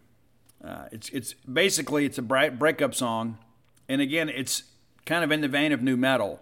Uh, 0.64 0.86
it's 0.90 1.10
it's 1.10 1.34
basically 1.34 2.06
it's 2.06 2.16
a 2.16 2.22
breakup 2.22 2.94
song, 2.94 3.38
and 3.88 4.00
again 4.00 4.30
it's 4.30 4.62
kind 5.04 5.22
of 5.22 5.30
in 5.30 5.42
the 5.42 5.48
vein 5.48 5.72
of 5.72 5.82
nu 5.82 5.96
metal. 5.96 6.40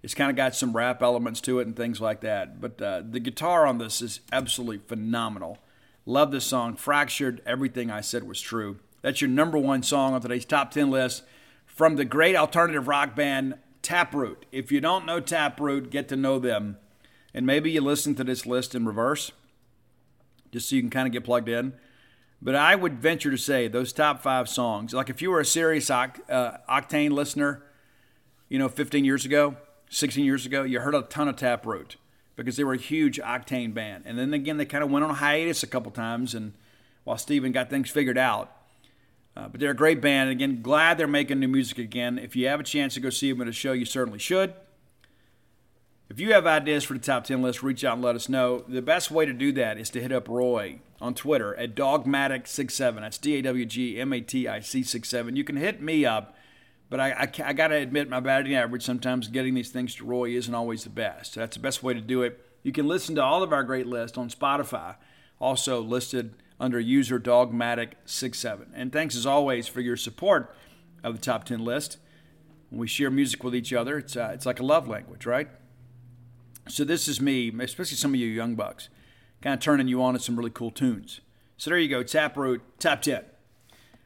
It's 0.00 0.14
kind 0.14 0.30
of 0.30 0.36
got 0.36 0.54
some 0.54 0.76
rap 0.76 1.02
elements 1.02 1.40
to 1.42 1.58
it 1.58 1.66
and 1.66 1.76
things 1.76 2.00
like 2.00 2.20
that. 2.20 2.60
But 2.60 2.80
uh, 2.80 3.02
the 3.08 3.18
guitar 3.18 3.66
on 3.66 3.78
this 3.78 4.00
is 4.00 4.20
absolutely 4.30 4.78
phenomenal. 4.78 5.58
Love 6.06 6.30
this 6.30 6.44
song. 6.44 6.76
Fractured. 6.76 7.42
Everything 7.44 7.90
I 7.90 8.00
said 8.00 8.22
was 8.22 8.40
true. 8.40 8.78
That's 9.02 9.20
your 9.20 9.28
number 9.28 9.58
one 9.58 9.82
song 9.82 10.14
on 10.14 10.20
today's 10.20 10.44
top 10.44 10.70
ten 10.70 10.88
list 10.88 11.24
from 11.66 11.96
the 11.96 12.04
great 12.04 12.36
alternative 12.36 12.86
rock 12.86 13.16
band 13.16 13.56
Taproot. 13.88 14.44
If 14.52 14.70
you 14.70 14.82
don't 14.82 15.06
know 15.06 15.18
Taproot, 15.18 15.88
get 15.88 16.08
to 16.08 16.16
know 16.16 16.38
them. 16.38 16.76
And 17.32 17.46
maybe 17.46 17.70
you 17.70 17.80
listen 17.80 18.14
to 18.16 18.24
this 18.24 18.44
list 18.44 18.74
in 18.74 18.84
reverse, 18.84 19.32
just 20.52 20.68
so 20.68 20.76
you 20.76 20.82
can 20.82 20.90
kind 20.90 21.06
of 21.06 21.12
get 21.12 21.24
plugged 21.24 21.48
in. 21.48 21.72
But 22.42 22.54
I 22.54 22.74
would 22.74 23.00
venture 23.00 23.30
to 23.30 23.38
say 23.38 23.66
those 23.66 23.94
top 23.94 24.20
five 24.20 24.46
songs, 24.46 24.92
like 24.92 25.08
if 25.08 25.22
you 25.22 25.30
were 25.30 25.40
a 25.40 25.44
serious 25.44 25.88
uh, 25.88 26.10
Octane 26.68 27.12
listener, 27.12 27.62
you 28.50 28.58
know, 28.58 28.68
15 28.68 29.06
years 29.06 29.24
ago, 29.24 29.56
16 29.88 30.22
years 30.22 30.44
ago, 30.44 30.64
you 30.64 30.80
heard 30.80 30.94
a 30.94 31.00
ton 31.00 31.26
of 31.26 31.36
Taproot 31.36 31.96
because 32.36 32.58
they 32.58 32.64
were 32.64 32.74
a 32.74 32.78
huge 32.78 33.18
Octane 33.18 33.72
band. 33.72 34.04
And 34.04 34.18
then 34.18 34.34
again, 34.34 34.58
they 34.58 34.66
kind 34.66 34.84
of 34.84 34.90
went 34.90 35.06
on 35.06 35.14
hiatus 35.14 35.62
a 35.62 35.66
couple 35.66 35.90
times, 35.92 36.34
and 36.34 36.52
while 37.04 37.16
Steven 37.16 37.52
got 37.52 37.70
things 37.70 37.88
figured 37.88 38.18
out. 38.18 38.54
Uh, 39.38 39.46
but 39.46 39.60
they're 39.60 39.70
a 39.70 39.74
great 39.74 40.00
band. 40.00 40.30
Again, 40.30 40.62
glad 40.62 40.98
they're 40.98 41.06
making 41.06 41.38
new 41.38 41.46
music 41.46 41.78
again. 41.78 42.18
If 42.18 42.34
you 42.34 42.48
have 42.48 42.58
a 42.58 42.64
chance 42.64 42.94
to 42.94 43.00
go 43.00 43.08
see 43.08 43.30
them 43.30 43.40
at 43.40 43.46
a 43.46 43.52
show, 43.52 43.72
you 43.72 43.84
certainly 43.84 44.18
should. 44.18 44.52
If 46.10 46.18
you 46.18 46.32
have 46.32 46.44
ideas 46.44 46.82
for 46.82 46.94
the 46.94 46.98
top 46.98 47.24
10 47.24 47.40
list, 47.40 47.62
reach 47.62 47.84
out 47.84 47.94
and 47.94 48.02
let 48.02 48.16
us 48.16 48.28
know. 48.28 48.64
The 48.66 48.82
best 48.82 49.12
way 49.12 49.26
to 49.26 49.32
do 49.32 49.52
that 49.52 49.78
is 49.78 49.90
to 49.90 50.00
hit 50.00 50.10
up 50.10 50.26
Roy 50.26 50.80
on 51.00 51.14
Twitter 51.14 51.54
at 51.54 51.76
Dawgmatic67. 51.76 52.96
That's 52.96 53.18
D 53.18 53.36
A 53.36 53.42
W 53.42 53.64
G 53.64 54.00
M 54.00 54.12
A 54.12 54.20
T 54.20 54.48
I 54.48 54.58
C 54.58 54.82
67. 54.82 55.36
You 55.36 55.44
can 55.44 55.56
hit 55.56 55.80
me 55.80 56.04
up, 56.04 56.34
but 56.90 56.98
I, 56.98 57.10
I, 57.12 57.30
I 57.44 57.52
got 57.52 57.68
to 57.68 57.76
admit, 57.76 58.08
my 58.08 58.18
batting 58.18 58.56
average 58.56 58.82
sometimes 58.82 59.28
getting 59.28 59.54
these 59.54 59.70
things 59.70 59.94
to 59.96 60.04
Roy 60.04 60.30
isn't 60.30 60.54
always 60.54 60.82
the 60.82 60.90
best. 60.90 61.34
So 61.34 61.40
that's 61.40 61.56
the 61.56 61.62
best 61.62 61.84
way 61.84 61.94
to 61.94 62.00
do 62.00 62.22
it. 62.22 62.44
You 62.64 62.72
can 62.72 62.88
listen 62.88 63.14
to 63.14 63.22
all 63.22 63.44
of 63.44 63.52
our 63.52 63.62
great 63.62 63.86
lists 63.86 64.18
on 64.18 64.30
Spotify, 64.30 64.96
also 65.38 65.80
listed 65.80 66.34
under 66.60 66.80
user 66.80 67.18
Dawgmatic67. 67.18 68.66
And 68.74 68.92
thanks 68.92 69.16
as 69.16 69.26
always 69.26 69.68
for 69.68 69.80
your 69.80 69.96
support 69.96 70.54
of 71.02 71.14
the 71.14 71.20
top 71.20 71.44
10 71.44 71.64
list. 71.64 71.98
When 72.70 72.80
we 72.80 72.88
share 72.88 73.10
music 73.10 73.42
with 73.44 73.54
each 73.54 73.72
other, 73.72 73.98
it's, 73.98 74.16
uh, 74.16 74.30
it's 74.34 74.44
like 74.46 74.60
a 74.60 74.64
love 74.64 74.88
language, 74.88 75.24
right? 75.24 75.48
So 76.68 76.84
this 76.84 77.08
is 77.08 77.20
me, 77.20 77.52
especially 77.60 77.96
some 77.96 78.12
of 78.12 78.20
you 78.20 78.26
young 78.26 78.54
bucks, 78.54 78.88
kind 79.40 79.54
of 79.54 79.60
turning 79.60 79.88
you 79.88 80.02
on 80.02 80.14
to 80.14 80.20
some 80.20 80.36
really 80.36 80.50
cool 80.50 80.70
tunes. 80.70 81.20
So 81.56 81.70
there 81.70 81.78
you 81.78 81.88
go, 81.88 82.02
Taproot 82.02 82.60
Top 82.78 83.02
10. 83.02 83.24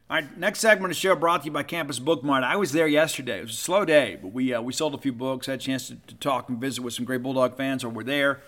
All 0.09 0.17
right, 0.17 0.37
next 0.37 0.59
segment 0.59 0.91
of 0.91 0.97
the 0.97 0.99
show 0.99 1.15
brought 1.15 1.41
to 1.41 1.45
you 1.45 1.51
by 1.51 1.63
Campus 1.63 1.99
Bookmart. 1.99 2.43
I 2.43 2.55
was 2.55 2.71
there 2.71 2.87
yesterday. 2.87 3.39
It 3.39 3.43
was 3.43 3.51
a 3.51 3.55
slow 3.55 3.83
day, 3.83 4.17
but 4.21 4.33
we 4.33 4.53
uh, 4.53 4.61
we 4.61 4.73
sold 4.73 4.93
a 4.93 4.97
few 4.97 5.13
books. 5.13 5.47
Had 5.47 5.59
a 5.59 5.61
chance 5.61 5.87
to, 5.87 5.95
to, 5.95 6.15
talk 6.15 6.49
and 6.49 6.59
visit 6.59 6.83
with 6.83 6.93
some 6.93 7.05
great 7.05 7.23
Bulldog 7.23 7.55
fans 7.57 7.83
over 7.83 8.03
there. 8.03 8.41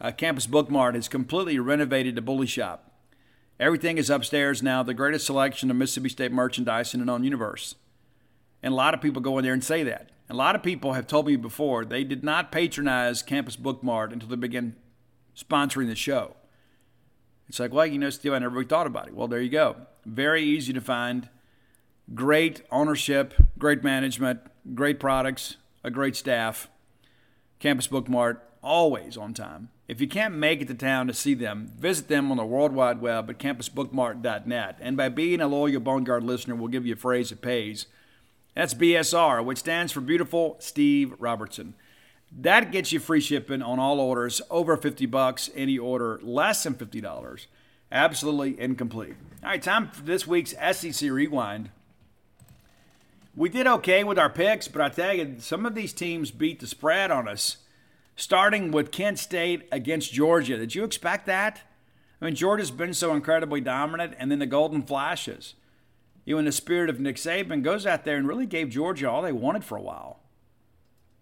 Uh, 0.00 0.10
Campus 0.12 0.46
Bookmart 0.46 0.94
has 0.94 1.06
completely 1.06 1.58
renovated 1.58 2.14
the 2.14 2.22
bully 2.22 2.46
shop. 2.46 2.93
Everything 3.60 3.98
is 3.98 4.10
upstairs 4.10 4.62
now. 4.62 4.82
The 4.82 4.94
greatest 4.94 5.26
selection 5.26 5.70
of 5.70 5.76
Mississippi 5.76 6.08
State 6.08 6.32
merchandise 6.32 6.92
in 6.92 7.00
the 7.00 7.06
known 7.06 7.24
universe. 7.24 7.76
And 8.62 8.72
a 8.72 8.76
lot 8.76 8.94
of 8.94 9.00
people 9.00 9.22
go 9.22 9.38
in 9.38 9.44
there 9.44 9.52
and 9.52 9.62
say 9.62 9.82
that. 9.84 10.10
A 10.28 10.34
lot 10.34 10.56
of 10.56 10.62
people 10.62 10.94
have 10.94 11.06
told 11.06 11.26
me 11.26 11.36
before 11.36 11.84
they 11.84 12.02
did 12.02 12.24
not 12.24 12.50
patronize 12.50 13.22
Campus 13.22 13.56
Bookmart 13.56 14.12
until 14.12 14.28
they 14.28 14.36
began 14.36 14.74
sponsoring 15.36 15.86
the 15.86 15.94
show. 15.94 16.34
It's 17.46 17.60
like, 17.60 17.72
well, 17.72 17.86
you 17.86 17.98
know, 17.98 18.10
still 18.10 18.34
I 18.34 18.38
never 18.38 18.54
really 18.54 18.66
thought 18.66 18.86
about 18.86 19.06
it. 19.06 19.14
Well, 19.14 19.28
there 19.28 19.42
you 19.42 19.50
go. 19.50 19.76
Very 20.06 20.42
easy 20.42 20.72
to 20.72 20.80
find. 20.80 21.28
Great 22.14 22.62
ownership, 22.70 23.34
great 23.58 23.84
management, 23.84 24.40
great 24.74 24.98
products, 24.98 25.56
a 25.82 25.90
great 25.90 26.16
staff. 26.16 26.68
Campus 27.60 27.86
Bookmart, 27.86 28.40
always 28.62 29.16
on 29.16 29.34
time. 29.34 29.68
If 29.86 30.00
you 30.00 30.08
can't 30.08 30.34
make 30.34 30.62
it 30.62 30.68
to 30.68 30.74
town 30.74 31.08
to 31.08 31.14
see 31.14 31.34
them, 31.34 31.72
visit 31.78 32.08
them 32.08 32.30
on 32.30 32.38
the 32.38 32.44
World 32.44 32.72
Wide 32.72 33.02
Web 33.02 33.28
at 33.28 33.38
campusbookmart.net. 33.38 34.78
And 34.80 34.96
by 34.96 35.10
being 35.10 35.42
a 35.42 35.46
loyal 35.46 35.80
Boneyard 35.80 36.24
listener, 36.24 36.54
we'll 36.54 36.68
give 36.68 36.86
you 36.86 36.94
a 36.94 36.96
phrase 36.96 37.28
that 37.28 37.42
pays. 37.42 37.86
That's 38.54 38.72
BSR, 38.72 39.44
which 39.44 39.58
stands 39.58 39.92
for 39.92 40.00
Beautiful 40.00 40.56
Steve 40.58 41.12
Robertson. 41.18 41.74
That 42.32 42.72
gets 42.72 42.92
you 42.92 42.98
free 42.98 43.20
shipping 43.20 43.60
on 43.62 43.78
all 43.78 44.00
orders 44.00 44.40
over 44.50 44.76
50 44.76 45.04
bucks. 45.06 45.50
Any 45.54 45.78
order 45.78 46.18
less 46.22 46.62
than 46.62 46.74
$50, 46.74 47.46
absolutely 47.92 48.58
incomplete. 48.58 49.16
All 49.42 49.50
right, 49.50 49.62
time 49.62 49.88
for 49.88 50.02
this 50.02 50.26
week's 50.26 50.54
SEC 50.72 51.10
Rewind. 51.10 51.70
We 53.36 53.50
did 53.50 53.66
okay 53.66 54.02
with 54.02 54.18
our 54.18 54.30
picks, 54.30 54.68
but 54.68 54.80
I 54.80 54.88
tell 54.88 55.12
you, 55.12 55.36
some 55.40 55.66
of 55.66 55.74
these 55.74 55.92
teams 55.92 56.30
beat 56.30 56.60
the 56.60 56.66
spread 56.66 57.10
on 57.10 57.28
us. 57.28 57.58
Starting 58.16 58.70
with 58.70 58.90
Kent 58.92 59.18
State 59.18 59.68
against 59.72 60.12
Georgia. 60.12 60.56
Did 60.56 60.74
you 60.74 60.84
expect 60.84 61.26
that? 61.26 61.62
I 62.20 62.24
mean, 62.24 62.34
Georgia's 62.34 62.70
been 62.70 62.94
so 62.94 63.12
incredibly 63.12 63.60
dominant, 63.60 64.14
and 64.18 64.30
then 64.30 64.38
the 64.38 64.46
Golden 64.46 64.82
Flashes 64.82 65.54
you 66.24 66.34
know, 66.34 66.38
in 66.38 66.44
the 66.44 66.52
spirit 66.52 66.90
of 66.90 67.00
Nick 67.00 67.16
Saban, 67.16 67.62
goes 67.62 67.86
out 67.86 68.04
there 68.04 68.16
and 68.16 68.26
really 68.26 68.46
gave 68.46 68.70
Georgia 68.70 69.10
all 69.10 69.22
they 69.22 69.32
wanted 69.32 69.64
for 69.64 69.76
a 69.76 69.82
while. 69.82 70.20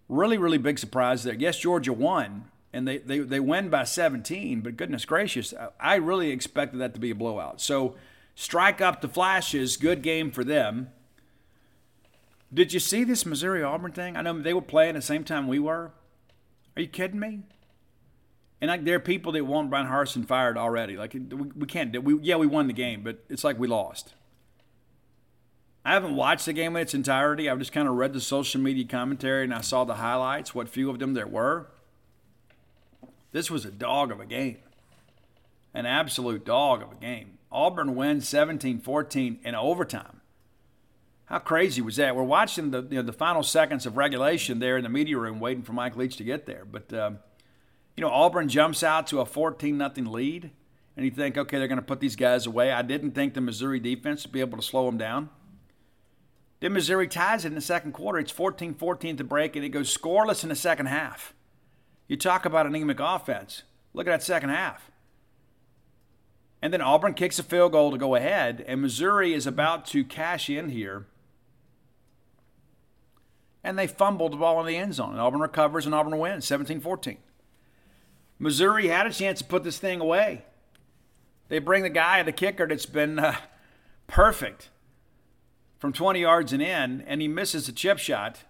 Really, 0.08 0.38
really 0.38 0.58
big 0.58 0.78
surprise 0.78 1.24
there. 1.24 1.34
Yes, 1.34 1.58
Georgia 1.58 1.92
won, 1.92 2.44
and 2.72 2.86
they, 2.86 2.98
they, 2.98 3.18
they 3.18 3.40
win 3.40 3.68
by 3.68 3.84
17, 3.84 4.60
but 4.60 4.76
goodness 4.76 5.04
gracious, 5.04 5.52
I 5.80 5.96
really 5.96 6.30
expected 6.30 6.78
that 6.80 6.94
to 6.94 7.00
be 7.00 7.10
a 7.10 7.14
blowout. 7.14 7.60
So, 7.60 7.96
strike 8.34 8.80
up 8.80 9.00
the 9.00 9.08
flashes, 9.08 9.76
good 9.76 10.02
game 10.02 10.30
for 10.30 10.44
them. 10.44 10.90
Did 12.52 12.72
you 12.72 12.80
see 12.80 13.02
this 13.04 13.24
Missouri 13.24 13.62
Auburn 13.62 13.92
thing? 13.92 14.16
I 14.16 14.22
know 14.22 14.38
they 14.38 14.54
were 14.54 14.60
playing 14.60 14.94
the 14.94 15.02
same 15.02 15.24
time 15.24 15.48
we 15.48 15.58
were. 15.58 15.92
Are 16.76 16.82
you 16.82 16.88
kidding 16.88 17.20
me? 17.20 17.40
And 18.60 18.68
like 18.68 18.84
there 18.84 18.96
are 18.96 19.00
people 19.00 19.32
that 19.32 19.44
want 19.44 19.70
Bryan 19.70 19.88
Harsin 19.88 20.24
fired 20.24 20.56
already. 20.56 20.96
Like 20.96 21.14
we, 21.14 21.20
we 21.20 21.66
can't 21.66 21.92
do. 21.92 22.00
We 22.00 22.18
yeah 22.20 22.36
we 22.36 22.46
won 22.46 22.68
the 22.68 22.72
game, 22.72 23.02
but 23.02 23.24
it's 23.28 23.44
like 23.44 23.58
we 23.58 23.66
lost. 23.66 24.14
I 25.84 25.94
haven't 25.94 26.14
watched 26.14 26.46
the 26.46 26.52
game 26.52 26.76
in 26.76 26.82
its 26.82 26.94
entirety. 26.94 27.50
I've 27.50 27.58
just 27.58 27.72
kind 27.72 27.88
of 27.88 27.94
read 27.94 28.12
the 28.12 28.20
social 28.20 28.60
media 28.60 28.84
commentary 28.84 29.42
and 29.42 29.52
I 29.52 29.62
saw 29.62 29.82
the 29.82 29.96
highlights, 29.96 30.54
what 30.54 30.68
few 30.68 30.88
of 30.90 31.00
them 31.00 31.14
there 31.14 31.26
were. 31.26 31.66
This 33.32 33.50
was 33.50 33.64
a 33.64 33.70
dog 33.70 34.12
of 34.12 34.20
a 34.20 34.26
game, 34.26 34.58
an 35.74 35.86
absolute 35.86 36.44
dog 36.44 36.82
of 36.82 36.92
a 36.92 36.94
game. 36.94 37.38
Auburn 37.50 37.96
wins 37.96 38.28
17 38.28 38.78
14 38.78 39.40
in 39.42 39.54
overtime. 39.54 40.21
How 41.26 41.38
crazy 41.38 41.80
was 41.80 41.96
that? 41.96 42.14
We're 42.14 42.22
watching 42.24 42.70
the, 42.70 42.82
you 42.82 42.96
know, 42.96 43.02
the 43.02 43.12
final 43.12 43.42
seconds 43.42 43.86
of 43.86 43.96
regulation 43.96 44.58
there 44.58 44.76
in 44.76 44.82
the 44.82 44.88
media 44.88 45.18
room 45.18 45.40
waiting 45.40 45.62
for 45.62 45.72
Mike 45.72 45.96
Leach 45.96 46.16
to 46.16 46.24
get 46.24 46.46
there. 46.46 46.64
But, 46.64 46.92
um, 46.92 47.18
you 47.96 48.02
know, 48.02 48.10
Auburn 48.10 48.48
jumps 48.48 48.82
out 48.82 49.06
to 49.08 49.20
a 49.20 49.26
14 49.26 49.78
0 49.78 50.10
lead, 50.10 50.50
and 50.96 51.04
you 51.04 51.10
think, 51.10 51.38
okay, 51.38 51.58
they're 51.58 51.68
going 51.68 51.76
to 51.76 51.84
put 51.84 52.00
these 52.00 52.16
guys 52.16 52.46
away. 52.46 52.70
I 52.72 52.82
didn't 52.82 53.12
think 53.12 53.34
the 53.34 53.40
Missouri 53.40 53.80
defense 53.80 54.24
would 54.24 54.32
be 54.32 54.40
able 54.40 54.58
to 54.58 54.64
slow 54.64 54.86
them 54.86 54.98
down. 54.98 55.30
Then 56.60 56.74
Missouri 56.74 57.08
ties 57.08 57.44
it 57.44 57.48
in 57.48 57.54
the 57.54 57.60
second 57.60 57.92
quarter. 57.92 58.18
It's 58.18 58.30
14 58.30 58.74
14 58.74 59.16
to 59.16 59.24
break, 59.24 59.56
and 59.56 59.64
it 59.64 59.70
goes 59.70 59.96
scoreless 59.96 60.42
in 60.42 60.48
the 60.48 60.54
second 60.54 60.86
half. 60.86 61.34
You 62.08 62.16
talk 62.16 62.44
about 62.44 62.66
anemic 62.66 63.00
offense. 63.00 63.62
Look 63.94 64.06
at 64.06 64.10
that 64.10 64.22
second 64.22 64.50
half. 64.50 64.90
And 66.62 66.72
then 66.72 66.80
Auburn 66.80 67.14
kicks 67.14 67.40
a 67.40 67.42
field 67.42 67.72
goal 67.72 67.90
to 67.90 67.98
go 67.98 68.14
ahead, 68.14 68.64
and 68.68 68.80
Missouri 68.80 69.34
is 69.34 69.46
about 69.46 69.86
to 69.86 70.04
cash 70.04 70.48
in 70.48 70.68
here. 70.68 71.06
And 73.64 73.78
they 73.78 73.86
fumbled 73.86 74.32
the 74.32 74.36
ball 74.36 74.60
in 74.60 74.66
the 74.66 74.76
end 74.76 74.94
zone. 74.94 75.12
And 75.12 75.20
Auburn 75.20 75.40
recovers, 75.40 75.86
and 75.86 75.94
Auburn 75.94 76.18
wins 76.18 76.46
17 76.46 76.80
14. 76.80 77.18
Missouri 78.38 78.88
had 78.88 79.06
a 79.06 79.12
chance 79.12 79.38
to 79.38 79.44
put 79.44 79.62
this 79.62 79.78
thing 79.78 80.00
away. 80.00 80.44
They 81.48 81.60
bring 81.60 81.82
the 81.82 81.90
guy, 81.90 82.22
the 82.22 82.32
kicker, 82.32 82.66
that's 82.66 82.86
been 82.86 83.18
uh, 83.18 83.36
perfect 84.06 84.70
from 85.78 85.92
20 85.92 86.20
yards 86.20 86.52
and 86.52 86.62
in, 86.62 87.02
and 87.02 87.20
he 87.20 87.28
misses 87.28 87.68
a 87.68 87.72
chip 87.72 87.98
shot. 87.98 88.44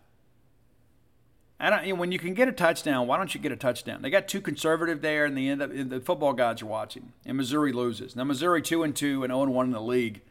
I 1.58 1.70
don't, 1.70 1.86
you 1.86 1.94
know, 1.94 2.00
when 2.00 2.12
you 2.12 2.18
can 2.18 2.34
get 2.34 2.48
a 2.48 2.52
touchdown, 2.52 3.06
why 3.06 3.16
don't 3.16 3.34
you 3.34 3.40
get 3.40 3.52
a 3.52 3.56
touchdown? 3.56 4.02
They 4.02 4.10
got 4.10 4.28
too 4.28 4.40
conservative 4.40 5.00
there, 5.00 5.24
and 5.24 5.36
the 5.36 5.48
end 5.48 5.60
the 5.60 6.00
football 6.00 6.32
gods 6.32 6.60
are 6.62 6.66
watching, 6.66 7.12
and 7.24 7.36
Missouri 7.36 7.72
loses. 7.72 8.16
Now 8.16 8.24
Missouri 8.24 8.62
two 8.62 8.82
and 8.82 8.94
two 8.94 9.22
and 9.24 9.30
0 9.30 9.44
and 9.44 9.54
one 9.54 9.66
in 9.66 9.72
the 9.72 9.80
league. 9.80 10.22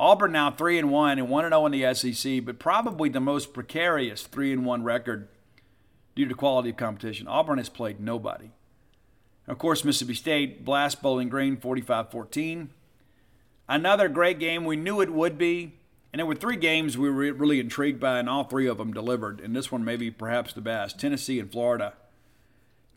Auburn 0.00 0.32
now 0.32 0.50
three 0.50 0.78
and 0.78 0.90
one 0.90 1.18
and 1.18 1.28
one 1.28 1.44
and 1.44 1.52
zero 1.52 1.66
in 1.66 1.72
the 1.72 1.94
SEC, 1.94 2.42
but 2.42 2.58
probably 2.58 3.10
the 3.10 3.20
most 3.20 3.52
precarious 3.52 4.22
three 4.22 4.50
and 4.50 4.64
one 4.64 4.82
record 4.82 5.28
due 6.16 6.26
to 6.26 6.34
quality 6.34 6.70
of 6.70 6.78
competition. 6.78 7.28
Auburn 7.28 7.58
has 7.58 7.68
played 7.68 8.00
nobody. 8.00 8.50
Of 9.46 9.58
course, 9.58 9.84
Mississippi 9.84 10.14
State 10.14 10.64
blast 10.64 11.02
Bowling 11.02 11.28
Green 11.28 11.58
45-14. 11.58 12.68
Another 13.68 14.08
great 14.08 14.38
game. 14.38 14.64
We 14.64 14.76
knew 14.76 15.02
it 15.02 15.12
would 15.12 15.36
be. 15.36 15.74
And 16.14 16.18
there 16.18 16.26
were 16.26 16.34
three 16.34 16.56
games 16.56 16.96
we 16.96 17.10
were 17.10 17.32
really 17.34 17.60
intrigued 17.60 18.00
by, 18.00 18.18
and 18.18 18.28
all 18.28 18.44
three 18.44 18.66
of 18.66 18.78
them 18.78 18.94
delivered. 18.94 19.38
And 19.38 19.54
this 19.54 19.70
one, 19.70 19.84
maybe 19.84 20.10
perhaps 20.10 20.54
the 20.54 20.62
best 20.62 20.98
Tennessee 20.98 21.38
and 21.38 21.52
Florida. 21.52 21.92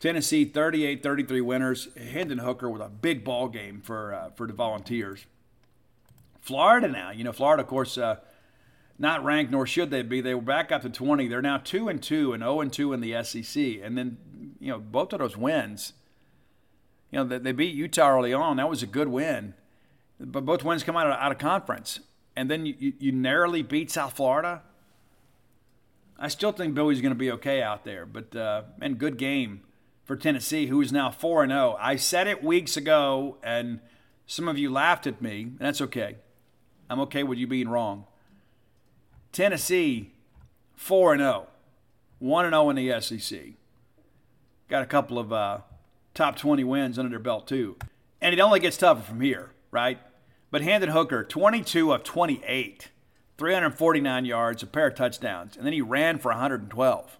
Tennessee 0.00 0.46
38 0.46 1.02
33 1.02 1.40
winners. 1.42 1.88
Hendon 1.96 2.38
Hooker 2.38 2.70
with 2.70 2.80
a 2.80 2.88
big 2.88 3.24
ball 3.24 3.48
game 3.48 3.82
for, 3.82 4.14
uh, 4.14 4.30
for 4.30 4.46
the 4.46 4.54
Volunteers. 4.54 5.26
Florida 6.44 6.88
now, 6.88 7.10
you 7.10 7.24
know, 7.24 7.32
Florida, 7.32 7.62
of 7.62 7.68
course, 7.68 7.98
uh, 7.98 8.16
not 8.98 9.24
ranked, 9.24 9.50
nor 9.50 9.66
should 9.66 9.90
they 9.90 10.02
be. 10.02 10.20
They 10.20 10.34
were 10.34 10.40
back 10.40 10.70
up 10.70 10.82
to 10.82 10.90
20. 10.90 11.26
They're 11.26 11.42
now 11.42 11.58
2 11.58 11.88
and 11.88 12.02
2 12.02 12.32
and 12.32 12.42
0 12.42 12.60
and 12.60 12.72
2 12.72 12.92
in 12.92 13.00
the 13.00 13.22
SEC. 13.24 13.80
And 13.82 13.98
then, 13.98 14.18
you 14.60 14.70
know, 14.70 14.78
both 14.78 15.12
of 15.12 15.18
those 15.18 15.36
wins, 15.36 15.94
you 17.10 17.18
know, 17.18 17.38
they 17.38 17.52
beat 17.52 17.74
Utah 17.74 18.16
early 18.16 18.32
on. 18.32 18.58
That 18.58 18.70
was 18.70 18.82
a 18.82 18.86
good 18.86 19.08
win. 19.08 19.54
But 20.20 20.44
both 20.44 20.62
wins 20.62 20.84
come 20.84 20.96
out 20.96 21.08
of, 21.08 21.14
out 21.14 21.32
of 21.32 21.38
conference 21.38 22.00
and 22.36 22.50
then 22.50 22.66
you, 22.66 22.92
you 22.98 23.12
narrowly 23.12 23.62
beat 23.62 23.90
South 23.90 24.14
Florida. 24.14 24.62
I 26.18 26.28
still 26.28 26.52
think 26.52 26.74
Billy's 26.74 27.00
going 27.00 27.12
to 27.12 27.18
be 27.18 27.30
okay 27.32 27.62
out 27.62 27.84
there, 27.84 28.06
but 28.06 28.34
uh, 28.34 28.62
and 28.80 28.98
good 28.98 29.16
game 29.16 29.62
for 30.04 30.16
Tennessee, 30.16 30.66
who 30.66 30.80
is 30.80 30.92
now 30.92 31.10
four 31.10 31.42
and 31.42 31.50
zero. 31.50 31.76
Oh. 31.76 31.78
I 31.80 31.96
said 31.96 32.26
it 32.26 32.42
weeks 32.42 32.76
ago, 32.76 33.38
and 33.42 33.80
some 34.26 34.48
of 34.48 34.58
you 34.58 34.70
laughed 34.70 35.06
at 35.06 35.20
me, 35.20 35.42
and 35.42 35.58
that's 35.58 35.80
okay. 35.80 36.16
I'm 36.88 37.00
okay 37.00 37.22
with 37.22 37.38
you 37.38 37.46
being 37.46 37.68
wrong. 37.68 38.06
Tennessee, 39.32 40.12
four 40.76 41.12
and 41.12 41.20
zero, 41.20 41.46
oh. 41.46 41.52
one 42.18 42.44
and 42.44 42.52
zero 42.52 42.64
oh 42.64 42.70
in 42.70 42.76
the 42.76 43.00
SEC. 43.00 43.40
Got 44.68 44.82
a 44.82 44.86
couple 44.86 45.18
of 45.18 45.32
uh, 45.32 45.58
top 46.14 46.36
20 46.36 46.64
wins 46.64 46.98
under 46.98 47.10
their 47.10 47.18
belt 47.18 47.46
too, 47.46 47.76
and 48.20 48.32
it 48.32 48.40
only 48.40 48.60
gets 48.60 48.76
tougher 48.76 49.02
from 49.02 49.20
here, 49.20 49.50
right? 49.70 49.98
But 50.50 50.62
Hendon 50.62 50.90
Hooker, 50.90 51.24
22 51.24 51.92
of 51.92 52.04
28, 52.04 52.90
349 53.36 54.24
yards, 54.24 54.62
a 54.62 54.66
pair 54.66 54.86
of 54.86 54.94
touchdowns, 54.94 55.56
and 55.56 55.66
then 55.66 55.72
he 55.72 55.80
ran 55.80 56.18
for 56.18 56.30
112. 56.30 57.18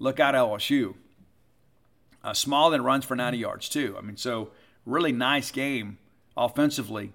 Look 0.00 0.18
out, 0.18 0.34
LSU. 0.34 0.96
Uh, 2.24 2.34
small 2.34 2.70
then 2.70 2.82
runs 2.82 3.04
for 3.04 3.14
90 3.14 3.38
yards 3.38 3.68
too. 3.68 3.94
I 3.96 4.00
mean, 4.00 4.16
so 4.16 4.50
really 4.84 5.12
nice 5.12 5.50
game 5.50 5.98
offensively 6.36 7.12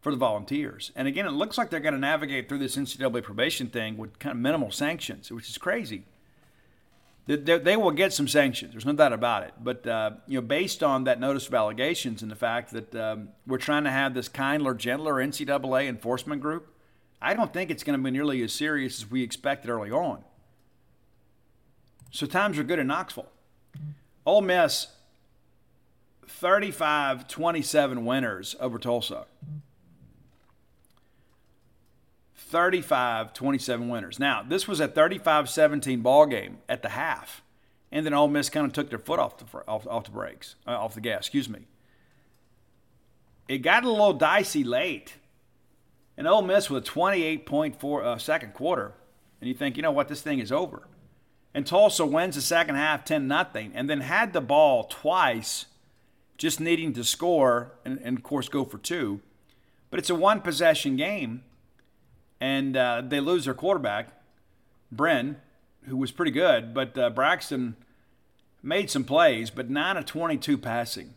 for 0.00 0.10
the 0.10 0.16
Volunteers. 0.16 0.92
And 0.96 1.06
again, 1.06 1.26
it 1.26 1.32
looks 1.32 1.58
like 1.58 1.70
they're 1.70 1.80
going 1.80 1.94
to 1.94 2.00
navigate 2.00 2.48
through 2.48 2.58
this 2.58 2.76
NCAA 2.76 3.22
probation 3.22 3.68
thing 3.68 3.96
with 3.96 4.18
kind 4.18 4.34
of 4.34 4.40
minimal 4.40 4.70
sanctions, 4.70 5.30
which 5.30 5.48
is 5.48 5.58
crazy. 5.58 6.04
They, 7.26 7.58
they 7.58 7.76
will 7.76 7.90
get 7.92 8.12
some 8.12 8.26
sanctions. 8.26 8.72
There's 8.72 8.86
no 8.86 8.94
doubt 8.94 9.12
about 9.12 9.44
it. 9.44 9.54
But 9.62 9.86
uh, 9.86 10.12
you 10.26 10.40
know, 10.40 10.46
based 10.46 10.82
on 10.82 11.04
that 11.04 11.20
notice 11.20 11.46
of 11.46 11.54
allegations 11.54 12.22
and 12.22 12.30
the 12.30 12.36
fact 12.36 12.72
that 12.72 12.94
um, 12.94 13.28
we're 13.46 13.58
trying 13.58 13.84
to 13.84 13.90
have 13.90 14.14
this 14.14 14.28
kindler, 14.28 14.74
gentler 14.74 15.14
NCAA 15.14 15.88
enforcement 15.88 16.40
group, 16.40 16.74
I 17.22 17.34
don't 17.34 17.52
think 17.52 17.70
it's 17.70 17.84
going 17.84 17.98
to 17.98 18.02
be 18.02 18.10
nearly 18.10 18.42
as 18.42 18.52
serious 18.52 19.02
as 19.02 19.10
we 19.10 19.22
expected 19.22 19.70
early 19.70 19.90
on. 19.90 20.24
So 22.10 22.26
times 22.26 22.58
are 22.58 22.64
good 22.64 22.78
in 22.78 22.88
Knoxville. 22.88 23.28
Ole 24.26 24.40
Miss, 24.40 24.88
35 26.26 27.28
27 27.28 28.04
winners 28.04 28.56
over 28.58 28.78
Tulsa. 28.78 29.26
35 32.50 33.32
27 33.32 33.88
winners. 33.88 34.18
Now, 34.18 34.42
this 34.42 34.66
was 34.66 34.80
a 34.80 34.88
35 34.88 35.48
17 35.48 36.00
ball 36.00 36.26
game 36.26 36.58
at 36.68 36.82
the 36.82 36.90
half. 36.90 37.42
And 37.92 38.06
then 38.06 38.14
Ole 38.14 38.28
Miss 38.28 38.50
kind 38.50 38.66
of 38.66 38.72
took 38.72 38.90
their 38.90 38.98
foot 38.98 39.18
off 39.18 39.38
the, 39.38 39.44
off, 39.66 39.86
off 39.86 40.04
the 40.04 40.10
brakes, 40.10 40.54
uh, 40.66 40.70
off 40.70 40.94
the 40.94 41.00
gas, 41.00 41.20
excuse 41.20 41.48
me. 41.48 41.66
It 43.48 43.58
got 43.58 43.84
a 43.84 43.90
little 43.90 44.12
dicey 44.12 44.62
late. 44.62 45.14
And 46.16 46.28
Ole 46.28 46.42
Miss 46.42 46.70
with 46.70 46.86
a 46.86 46.90
28.4 46.90 48.04
uh, 48.04 48.18
second 48.18 48.54
quarter. 48.54 48.92
And 49.40 49.48
you 49.48 49.54
think, 49.54 49.76
you 49.76 49.82
know 49.82 49.90
what, 49.90 50.08
this 50.08 50.22
thing 50.22 50.38
is 50.38 50.52
over. 50.52 50.86
And 51.52 51.66
Tulsa 51.66 52.06
wins 52.06 52.36
the 52.36 52.42
second 52.42 52.76
half 52.76 53.04
10 53.04 53.26
nothing, 53.26 53.72
and 53.74 53.90
then 53.90 54.02
had 54.02 54.32
the 54.32 54.40
ball 54.40 54.84
twice, 54.84 55.66
just 56.36 56.60
needing 56.60 56.92
to 56.92 57.02
score 57.02 57.72
and, 57.84 57.98
and 58.04 58.18
of 58.18 58.22
course 58.22 58.48
go 58.48 58.64
for 58.64 58.78
two. 58.78 59.20
But 59.90 59.98
it's 59.98 60.10
a 60.10 60.14
one 60.14 60.42
possession 60.42 60.96
game, 60.96 61.42
and 62.40 62.76
uh, 62.76 63.02
they 63.06 63.20
lose 63.20 63.44
their 63.44 63.54
quarterback, 63.54 64.08
Brin, 64.90 65.36
who 65.82 65.96
was 65.96 66.10
pretty 66.10 66.30
good, 66.30 66.72
but 66.72 66.96
uh, 66.96 67.10
Braxton 67.10 67.76
made 68.62 68.90
some 68.90 69.04
plays, 69.04 69.50
but 69.50 69.70
9 69.70 69.96
of 69.96 70.04
22 70.06 70.58
passing. 70.58 71.14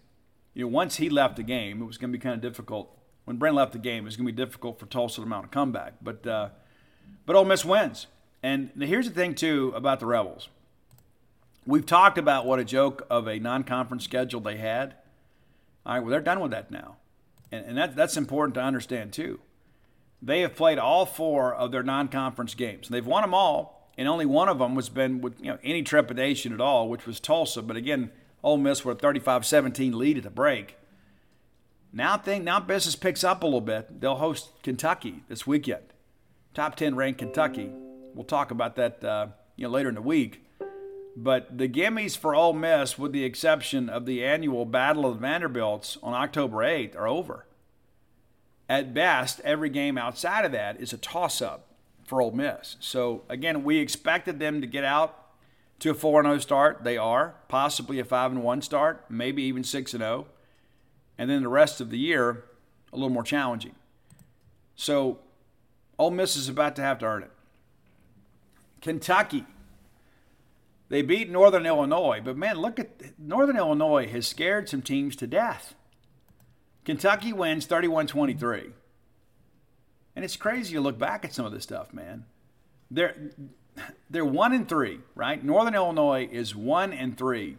You 0.54 0.66
know, 0.66 0.70
once 0.70 0.98
he 0.98 1.10
left 1.10 1.36
the 1.36 1.44
game, 1.44 1.82
it 1.82 1.86
was 1.86 1.98
going 1.98 2.12
to 2.12 2.18
be 2.18 2.22
kind 2.22 2.36
of 2.36 2.42
difficult. 2.42 2.98
When 3.26 3.38
Brin 3.38 3.56
left 3.56 3.72
the 3.72 3.80
game, 3.80 4.04
it 4.04 4.06
was 4.06 4.18
going 4.18 4.28
to 4.28 4.34
be 4.34 4.38
difficult 4.38 4.80
for 4.80 4.86
Tulsa 4.86 5.22
to 5.22 5.28
mount 5.28 5.46
a 5.46 5.50
comeback. 5.50 5.94
But, 6.02 6.28
uh, 6.28 6.50
but 7.26 7.36
Ole 7.36 7.46
Miss 7.46 7.66
wins. 7.66 8.08
And 8.42 8.72
here's 8.78 9.08
the 9.08 9.16
thing, 9.16 9.36
too, 9.36 9.72
about 9.76 10.00
the 10.00 10.06
Rebels. 10.06 10.50
We've 11.66 11.86
talked 11.86 12.18
about 12.18 12.46
what 12.46 12.60
a 12.60 12.66
joke 12.66 13.08
of 13.10 13.28
a 13.28 13.40
non 13.40 13.64
conference 13.64 14.04
schedule 14.04 14.42
they 14.42 14.58
had. 14.58 14.96
All 15.86 15.96
right, 15.96 16.00
well, 16.02 16.12
they're 16.12 16.22
done 16.22 16.42
with 16.42 16.52
that 16.52 16.70
now. 16.70 16.98
And, 17.52 17.66
and 17.66 17.78
that, 17.78 17.96
that's 17.96 18.18
important 18.18 18.56
to 18.56 18.62
understand, 18.62 19.14
too. 19.14 19.40
They 20.24 20.42
have 20.42 20.56
played 20.56 20.80
all 20.80 21.06
four 21.06 21.54
of 21.54 21.72
their 21.72 21.84
non 21.84 22.08
conference 22.08 22.56
games. 22.56 22.88
They've 22.88 23.06
won 23.06 23.24
them 23.24 23.34
all, 23.34 23.92
and 23.98 24.08
only 24.08 24.26
one 24.26 24.48
of 24.48 24.60
them 24.60 24.76
was 24.76 24.90
been 24.90 25.22
with 25.22 25.40
you 25.40 25.48
know, 25.48 25.60
any 25.64 25.84
trepidation 25.84 26.54
at 26.54 26.62
all, 26.62 26.88
which 26.88 27.06
was 27.06 27.20
Tulsa. 27.20 27.62
But 27.62 27.76
again, 27.76 28.12
Ole 28.44 28.58
Miss 28.58 28.86
with 28.86 28.98
a 28.98 29.02
35 29.02 29.46
17 29.46 29.98
lead 29.98 30.18
at 30.18 30.24
the 30.24 30.30
break. 30.30 30.78
Now, 31.92 32.18
thing, 32.18 32.44
now 32.44 32.60
business 32.60 32.96
picks 32.96 33.24
up 33.24 33.44
a 33.44 33.46
little 33.46 33.62
bit. 33.62 34.00
They'll 34.02 34.16
host 34.16 34.50
Kentucky 34.64 35.24
this 35.28 35.46
weekend. 35.46 35.84
Top 36.54 36.76
10 36.76 36.96
ranked 36.96 37.20
Kentucky 37.20 37.72
We'll 38.14 38.26
talk 38.26 38.52
about 38.52 38.76
that 38.76 39.04
uh, 39.04 39.28
you 39.56 39.66
know 39.66 39.72
later 39.72 39.90
in 39.90 39.96
the 39.96 40.02
week. 40.02 40.46
But 41.16 41.58
the 41.58 41.70
gimmies 41.70 42.18
for 42.18 42.34
Ole 42.34 42.54
Miss, 42.54 42.98
with 42.98 43.12
the 43.12 43.24
exception 43.24 43.88
of 43.88 44.06
the 44.06 44.24
annual 44.24 44.66
Battle 44.66 45.06
of 45.06 45.16
the 45.16 45.22
Vanderbilts 45.22 45.98
on 46.02 46.14
October 46.14 46.58
8th, 46.58 46.96
are 46.96 47.08
over. 47.08 47.46
At 48.70 48.94
best, 48.94 49.42
every 49.42 49.70
game 49.70 49.98
outside 49.98 50.46
of 50.46 50.52
that 50.54 50.80
is 50.80 50.94
a 50.94 50.98
toss-up 50.98 51.68
for 52.06 52.22
Ole 52.22 52.32
Miss. 52.32 52.78
So 52.80 53.24
again, 53.30 53.64
we 53.64 53.78
expected 53.78 54.40
them 54.40 54.62
to 54.62 54.68
get 54.68 54.84
out 54.84 55.20
to 55.80 55.90
a 55.90 55.96
4-0 55.96 56.42
start. 56.42 56.84
They 56.84 56.98
are 56.98 57.36
possibly 57.48 58.00
a 58.00 58.06
5-1 58.06 58.64
start, 58.64 59.06
maybe 59.10 59.44
even 59.44 59.64
6-0, 59.64 60.26
and 61.18 61.30
then 61.30 61.44
the 61.44 61.50
rest 61.50 61.82
of 61.82 61.90
the 61.90 61.98
year 61.98 62.46
a 62.92 62.96
little 62.96 63.10
more 63.10 63.24
challenging. 63.24 63.76
So 64.76 65.20
Ole 66.00 66.12
Miss 66.12 66.36
is 66.36 66.50
about 66.50 66.76
to 66.78 66.82
have 66.82 67.00
to 67.00 67.06
earn 67.06 67.24
it. 67.24 67.32
Kentucky. 68.82 69.46
They 70.90 71.02
beat 71.02 71.30
Northern 71.30 71.66
Illinois, 71.66 72.22
but 72.24 72.38
man, 72.38 72.58
look 72.58 72.80
at 72.80 73.18
Northern 73.18 73.58
Illinois 73.58 74.08
has 74.08 74.28
scared 74.28 74.70
some 74.70 74.82
teams 74.82 75.16
to 75.18 75.28
death. 75.28 75.74
Kentucky 76.86 77.34
wins 77.34 77.66
31 77.66 78.08
23. 78.08 78.72
And 80.16 80.24
it's 80.24 80.36
crazy 80.36 80.76
to 80.76 80.82
look 80.82 81.00
back 81.00 81.26
at 81.26 81.34
some 81.34 81.46
of 81.46 81.52
this 81.52 81.64
stuff, 81.64 81.94
man. 81.94 82.26
They're, 82.92 83.16
they're 84.10 84.26
one 84.26 84.54
and 84.54 84.68
three, 84.68 85.00
right? 85.16 85.44
Northern 85.44 85.74
Illinois 85.74 86.28
is 86.32 86.56
one 86.56 86.94
and 86.94 87.18
three 87.18 87.58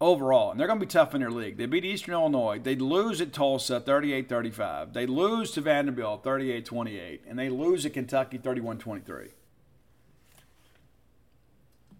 overall, 0.00 0.50
and 0.50 0.60
they're 0.60 0.66
going 0.66 0.78
to 0.78 0.86
be 0.86 0.90
tough 0.90 1.14
in 1.14 1.20
their 1.20 1.30
league. 1.30 1.56
They 1.56 1.66
beat 1.66 1.84
Eastern 1.84 2.14
Illinois. 2.14 2.60
They 2.62 2.76
lose 2.76 3.20
at 3.20 3.32
Tulsa 3.32 3.80
38 3.80 4.28
35. 4.28 4.92
They 4.92 5.06
lose 5.06 5.50
to 5.52 5.60
Vanderbilt 5.60 6.22
38 6.22 6.64
28. 6.64 7.22
And 7.26 7.38
they 7.38 7.48
lose 7.48 7.84
at 7.86 7.94
Kentucky 7.94 8.38
31 8.38 8.78
23. 8.78 9.28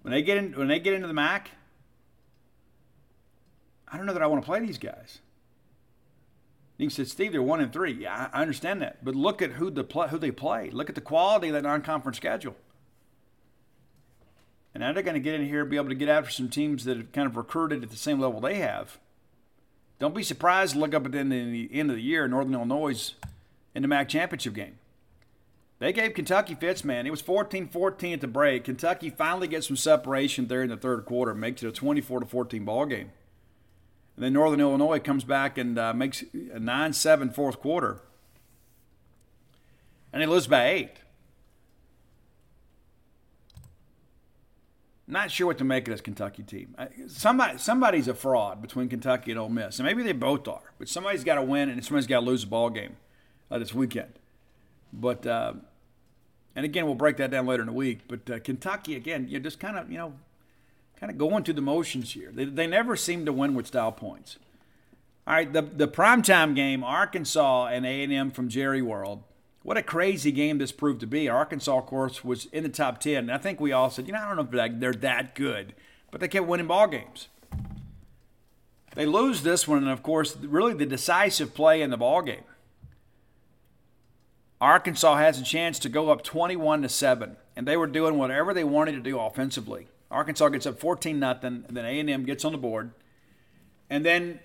When 0.03 0.13
they 0.13 0.23
get 0.23 0.37
in, 0.37 0.53
when 0.53 0.69
they 0.69 0.79
get 0.79 0.93
into 0.93 1.09
the 1.09 1.15
MAC, 1.15 1.51
I 3.95 3.97
don't 3.97 4.07
know 4.07 4.13
that 4.13 4.23
I 4.23 4.27
want 4.27 4.43
to 4.43 4.47
play 4.47 4.59
these 4.59 4.77
guys. 4.77 5.21
You 6.79 6.91
said, 6.91 7.07
Steve, 7.07 7.31
they're 7.31 7.41
one 7.41 7.61
and 7.61 7.73
three. 7.73 7.93
Yeah, 7.93 8.29
I 8.33 8.43
understand 8.43 8.83
that, 8.83 9.05
but 9.05 9.15
look 9.15 9.41
at 9.41 9.53
who 9.53 9.71
the 9.71 9.85
who 10.11 10.19
they 10.19 10.33
play. 10.33 10.69
Look 10.71 10.89
at 10.89 10.97
the 10.97 11.01
quality 11.01 11.47
of 11.47 11.55
that 11.55 11.63
non-conference 11.63 12.17
schedule. 12.17 12.57
And 14.75 14.81
now 14.81 14.93
they're 14.93 15.05
going 15.05 15.15
to 15.15 15.21
get 15.21 15.37
in 15.37 15.47
here 15.47 15.61
and 15.61 15.71
be 15.71 15.77
able 15.77 15.91
to 15.91 15.95
get 15.95 16.09
after 16.09 16.33
some 16.33 16.49
teams 16.49 16.85
that 16.87 16.97
have 16.97 17.13
kind 17.13 17.29
of 17.29 17.37
recruited 17.37 17.85
at 17.85 17.91
the 17.91 17.97
same 17.97 18.19
level 18.19 18.41
they 18.41 18.57
have. 18.57 18.99
Don't 20.01 20.13
be 20.13 20.25
surprised 20.25 20.73
to 20.73 20.81
look 20.81 20.93
up 20.93 21.07
at 21.07 21.13
the 21.13 21.21
end 21.21 21.33
of 21.33 21.53
the, 21.53 21.71
end 21.73 21.91
of 21.91 21.97
the 21.97 22.03
year, 22.03 22.27
Northern 22.27 22.55
Illinois 22.55 23.15
in 23.77 23.83
the 23.83 23.89
MAC 23.89 24.09
championship 24.09 24.55
game. 24.55 24.81
They 25.79 25.93
gave 25.93 26.15
Kentucky 26.15 26.57
fits, 26.57 26.83
man. 26.83 27.07
It 27.07 27.11
was 27.11 27.21
14 27.21 27.69
14 27.69 28.15
at 28.15 28.21
the 28.21 28.27
break. 28.27 28.65
Kentucky 28.65 29.11
finally 29.11 29.47
gets 29.47 29.69
some 29.69 29.77
separation 29.77 30.49
there 30.49 30.65
in 30.65 30.71
the 30.71 30.77
third 30.77 31.05
quarter, 31.05 31.33
makes 31.33 31.63
it 31.63 31.69
a 31.69 31.73
24 31.73 32.23
14 32.23 32.65
ball 32.65 32.87
game. 32.87 33.13
And 34.17 34.25
then 34.25 34.33
Northern 34.33 34.61
Illinois 34.61 35.01
comes 35.01 35.25
back 35.25 35.59
and 35.59 35.79
uh, 35.79 35.93
makes 35.93 36.25
a 36.53 36.61
9 36.61 36.93
7 36.93 37.31
fourth 37.31 37.61
quarter. 37.61 38.01
And 40.13 40.23
they 40.23 40.27
lose 40.27 40.47
by 40.47 40.69
eight. 40.69 40.93
Not 45.07 45.31
sure 45.31 45.49
what 45.49 45.59
to 45.59 45.65
make 45.65 45.87
of 45.87 45.93
this 45.93 46.01
Kentucky 46.01 46.43
team. 46.43 46.75
Somebody, 47.09 47.59
somebody's 47.59 48.09
a 48.09 48.15
fraud 48.15 48.63
between 48.63 48.89
Kentucky 48.89 49.33
and 49.33 49.41
Ole 49.41 49.51
Miss, 49.51 49.79
and 49.79 49.87
maybe 49.87 50.03
they 50.03 50.13
both 50.13 50.49
are. 50.49 50.73
But 50.79 50.89
somebody's 50.89 51.25
got 51.25 51.35
to 51.35 51.43
win, 51.43 51.69
and 51.69 51.85
somebody's 51.85 52.07
got 52.07 52.21
to 52.21 52.27
lose 52.27 52.45
a 52.45 52.47
ball 52.47 52.71
game 52.71 52.97
uh, 53.51 53.59
this 53.59 53.75
weekend. 53.75 54.15
But 54.93 55.27
uh, 55.27 55.55
and 56.57 56.65
again, 56.65 56.87
we'll 56.87 56.95
break 56.95 57.19
that 57.19 57.31
down 57.31 57.47
later 57.47 57.63
in 57.63 57.67
the 57.67 57.75
week. 57.75 58.01
But 58.09 58.31
uh, 58.31 58.39
Kentucky, 58.39 58.97
again, 58.97 59.27
you 59.29 59.41
just 59.41 59.61
kind 59.61 59.77
of 59.77 59.91
you 59.91 59.99
know, 59.99 60.15
kind 61.05 61.13
of 61.13 61.19
going 61.19 61.45
through 61.45 61.55
the 61.55 61.61
motions 61.61 62.13
here. 62.13 62.31
They, 62.33 62.47
they 62.47 62.67
never 62.67 62.97
seem 62.97 63.27
to 63.27 63.33
win 63.33 63.55
with 63.55 63.67
style 63.67 63.93
points. 63.93 64.39
All 65.27 65.35
right, 65.35 65.51
the 65.51 65.63
the 65.63 65.89
primetime 65.89 66.55
game, 66.55 66.83
Arkansas 66.85 67.67
and 67.67 67.87
A 67.87 68.03
and 68.03 68.13
M 68.13 68.31
from 68.31 68.49
Jerry 68.49 68.83
World 68.83 69.23
what 69.65 69.79
a 69.79 69.83
crazy 69.83 70.31
game 70.31 70.59
this 70.59 70.73
proved 70.73 71.01
to 71.01 71.07
be. 71.07 71.27
Arkansas, 71.27 71.79
of 71.79 71.87
course, 71.87 72.23
was 72.23 72.45
in 72.53 72.63
the 72.63 72.69
top 72.69 73.01
10. 73.01 73.17
And 73.17 73.33
I 73.33 73.39
think 73.39 73.59
we 73.59 73.73
all 73.73 73.89
said, 73.89 74.07
you 74.07 74.13
know, 74.13 74.21
I 74.21 74.29
don't 74.29 74.37
know 74.37 74.61
if 74.61 74.79
they're 74.79 74.93
that 74.93 75.35
good, 75.35 75.75
but 76.11 76.21
they 76.21 76.29
kept 76.29 76.47
winning 76.47 76.67
ball 76.67 76.87
games. 76.87 77.29
They 78.95 79.07
lose 79.07 79.43
this 79.43 79.67
one, 79.67 79.79
and 79.79 79.89
of 79.89 80.03
course, 80.03 80.37
really 80.37 80.75
the 80.75 80.85
decisive 80.85 81.55
play 81.55 81.81
in 81.81 81.89
the 81.89 81.97
ball 81.97 82.21
game. 82.21 82.45
Arkansas 84.61 85.17
has 85.17 85.41
a 85.41 85.45
chance 85.45 85.79
to 85.79 85.89
go 85.89 86.11
up 86.11 86.23
21 86.23 86.83
to 86.83 86.89
7, 86.91 87.37
and 87.57 87.67
they 87.67 87.79
were 87.79 87.87
doing 87.87 88.19
whatever 88.19 88.53
they 88.53 88.65
wanted 88.65 88.93
to 88.93 89.01
do 89.01 89.19
offensively. 89.19 89.89
Arkansas 90.11 90.49
gets 90.49 90.67
up 90.67 90.79
14 90.79 91.19
nothing, 91.19 91.65
and 91.67 91.77
then 91.77 91.85
A&M 91.85 92.25
gets 92.25 92.45
on 92.45 92.53
the 92.53 92.59
board. 92.59 92.93
And 93.91 94.05
then 94.05 94.41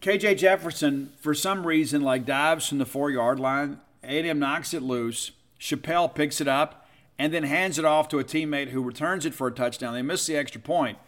KJ 0.00 0.38
Jefferson, 0.38 1.12
for 1.20 1.34
some 1.34 1.66
reason, 1.66 2.02
like 2.02 2.24
dives 2.24 2.68
from 2.68 2.78
the 2.78 2.86
four 2.86 3.10
yard 3.10 3.40
line 3.40 3.80
a&M 4.04 4.38
knocks 4.38 4.74
it 4.74 4.82
loose. 4.82 5.32
Chappell 5.58 6.08
picks 6.08 6.40
it 6.40 6.48
up 6.48 6.88
and 7.18 7.32
then 7.32 7.44
hands 7.44 7.78
it 7.78 7.84
off 7.84 8.08
to 8.08 8.18
a 8.18 8.24
teammate 8.24 8.70
who 8.70 8.82
returns 8.82 9.24
it 9.24 9.34
for 9.34 9.46
a 9.46 9.52
touchdown. 9.52 9.94
They 9.94 10.02
miss 10.02 10.26
the 10.26 10.36
extra 10.36 10.60
point. 10.60 10.98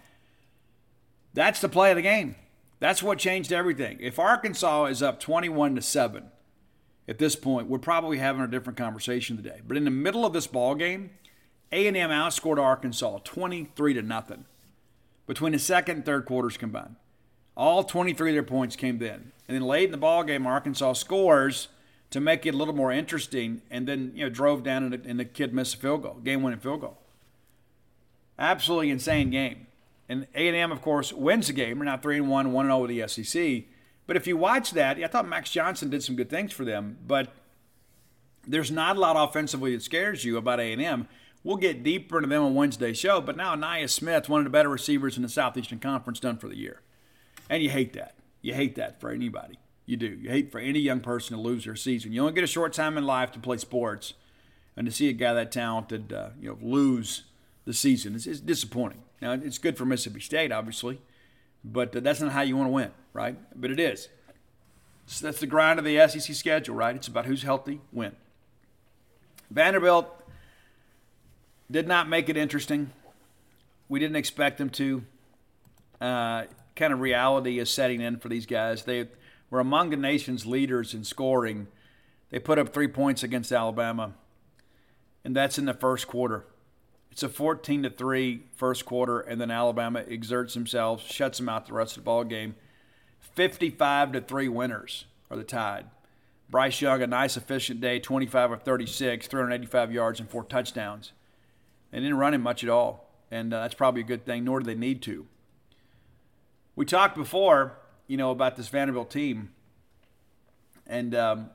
That's 1.32 1.61
the 1.61 1.68
play 1.68 1.90
of 1.90 1.97
the 1.97 2.03
game. 2.03 2.36
That's 2.78 3.03
what 3.03 3.18
changed 3.18 3.53
everything. 3.53 3.99
If 4.01 4.18
Arkansas 4.18 4.86
is 4.86 5.03
up 5.03 5.18
21 5.18 5.74
to 5.76 5.82
7 5.82 6.24
at 7.09 7.18
this 7.18 7.34
point, 7.34 7.68
we're 7.68 7.78
probably 7.78 8.18
having 8.18 8.42
a 8.42 8.49
different 8.49 8.78
conversation 8.78 9.36
today. 9.36 9.61
But 9.66 9.76
in 9.76 9.84
the 9.84 9.90
middle 9.90 10.24
of 10.24 10.32
this 10.32 10.47
ball 10.47 10.74
game, 10.74 11.11
A&M 11.75 12.11
outscored 12.11 12.59
Arkansas 12.59 13.18
23 13.25 13.95
to 13.95 14.03
nothing. 14.03 14.45
between 15.27 15.53
the 15.53 15.59
second 15.59 15.97
and 15.97 16.05
third 16.05 16.25
quarters 16.25 16.57
combined. 16.57 16.97
All 17.57 17.83
23 17.83 18.31
of 18.31 18.35
their 18.35 18.43
points 18.43 18.77
came 18.77 18.99
then. 18.99 19.33
And 19.49 19.55
then 19.57 19.62
late 19.62 19.87
in 19.87 19.91
the 19.91 19.97
ball 19.97 20.22
game, 20.22 20.47
Arkansas 20.47 20.93
scores 20.95 21.68
to 22.11 22.20
make 22.20 22.47
it 22.47 22.55
a 22.55 22.57
little 22.57 22.75
more 22.75 22.93
interesting, 22.93 23.62
and 23.70 23.89
then 23.89 24.12
you 24.14 24.25
know 24.25 24.31
drove 24.31 24.62
down 24.62 24.85
and 24.85 24.93
the, 24.93 25.09
and 25.09 25.18
the 25.18 25.25
kid 25.25 25.53
missed 25.53 25.75
a 25.75 25.79
field 25.79 26.03
goal, 26.03 26.14
game-winning 26.22 26.61
field 26.61 26.83
goal. 26.83 26.99
Absolutely 28.39 28.91
insane 28.91 29.31
game. 29.31 29.66
And 30.09 30.27
A&M, 30.35 30.70
of 30.70 30.83
course, 30.83 31.12
wins 31.12 31.47
the 31.49 31.53
game. 31.55 31.79
We're 31.79 31.87
now 31.87 31.97
three 31.97 32.18
and 32.18 32.29
one, 32.29 32.53
one 32.53 32.66
and 32.66 32.72
zero 32.72 32.83
with 32.83 32.91
the 32.91 33.09
SEC. 33.09 33.64
But 34.07 34.16
if 34.16 34.27
you 34.27 34.37
watch 34.37 34.72
that, 34.72 34.99
I 34.99 35.07
thought 35.07 35.27
Max 35.27 35.51
Johnson 35.51 35.91
did 35.91 36.03
some 36.03 36.14
good 36.14 36.29
things 36.29 36.53
for 36.53 36.64
them. 36.64 36.99
But 37.07 37.33
there's 38.47 38.70
not 38.70 38.97
a 38.97 39.01
lot 39.01 39.16
offensively 39.16 39.75
that 39.75 39.83
scares 39.83 40.25
you 40.25 40.37
about 40.37 40.61
A&M. 40.61 41.09
We'll 41.45 41.57
get 41.57 41.84
deeper 41.84 42.16
into 42.16 42.28
them 42.28 42.42
on 42.42 42.55
Wednesday's 42.55 42.99
show. 42.99 43.20
But 43.20 43.36
now 43.36 43.55
Ainias 43.55 43.90
Smith, 43.90 44.28
one 44.28 44.40
of 44.40 44.45
the 44.45 44.51
better 44.51 44.70
receivers 44.70 45.16
in 45.16 45.22
the 45.22 45.28
Southeastern 45.28 45.78
Conference, 45.78 46.18
done 46.18 46.38
for 46.38 46.49
the 46.49 46.57
year. 46.57 46.80
And 47.49 47.62
you 47.62 47.70
hate 47.70 47.92
that. 47.92 48.16
You 48.40 48.55
hate 48.55 48.74
that 48.76 49.01
for 49.01 49.11
anybody. 49.11 49.59
You 49.86 49.99
do. 49.99 50.07
You 50.07 50.30
hate 50.30 50.51
for 50.51 50.59
any 50.59 50.78
young 50.78 51.01
person 51.01 51.36
to 51.36 51.42
lose 51.42 51.66
their 51.66 51.76
season. 51.76 52.12
You 52.12 52.22
only 52.22 52.32
get 52.32 52.45
a 52.45 52.49
short 52.49 52.72
time 52.72 52.97
in 52.97 53.05
life 53.05 53.30
to 53.32 53.38
play 53.38 53.59
sports, 53.59 54.14
and 54.76 54.86
to 54.86 54.92
see 54.92 55.09
a 55.09 55.12
guy 55.12 55.32
that 55.34 55.53
talented, 55.53 56.12
uh, 56.12 56.30
you 56.40 56.49
know, 56.49 56.59
lose 56.61 57.24
the 57.64 57.72
season 57.72 58.14
is, 58.14 58.40
disappointing. 58.40 59.03
Now 59.20 59.32
it's 59.32 59.59
good 59.59 59.76
for 59.76 59.84
Mississippi 59.84 60.20
State, 60.20 60.53
obviously, 60.53 61.01
but 61.64 61.95
uh, 61.95 62.01
that's 62.01 62.20
not 62.20 62.32
how 62.32 62.42
you 62.42 62.57
want 62.57 62.68
to 62.68 62.72
win, 62.72 62.90
right? 63.12 63.36
But 63.55 63.70
it 63.70 63.80
is. 63.80 64.09
So 65.07 65.26
that's 65.26 65.40
the 65.40 65.47
grind 65.47 65.78
of 65.78 65.84
the 65.84 66.09
SEC 66.09 66.34
schedule, 66.34 66.74
right? 66.74 66.97
It's 66.97 67.09
about 67.09 67.26
who's 67.26 67.42
healthy, 67.42 67.80
win. 67.92 68.16
Vanderbilt 69.51 70.09
did 71.70 71.88
not 71.88 72.08
make 72.08 72.28
it 72.28 72.36
interesting. 72.36 72.90
We 73.88 74.00
didn't 74.00 74.16
expect 74.16 74.58
them 74.58 74.70
to. 74.70 75.04
Uh, 76.00 76.44
kind 76.76 76.92
of 76.92 77.00
reality 77.00 77.58
is 77.58 77.70
setting 77.70 78.00
in 78.00 78.18
for 78.18 78.28
these 78.28 78.46
guys. 78.46 78.84
They 78.84 79.08
were 79.50 79.60
among 79.60 79.90
the 79.90 79.96
nation's 79.96 80.46
leaders 80.46 80.94
in 80.94 81.04
scoring. 81.04 81.68
They 82.30 82.38
put 82.38 82.58
up 82.58 82.72
three 82.72 82.88
points 82.88 83.22
against 83.22 83.52
Alabama, 83.52 84.12
and 85.24 85.34
that's 85.36 85.58
in 85.58 85.66
the 85.66 85.74
first 85.74 86.08
quarter. 86.08 86.44
It's 87.10 87.22
a 87.22 87.28
14 87.28 87.84
to 87.84 87.90
3 87.90 88.42
first 88.56 88.84
quarter, 88.84 89.20
and 89.20 89.40
then 89.40 89.50
Alabama 89.50 90.02
exerts 90.08 90.54
themselves, 90.54 91.04
shuts 91.04 91.38
them 91.38 91.48
out 91.48 91.66
the 91.66 91.72
rest 91.72 91.96
of 91.96 92.02
the 92.02 92.06
ball 92.06 92.24
game. 92.24 92.56
55 93.20 94.12
to 94.12 94.20
3 94.20 94.48
winners 94.48 95.04
are 95.30 95.36
the 95.36 95.44
Tide. 95.44 95.86
Bryce 96.50 96.80
Young, 96.80 97.02
a 97.02 97.06
nice 97.06 97.36
efficient 97.36 97.80
day, 97.80 98.00
25 98.00 98.52
of 98.52 98.62
36, 98.62 99.28
385 99.28 99.92
yards, 99.92 100.20
and 100.20 100.28
four 100.28 100.42
touchdowns. 100.42 101.12
They 101.95 102.01
didn't 102.01 102.16
run 102.16 102.34
him 102.34 102.42
much 102.42 102.64
at 102.64 102.70
all, 102.70 103.09
and 103.30 103.55
uh, 103.55 103.61
that's 103.61 103.74
probably 103.74 104.01
a 104.01 104.05
good 104.05 104.26
thing, 104.26 104.42
nor 104.42 104.59
do 104.59 104.66
they 104.66 104.74
need 104.74 105.01
to. 105.03 105.28
We 106.74 106.84
talked 106.84 107.14
before, 107.14 107.78
you 108.09 108.16
know, 108.16 108.32
about 108.32 108.57
this 108.57 108.66
Vanderbilt 108.66 109.12
team, 109.12 109.51
and 110.88 111.14
um, 111.14 111.51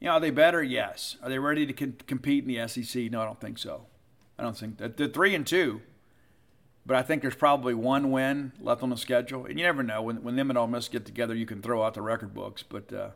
you 0.00 0.06
know, 0.06 0.12
are 0.12 0.20
they 0.20 0.30
better? 0.30 0.62
Yes. 0.62 1.18
Are 1.22 1.28
they 1.28 1.38
ready 1.38 1.66
to 1.66 1.72
compete 1.74 2.44
in 2.44 2.48
the 2.48 2.66
SEC? 2.66 3.10
No, 3.10 3.20
I 3.20 3.26
don't 3.26 3.38
think 3.38 3.58
so. 3.58 3.82
I 4.38 4.42
don't 4.42 4.56
think 4.56 4.78
that 4.78 4.96
they're 4.96 5.06
three 5.06 5.34
and 5.34 5.46
two, 5.46 5.82
but 6.86 6.96
I 6.96 7.02
think 7.02 7.20
there's 7.20 7.34
probably 7.34 7.74
one 7.74 8.10
win 8.10 8.52
left 8.58 8.82
on 8.82 8.88
the 8.88 8.96
schedule, 8.96 9.44
and 9.44 9.58
you 9.58 9.66
never 9.66 9.82
know 9.82 10.00
when 10.00 10.22
when 10.22 10.36
them 10.36 10.48
and 10.48 10.58
Ole 10.58 10.66
Miss 10.66 10.88
get 10.88 11.04
together, 11.04 11.34
you 11.34 11.44
can 11.44 11.60
throw 11.60 11.82
out 11.82 11.92
the 11.92 12.00
record 12.00 12.32
books. 12.32 12.62
But 12.62 12.90
uh, 12.90 13.10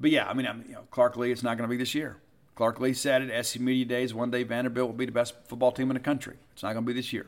but 0.00 0.10
yeah, 0.10 0.28
I 0.28 0.34
mean, 0.34 0.48
I'm, 0.48 0.64
you 0.66 0.74
know, 0.74 0.82
Clark 0.90 1.16
Lea, 1.16 1.30
it's 1.30 1.44
not 1.44 1.56
going 1.56 1.68
to 1.68 1.72
be 1.72 1.76
this 1.76 1.94
year. 1.94 2.16
Clark 2.60 2.78
Lea 2.78 2.92
said 2.92 3.22
at 3.22 3.46
SC 3.46 3.58
Media 3.58 3.86
Days 3.86 4.12
one 4.12 4.30
day 4.30 4.42
Vanderbilt 4.42 4.90
will 4.90 4.94
be 4.94 5.06
the 5.06 5.12
best 5.12 5.32
football 5.48 5.72
team 5.72 5.88
in 5.88 5.94
the 5.94 5.98
country. 5.98 6.36
It's 6.52 6.62
not 6.62 6.74
going 6.74 6.84
to 6.84 6.92
be 6.92 6.92
this 6.92 7.10
year. 7.10 7.24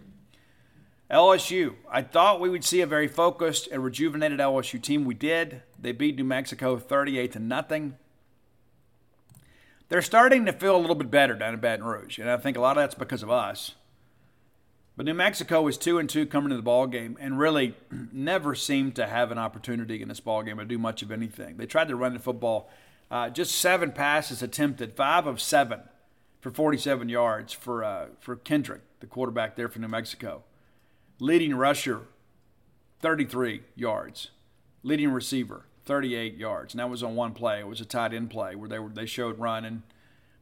LSU. 1.10 1.76
I 1.90 2.02
thought 2.02 2.38
we 2.38 2.50
would 2.50 2.64
see 2.64 2.82
a 2.82 2.86
very 2.86 3.08
focused 3.08 3.66
and 3.68 3.82
rejuvenated 3.82 4.40
LSU 4.40 4.82
team. 4.82 5.06
We 5.06 5.14
did. 5.14 5.62
They 5.80 5.92
beat 5.92 6.16
New 6.16 6.24
Mexico 6.24 6.76
38 6.76 7.32
to 7.32 7.38
nothing. 7.38 7.96
They're 9.88 10.02
starting 10.02 10.44
to 10.44 10.52
feel 10.52 10.76
a 10.76 10.82
little 10.82 10.94
bit 10.94 11.10
better 11.10 11.32
down 11.32 11.54
in 11.54 11.60
Baton 11.60 11.86
Rouge, 11.86 12.18
and 12.18 12.28
I 12.28 12.36
think 12.36 12.58
a 12.58 12.60
lot 12.60 12.76
of 12.76 12.82
that's 12.82 12.94
because 12.94 13.22
of 13.22 13.30
us. 13.30 13.76
But 14.98 15.06
New 15.06 15.14
Mexico 15.14 15.62
was 15.62 15.78
two 15.78 15.98
and 15.98 16.10
two 16.10 16.26
coming 16.26 16.50
to 16.50 16.56
the 16.56 16.60
ball 16.60 16.86
game, 16.86 17.16
and 17.18 17.38
really 17.38 17.74
never 18.12 18.54
seemed 18.54 18.96
to 18.96 19.06
have 19.06 19.32
an 19.32 19.38
opportunity 19.38 20.02
in 20.02 20.08
this 20.08 20.20
ball 20.20 20.42
game 20.42 20.58
to 20.58 20.66
do 20.66 20.76
much 20.76 21.00
of 21.00 21.10
anything. 21.10 21.56
They 21.56 21.64
tried 21.64 21.88
to 21.88 21.96
run 21.96 22.12
the 22.12 22.18
football, 22.18 22.68
uh, 23.12 23.28
just 23.28 23.54
seven 23.54 23.92
passes 23.92 24.42
attempted, 24.42 24.96
five 24.96 25.26
of 25.26 25.38
seven 25.38 25.80
for 26.40 26.50
47 26.50 27.10
yards 27.10 27.52
for 27.52 27.84
uh, 27.84 28.06
for 28.18 28.36
Kendrick, 28.36 28.80
the 29.00 29.06
quarterback 29.06 29.54
there 29.54 29.68
for 29.68 29.80
New 29.80 29.88
Mexico. 29.88 30.42
Leading 31.20 31.54
rusher, 31.54 32.00
33 33.00 33.62
yards. 33.76 34.30
Leading 34.82 35.10
receiver, 35.12 35.66
38 35.84 36.36
yards. 36.36 36.72
And 36.72 36.80
that 36.80 36.88
was 36.88 37.02
on 37.02 37.14
one 37.14 37.34
play. 37.34 37.60
It 37.60 37.68
was 37.68 37.82
a 37.82 37.84
tight 37.84 38.14
end 38.14 38.30
play 38.30 38.56
where 38.56 38.68
they 38.68 38.78
were 38.78 38.88
they 38.88 39.06
showed 39.06 39.38
run 39.38 39.66
and 39.66 39.82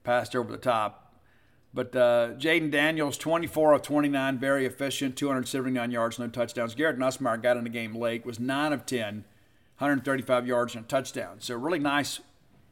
passed 0.05 0.37
over 0.37 0.53
the 0.53 0.57
top. 0.57 1.13
But 1.75 1.95
uh, 1.95 2.31
Jayden 2.39 2.71
Daniels, 2.71 3.19
24 3.19 3.75
of 3.75 3.83
29, 3.83 4.39
very 4.39 4.65
efficient, 4.65 5.17
279 5.17 5.91
yards, 5.91 6.19
no 6.19 6.29
touchdowns. 6.29 6.77
Garrett 6.77 6.99
Nussmeier 6.99 7.41
got 7.41 7.57
in 7.57 7.65
the 7.65 7.71
game 7.71 7.95
late, 7.95 8.25
was 8.25 8.41
9 8.41 8.73
of 8.73 8.87
10, 8.87 9.25
135 9.79 10.47
yards 10.47 10.75
and 10.75 10.85
a 10.85 10.89
touchdown. 10.89 11.37
So 11.39 11.57
really 11.57 11.79
nice 11.79 12.21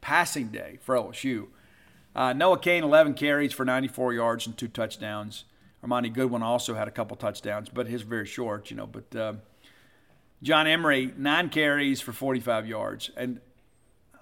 passing 0.01 0.47
day 0.47 0.79
for 0.81 0.95
LSU. 0.95 1.47
Uh, 2.15 2.33
Noah 2.33 2.59
Cain, 2.59 2.83
11 2.83 3.13
carries 3.13 3.53
for 3.53 3.65
94 3.65 4.13
yards 4.13 4.47
and 4.47 4.57
two 4.57 4.67
touchdowns. 4.67 5.45
Armoni 5.85 6.11
Goodwin 6.11 6.43
also 6.43 6.75
had 6.75 6.87
a 6.87 6.91
couple 6.91 7.15
touchdowns, 7.15 7.69
but 7.69 7.87
his 7.87 8.01
very 8.01 8.25
short, 8.25 8.69
you 8.69 8.75
know. 8.75 8.87
But 8.87 9.15
uh, 9.15 9.33
John 10.43 10.67
Emery, 10.67 11.13
nine 11.17 11.49
carries 11.49 12.01
for 12.01 12.11
45 12.11 12.67
yards. 12.67 13.11
And 13.15 13.39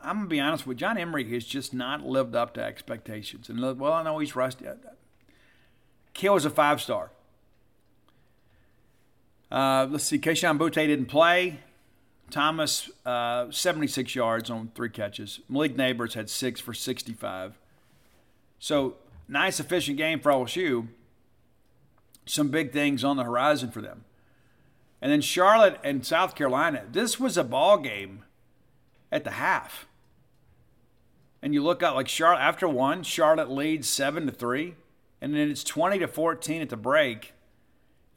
I'm 0.04 0.18
going 0.18 0.26
to 0.26 0.30
be 0.30 0.40
honest 0.40 0.68
with 0.68 0.76
you, 0.76 0.80
John 0.80 0.98
Emery 0.98 1.30
has 1.32 1.46
just 1.46 1.74
not 1.74 2.06
lived 2.06 2.36
up 2.36 2.54
to 2.56 2.64
expectations. 2.64 3.50
And 3.50 3.80
well, 3.80 3.94
I 3.94 4.04
know 4.04 4.20
he's 4.20 4.36
rusty. 4.36 4.66
Kill 6.14 6.36
is 6.36 6.46
a 6.46 6.50
five 6.50 6.82
star. 6.82 7.12
Uh, 9.52 9.88
let's 9.90 10.04
see, 10.04 10.20
Kayshon 10.20 10.58
Boutte 10.58 10.74
didn't 10.74 11.06
play. 11.06 11.60
Thomas, 12.30 12.90
uh, 13.06 13.50
76 13.52 14.14
yards 14.16 14.50
on 14.50 14.72
three 14.76 14.90
catches. 14.90 15.40
Malik 15.48 15.76
Nabers 15.78 16.14
had 16.14 16.30
six 16.30 16.60
for 16.60 16.74
65. 16.74 17.58
So, 18.60 18.96
nice, 19.28 19.60
efficient 19.60 19.98
game 19.98 20.20
for 20.20 20.32
LSU 20.32 20.88
some 22.30 22.50
big 22.50 22.72
things 22.72 23.04
on 23.04 23.18
the 23.18 23.24
horizon 23.24 23.72
for 23.72 23.82
them. 23.82 24.04
And 25.02 25.12
then 25.12 25.22
Charlotte 25.22 25.80
and 25.84 26.06
South 26.06 26.36
Carolina. 26.36 26.84
This 26.92 27.20
was 27.20 27.38
a 27.38 27.44
ball 27.44 27.78
game 27.78 28.24
at 29.12 29.24
the 29.24 29.32
half. 29.32 29.88
And 31.42 31.54
you 31.54 31.64
look 31.64 31.84
out 31.84 31.96
like 31.96 32.08
Charlotte 32.08 32.42
after 32.42 32.68
one, 32.68 33.04
Charlotte 33.04 33.50
leads 33.50 33.88
seven 33.88 34.26
to 34.26 34.32
three, 34.32 34.74
and 35.22 35.34
then 35.34 35.52
it's 35.52 35.64
twenty 35.64 36.00
to 36.00 36.08
fourteen 36.08 36.64
at 36.64 36.70
the 36.70 36.78
break. 36.78 37.34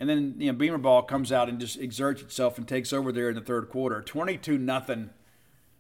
And 0.01 0.09
then 0.09 0.35
you 0.39 0.51
know 0.51 0.59
Beamer 0.59 0.79
ball 0.79 1.03
comes 1.03 1.31
out 1.31 1.49
and 1.49 1.61
just 1.61 1.79
exerts 1.79 2.23
itself 2.23 2.59
and 2.59 2.67
takes 2.67 2.93
over 2.93 3.13
there 3.13 3.29
in 3.29 3.35
the 3.35 3.41
third 3.41 3.69
quarter. 3.69 4.01
Twenty 4.01 4.37
two 4.39 4.59
nothing 4.59 5.11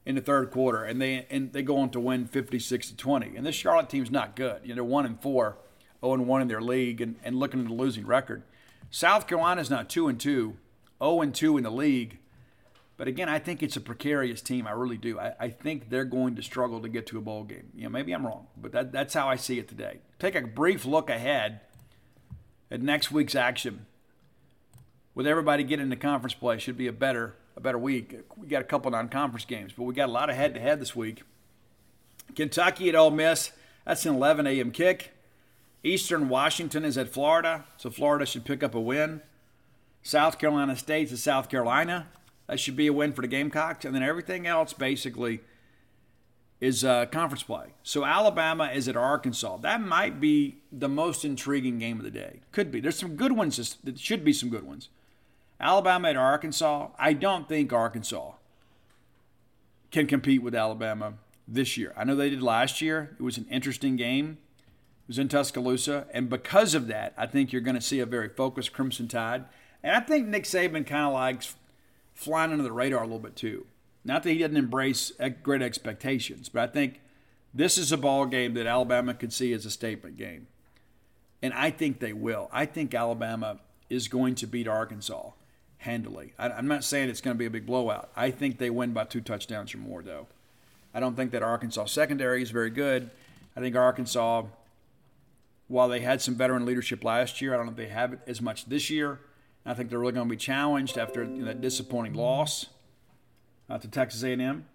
in 0.06 0.14
the 0.14 0.20
third 0.20 0.50
quarter, 0.50 0.84
and 0.84 1.00
they 1.00 1.26
and 1.30 1.52
they 1.52 1.62
go 1.62 1.78
on 1.78 1.90
to 1.90 2.00
win 2.00 2.26
fifty 2.26 2.58
six 2.58 2.88
to 2.90 2.96
twenty. 2.96 3.34
And 3.34 3.46
this 3.46 3.56
Charlotte 3.56 3.88
team's 3.88 4.10
not 4.10 4.36
good. 4.36 4.60
You 4.62 4.68
know 4.68 4.74
they're 4.76 4.84
one 4.84 5.06
and 5.06 5.20
four 5.20 5.56
0 6.00 6.22
1 6.22 6.42
in 6.42 6.48
their 6.48 6.60
league 6.60 7.00
and, 7.00 7.16
and 7.22 7.36
looking 7.36 7.64
at 7.64 7.70
a 7.70 7.74
losing 7.74 8.06
record. 8.06 8.42
South 8.90 9.26
Carolina's 9.26 9.70
now 9.70 9.82
2 9.82 10.08
and 10.08 10.18
2, 10.18 10.56
0 11.02 11.20
and 11.20 11.34
2 11.34 11.56
in 11.58 11.64
the 11.64 11.70
league. 11.70 12.18
But 12.96 13.08
again, 13.08 13.28
I 13.28 13.38
think 13.38 13.62
it's 13.62 13.76
a 13.76 13.80
precarious 13.80 14.42
team. 14.42 14.66
I 14.66 14.72
really 14.72 14.98
do. 14.98 15.18
I, 15.18 15.32
I 15.40 15.48
think 15.48 15.88
they're 15.88 16.04
going 16.04 16.36
to 16.36 16.42
struggle 16.42 16.80
to 16.82 16.88
get 16.88 17.06
to 17.08 17.18
a 17.18 17.20
bowl 17.20 17.44
game. 17.44 17.70
You 17.74 17.84
know, 17.84 17.88
maybe 17.88 18.12
I'm 18.12 18.26
wrong, 18.26 18.48
but 18.56 18.72
that, 18.72 18.92
that's 18.92 19.14
how 19.14 19.28
I 19.28 19.36
see 19.36 19.58
it 19.58 19.68
today. 19.68 20.00
Take 20.18 20.34
a 20.34 20.42
brief 20.42 20.84
look 20.84 21.08
ahead 21.08 21.60
at 22.70 22.82
next 22.82 23.10
week's 23.10 23.34
action. 23.34 23.86
With 25.14 25.26
everybody 25.26 25.64
getting 25.64 25.84
into 25.84 25.96
conference 25.96 26.34
play, 26.34 26.58
should 26.58 26.76
be 26.76 26.86
a 26.86 26.92
better 26.92 27.34
a 27.56 27.60
better 27.60 27.78
week. 27.78 28.16
We 28.36 28.46
got 28.46 28.62
a 28.62 28.64
couple 28.64 28.90
non-conference 28.90 29.44
games, 29.44 29.72
but 29.76 29.82
we 29.82 29.92
got 29.92 30.08
a 30.08 30.12
lot 30.12 30.30
of 30.30 30.36
head-to-head 30.36 30.80
this 30.80 30.94
week. 30.94 31.22
Kentucky 32.34 32.88
at 32.88 32.94
Ole 32.94 33.10
Miss. 33.10 33.50
That's 33.84 34.06
an 34.06 34.14
11 34.14 34.46
a.m. 34.46 34.70
kick. 34.70 35.12
Eastern 35.82 36.28
Washington 36.28 36.84
is 36.84 36.96
at 36.96 37.08
Florida, 37.08 37.64
so 37.76 37.90
Florida 37.90 38.24
should 38.24 38.44
pick 38.44 38.62
up 38.62 38.74
a 38.74 38.80
win. 38.80 39.22
South 40.02 40.38
Carolina 40.38 40.76
State 40.76 41.10
is 41.10 41.22
South 41.22 41.48
Carolina. 41.48 42.08
That 42.46 42.60
should 42.60 42.76
be 42.76 42.86
a 42.86 42.92
win 42.92 43.12
for 43.12 43.22
the 43.22 43.28
Gamecocks. 43.28 43.84
And 43.84 43.94
then 43.94 44.02
everything 44.02 44.46
else 44.46 44.72
basically 44.72 45.40
is 46.60 46.84
uh, 46.84 47.06
conference 47.06 47.42
play. 47.42 47.68
So 47.82 48.04
Alabama 48.04 48.70
is 48.72 48.88
at 48.88 48.96
Arkansas. 48.96 49.58
That 49.58 49.80
might 49.80 50.20
be 50.20 50.58
the 50.70 50.88
most 50.88 51.24
intriguing 51.24 51.78
game 51.78 51.98
of 51.98 52.04
the 52.04 52.10
day. 52.10 52.40
Could 52.52 52.70
be. 52.70 52.80
There's 52.80 52.98
some 52.98 53.16
good 53.16 53.32
ones. 53.32 53.76
There 53.82 53.96
should 53.96 54.24
be 54.24 54.32
some 54.32 54.50
good 54.50 54.64
ones. 54.64 54.88
Alabama 55.60 56.08
at 56.08 56.16
Arkansas. 56.16 56.88
I 56.98 57.12
don't 57.12 57.48
think 57.48 57.72
Arkansas 57.72 58.32
can 59.90 60.06
compete 60.06 60.42
with 60.42 60.54
Alabama 60.54 61.14
this 61.46 61.76
year. 61.76 61.92
I 61.96 62.04
know 62.04 62.16
they 62.16 62.30
did 62.30 62.42
last 62.42 62.80
year. 62.80 63.16
It 63.18 63.22
was 63.22 63.36
an 63.36 63.46
interesting 63.50 63.96
game. 63.96 64.38
It 64.58 65.08
was 65.08 65.18
in 65.18 65.28
Tuscaloosa, 65.28 66.06
and 66.12 66.30
because 66.30 66.74
of 66.74 66.86
that, 66.86 67.12
I 67.16 67.26
think 67.26 67.52
you're 67.52 67.60
going 67.60 67.74
to 67.74 67.80
see 67.80 67.98
a 67.98 68.06
very 68.06 68.28
focused 68.28 68.72
Crimson 68.72 69.08
Tide. 69.08 69.44
And 69.82 69.96
I 69.96 70.00
think 70.00 70.28
Nick 70.28 70.44
Saban 70.44 70.86
kind 70.86 71.06
of 71.06 71.12
likes 71.12 71.56
flying 72.14 72.52
under 72.52 72.62
the 72.62 72.72
radar 72.72 73.00
a 73.02 73.06
little 73.06 73.18
bit 73.18 73.34
too. 73.34 73.66
Not 74.04 74.22
that 74.22 74.30
he 74.30 74.38
doesn't 74.38 74.56
embrace 74.56 75.12
great 75.42 75.62
expectations, 75.62 76.48
but 76.48 76.68
I 76.68 76.72
think 76.72 77.00
this 77.52 77.76
is 77.76 77.90
a 77.90 77.96
ball 77.96 78.26
game 78.26 78.54
that 78.54 78.66
Alabama 78.66 79.12
could 79.14 79.32
see 79.32 79.52
as 79.52 79.66
a 79.66 79.70
statement 79.70 80.16
game. 80.16 80.46
And 81.42 81.52
I 81.54 81.70
think 81.70 81.98
they 81.98 82.12
will. 82.12 82.48
I 82.52 82.64
think 82.66 82.94
Alabama 82.94 83.58
is 83.88 84.06
going 84.06 84.36
to 84.36 84.46
beat 84.46 84.68
Arkansas 84.68 85.30
handily. 85.80 86.32
I'm 86.38 86.68
not 86.68 86.84
saying 86.84 87.08
it's 87.08 87.20
going 87.20 87.36
to 87.36 87.38
be 87.38 87.46
a 87.46 87.50
big 87.50 87.66
blowout. 87.66 88.10
I 88.16 88.30
think 88.30 88.58
they 88.58 88.70
win 88.70 88.92
by 88.92 89.04
two 89.04 89.20
touchdowns 89.20 89.74
or 89.74 89.78
more, 89.78 90.02
though. 90.02 90.26
I 90.94 91.00
don't 91.00 91.16
think 91.16 91.30
that 91.32 91.42
Arkansas 91.42 91.86
secondary 91.86 92.42
is 92.42 92.50
very 92.50 92.70
good. 92.70 93.10
I 93.56 93.60
think 93.60 93.76
Arkansas 93.76 94.44
while 95.70 95.88
they 95.88 96.00
had 96.00 96.20
some 96.20 96.34
veteran 96.34 96.66
leadership 96.66 97.04
last 97.04 97.40
year, 97.40 97.54
I 97.54 97.56
don't 97.56 97.66
know 97.66 97.70
if 97.70 97.76
they 97.76 97.86
have 97.86 98.14
it 98.14 98.18
as 98.26 98.42
much 98.42 98.66
this 98.66 98.90
year. 98.90 99.20
I 99.64 99.72
think 99.72 99.88
they're 99.88 100.00
really 100.00 100.12
going 100.12 100.26
to 100.26 100.30
be 100.30 100.36
challenged 100.36 100.98
after 100.98 101.22
you 101.22 101.30
know, 101.30 101.44
that 101.44 101.60
disappointing 101.60 102.14
loss 102.14 102.66
uh, 103.68 103.78
to 103.78 103.86
Texas 103.86 104.24
A&M. 104.24 104.66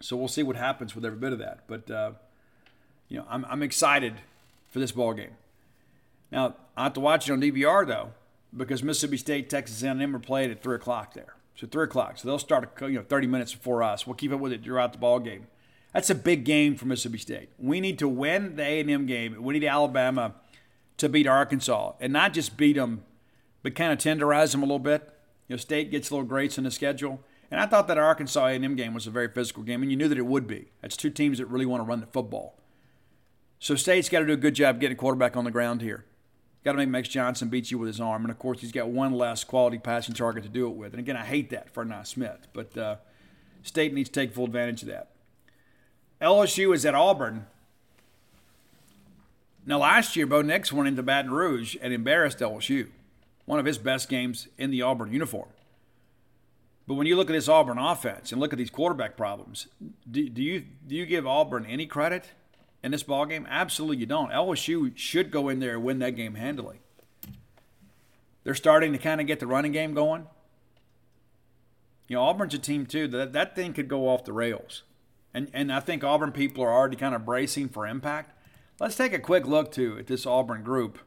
So 0.00 0.16
we'll 0.16 0.26
see 0.26 0.42
what 0.42 0.56
happens 0.56 0.96
with 0.96 1.04
every 1.04 1.18
bit 1.18 1.32
of 1.32 1.38
that. 1.38 1.68
But 1.68 1.88
uh, 1.88 2.12
you 3.08 3.18
know, 3.18 3.26
I'm, 3.30 3.44
I'm 3.44 3.62
excited 3.62 4.14
for 4.70 4.80
this 4.80 4.90
ball 4.90 5.14
game. 5.14 5.36
Now 6.32 6.56
I 6.76 6.82
have 6.82 6.94
to 6.94 7.00
watch 7.00 7.28
it 7.28 7.32
on 7.32 7.40
DVR 7.40 7.86
though, 7.86 8.10
because 8.56 8.82
Mississippi 8.82 9.16
State, 9.16 9.50
Texas 9.50 9.82
A&M 9.82 10.14
are 10.14 10.20
playing 10.20 10.50
at 10.50 10.62
three 10.62 10.76
o'clock 10.76 11.14
there. 11.14 11.36
So 11.56 11.66
three 11.66 11.84
o'clock. 11.84 12.18
So 12.18 12.28
they'll 12.28 12.38
start 12.38 12.70
you 12.82 12.90
know 12.90 13.02
30 13.02 13.26
minutes 13.26 13.54
before 13.54 13.82
us. 13.82 14.06
We'll 14.06 14.14
keep 14.14 14.32
up 14.32 14.40
with 14.40 14.52
it 14.52 14.64
throughout 14.64 14.92
the 14.92 14.98
ball 14.98 15.20
game. 15.20 15.46
That's 15.92 16.10
a 16.10 16.14
big 16.14 16.44
game 16.44 16.74
for 16.74 16.86
Mississippi 16.86 17.18
State. 17.18 17.50
We 17.58 17.80
need 17.80 17.98
to 18.00 18.08
win 18.08 18.56
the 18.56 18.64
A&M 18.64 19.06
game. 19.06 19.40
We 19.40 19.54
need 19.54 19.64
Alabama 19.64 20.34
to 20.96 21.08
beat 21.08 21.26
Arkansas 21.26 21.92
and 22.00 22.12
not 22.12 22.32
just 22.32 22.56
beat 22.56 22.74
them, 22.74 23.04
but 23.62 23.76
kind 23.76 23.92
of 23.92 23.98
tenderize 23.98 24.50
them 24.52 24.62
a 24.62 24.66
little 24.66 24.80
bit. 24.80 25.08
You 25.46 25.54
know, 25.54 25.56
State 25.58 25.92
gets 25.92 26.10
a 26.10 26.14
little 26.14 26.26
grace 26.26 26.58
in 26.58 26.64
the 26.64 26.70
schedule. 26.70 27.20
And 27.50 27.60
I 27.60 27.66
thought 27.66 27.86
that 27.86 27.98
Arkansas 27.98 28.46
A&M 28.46 28.74
game 28.74 28.94
was 28.94 29.06
a 29.06 29.10
very 29.12 29.28
physical 29.28 29.62
game, 29.62 29.82
and 29.82 29.90
you 29.90 29.96
knew 29.96 30.08
that 30.08 30.18
it 30.18 30.26
would 30.26 30.48
be. 30.48 30.72
That's 30.82 30.96
two 30.96 31.10
teams 31.10 31.38
that 31.38 31.46
really 31.46 31.66
want 31.66 31.80
to 31.80 31.84
run 31.84 32.00
the 32.00 32.06
football. 32.06 32.58
So 33.60 33.76
State's 33.76 34.08
got 34.08 34.20
to 34.20 34.26
do 34.26 34.32
a 34.32 34.36
good 34.36 34.54
job 34.54 34.80
getting 34.80 34.96
a 34.96 34.98
quarterback 34.98 35.36
on 35.36 35.44
the 35.44 35.52
ground 35.52 35.80
here. 35.80 36.04
Got 36.64 36.72
to 36.72 36.78
make 36.78 36.88
Max 36.88 37.08
Johnson 37.08 37.48
beat 37.48 37.70
you 37.70 37.78
with 37.78 37.88
his 37.88 38.00
arm, 38.00 38.22
and 38.22 38.30
of 38.30 38.38
course 38.38 38.60
he's 38.62 38.72
got 38.72 38.88
one 38.88 39.12
less 39.12 39.44
quality 39.44 39.78
passing 39.78 40.14
target 40.14 40.44
to 40.44 40.48
do 40.48 40.66
it 40.66 40.74
with. 40.74 40.94
And 40.94 41.00
again, 41.00 41.16
I 41.16 41.24
hate 41.24 41.50
that 41.50 41.68
for 41.68 41.84
Nye 41.84 42.04
Smith, 42.04 42.48
but 42.54 42.76
uh, 42.76 42.96
State 43.62 43.92
needs 43.92 44.08
to 44.08 44.20
take 44.20 44.32
full 44.32 44.46
advantage 44.46 44.82
of 44.82 44.88
that. 44.88 45.10
LSU 46.22 46.74
is 46.74 46.86
at 46.86 46.94
Auburn. 46.94 47.46
Now, 49.66 49.78
last 49.78 50.16
year, 50.16 50.26
Bo 50.26 50.40
Nix 50.40 50.72
went 50.72 50.88
into 50.88 51.02
Baton 51.02 51.30
Rouge 51.30 51.76
and 51.82 51.92
embarrassed 51.92 52.38
LSU, 52.38 52.88
one 53.44 53.58
of 53.58 53.66
his 53.66 53.76
best 53.76 54.08
games 54.08 54.48
in 54.56 54.70
the 54.70 54.80
Auburn 54.80 55.12
uniform. 55.12 55.48
But 56.86 56.94
when 56.94 57.06
you 57.06 57.16
look 57.16 57.28
at 57.28 57.34
this 57.34 57.48
Auburn 57.48 57.78
offense 57.78 58.32
and 58.32 58.40
look 58.40 58.52
at 58.52 58.58
these 58.58 58.70
quarterback 58.70 59.16
problems, 59.16 59.68
do, 60.10 60.28
do 60.28 60.42
you 60.42 60.64
do 60.86 60.94
you 60.94 61.06
give 61.06 61.26
Auburn 61.26 61.64
any 61.66 61.86
credit 61.86 62.30
in 62.84 62.92
this 62.92 63.02
ball 63.02 63.26
game? 63.26 63.46
Absolutely, 63.50 63.96
you 63.96 64.06
don't. 64.06 64.30
LSU 64.30 64.96
should 64.96 65.30
go 65.32 65.48
in 65.48 65.58
there 65.58 65.74
and 65.74 65.82
win 65.82 65.98
that 65.98 66.14
game 66.14 66.34
handily. 66.34 66.80
They're 68.44 68.54
starting 68.54 68.92
to 68.92 68.98
kind 68.98 69.20
of 69.20 69.26
get 69.26 69.40
the 69.40 69.46
running 69.46 69.72
game 69.72 69.94
going. 69.94 70.26
You 72.06 72.16
know, 72.16 72.22
Auburn's 72.22 72.54
a 72.54 72.58
team 72.58 72.86
too 72.86 73.08
that 73.08 73.32
that 73.32 73.56
thing 73.56 73.72
could 73.72 73.88
go 73.88 74.08
off 74.08 74.24
the 74.24 74.32
rails 74.32 74.82
and 75.34 75.50
and 75.52 75.72
I 75.72 75.80
think 75.80 76.04
Auburn 76.04 76.32
people 76.32 76.64
are 76.64 76.72
already 76.72 76.96
kind 76.96 77.14
of 77.14 77.26
bracing 77.26 77.68
for 77.68 77.86
impact. 77.86 78.30
Let's 78.80 78.96
take 78.96 79.12
a 79.12 79.18
quick 79.18 79.46
look 79.46 79.72
too 79.72 79.96
at 79.98 80.06
this 80.06 80.24
Auburn 80.24 80.62
group. 80.62 80.98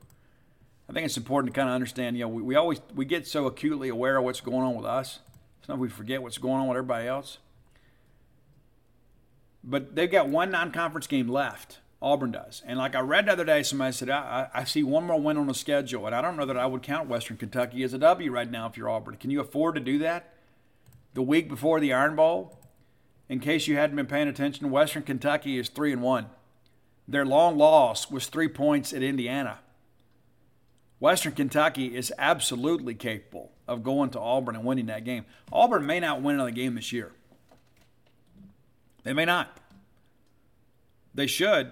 I 0.90 0.94
think 0.94 1.06
it's 1.06 1.18
important 1.18 1.54
to 1.54 1.58
kind 1.60 1.70
of 1.70 1.76
understand. 1.76 2.18
You 2.18 2.26
know, 2.26 2.30
we, 2.30 2.42
we 2.42 2.56
always 2.56 2.82
we 2.94 3.06
get 3.06 3.26
so 3.26 3.48
acutely 3.48 3.90
aware 3.90 4.18
of 4.18 4.26
what's 4.26 4.42
going 4.42 4.66
on 4.66 4.76
with 4.76 4.86
us. 4.86 5.20
Sometimes 5.62 5.82
we 5.82 5.90
forget 5.90 6.22
what's 6.22 6.38
going 6.38 6.56
on 6.56 6.68
with 6.68 6.78
everybody 6.78 7.08
else. 7.08 7.40
But 9.68 9.96
they've 9.96 10.10
got 10.10 10.30
one 10.30 10.50
non-conference 10.50 11.06
game 11.08 11.28
left. 11.28 11.80
Auburn 12.02 12.32
does. 12.32 12.64
And 12.66 12.80
like 12.80 12.96
I 12.96 13.02
read 13.02 13.26
the 13.26 13.34
other 13.34 13.44
day, 13.44 13.62
somebody 13.64 13.92
said, 13.92 14.10
I, 14.10 14.48
I, 14.54 14.64
see 14.64 14.84
one 14.84 15.06
more 15.06 15.20
win 15.20 15.36
on 15.36 15.48
the 15.48 15.54
schedule. 15.54 16.06
And 16.06 16.16
I 16.16 16.22
don't 16.22 16.38
know 16.38 16.46
that 16.46 16.58
I 16.58 16.66
would 16.66 16.84
count 16.84 17.10
Western 17.10 17.38
Kentucky 17.38 17.84
as 17.84 17.94
a 17.94 17.98
W 17.98 18.32
right 18.32 18.50
now 18.50 18.68
if 18.68 18.78
you're 18.78 18.90
Auburn. 18.90 19.18
Can 19.18 19.32
you 19.32 19.42
afford 19.42 19.76
to 19.76 19.82
do 19.82 19.98
that? 20.00 20.34
The 21.16 21.24
week 21.24 21.50
before 21.50 21.80
the 21.80 21.94
Iron 21.94 22.16
Bowl? 22.16 22.58
in 23.30 23.40
case 23.40 23.68
you 23.68 23.76
hadn't 23.76 23.96
been 23.96 24.06
paying 24.06 24.28
attention, 24.28 24.72
Western 24.72 25.04
Kentucky 25.04 25.58
is 25.58 25.70
3 25.70 25.94
and 25.94 26.02
1. 26.02 26.28
Their 27.08 27.26
long 27.26 27.58
loss 27.58 28.10
was 28.10 28.28
3 28.28 28.48
points 28.50 28.94
at 28.94 29.04
Indiana. 29.04 29.60
Western 31.00 31.34
Kentucky 31.34 31.96
is 31.96 32.12
absolutely 32.18 32.96
capable 32.96 33.52
of 33.68 33.84
going 33.84 34.10
to 34.12 34.20
Auburn 34.20 34.56
and 34.56 34.66
winning 34.66 34.88
that 34.88 35.04
game. 35.04 35.26
Auburn 35.52 35.86
may 35.86 36.00
not 36.00 36.22
win 36.22 36.36
another 36.36 36.52
game 36.52 36.76
this 36.76 36.92
year. 36.92 37.12
They 39.08 39.14
may 39.14 39.24
not. 39.24 39.56
They 41.16 41.28
should, 41.28 41.72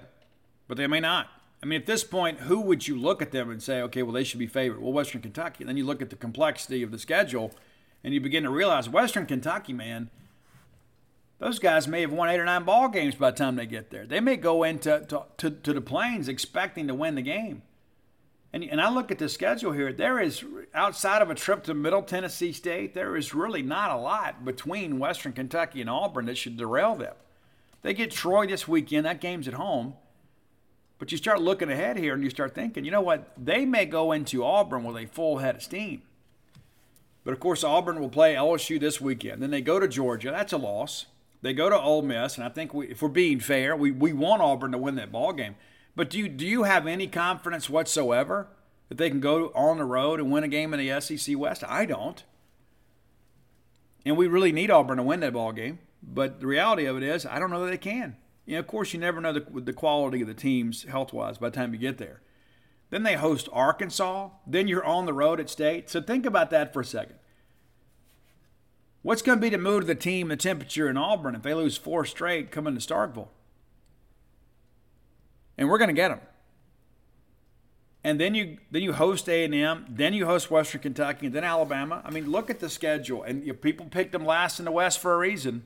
but 0.69 0.77
they 0.77 0.87
may 0.87 1.01
not. 1.01 1.27
I 1.61 1.65
mean, 1.65 1.81
at 1.81 1.85
this 1.85 2.05
point, 2.05 2.39
who 2.39 2.61
would 2.61 2.87
you 2.87 2.97
look 2.97 3.21
at 3.21 3.31
them 3.31 3.51
and 3.51 3.61
say, 3.61 3.81
okay, 3.81 4.03
well, 4.03 4.13
they 4.13 4.23
should 4.23 4.39
be 4.39 4.47
favored? 4.47 4.81
Well, 4.81 4.93
Western 4.93 5.21
Kentucky. 5.21 5.57
And 5.63 5.67
then 5.67 5.75
you 5.75 5.83
look 5.83 6.01
at 6.01 6.09
the 6.09 6.15
complexity 6.15 6.81
of 6.81 6.91
the 6.91 6.97
schedule 6.97 7.51
and 8.05 8.13
you 8.13 8.21
begin 8.21 8.43
to 8.43 8.49
realize 8.49 8.87
Western 8.87 9.25
Kentucky, 9.25 9.73
man, 9.73 10.09
those 11.39 11.59
guys 11.59 11.89
may 11.89 11.99
have 11.99 12.13
won 12.13 12.29
eight 12.29 12.39
or 12.39 12.45
nine 12.45 12.63
ball 12.63 12.87
games 12.87 13.15
by 13.15 13.31
the 13.31 13.37
time 13.37 13.57
they 13.57 13.65
get 13.65 13.89
there. 13.89 14.07
They 14.07 14.21
may 14.21 14.37
go 14.37 14.63
into 14.63 15.05
to, 15.09 15.23
to, 15.35 15.49
to 15.51 15.73
the 15.73 15.81
plains 15.81 16.29
expecting 16.29 16.87
to 16.87 16.93
win 16.93 17.15
the 17.15 17.21
game. 17.21 17.63
And, 18.53 18.63
and 18.63 18.79
I 18.79 18.89
look 18.89 19.11
at 19.11 19.19
the 19.19 19.27
schedule 19.27 19.73
here. 19.73 19.91
There 19.91 20.21
is, 20.21 20.45
outside 20.73 21.21
of 21.21 21.29
a 21.29 21.35
trip 21.35 21.65
to 21.65 21.73
Middle 21.73 22.03
Tennessee 22.03 22.53
State, 22.53 22.93
there 22.93 23.17
is 23.17 23.33
really 23.33 23.61
not 23.61 23.91
a 23.91 23.97
lot 23.97 24.45
between 24.45 24.99
Western 24.99 25.33
Kentucky 25.33 25.81
and 25.81 25.89
Auburn 25.89 26.27
that 26.27 26.37
should 26.37 26.55
derail 26.55 26.95
them. 26.95 27.15
They 27.85 27.93
get 27.93 28.09
Troy 28.09 28.47
this 28.47 28.67
weekend. 28.67 29.05
That 29.05 29.21
game's 29.21 29.47
at 29.47 29.53
home. 29.53 29.93
But 30.97 31.11
you 31.11 31.19
start 31.19 31.39
looking 31.39 31.69
ahead 31.69 31.97
here 31.97 32.15
and 32.15 32.23
you 32.23 32.31
start 32.31 32.55
thinking, 32.55 32.83
you 32.83 32.89
know 32.89 32.99
what? 32.99 33.31
They 33.37 33.63
may 33.63 33.85
go 33.85 34.11
into 34.11 34.43
Auburn 34.43 34.83
with 34.83 34.97
a 34.97 35.05
full 35.05 35.37
head 35.37 35.57
of 35.57 35.61
steam. 35.61 36.01
But 37.23 37.33
of 37.33 37.39
course, 37.39 37.63
Auburn 37.63 37.99
will 37.99 38.09
play 38.09 38.33
LSU 38.33 38.79
this 38.79 38.99
weekend. 38.99 39.39
Then 39.39 39.51
they 39.51 39.61
go 39.61 39.79
to 39.79 39.87
Georgia. 39.87 40.31
That's 40.31 40.51
a 40.51 40.57
loss. 40.57 41.05
They 41.43 41.53
go 41.53 41.69
to 41.69 41.79
Ole 41.79 42.01
Miss, 42.01 42.37
and 42.37 42.43
I 42.43 42.49
think 42.49 42.73
we, 42.73 42.87
if 42.87 43.03
we're 43.03 43.07
being 43.07 43.39
fair, 43.39 43.75
we, 43.75 43.91
we 43.91 44.13
want 44.13 44.41
Auburn 44.41 44.71
to 44.71 44.79
win 44.79 44.95
that 44.95 45.11
ball 45.11 45.31
game. 45.31 45.55
But 45.95 46.09
do 46.09 46.17
you, 46.17 46.27
do 46.27 46.47
you 46.47 46.63
have 46.63 46.87
any 46.87 47.05
confidence 47.05 47.69
whatsoever 47.69 48.47
that 48.89 48.97
they 48.97 49.11
can 49.11 49.19
go 49.19 49.51
on 49.53 49.77
the 49.77 49.85
road 49.85 50.19
and 50.19 50.31
win 50.31 50.43
a 50.43 50.47
game 50.47 50.73
in 50.73 50.79
the 50.79 50.99
SEC 50.99 51.37
West? 51.37 51.63
I 51.63 51.85
don't. 51.85 52.23
And 54.03 54.17
we 54.17 54.25
really 54.25 54.51
need 54.51 54.71
Auburn 54.71 54.97
to 54.97 55.03
win 55.03 55.19
that 55.19 55.33
ball 55.33 55.51
game. 55.51 55.77
But 56.07 56.39
the 56.39 56.47
reality 56.47 56.85
of 56.85 56.97
it 56.97 57.03
is, 57.03 57.25
I 57.25 57.39
don't 57.39 57.49
know 57.49 57.63
that 57.65 57.71
they 57.71 57.77
can. 57.77 58.15
You 58.45 58.53
know, 58.53 58.59
of 58.59 58.67
course, 58.67 58.93
you 58.93 58.99
never 58.99 59.19
know 59.19 59.33
the, 59.33 59.45
the 59.61 59.73
quality 59.73 60.21
of 60.21 60.27
the 60.27 60.33
teams 60.33 60.83
health 60.83 61.13
wise 61.13 61.37
by 61.37 61.49
the 61.49 61.55
time 61.55 61.73
you 61.73 61.79
get 61.79 61.97
there. 61.97 62.21
Then 62.91 63.03
they 63.03 63.15
host 63.15 63.49
Arkansas. 63.51 64.29
Then 64.45 64.67
you're 64.67 64.85
on 64.85 65.05
the 65.05 65.13
road 65.13 65.39
at 65.39 65.49
state. 65.49 65.89
So 65.89 66.01
think 66.01 66.25
about 66.25 66.51
that 66.51 66.71
for 66.71 66.81
a 66.81 66.85
second. 66.85 67.15
What's 69.01 69.21
going 69.21 69.37
to 69.37 69.41
be 69.41 69.49
the 69.49 69.57
mood 69.57 69.83
of 69.83 69.87
the 69.87 69.95
team, 69.95 70.29
the 70.29 70.37
temperature 70.37 70.89
in 70.89 70.97
Auburn 70.97 71.35
if 71.35 71.43
they 71.43 71.53
lose 71.53 71.77
four 71.77 72.05
straight 72.05 72.51
coming 72.51 72.75
to 72.75 72.79
Starkville? 72.79 73.27
And 75.57 75.69
we're 75.69 75.77
going 75.77 75.89
to 75.89 75.93
get 75.93 76.09
them. 76.09 76.21
And 78.03 78.19
then 78.19 78.35
you 78.35 78.59
then 78.69 78.83
you 78.83 78.93
host 78.93 79.27
A 79.27 79.43
and 79.43 79.55
M, 79.55 79.85
then 79.89 80.13
you 80.13 80.27
host 80.27 80.51
Western 80.51 80.81
Kentucky, 80.81 81.25
and 81.25 81.33
then 81.33 81.43
Alabama. 81.43 82.03
I 82.05 82.11
mean, 82.11 82.29
look 82.29 82.51
at 82.51 82.59
the 82.59 82.69
schedule, 82.69 83.23
and 83.23 83.43
you, 83.43 83.55
people 83.55 83.87
picked 83.87 84.11
them 84.11 84.23
last 84.23 84.59
in 84.59 84.65
the 84.65 84.71
West 84.71 84.99
for 84.99 85.15
a 85.15 85.17
reason. 85.17 85.65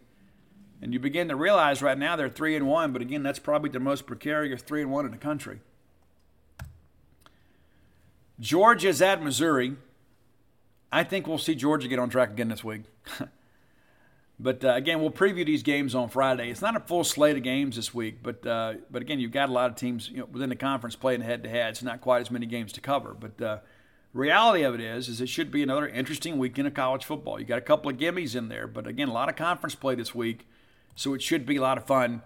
And 0.82 0.94
you 0.94 1.00
begin 1.00 1.28
to 1.28 1.36
realize 1.36 1.82
right 1.82 1.98
now 1.98 2.16
they're 2.16 2.30
three 2.30 2.56
and 2.56 2.68
one, 2.68 2.94
but 2.94 3.02
again, 3.02 3.24
that's 3.24 3.40
probably 3.40 3.70
the 3.70 3.80
most 3.80 4.06
precarious 4.06 4.62
three 4.62 4.82
and 4.82 4.92
one 4.92 5.06
in 5.06 5.12
the 5.12 5.18
country. 5.18 5.60
Georgia's 8.40 9.02
at 9.02 9.22
Missouri. 9.22 9.76
I 10.92 11.04
think 11.04 11.28
we'll 11.28 11.38
see 11.38 11.56
Georgia 11.56 11.88
get 11.88 12.00
on 12.00 12.10
track 12.10 12.32
again 12.32 12.48
this 12.48 12.64
week. 12.64 12.84
but 14.40 14.64
uh, 14.64 14.74
again, 14.74 15.02
we'll 15.02 15.12
preview 15.12 15.46
these 15.46 15.62
games 15.62 15.94
on 15.94 16.10
Friday. 16.10 16.50
It's 16.50 16.62
not 16.62 16.76
a 16.76 16.80
full 16.80 17.04
slate 17.04 17.36
of 17.36 17.44
games 17.44 17.76
this 17.76 17.94
week, 17.94 18.24
but 18.24 18.46
uh, 18.46 18.76
but 18.90 19.02
again, 19.02 19.20
you've 19.20 19.32
got 19.32 19.50
a 19.50 19.52
lot 19.52 19.70
of 19.70 19.76
teams 19.76 20.10
you 20.10 20.20
know, 20.20 20.28
within 20.32 20.50
the 20.50 20.56
conference 20.56 20.96
playing 20.96 21.22
head 21.22 21.44
to 21.44 21.50
head. 21.50 21.72
It's 21.72 21.84
not 21.84 22.00
quite 22.02 22.22
as 22.22 22.32
many 22.32 22.46
games 22.46 22.72
to 22.74 22.82
cover, 22.82 23.14
but 23.14 23.42
uh, 23.42 23.58
reality 24.14 24.64
of 24.64 24.74
it 24.74 24.82
is, 24.82 25.10
is 25.10 25.22
it 25.22 25.30
should 25.30 25.52
be 25.52 25.62
another 25.62 25.88
interesting 25.88 26.38
weekend 26.38 26.68
of 26.68 26.74
college 26.74 27.06
football. 27.06 27.40
You 27.40 27.46
got 27.46 27.58
a 27.58 27.62
couple 27.62 27.92
of 27.92 27.98
gimmies 27.98 28.36
in 28.36 28.50
there, 28.50 28.68
but 28.68 28.88
again, 28.88 29.10
a 29.10 29.14
lot 29.14 29.30
of 29.30 29.36
conference 29.36 29.76
play 29.76 29.96
this 29.96 30.16
week, 30.16 30.48
so 31.00 31.14
it 31.14 31.22
should 31.22 31.46
be 31.46 31.56
a 31.56 31.62
lot 31.62 31.78
of 31.78 31.86
fun. 31.86 32.22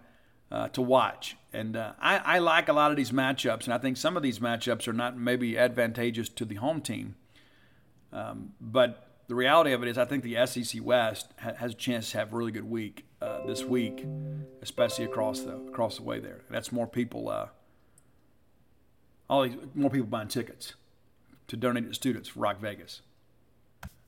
Uh, 0.52 0.68
to 0.68 0.84
watch. 0.84 1.36
And 1.52 1.76
uh, 1.76 1.94
I, 2.00 2.18
I, 2.18 2.38
like 2.38 2.70
a 2.70 2.74
lot 2.74 2.91
of 2.91 2.98
these 2.98 3.10
matchups, 3.10 3.64
and 3.64 3.74
I 3.74 3.80
think 3.80 3.98
some 3.98 4.16
of 4.16 4.22
these 4.22 4.38
matchups 4.38 4.88
are 4.88 4.94
not 4.94 5.18
maybe 5.18 5.58
advantageous 5.58 6.30
to 6.30 6.45
the 6.45 6.56
home 6.56 6.80
team. 6.80 7.16
Um, 8.12 8.54
but 8.62 9.14
the 9.28 9.34
reality 9.34 9.72
of 9.72 9.82
it 9.82 9.90
is, 9.90 9.98
I 9.98 10.06
think 10.06 10.24
the 10.24 10.45
SEC 10.45 10.80
West 10.84 11.34
ha- 11.40 11.56
has 11.56 11.72
a 11.72 11.76
chance 11.76 12.12
to 12.12 12.20
have 12.20 12.34
a 12.34 12.36
really 12.36 12.52
good 12.52 12.70
week 12.70 13.06
uh, 13.20 13.45
this 13.48 13.64
week, 13.64 14.06
especially 14.62 15.06
across 15.06 15.40
the 15.40 15.56
across 15.56 15.98
the 15.98 16.04
way 16.04 16.20
there. 16.20 16.41
That's 16.52 16.72
more 16.72 16.86
people 16.86 17.30
uh, 17.30 17.48
all 19.30 19.44
these 19.44 19.56
more 19.74 19.90
people 19.90 20.08
buying 20.08 20.28
tickets 20.28 20.76
to 21.48 21.58
donate 21.58 21.88
to 21.88 21.94
students 21.94 22.30
for 22.30 22.41
Rock 22.41 22.60
Vegas. 22.60 23.02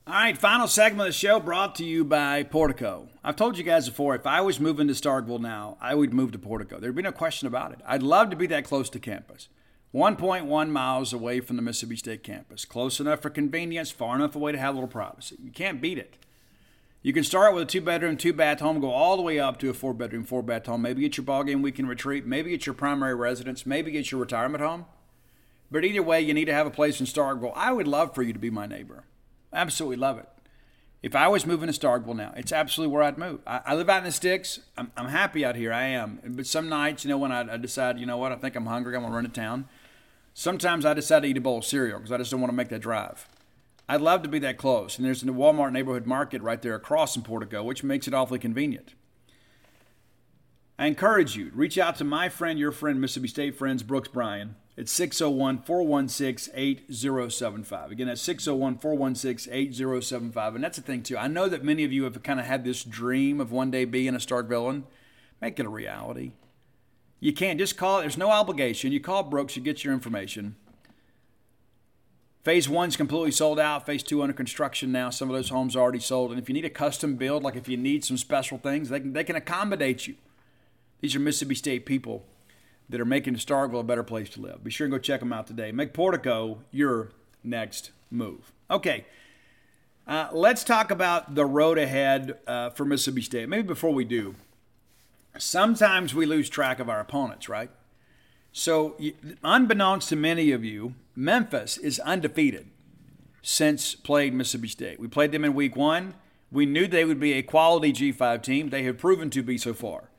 All 0.08 0.14
right, 0.14 0.38
final 0.38 0.68
segment 0.68 1.08
of 1.08 1.14
the 1.14 1.18
show 1.18 1.40
brought 1.40 1.74
to 1.74 1.84
you 1.84 2.04
by 2.04 2.44
Portico. 2.44 3.08
I've 3.24 3.34
told 3.34 3.58
you 3.58 3.64
guys 3.64 3.88
before, 3.88 4.14
if 4.14 4.24
I 4.24 4.40
was 4.40 4.60
moving 4.60 4.86
to 4.86 4.94
Starkville 4.94 5.40
now, 5.40 5.76
I 5.80 5.96
would 5.96 6.14
move 6.14 6.30
to 6.30 6.38
Portico. 6.38 6.78
There'd 6.78 6.94
be 6.94 7.02
no 7.02 7.10
question 7.10 7.48
about 7.48 7.72
it. 7.72 7.80
I'd 7.84 8.04
love 8.04 8.30
to 8.30 8.36
be 8.36 8.46
that 8.46 8.62
close 8.62 8.88
to 8.90 9.00
campus. 9.00 9.48
1.1 9.92 10.68
miles 10.70 11.12
away 11.12 11.40
from 11.40 11.56
the 11.56 11.62
Mississippi 11.62 11.96
State 11.96 12.22
campus. 12.22 12.64
Close 12.64 13.00
enough 13.00 13.20
for 13.20 13.30
convenience, 13.30 13.90
far 13.90 14.14
enough 14.14 14.36
away 14.36 14.52
to 14.52 14.58
have 14.58 14.74
a 14.74 14.78
little 14.78 14.86
privacy. 14.86 15.38
You 15.42 15.50
can't 15.50 15.80
beat 15.80 15.98
it. 15.98 16.14
You 17.02 17.12
can 17.12 17.24
start 17.24 17.52
with 17.52 17.64
a 17.64 17.66
two 17.66 17.80
bedroom, 17.80 18.16
two 18.16 18.32
bath 18.32 18.60
home, 18.60 18.78
go 18.78 18.92
all 18.92 19.16
the 19.16 19.24
way 19.24 19.40
up 19.40 19.58
to 19.58 19.70
a 19.70 19.74
four 19.74 19.92
bedroom, 19.92 20.22
four 20.22 20.44
bath 20.44 20.66
home. 20.66 20.82
Maybe 20.82 21.00
get 21.00 21.16
your 21.16 21.26
ballgame 21.26 21.62
weekend 21.62 21.88
retreat, 21.88 22.24
maybe 22.24 22.50
get 22.50 22.64
your 22.64 22.76
primary 22.76 23.16
residence, 23.16 23.66
maybe 23.66 23.90
get 23.90 24.12
your 24.12 24.20
retirement 24.20 24.62
home. 24.62 24.86
But 25.68 25.84
either 25.84 26.04
way, 26.04 26.20
you 26.20 26.32
need 26.32 26.44
to 26.44 26.54
have 26.54 26.68
a 26.68 26.70
place 26.70 27.00
in 27.00 27.06
Starkville. 27.06 27.52
I 27.56 27.72
would 27.72 27.88
love 27.88 28.14
for 28.14 28.22
you 28.22 28.32
to 28.32 28.38
be 28.38 28.50
my 28.50 28.66
neighbor. 28.66 29.02
Absolutely 29.56 29.96
love 29.96 30.18
it. 30.18 30.28
If 31.02 31.16
I 31.16 31.28
was 31.28 31.46
moving 31.46 31.70
to 31.70 31.78
Starkville 31.78 32.14
now, 32.14 32.32
it's 32.36 32.52
absolutely 32.52 32.92
where 32.92 33.02
I'd 33.02 33.16
move. 33.16 33.40
I, 33.46 33.60
I 33.66 33.74
live 33.74 33.88
out 33.88 33.98
in 33.98 34.04
the 34.04 34.12
sticks. 34.12 34.60
I'm, 34.76 34.92
I'm, 34.96 35.08
happy 35.08 35.44
out 35.44 35.56
here. 35.56 35.72
I 35.72 35.84
am. 35.84 36.20
But 36.24 36.46
some 36.46 36.68
nights, 36.68 37.04
you 37.04 37.08
know, 37.10 37.16
when 37.16 37.32
I, 37.32 37.54
I 37.54 37.56
decide, 37.56 37.98
you 37.98 38.06
know 38.06 38.18
what, 38.18 38.32
I 38.32 38.36
think 38.36 38.54
I'm 38.54 38.66
hungry, 38.66 38.94
I'm 38.94 39.02
going 39.02 39.12
to 39.12 39.16
run 39.16 39.24
to 39.24 39.30
town. 39.30 39.66
Sometimes 40.34 40.84
I 40.84 40.92
decide 40.94 41.20
to 41.20 41.28
eat 41.28 41.36
a 41.38 41.40
bowl 41.40 41.58
of 41.58 41.64
cereal 41.64 41.98
because 41.98 42.12
I 42.12 42.18
just 42.18 42.30
don't 42.30 42.40
want 42.40 42.50
to 42.50 42.56
make 42.56 42.68
that 42.68 42.82
drive. 42.82 43.28
I'd 43.88 44.02
love 44.02 44.22
to 44.24 44.28
be 44.28 44.38
that 44.40 44.58
close. 44.58 44.98
And 44.98 45.06
there's 45.06 45.22
a 45.22 45.26
Walmart 45.26 45.72
neighborhood 45.72 46.06
market 46.06 46.42
right 46.42 46.60
there 46.60 46.74
across 46.74 47.16
in 47.16 47.22
Portico, 47.22 47.62
which 47.62 47.82
makes 47.82 48.06
it 48.06 48.12
awfully 48.12 48.38
convenient. 48.38 48.94
I 50.78 50.86
encourage 50.86 51.36
you, 51.36 51.50
to 51.50 51.56
reach 51.56 51.78
out 51.78 51.96
to 51.96 52.04
my 52.04 52.28
friend, 52.28 52.58
your 52.58 52.72
friend, 52.72 53.00
Mississippi 53.00 53.28
State 53.28 53.56
friends, 53.56 53.82
Brooks 53.82 54.08
Bryan, 54.08 54.56
at 54.76 54.88
601 54.88 55.62
416 55.62 56.52
8075. 56.54 57.90
Again, 57.90 58.08
that's 58.08 58.20
601 58.20 58.78
416 58.78 59.52
8075. 59.52 60.54
And 60.54 60.62
that's 60.62 60.76
the 60.76 60.82
thing, 60.82 61.02
too. 61.02 61.16
I 61.16 61.28
know 61.28 61.48
that 61.48 61.64
many 61.64 61.84
of 61.84 61.92
you 61.92 62.04
have 62.04 62.22
kind 62.22 62.38
of 62.38 62.46
had 62.46 62.64
this 62.64 62.84
dream 62.84 63.40
of 63.40 63.52
one 63.52 63.70
day 63.70 63.86
being 63.86 64.14
a 64.14 64.20
Stark 64.20 64.48
villain. 64.48 64.84
Make 65.40 65.58
it 65.58 65.66
a 65.66 65.70
reality. 65.70 66.32
You 67.20 67.32
can't 67.32 67.58
just 67.58 67.78
call 67.78 68.00
there's 68.00 68.18
no 68.18 68.30
obligation. 68.30 68.92
You 68.92 69.00
call 69.00 69.22
Brooks, 69.22 69.56
you 69.56 69.62
get 69.62 69.82
your 69.82 69.94
information. 69.94 70.56
Phase 72.44 72.68
one's 72.68 72.96
completely 72.96 73.32
sold 73.32 73.58
out. 73.58 73.86
Phase 73.86 74.02
two 74.02 74.22
under 74.22 74.34
construction 74.34 74.92
now. 74.92 75.10
Some 75.10 75.30
of 75.30 75.34
those 75.34 75.48
homes 75.48 75.74
are 75.74 75.80
already 75.80 75.98
sold. 75.98 76.30
And 76.30 76.38
if 76.38 76.48
you 76.48 76.52
need 76.52 76.66
a 76.66 76.70
custom 76.70 77.16
build, 77.16 77.42
like 77.42 77.56
if 77.56 77.66
you 77.66 77.76
need 77.76 78.04
some 78.04 78.18
special 78.18 78.58
things, 78.58 78.90
they 78.90 79.00
can, 79.00 79.14
they 79.14 79.24
can 79.24 79.36
accommodate 79.36 80.06
you. 80.06 80.14
These 81.06 81.14
are 81.14 81.20
Mississippi 81.20 81.54
State 81.54 81.86
people 81.86 82.24
that 82.88 83.00
are 83.00 83.04
making 83.04 83.36
Starkville 83.36 83.78
a 83.78 83.84
better 83.84 84.02
place 84.02 84.28
to 84.30 84.40
live. 84.40 84.64
Be 84.64 84.72
sure 84.72 84.86
and 84.86 84.92
go 84.92 84.98
check 84.98 85.20
them 85.20 85.32
out 85.32 85.46
today. 85.46 85.70
Make 85.70 85.94
Portico 85.94 86.64
your 86.72 87.10
next 87.44 87.92
move. 88.10 88.50
Okay, 88.68 89.06
uh, 90.08 90.30
let's 90.32 90.64
talk 90.64 90.90
about 90.90 91.36
the 91.36 91.46
road 91.46 91.78
ahead 91.78 92.38
uh, 92.48 92.70
for 92.70 92.84
Mississippi 92.84 93.22
State. 93.22 93.48
Maybe 93.48 93.62
before 93.62 93.94
we 93.94 94.04
do, 94.04 94.34
sometimes 95.38 96.12
we 96.12 96.26
lose 96.26 96.48
track 96.48 96.80
of 96.80 96.88
our 96.88 96.98
opponents, 96.98 97.48
right? 97.48 97.70
So, 98.50 98.96
unbeknownst 99.44 100.08
to 100.08 100.16
many 100.16 100.50
of 100.50 100.64
you, 100.64 100.96
Memphis 101.14 101.78
is 101.78 102.00
undefeated 102.00 102.66
since 103.42 103.94
played 103.94 104.34
Mississippi 104.34 104.66
State. 104.66 104.98
We 104.98 105.06
played 105.06 105.30
them 105.30 105.44
in 105.44 105.54
week 105.54 105.76
one. 105.76 106.14
We 106.50 106.66
knew 106.66 106.88
they 106.88 107.04
would 107.04 107.20
be 107.20 107.34
a 107.34 107.42
quality 107.42 107.92
G5 107.92 108.42
team. 108.42 108.70
They 108.70 108.82
have 108.82 108.98
proven 108.98 109.30
to 109.30 109.44
be 109.44 109.56
so 109.56 109.72
far. 109.72 110.10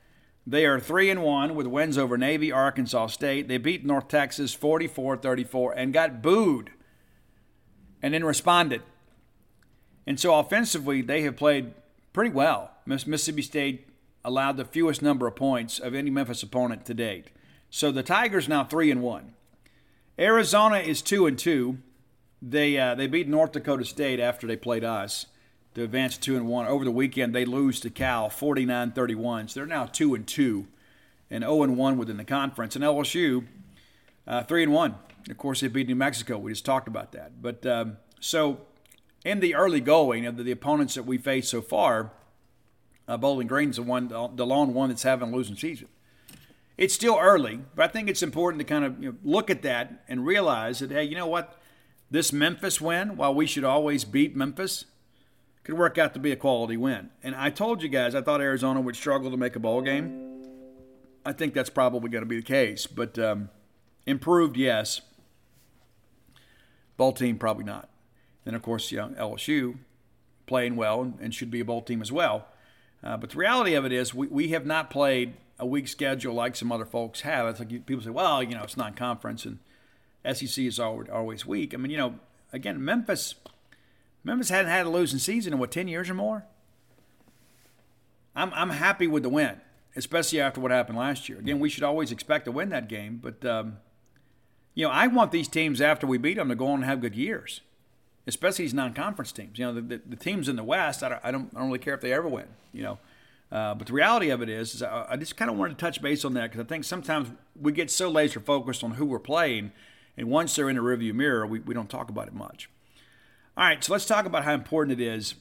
They 0.49 0.65
are 0.65 0.79
3 0.79 1.09
and 1.09 1.21
1 1.23 1.55
with 1.55 1.67
wins 1.67 1.97
over 1.97 2.17
Navy, 2.17 2.53
Arkansas 2.53 3.07
State. 3.07 3.49
They 3.49 3.57
beat 3.57 3.85
North 3.85 4.07
Texas 4.07 4.55
44-34 4.55 5.73
and 5.75 5.91
got 5.91 6.21
booed 6.21 6.71
and 8.01 8.13
then 8.13 8.23
responded. 8.23 8.81
And 10.07 10.17
so 10.17 10.39
offensively, 10.39 11.01
they 11.01 11.23
have 11.23 11.35
played 11.35 11.73
pretty 12.13 12.31
well. 12.31 12.71
Mississippi 12.85 13.41
State 13.41 13.89
allowed 14.23 14.55
the 14.55 14.63
fewest 14.63 15.01
number 15.01 15.27
of 15.27 15.35
points 15.35 15.79
of 15.79 15.93
any 15.93 16.09
Memphis 16.09 16.43
opponent 16.43 16.85
to 16.85 16.93
date. 16.93 17.27
So 17.69 17.91
the 17.91 18.01
Tigers 18.01 18.47
now 18.47 18.63
three 18.63 18.89
and 18.89 19.01
one. 19.01 19.33
Arizona 20.17 20.77
is 20.77 21.01
two 21.01 21.25
and 21.25 21.37
two. 21.37 21.79
They 22.41 22.77
uh, 22.77 22.95
they 22.95 23.07
beat 23.07 23.27
North 23.27 23.51
Dakota 23.51 23.83
State 23.83 24.21
after 24.21 24.47
they 24.47 24.55
played 24.55 24.85
us 24.85 25.25
to 25.77 25.83
advance 25.83 26.17
two 26.17 26.35
and 26.35 26.47
one. 26.47 26.65
Over 26.65 26.83
the 26.83 26.91
weekend 26.91 27.33
they 27.33 27.45
lose 27.45 27.79
to 27.81 27.89
Cal 27.89 28.29
49-31. 28.29 29.49
So 29.49 29.59
they're 29.59 29.67
now 29.67 29.85
two 29.85 30.15
and 30.15 30.27
two, 30.27 30.67
and 31.29 31.43
zero 31.43 31.53
oh 31.53 31.63
and 31.63 31.77
one 31.77 31.97
within 31.97 32.17
the 32.17 32.25
conference. 32.25 32.75
And 32.75 32.83
LSU 32.83 33.45
uh, 34.27 34.43
three 34.43 34.63
and 34.63 34.73
one. 34.73 34.95
Of 35.29 35.37
course 35.37 35.61
they 35.61 35.67
beat 35.67 35.87
New 35.87 35.95
Mexico. 35.95 36.37
We 36.37 36.51
just 36.51 36.65
talked 36.65 36.87
about 36.87 37.11
that. 37.11 37.41
But 37.41 37.65
um, 37.65 37.97
so 38.19 38.61
in 39.23 39.39
the 39.39 39.55
early 39.55 39.79
going 39.79 40.25
of 40.25 40.37
the, 40.37 40.43
the 40.43 40.51
opponents 40.51 40.95
that 40.95 41.03
we 41.03 41.17
faced 41.17 41.49
so 41.49 41.61
far, 41.61 42.11
uh, 43.07 43.17
Bowling 43.17 43.47
Green's 43.47 43.75
the 43.75 43.83
one, 43.83 44.07
the 44.07 44.45
lone 44.45 44.73
one 44.73 44.89
that's 44.89 45.03
having 45.03 45.31
a 45.31 45.35
losing 45.35 45.55
season 45.55 45.87
it's 46.77 46.93
still 46.93 47.17
early, 47.19 47.59
but 47.75 47.85
I 47.85 47.87
think 47.87 48.07
it's 48.07 48.21
important 48.21 48.59
to 48.59 48.63
kind 48.63 48.85
of 48.85 49.01
you 49.01 49.11
know, 49.11 49.17
look 49.23 49.49
at 49.49 49.63
that 49.63 50.03
and 50.07 50.23
realize 50.23 50.79
that, 50.79 50.91
hey, 50.91 51.03
you 51.03 51.15
know 51.15 51.25
what? 51.25 51.59
This 52.11 52.31
Memphis 52.31 52.79
win, 52.79 53.17
while 53.17 53.33
we 53.33 53.47
should 53.47 53.63
always 53.63 54.05
beat 54.05 54.35
Memphis, 54.35 54.85
could 55.67 55.77
work 55.77 55.97
out 55.97 56.13
to 56.13 56.19
be 56.19 56.31
a 56.31 56.35
quality 56.37 56.77
win. 56.77 57.09
And 57.21 57.35
I 57.35 57.49
told 57.49 57.83
you 57.83 57.89
guys 57.89 58.15
I 58.15 58.21
thought 58.21 58.39
Arizona 58.39 58.79
would 58.79 58.95
struggle 58.95 59.29
to 59.31 59.35
make 59.35 59.57
a 59.57 59.59
bowl 59.59 59.81
game. 59.81 60.41
I 61.25 61.33
think 61.33 61.53
that's 61.53 61.69
probably 61.69 62.09
going 62.09 62.21
to 62.21 62.25
be 62.25 62.37
the 62.37 62.41
case, 62.41 62.87
but 62.87 63.19
um, 63.19 63.49
improved, 64.05 64.55
yes. 64.55 65.01
Bowl 66.95 67.11
team, 67.11 67.37
probably 67.37 67.65
not. 67.65 67.89
Then, 68.45 68.55
of 68.55 68.61
course, 68.61 68.89
you 68.93 68.99
know, 68.99 69.09
LSU 69.19 69.75
playing 70.45 70.77
well 70.77 71.01
and, 71.01 71.17
and 71.19 71.35
should 71.35 71.51
be 71.51 71.59
a 71.59 71.65
bowl 71.65 71.81
team 71.81 72.01
as 72.01 72.13
well. 72.13 72.47
Uh, 73.03 73.17
but 73.17 73.31
the 73.31 73.37
reality 73.37 73.73
of 73.73 73.83
it 73.83 73.91
is, 73.91 74.13
we, 74.13 74.27
we 74.27 74.47
have 74.49 74.65
not 74.65 74.89
played 74.89 75.33
a 75.59 75.65
weak 75.65 75.89
schedule 75.89 76.33
like 76.33 76.55
some 76.55 76.71
other 76.71 76.85
folks 76.85 77.21
have. 77.21 77.45
It's 77.45 77.59
like 77.59 77.85
people 77.85 78.05
say, 78.05 78.09
well, 78.09 78.41
you 78.41 78.55
know, 78.55 78.63
it's 78.63 78.77
non 78.77 78.93
conference 78.93 79.45
and 79.45 79.59
SEC 80.33 80.63
is 80.63 80.79
always 80.79 81.45
weak. 81.45 81.73
I 81.73 81.77
mean, 81.77 81.91
you 81.91 81.97
know, 81.97 82.15
again, 82.53 82.83
Memphis, 82.85 83.35
Memphis 84.27 84.49
hadn't 84.49 84.71
had 84.71 84.85
a 84.85 84.89
losing 84.89 85.19
season 85.19 85.53
in 85.53 85.59
what 85.59 85.71
ten 85.71 85.87
years 85.87 86.09
or 86.09 86.13
more. 86.13 86.45
I'm 88.35 88.53
I'm 88.53 88.69
happy 88.69 89.07
with 89.07 89.23
the 89.23 89.29
win, 89.29 89.59
especially 89.95 90.39
after 90.39 90.61
what 90.61 90.71
happened 90.71 90.97
last 90.97 91.27
year. 91.27 91.39
Again, 91.39 91.59
we 91.59 91.69
should 91.69 91.83
always 91.83 92.11
expect 92.11 92.45
to 92.45 92.51
win 92.51 92.69
that 92.69 92.87
game, 92.87 93.19
but 93.21 93.43
um, 93.45 93.77
you 94.75 94.85
know, 94.85 94.91
I 94.91 95.07
want 95.07 95.31
these 95.31 95.47
teams 95.47 95.81
after 95.81 96.05
we 96.05 96.17
beat 96.17 96.37
them 96.37 96.49
to 96.49 96.55
go 96.55 96.67
on 96.67 96.75
and 96.75 96.85
have 96.85 97.01
good 97.01 97.15
years, 97.15 97.61
especially 98.27 98.65
these 98.65 98.73
non-conference 98.73 99.31
teams. 99.31 99.57
You 99.57 99.65
know, 99.65 99.73
the, 99.73 99.81
the, 99.81 100.01
the 100.05 100.15
teams 100.15 100.47
in 100.47 100.55
the 100.55 100.63
West, 100.63 101.01
I 101.01 101.09
don't, 101.09 101.21
I 101.23 101.31
don't 101.31 101.49
I 101.55 101.59
don't 101.59 101.67
really 101.67 101.79
care 101.79 101.95
if 101.95 102.01
they 102.01 102.13
ever 102.13 102.27
win. 102.27 102.47
You 102.73 102.83
know 102.83 102.99
uh, 103.51 103.73
but 103.75 103.87
the 103.87 103.93
reality 103.93 104.29
of 104.29 104.41
it 104.41 104.49
is, 104.49 104.75
is 104.75 104.83
I, 104.83 105.05
I 105.11 105.15
just 105.15 105.37
kind 105.37 105.49
of 105.49 105.57
wanted 105.57 105.77
to 105.77 105.85
touch 105.85 106.01
base 106.01 106.25
on 106.25 106.33
that 106.33 106.51
because 106.51 106.59
I 106.59 106.67
think 106.67 106.83
sometimes 106.83 107.29
we 107.59 107.71
get 107.71 107.89
so 107.89 108.09
laser 108.09 108.39
focused 108.39 108.83
on 108.83 108.91
who 108.91 109.05
we're 109.05 109.19
playing, 109.19 109.71
and 110.17 110.29
once 110.29 110.55
they're 110.55 110.69
in 110.69 110.75
the 110.75 110.81
rearview 110.81 111.13
mirror, 111.13 111.47
we, 111.47 111.59
we 111.59 111.73
don't 111.73 111.89
talk 111.89 112.09
about 112.09 112.27
it 112.27 112.33
much. 112.33 112.69
All 113.57 113.63
right, 113.63 113.83
so 113.83 113.91
let's 113.91 114.05
talk 114.05 114.25
about 114.25 114.43
how 114.43 114.53
important 114.53 115.01
it 115.01 115.03
is 115.03 115.35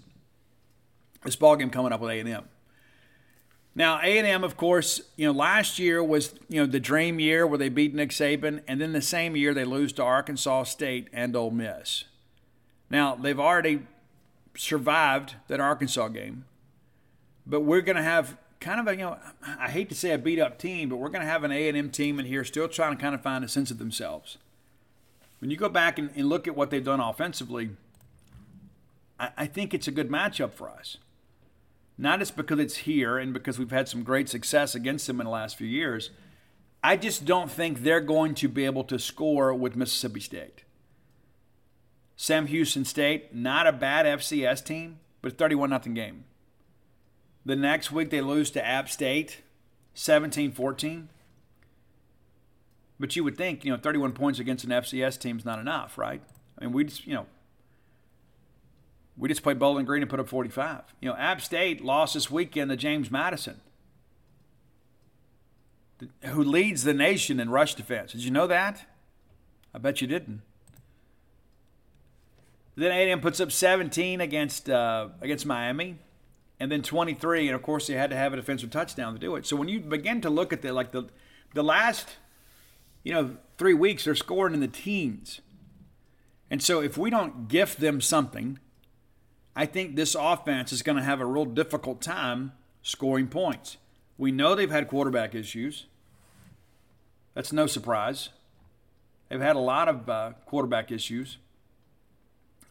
this 1.22 1.36
ball 1.36 1.56
game 1.56 1.70
coming 1.70 1.92
up 1.92 2.00
with 2.00 2.10
A&M. 2.10 2.48
Now, 3.74 4.00
A&M, 4.00 4.42
of 4.42 4.56
course, 4.56 5.02
you 5.16 5.26
know, 5.26 5.32
last 5.32 5.78
year 5.78 6.02
was, 6.02 6.34
you 6.48 6.60
know, 6.60 6.66
the 6.66 6.80
dream 6.80 7.20
year 7.20 7.46
where 7.46 7.58
they 7.58 7.68
beat 7.68 7.94
Nick 7.94 8.10
Saban, 8.10 8.62
and 8.66 8.80
then 8.80 8.92
the 8.92 9.02
same 9.02 9.36
year 9.36 9.52
they 9.52 9.64
lose 9.64 9.92
to 9.94 10.02
Arkansas 10.02 10.64
State 10.64 11.08
and 11.12 11.36
Ole 11.36 11.50
Miss. 11.50 12.04
Now, 12.88 13.16
they've 13.16 13.38
already 13.38 13.82
survived 14.56 15.34
that 15.48 15.60
Arkansas 15.60 16.08
game 16.08 16.44
but 17.46 17.60
we're 17.60 17.80
going 17.80 17.96
to 17.96 18.02
have 18.02 18.36
kind 18.60 18.80
of 18.80 18.88
a 18.88 18.92
you 18.92 19.02
know 19.02 19.18
I 19.46 19.70
hate 19.70 19.88
to 19.90 19.94
say 19.94 20.10
a 20.10 20.18
beat 20.18 20.40
up 20.40 20.58
team, 20.58 20.88
but 20.88 20.96
we're 20.96 21.08
going 21.08 21.24
to 21.24 21.30
have 21.30 21.44
an 21.44 21.52
A 21.52 21.68
and 21.68 21.76
M 21.76 21.90
team 21.90 22.18
in 22.18 22.26
here 22.26 22.44
still 22.44 22.68
trying 22.68 22.96
to 22.96 23.00
kind 23.00 23.14
of 23.14 23.22
find 23.22 23.44
a 23.44 23.48
sense 23.48 23.70
of 23.70 23.78
themselves. 23.78 24.38
When 25.38 25.50
you 25.50 25.56
go 25.56 25.68
back 25.68 25.98
and, 25.98 26.10
and 26.16 26.28
look 26.28 26.48
at 26.48 26.56
what 26.56 26.70
they've 26.70 26.82
done 26.82 26.98
offensively, 26.98 27.70
I, 29.18 29.30
I 29.36 29.46
think 29.46 29.74
it's 29.74 29.88
a 29.88 29.92
good 29.92 30.10
matchup 30.10 30.52
for 30.52 30.68
us. 30.68 30.98
Not 31.98 32.18
just 32.18 32.36
because 32.36 32.58
it's 32.58 32.76
here 32.78 33.18
and 33.18 33.32
because 33.32 33.58
we've 33.58 33.70
had 33.70 33.88
some 33.88 34.02
great 34.02 34.28
success 34.28 34.74
against 34.74 35.06
them 35.06 35.20
in 35.20 35.24
the 35.24 35.30
last 35.30 35.56
few 35.56 35.66
years. 35.66 36.10
I 36.82 36.96
just 36.96 37.24
don't 37.24 37.50
think 37.50 37.82
they're 37.82 38.00
going 38.00 38.34
to 38.36 38.48
be 38.48 38.64
able 38.64 38.84
to 38.84 38.98
score 38.98 39.54
with 39.54 39.76
Mississippi 39.76 40.20
State. 40.20 40.64
Sam 42.16 42.46
Houston 42.46 42.84
State, 42.84 43.34
not 43.34 43.66
a 43.66 43.72
bad 43.72 44.06
FCS 44.06 44.64
team, 44.64 45.00
but 45.22 45.32
a 45.32 45.34
31 45.34 45.70
0 45.70 45.94
game. 45.94 46.24
The 47.44 47.56
next 47.56 47.92
week 47.92 48.10
they 48.10 48.20
lose 48.20 48.50
to 48.52 48.66
App 48.66 48.88
State 48.88 49.42
17 49.94 50.52
14. 50.52 51.08
But 52.98 53.14
you 53.14 53.24
would 53.24 53.36
think, 53.36 53.64
you 53.64 53.70
know, 53.70 53.78
31 53.78 54.12
points 54.12 54.38
against 54.38 54.64
an 54.64 54.70
FCS 54.70 55.20
team 55.20 55.38
is 55.38 55.44
not 55.44 55.58
enough, 55.58 55.98
right? 55.98 56.22
I 56.58 56.64
mean, 56.64 56.72
we 56.72 56.84
just, 56.84 57.06
you 57.06 57.14
know, 57.14 57.26
we 59.18 59.28
just 59.28 59.42
played 59.42 59.58
Bowling 59.58 59.86
Green 59.86 60.02
and 60.02 60.10
put 60.10 60.20
up 60.20 60.28
45. 60.28 60.94
You 61.00 61.08
know, 61.08 61.16
App 61.16 61.40
State 61.40 61.82
lost 61.82 62.14
this 62.14 62.30
weekend 62.30 62.70
to 62.70 62.76
James 62.76 63.10
Madison, 63.10 63.60
who 66.26 66.42
leads 66.42 66.84
the 66.84 66.92
nation 66.92 67.40
in 67.40 67.50
rush 67.50 67.74
defense. 67.74 68.12
Did 68.12 68.24
you 68.24 68.30
know 68.30 68.46
that? 68.46 68.84
I 69.74 69.78
bet 69.78 70.00
you 70.00 70.06
didn't. 70.06 70.42
Then 72.76 72.92
A&M 72.92 73.20
puts 73.20 73.40
up 73.40 73.50
17 73.50 74.20
against 74.20 74.68
uh, 74.68 75.08
against 75.22 75.46
Miami, 75.46 75.98
and 76.60 76.70
then 76.70 76.82
23, 76.82 77.48
and 77.48 77.54
of 77.54 77.62
course 77.62 77.86
they 77.86 77.94
had 77.94 78.10
to 78.10 78.16
have 78.16 78.34
a 78.34 78.36
defensive 78.36 78.70
touchdown 78.70 79.14
to 79.14 79.18
do 79.18 79.34
it. 79.36 79.46
So 79.46 79.56
when 79.56 79.68
you 79.68 79.80
begin 79.80 80.20
to 80.20 80.30
look 80.30 80.52
at 80.52 80.60
the 80.60 80.74
like 80.74 80.92
the 80.92 81.08
the 81.54 81.64
last, 81.64 82.16
you 83.02 83.14
know, 83.14 83.38
three 83.56 83.72
weeks 83.72 84.04
they're 84.04 84.14
scoring 84.14 84.52
in 84.52 84.60
the 84.60 84.68
teens, 84.68 85.40
and 86.50 86.62
so 86.62 86.82
if 86.82 86.98
we 86.98 87.08
don't 87.08 87.48
gift 87.48 87.80
them 87.80 88.02
something, 88.02 88.58
I 89.58 89.64
think 89.64 89.96
this 89.96 90.14
offense 90.14 90.70
is 90.70 90.82
going 90.82 90.96
to 90.96 91.02
have 91.02 91.22
a 91.22 91.26
real 91.26 91.46
difficult 91.46 92.02
time 92.02 92.52
scoring 92.82 93.26
points. 93.26 93.78
We 94.18 94.30
know 94.30 94.54
they've 94.54 94.70
had 94.70 94.86
quarterback 94.86 95.34
issues. 95.34 95.86
That's 97.32 97.54
no 97.54 97.66
surprise. 97.66 98.28
They've 99.30 99.40
had 99.40 99.56
a 99.56 99.60
lot 99.60 99.88
of 99.88 100.08
uh, 100.08 100.32
quarterback 100.44 100.92
issues. 100.92 101.38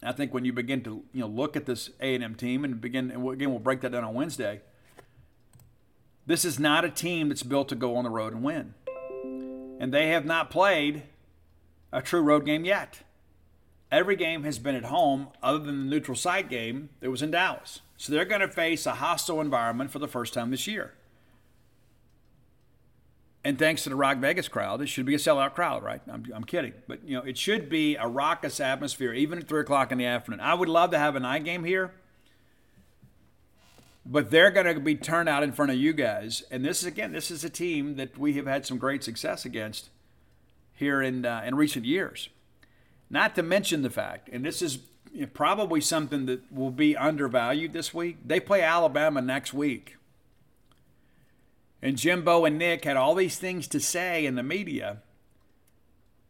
I 0.00 0.12
think 0.12 0.32
when 0.32 0.44
you 0.44 0.52
begin 0.52 0.82
to 0.82 1.02
you 1.12 1.20
know 1.20 1.26
look 1.26 1.56
at 1.56 1.66
this 1.66 1.90
A&M 2.00 2.36
team 2.36 2.64
and 2.64 2.80
begin 2.80 3.10
and 3.10 3.28
again 3.28 3.50
we'll 3.50 3.58
break 3.58 3.80
that 3.80 3.90
down 3.90 4.04
on 4.04 4.14
Wednesday. 4.14 4.60
This 6.24 6.44
is 6.44 6.58
not 6.58 6.84
a 6.84 6.90
team 6.90 7.28
that's 7.28 7.42
built 7.42 7.68
to 7.70 7.74
go 7.74 7.96
on 7.96 8.04
the 8.04 8.10
road 8.10 8.32
and 8.32 8.42
win. 8.42 8.74
And 9.80 9.92
they 9.92 10.08
have 10.08 10.24
not 10.24 10.50
played 10.50 11.02
a 11.92 12.00
true 12.00 12.22
road 12.22 12.44
game 12.44 12.64
yet. 12.64 13.00
Every 13.90 14.16
game 14.16 14.42
has 14.42 14.58
been 14.58 14.74
at 14.74 14.84
home 14.84 15.28
other 15.42 15.58
than 15.58 15.84
the 15.84 15.90
neutral 15.90 16.16
site 16.16 16.50
game 16.50 16.88
that 17.00 17.10
was 17.10 17.22
in 17.22 17.30
Dallas. 17.30 17.80
So 17.96 18.12
they're 18.12 18.24
going 18.24 18.40
to 18.40 18.48
face 18.48 18.84
a 18.84 18.94
hostile 18.94 19.40
environment 19.40 19.90
for 19.90 19.98
the 19.98 20.08
first 20.08 20.34
time 20.34 20.50
this 20.50 20.66
year. 20.66 20.94
And 23.44 23.60
thanks 23.60 23.84
to 23.84 23.90
the 23.90 23.94
Rock 23.94 24.18
Vegas 24.18 24.48
crowd, 24.48 24.82
it 24.82 24.88
should 24.88 25.06
be 25.06 25.14
a 25.14 25.18
sellout 25.18 25.54
crowd, 25.54 25.84
right? 25.84 26.00
I'm, 26.10 26.24
I'm 26.34 26.42
kidding. 26.42 26.72
But, 26.88 27.04
you 27.04 27.16
know, 27.16 27.22
it 27.22 27.38
should 27.38 27.68
be 27.68 27.94
a 27.94 28.08
raucous 28.08 28.58
atmosphere, 28.58 29.12
even 29.12 29.38
at 29.38 29.46
3 29.46 29.60
o'clock 29.60 29.92
in 29.92 29.98
the 29.98 30.04
afternoon. 30.04 30.40
I 30.40 30.54
would 30.54 30.68
love 30.68 30.90
to 30.90 30.98
have 30.98 31.14
a 31.14 31.20
night 31.20 31.44
game 31.44 31.62
here, 31.62 31.92
but 34.04 34.32
they're 34.32 34.50
going 34.50 34.66
to 34.66 34.80
be 34.80 34.96
turned 34.96 35.28
out 35.28 35.44
in 35.44 35.52
front 35.52 35.70
of 35.70 35.76
you 35.76 35.92
guys. 35.92 36.42
And 36.50 36.64
this 36.64 36.80
is, 36.80 36.86
again, 36.86 37.12
this 37.12 37.30
is 37.30 37.44
a 37.44 37.50
team 37.50 37.94
that 37.94 38.18
we 38.18 38.32
have 38.32 38.46
had 38.46 38.66
some 38.66 38.78
great 38.78 39.04
success 39.04 39.44
against 39.44 39.90
here 40.74 41.00
in, 41.00 41.24
uh, 41.24 41.42
in 41.46 41.54
recent 41.54 41.84
years. 41.84 42.28
Not 43.08 43.34
to 43.36 43.42
mention 43.42 43.82
the 43.82 43.90
fact, 43.90 44.28
and 44.32 44.44
this 44.44 44.62
is 44.62 44.78
probably 45.32 45.80
something 45.80 46.26
that 46.26 46.52
will 46.52 46.70
be 46.70 46.96
undervalued 46.96 47.72
this 47.72 47.94
week, 47.94 48.18
they 48.24 48.40
play 48.40 48.62
Alabama 48.62 49.22
next 49.22 49.54
week. 49.54 49.96
And 51.80 51.96
Jimbo 51.96 52.44
and 52.44 52.58
Nick 52.58 52.84
had 52.84 52.96
all 52.96 53.14
these 53.14 53.38
things 53.38 53.68
to 53.68 53.80
say 53.80 54.26
in 54.26 54.34
the 54.34 54.42
media. 54.42 55.02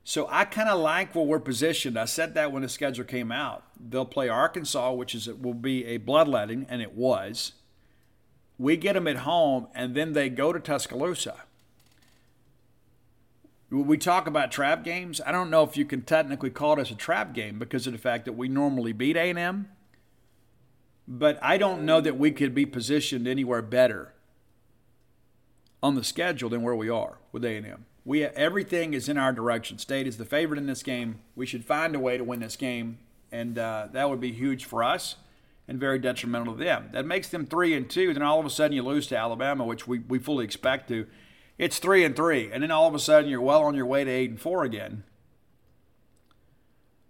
So 0.04 0.28
I 0.30 0.44
kind 0.44 0.68
of 0.68 0.78
like 0.78 1.14
where 1.14 1.24
we're 1.24 1.40
positioned. 1.40 1.98
I 1.98 2.04
said 2.04 2.34
that 2.34 2.52
when 2.52 2.62
the 2.62 2.68
schedule 2.68 3.04
came 3.04 3.32
out. 3.32 3.64
They'll 3.80 4.04
play 4.04 4.28
Arkansas, 4.28 4.92
which 4.92 5.14
is 5.14 5.26
it 5.26 5.42
will 5.42 5.54
be 5.54 5.84
a 5.86 5.96
bloodletting, 5.96 6.66
and 6.68 6.82
it 6.82 6.94
was. 6.94 7.52
We 8.58 8.76
get 8.76 8.92
them 8.92 9.08
at 9.08 9.18
home, 9.18 9.68
and 9.74 9.94
then 9.94 10.12
they 10.12 10.28
go 10.28 10.52
to 10.52 10.60
Tuscaloosa. 10.60 11.42
We 13.68 13.98
talk 13.98 14.28
about 14.28 14.52
trap 14.52 14.84
games. 14.84 15.20
I 15.26 15.32
don't 15.32 15.50
know 15.50 15.64
if 15.64 15.76
you 15.76 15.84
can 15.84 16.02
technically 16.02 16.50
call 16.50 16.76
this 16.76 16.92
a 16.92 16.94
trap 16.94 17.34
game 17.34 17.58
because 17.58 17.86
of 17.86 17.92
the 17.92 17.98
fact 17.98 18.24
that 18.26 18.34
we 18.34 18.48
normally 18.48 18.92
beat 18.92 19.16
A&M, 19.16 19.68
but 21.08 21.38
I 21.42 21.58
don't 21.58 21.84
know 21.84 22.00
that 22.00 22.16
we 22.16 22.30
could 22.30 22.54
be 22.54 22.64
positioned 22.64 23.26
anywhere 23.26 23.62
better 23.62 24.12
on 25.82 25.96
the 25.96 26.04
schedule 26.04 26.48
than 26.48 26.62
where 26.62 26.76
we 26.76 26.88
are 26.88 27.18
with 27.32 27.44
A&M. 27.44 27.86
We 28.04 28.24
everything 28.24 28.94
is 28.94 29.08
in 29.08 29.18
our 29.18 29.32
direction. 29.32 29.78
State 29.78 30.06
is 30.06 30.16
the 30.16 30.24
favorite 30.24 30.58
in 30.58 30.66
this 30.66 30.84
game. 30.84 31.18
We 31.34 31.44
should 31.44 31.64
find 31.64 31.96
a 31.96 31.98
way 31.98 32.16
to 32.16 32.22
win 32.22 32.38
this 32.38 32.54
game, 32.54 32.98
and 33.32 33.58
uh, 33.58 33.88
that 33.92 34.08
would 34.08 34.20
be 34.20 34.30
huge 34.30 34.64
for 34.64 34.84
us 34.84 35.16
and 35.66 35.80
very 35.80 35.98
detrimental 35.98 36.54
to 36.54 36.64
them. 36.64 36.90
That 36.92 37.04
makes 37.04 37.28
them 37.28 37.46
three 37.46 37.74
and 37.74 37.90
two. 37.90 38.14
Then 38.14 38.22
all 38.22 38.38
of 38.38 38.46
a 38.46 38.50
sudden 38.50 38.76
you 38.76 38.84
lose 38.84 39.08
to 39.08 39.16
Alabama, 39.16 39.64
which 39.64 39.88
we, 39.88 39.98
we 39.98 40.20
fully 40.20 40.44
expect 40.44 40.86
to. 40.88 41.08
It's 41.58 41.78
three 41.78 42.04
and 42.04 42.14
three, 42.14 42.50
and 42.52 42.62
then 42.62 42.70
all 42.70 42.86
of 42.86 42.94
a 42.94 42.98
sudden 42.98 43.30
you're 43.30 43.40
well 43.40 43.64
on 43.64 43.74
your 43.74 43.86
way 43.86 44.04
to 44.04 44.10
eight 44.10 44.30
and 44.30 44.40
four 44.40 44.64
again. 44.64 45.04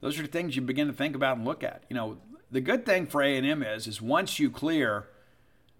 Those 0.01 0.19
are 0.19 0.23
the 0.23 0.29
things 0.29 0.55
you 0.55 0.63
begin 0.63 0.87
to 0.87 0.93
think 0.93 1.17
about 1.17 1.37
and 1.37 1.45
look 1.45 1.65
at. 1.65 1.83
You 1.89 1.97
know, 1.97 2.19
the 2.51 2.61
good 2.61 2.87
thing 2.87 3.07
for 3.07 3.23
A&M 3.23 3.63
is 3.63 3.87
is 3.87 4.01
once 4.01 4.39
you 4.39 4.51
clear 4.51 5.09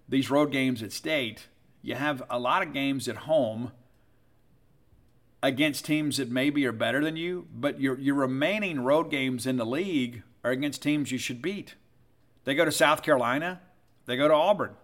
these 0.09 0.31
road 0.31 0.51
games 0.51 0.83
at 0.83 0.93
state, 0.93 1.47
you 1.83 1.95
have 1.95 2.23
a 2.29 2.39
lot 2.39 2.63
of 2.63 2.73
games 2.73 3.07
at 3.07 3.17
home 3.17 3.73
against 5.43 5.85
teams 5.85 6.17
that 6.17 6.31
maybe 6.31 6.67
are 6.67 6.73
better 6.73 7.05
than 7.05 7.17
you, 7.17 7.47
but 7.55 7.81
your 7.81 7.99
your 8.01 8.17
remaining 8.17 8.81
road 8.81 9.11
games 9.11 9.47
in 9.47 9.57
the 9.57 9.67
league 9.67 10.23
are 10.43 10.51
against 10.51 10.83
teams 10.83 11.13
you 11.13 11.19
should 11.19 11.41
beat. 11.41 11.77
They 12.45 12.55
go 12.55 12.65
to 12.65 12.73
South 12.73 13.03
Carolina, 13.03 13.61
they 14.07 14.17
go 14.17 14.27
to 14.27 14.35
Auburn. 14.35 14.75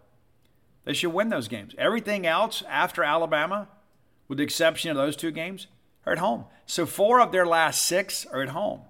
They 0.85 0.93
should 0.93 1.13
win 1.13 1.29
those 1.29 1.49
games. 1.49 1.75
Everything 1.79 2.27
else 2.27 2.63
after 2.69 3.05
Alabama, 3.05 3.69
with 4.29 4.39
the 4.39 4.45
exception 4.45 4.91
of 4.91 4.97
those 4.97 5.17
two 5.17 5.31
games, 5.31 5.69
are 6.05 6.13
at 6.13 6.19
home. 6.19 6.45
So 6.67 6.87
four 6.87 7.21
of 7.21 7.33
their 7.33 7.47
last 7.47 7.83
six 7.83 8.27
are 8.27 8.43
at 8.43 8.51
home. 8.51 8.81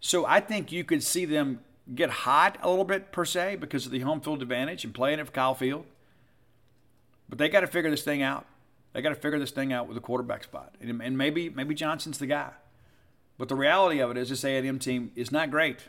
So 0.00 0.24
I 0.26 0.40
think 0.40 0.70
you 0.70 0.84
could 0.84 1.02
see 1.02 1.24
them 1.24 1.60
get 1.94 2.10
hot 2.10 2.58
a 2.62 2.70
little 2.70 2.84
bit 2.84 3.10
per 3.10 3.24
se 3.24 3.56
because 3.56 3.86
of 3.86 3.92
the 3.92 4.00
home 4.00 4.20
field 4.20 4.42
advantage 4.42 4.84
and 4.84 4.94
playing 4.94 5.20
at 5.20 5.32
Kyle 5.32 5.54
Field. 5.54 5.86
But 7.28 7.38
they 7.38 7.48
got 7.48 7.60
to 7.60 7.66
figure 7.66 7.90
this 7.90 8.02
thing 8.02 8.22
out. 8.22 8.46
They 8.92 9.02
got 9.02 9.08
to 9.08 9.14
figure 9.16 9.38
this 9.38 9.50
thing 9.50 9.72
out 9.72 9.88
with 9.88 9.96
the 9.96 10.00
quarterback 10.00 10.44
spot, 10.44 10.76
and, 10.80 11.02
and 11.02 11.18
maybe 11.18 11.50
maybe 11.50 11.74
Johnson's 11.74 12.18
the 12.18 12.26
guy. 12.26 12.50
But 13.36 13.48
the 13.48 13.56
reality 13.56 13.98
of 13.98 14.12
it 14.12 14.16
is, 14.16 14.28
this 14.28 14.44
A&M 14.44 14.78
team 14.78 15.10
is 15.16 15.32
not 15.32 15.50
great, 15.50 15.88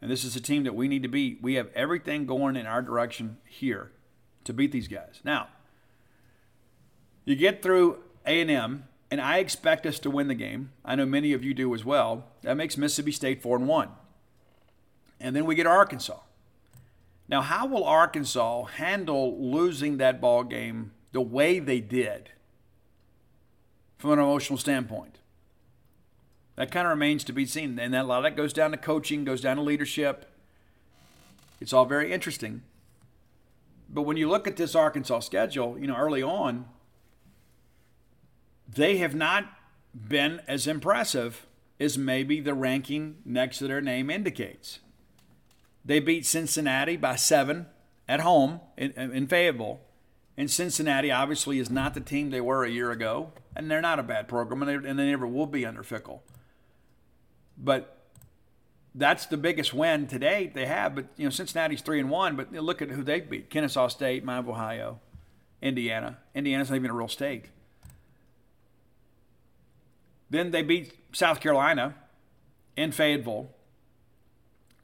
and 0.00 0.10
this 0.10 0.24
is 0.24 0.34
a 0.34 0.40
team 0.40 0.64
that 0.64 0.74
we 0.74 0.88
need 0.88 1.04
to 1.04 1.08
beat. 1.08 1.40
We 1.40 1.54
have 1.54 1.68
everything 1.76 2.26
going 2.26 2.56
in 2.56 2.66
our 2.66 2.82
direction 2.82 3.36
here 3.44 3.92
to 4.44 4.52
beat 4.52 4.72
these 4.72 4.88
guys. 4.88 5.20
Now, 5.24 5.48
you 7.24 7.36
get 7.36 7.62
through 7.62 7.98
A&M, 8.26 8.84
and 9.10 9.20
I 9.20 9.38
expect 9.38 9.86
us 9.86 9.98
to 10.00 10.10
win 10.10 10.28
the 10.28 10.34
game. 10.34 10.72
I 10.84 10.94
know 10.94 11.06
many 11.06 11.32
of 11.32 11.44
you 11.44 11.54
do 11.54 11.74
as 11.74 11.84
well. 11.84 12.24
That 12.42 12.56
makes 12.56 12.76
Mississippi 12.76 13.12
State 13.12 13.42
four 13.42 13.56
and 13.56 13.68
one, 13.68 13.90
and 15.20 15.36
then 15.36 15.44
we 15.44 15.54
get 15.54 15.66
Arkansas. 15.66 16.18
Now, 17.28 17.40
how 17.40 17.66
will 17.66 17.84
Arkansas 17.84 18.64
handle 18.64 19.38
losing 19.40 19.96
that 19.96 20.20
ball 20.20 20.44
game 20.44 20.92
the 21.12 21.20
way 21.20 21.58
they 21.58 21.80
did 21.80 22.30
from 23.96 24.10
an 24.10 24.18
emotional 24.18 24.58
standpoint? 24.58 25.18
That 26.56 26.70
kind 26.70 26.86
of 26.86 26.90
remains 26.90 27.24
to 27.24 27.32
be 27.32 27.46
seen. 27.46 27.78
And 27.78 27.94
a 27.94 28.02
lot 28.02 28.18
of 28.18 28.24
that 28.24 28.36
goes 28.36 28.52
down 28.52 28.72
to 28.72 28.76
coaching, 28.76 29.24
goes 29.24 29.40
down 29.40 29.56
to 29.56 29.62
leadership. 29.62 30.30
It's 31.60 31.72
all 31.72 31.86
very 31.86 32.12
interesting. 32.12 32.62
But 33.92 34.02
when 34.02 34.16
you 34.16 34.28
look 34.28 34.48
at 34.48 34.56
this 34.56 34.74
Arkansas 34.74 35.20
schedule, 35.20 35.78
you 35.78 35.86
know, 35.86 35.96
early 35.96 36.22
on, 36.22 36.66
they 38.66 38.96
have 38.98 39.14
not 39.14 39.44
been 39.94 40.40
as 40.48 40.66
impressive 40.66 41.46
as 41.78 41.98
maybe 41.98 42.40
the 42.40 42.54
ranking 42.54 43.16
next 43.24 43.58
to 43.58 43.68
their 43.68 43.80
name 43.80 44.08
indicates. 44.08 44.78
They 45.84 46.00
beat 46.00 46.24
Cincinnati 46.24 46.96
by 46.96 47.16
seven 47.16 47.66
at 48.08 48.20
home 48.20 48.60
in, 48.76 48.92
in 48.92 49.26
Fayetteville. 49.26 49.80
And 50.36 50.50
Cincinnati 50.50 51.10
obviously 51.10 51.58
is 51.58 51.70
not 51.70 51.92
the 51.92 52.00
team 52.00 52.30
they 52.30 52.40
were 52.40 52.64
a 52.64 52.70
year 52.70 52.90
ago, 52.90 53.32
and 53.54 53.70
they're 53.70 53.82
not 53.82 53.98
a 53.98 54.02
bad 54.02 54.28
program, 54.28 54.62
and 54.62 54.84
they, 54.84 54.88
and 54.88 54.98
they 54.98 55.10
never 55.10 55.26
will 55.26 55.46
be 55.46 55.66
under 55.66 55.82
Fickell. 55.82 56.20
But 57.58 58.01
that's 58.94 59.26
the 59.26 59.36
biggest 59.36 59.72
win 59.72 60.06
today 60.06 60.50
they 60.54 60.66
have. 60.66 60.94
But 60.94 61.06
you 61.16 61.24
know, 61.24 61.30
Cincinnati's 61.30 61.80
three 61.80 62.00
and 62.00 62.10
one. 62.10 62.36
But 62.36 62.52
look 62.52 62.82
at 62.82 62.90
who 62.90 63.02
they 63.02 63.20
beat: 63.20 63.50
Kennesaw 63.50 63.88
State, 63.88 64.24
Miami, 64.24 64.50
Ohio, 64.50 65.00
Indiana. 65.60 66.18
Indiana's 66.34 66.70
not 66.70 66.76
even 66.76 66.90
a 66.90 66.94
real 66.94 67.08
state. 67.08 67.46
Then 70.30 70.50
they 70.50 70.62
beat 70.62 70.94
South 71.12 71.40
Carolina 71.40 71.94
in 72.76 72.90
Fayetteville 72.92 73.50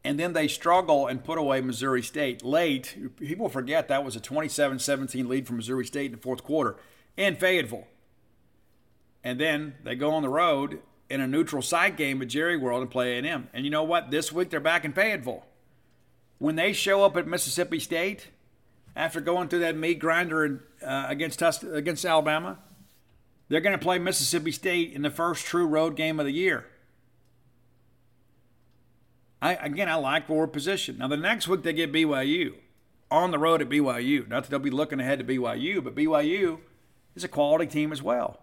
and 0.05 0.18
then 0.18 0.32
they 0.32 0.48
struggle 0.48 1.06
and 1.06 1.22
put 1.22 1.39
away 1.39 1.60
Missouri 1.60 2.02
State 2.02 2.44
late. 2.44 2.97
People 3.16 3.48
forget 3.48 3.89
that 3.89 4.05
was 4.05 4.16
a 4.16 4.20
27 4.20 4.78
17 4.78 5.28
lead 5.28 5.47
for 5.47 5.52
Missouri 5.52 5.85
State 5.85 6.06
in 6.06 6.12
the 6.12 6.18
fourth 6.18 6.43
quarter 6.43 6.76
in 7.16 7.36
Fayetteville. 7.36 7.86
And 9.24 9.40
then 9.40 9.74
they 9.85 9.94
go 9.97 10.12
on 10.12 10.22
the 10.22 10.28
road 10.28 10.80
in 11.10 11.20
a 11.20 11.26
neutral 11.26 11.62
site 11.62 11.97
game 11.97 12.20
at 12.20 12.28
Jerry 12.28 12.56
World 12.56 12.82
and 12.82 12.90
play 12.90 13.18
A&M. 13.18 13.48
And 13.52 13.64
you 13.64 13.70
know 13.70 13.82
what? 13.82 14.10
This 14.10 14.32
week 14.32 14.51
they're 14.51 14.60
back 14.60 14.85
in 14.85 14.93
Fayetteville. 14.93 15.44
When 16.39 16.56
they 16.56 16.72
show 16.72 17.05
up 17.05 17.16
at 17.16 17.26
Mississippi 17.26 17.80
State 17.80 18.28
after 18.94 19.20
going 19.20 19.48
through 19.48 19.60
that 19.60 19.76
meat 19.76 19.98
grinder 19.98 20.64
uh, 20.85 21.06
against 21.09 21.43
against 21.64 22.05
Alabama, 22.05 22.59
they're 23.48 23.60
going 23.60 23.76
to 23.76 23.82
play 23.82 23.98
Mississippi 23.98 24.52
State 24.52 24.93
in 24.93 25.02
the 25.02 25.10
first 25.10 25.47
true 25.47 25.66
road 25.66 25.97
game 25.97 26.20
of 26.20 26.26
the 26.26 26.32
year. 26.32 26.66
I 29.40 29.55
again, 29.55 29.89
I 29.89 29.94
like 29.94 30.28
where 30.28 30.47
we're. 30.47 30.98
Now 30.98 31.09
the 31.09 31.16
next 31.16 31.48
week 31.48 31.62
they 31.62 31.72
get 31.72 31.93
BYU 31.93 32.55
on 33.10 33.30
the 33.30 33.39
road 33.39 33.62
at 33.62 33.68
BYU. 33.68 34.28
Not 34.28 34.44
that 34.44 34.51
they'll 34.51 34.59
be 34.59 34.70
looking 34.70 35.01
ahead 35.01 35.18
to 35.18 35.24
BYU, 35.24 35.82
but 35.82 35.94
BYU 35.94 36.59
is 37.14 37.24
a 37.24 37.28
quality 37.28 37.66
team 37.66 37.93
as 37.93 38.02
well. 38.02 38.40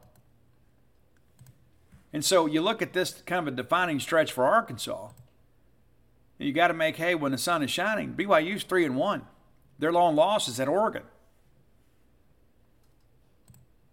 And 2.15 2.23
so 2.23 2.45
you 2.45 2.61
look 2.61 2.81
at 2.81 2.93
this 2.93 3.21
kind 3.25 3.45
of 3.45 3.53
a 3.53 3.57
defining 3.57 3.99
stretch 3.99 4.31
for 4.31 4.45
Arkansas. 4.45 5.09
You 6.37 6.53
got 6.53 6.69
to 6.69 6.73
make 6.73 6.95
hay 6.95 7.13
when 7.13 7.33
the 7.33 7.37
sun 7.37 7.61
is 7.61 7.69
shining. 7.69 8.13
BYU's 8.13 8.63
three 8.63 8.85
and 8.85 8.95
one. 8.95 9.23
Their 9.79 9.91
long 9.91 10.15
loss 10.15 10.47
is 10.47 10.57
at 10.57 10.69
Oregon. 10.69 11.03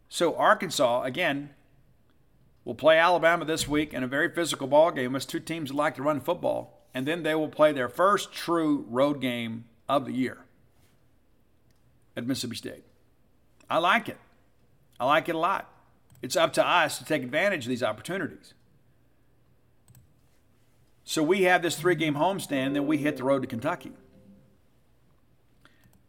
So 0.08 0.36
Arkansas 0.36 1.02
again 1.02 1.50
will 2.64 2.76
play 2.76 2.96
Alabama 2.96 3.44
this 3.44 3.66
week 3.66 3.92
in 3.92 4.04
a 4.04 4.06
very 4.06 4.32
physical 4.32 4.68
ball 4.68 4.92
game. 4.92 5.16
It's 5.16 5.26
two 5.26 5.40
teams 5.40 5.70
that 5.70 5.76
like 5.76 5.96
to 5.96 6.04
run 6.04 6.20
football, 6.20 6.86
and 6.94 7.08
then 7.08 7.24
they 7.24 7.34
will 7.34 7.48
play 7.48 7.72
their 7.72 7.88
first 7.88 8.32
true 8.32 8.86
road 8.88 9.20
game 9.20 9.64
of 9.88 10.04
the 10.04 10.12
year 10.12 10.44
at 12.16 12.24
Mississippi 12.24 12.54
State. 12.54 12.84
I 13.68 13.78
like 13.78 14.08
it. 14.08 14.18
I 15.00 15.06
like 15.06 15.28
it 15.28 15.34
a 15.34 15.38
lot. 15.38 15.71
It's 16.22 16.36
up 16.36 16.52
to 16.54 16.66
us 16.66 16.98
to 16.98 17.04
take 17.04 17.22
advantage 17.22 17.64
of 17.64 17.68
these 17.68 17.82
opportunities. 17.82 18.54
So 21.04 21.22
we 21.22 21.42
have 21.42 21.62
this 21.62 21.76
three 21.76 21.96
game 21.96 22.14
homestand, 22.14 22.74
then 22.74 22.86
we 22.86 22.98
hit 22.98 23.16
the 23.16 23.24
road 23.24 23.42
to 23.42 23.48
Kentucky. 23.48 23.92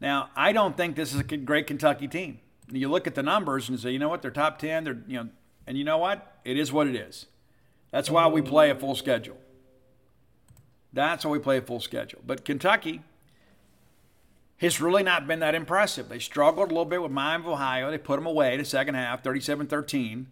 Now, 0.00 0.30
I 0.36 0.52
don't 0.52 0.76
think 0.76 0.96
this 0.96 1.12
is 1.12 1.20
a 1.20 1.24
great 1.24 1.66
Kentucky 1.66 2.08
team. 2.08 2.38
You 2.70 2.88
look 2.88 3.06
at 3.06 3.14
the 3.14 3.22
numbers 3.22 3.68
and 3.68 3.78
say, 3.78 3.90
you 3.90 3.98
know 3.98 4.08
what, 4.08 4.22
they're 4.22 4.30
top 4.30 4.58
10, 4.58 4.84
they're, 4.84 4.98
you 5.06 5.16
know, 5.16 5.28
and 5.66 5.76
you 5.76 5.84
know 5.84 5.98
what? 5.98 6.38
It 6.44 6.58
is 6.58 6.72
what 6.72 6.86
it 6.86 6.94
is. 6.94 7.26
That's 7.90 8.10
why 8.10 8.26
we 8.28 8.42
play 8.42 8.70
a 8.70 8.74
full 8.74 8.94
schedule. 8.94 9.38
That's 10.92 11.24
why 11.24 11.32
we 11.32 11.38
play 11.38 11.58
a 11.58 11.62
full 11.62 11.80
schedule. 11.80 12.20
But 12.24 12.44
Kentucky 12.44 13.02
has 14.64 14.80
really 14.80 15.02
not 15.02 15.26
been 15.26 15.40
that 15.40 15.54
impressive. 15.54 16.08
They 16.08 16.18
struggled 16.18 16.70
a 16.70 16.74
little 16.74 16.84
bit 16.84 17.02
with 17.02 17.12
Miami 17.12 17.44
of 17.44 17.50
Ohio. 17.50 17.90
They 17.90 17.98
put 17.98 18.16
them 18.16 18.26
away 18.26 18.52
in 18.52 18.58
the 18.58 18.64
second 18.64 18.94
half, 18.94 19.22
37 19.22 19.66
13. 19.66 20.26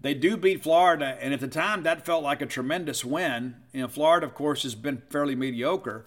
They 0.00 0.14
do 0.14 0.36
beat 0.36 0.62
Florida, 0.62 1.16
and 1.20 1.32
at 1.32 1.40
the 1.40 1.48
time 1.48 1.82
that 1.82 2.04
felt 2.04 2.22
like 2.22 2.42
a 2.42 2.46
tremendous 2.46 3.04
win. 3.04 3.56
You 3.72 3.82
know, 3.82 3.88
Florida, 3.88 4.26
of 4.26 4.34
course, 4.34 4.62
has 4.64 4.74
been 4.74 5.02
fairly 5.08 5.34
mediocre. 5.34 6.04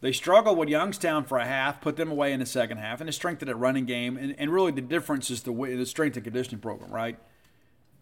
They 0.00 0.12
struggled 0.12 0.58
with 0.58 0.68
Youngstown 0.68 1.24
for 1.24 1.38
a 1.38 1.44
half, 1.44 1.80
put 1.80 1.96
them 1.96 2.10
away 2.10 2.32
in 2.32 2.40
the 2.40 2.46
second 2.46 2.78
half, 2.78 3.00
and 3.00 3.08
the 3.08 3.12
strength 3.12 3.42
of 3.42 3.48
that 3.48 3.56
running 3.56 3.84
game. 3.84 4.16
And, 4.16 4.34
and 4.38 4.50
really, 4.50 4.72
the 4.72 4.80
difference 4.80 5.30
is 5.30 5.42
the, 5.42 5.52
the 5.52 5.86
strength 5.86 6.16
and 6.16 6.24
conditioning 6.24 6.60
program, 6.60 6.90
right? 6.90 7.18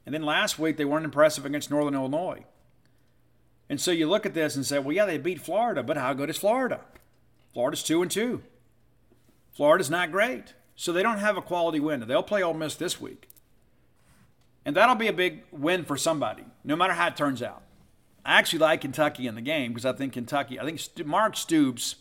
And 0.07 0.15
then 0.15 0.23
last 0.23 0.59
week, 0.59 0.77
they 0.77 0.85
weren't 0.85 1.05
impressive 1.05 1.45
against 1.45 1.71
Northern 1.71 1.95
Illinois. 1.95 2.45
And 3.69 3.81
so 3.81 3.91
you 3.91 4.09
look 4.09 4.25
at 4.25 4.35
this 4.35 4.57
and 4.57 4.65
say, 4.65 4.79
well, 4.79 4.95
yeah, 4.95 5.07
they 5.07 5.19
beat 5.19 5.41
Florida, 5.41 5.83
but 5.83 5.97
how 5.97 6.13
good 6.13 6.31
is 6.31 6.39
Florida? 6.39 6.81
Florida's 7.53 7.83
two 7.83 8.03
and 8.03 8.11
two. 8.11 8.43
Florida's 9.53 9.91
not 9.91 10.13
great, 10.13 10.55
so 10.77 10.93
they 10.93 11.03
don't 11.03 11.19
have 11.19 11.37
a 11.37 11.43
quality 11.43 11.81
win. 11.81 12.01
They'll 12.07 12.23
play 12.23 12.43
Ole 12.43 12.55
Miss 12.55 12.75
this 12.75 13.01
week. 13.01 13.29
And 14.65 14.77
that'll 14.77 14.95
be 14.95 15.09
a 15.09 15.13
big 15.13 15.43
win 15.51 15.85
for 15.85 15.97
somebody, 15.97 16.45
no 16.65 16.77
matter 16.77 16.93
how 16.93 17.09
it 17.09 17.17
turns 17.17 17.43
out. 17.43 17.63
I 18.25 18.39
actually 18.39 18.61
like 18.61 18.83
Kentucky 18.83 19.27
in 19.27 19.35
the 19.35 19.41
game 19.41 19.73
because 19.73 19.87
I 19.87 19.93
think 19.93 20.13
Kentucky, 20.13 20.61
I 20.61 20.65
think 20.65 21.07
Mark 21.07 21.37
Stoops 21.37 21.97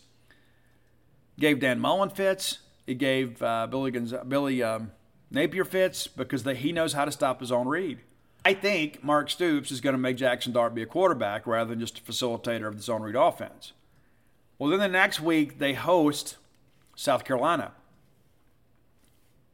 gave 1.38 1.60
Dan 1.60 1.80
Mullen 1.80 2.10
fits. 2.10 2.58
He 2.86 2.94
gave 2.94 3.42
uh, 3.42 3.66
Billy, 3.66 3.90
Gonz- 3.90 4.28
Billy 4.28 4.62
um, 4.62 4.92
Napier 5.30 5.64
fits 5.64 6.06
because 6.06 6.42
they, 6.42 6.54
he 6.54 6.72
knows 6.72 6.92
how 6.92 7.04
to 7.04 7.12
stop 7.12 7.40
his 7.40 7.50
own 7.50 7.66
read. 7.66 8.00
I 8.44 8.54
think 8.54 9.02
Mark 9.04 9.30
Stoops 9.30 9.70
is 9.70 9.80
going 9.80 9.94
to 9.94 9.98
make 9.98 10.16
Jackson 10.16 10.52
Dart 10.52 10.74
be 10.74 10.82
a 10.82 10.86
quarterback 10.86 11.46
rather 11.46 11.70
than 11.70 11.80
just 11.80 11.98
a 11.98 12.02
facilitator 12.02 12.66
of 12.66 12.76
the 12.76 12.82
zone 12.82 13.02
read 13.02 13.16
offense. 13.16 13.72
Well, 14.60 14.68
then 14.68 14.78
the 14.78 14.88
next 14.88 15.20
week 15.22 15.58
they 15.58 15.72
host 15.72 16.36
South 16.94 17.24
Carolina. 17.24 17.72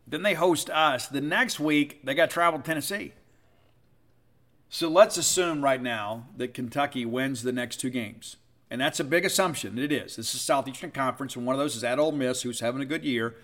Then 0.04 0.22
they 0.22 0.34
host 0.34 0.68
us. 0.68 1.06
The 1.06 1.20
next 1.20 1.60
week, 1.60 2.04
they 2.04 2.12
got 2.12 2.28
travel 2.28 2.58
to 2.58 2.66
Tennessee. 2.66 3.12
So 4.68 4.88
let's 4.88 5.16
assume 5.16 5.62
right 5.62 5.80
now 5.80 6.26
that 6.36 6.54
Kentucky 6.54 7.06
wins 7.06 7.44
the 7.44 7.52
next 7.52 7.76
two 7.76 7.88
games. 7.88 8.36
And 8.68 8.80
that's 8.80 8.98
a 8.98 9.04
big 9.04 9.24
assumption. 9.24 9.78
It 9.78 9.92
is. 9.92 10.16
This 10.16 10.34
is 10.34 10.40
Southeastern 10.40 10.90
Conference, 10.90 11.36
and 11.36 11.46
one 11.46 11.54
of 11.54 11.60
those 11.60 11.76
is 11.76 11.84
at 11.84 12.00
Ole 12.00 12.10
Miss, 12.10 12.42
who's 12.42 12.58
having 12.58 12.82
a 12.82 12.84
good 12.86 13.04
year. 13.04 13.36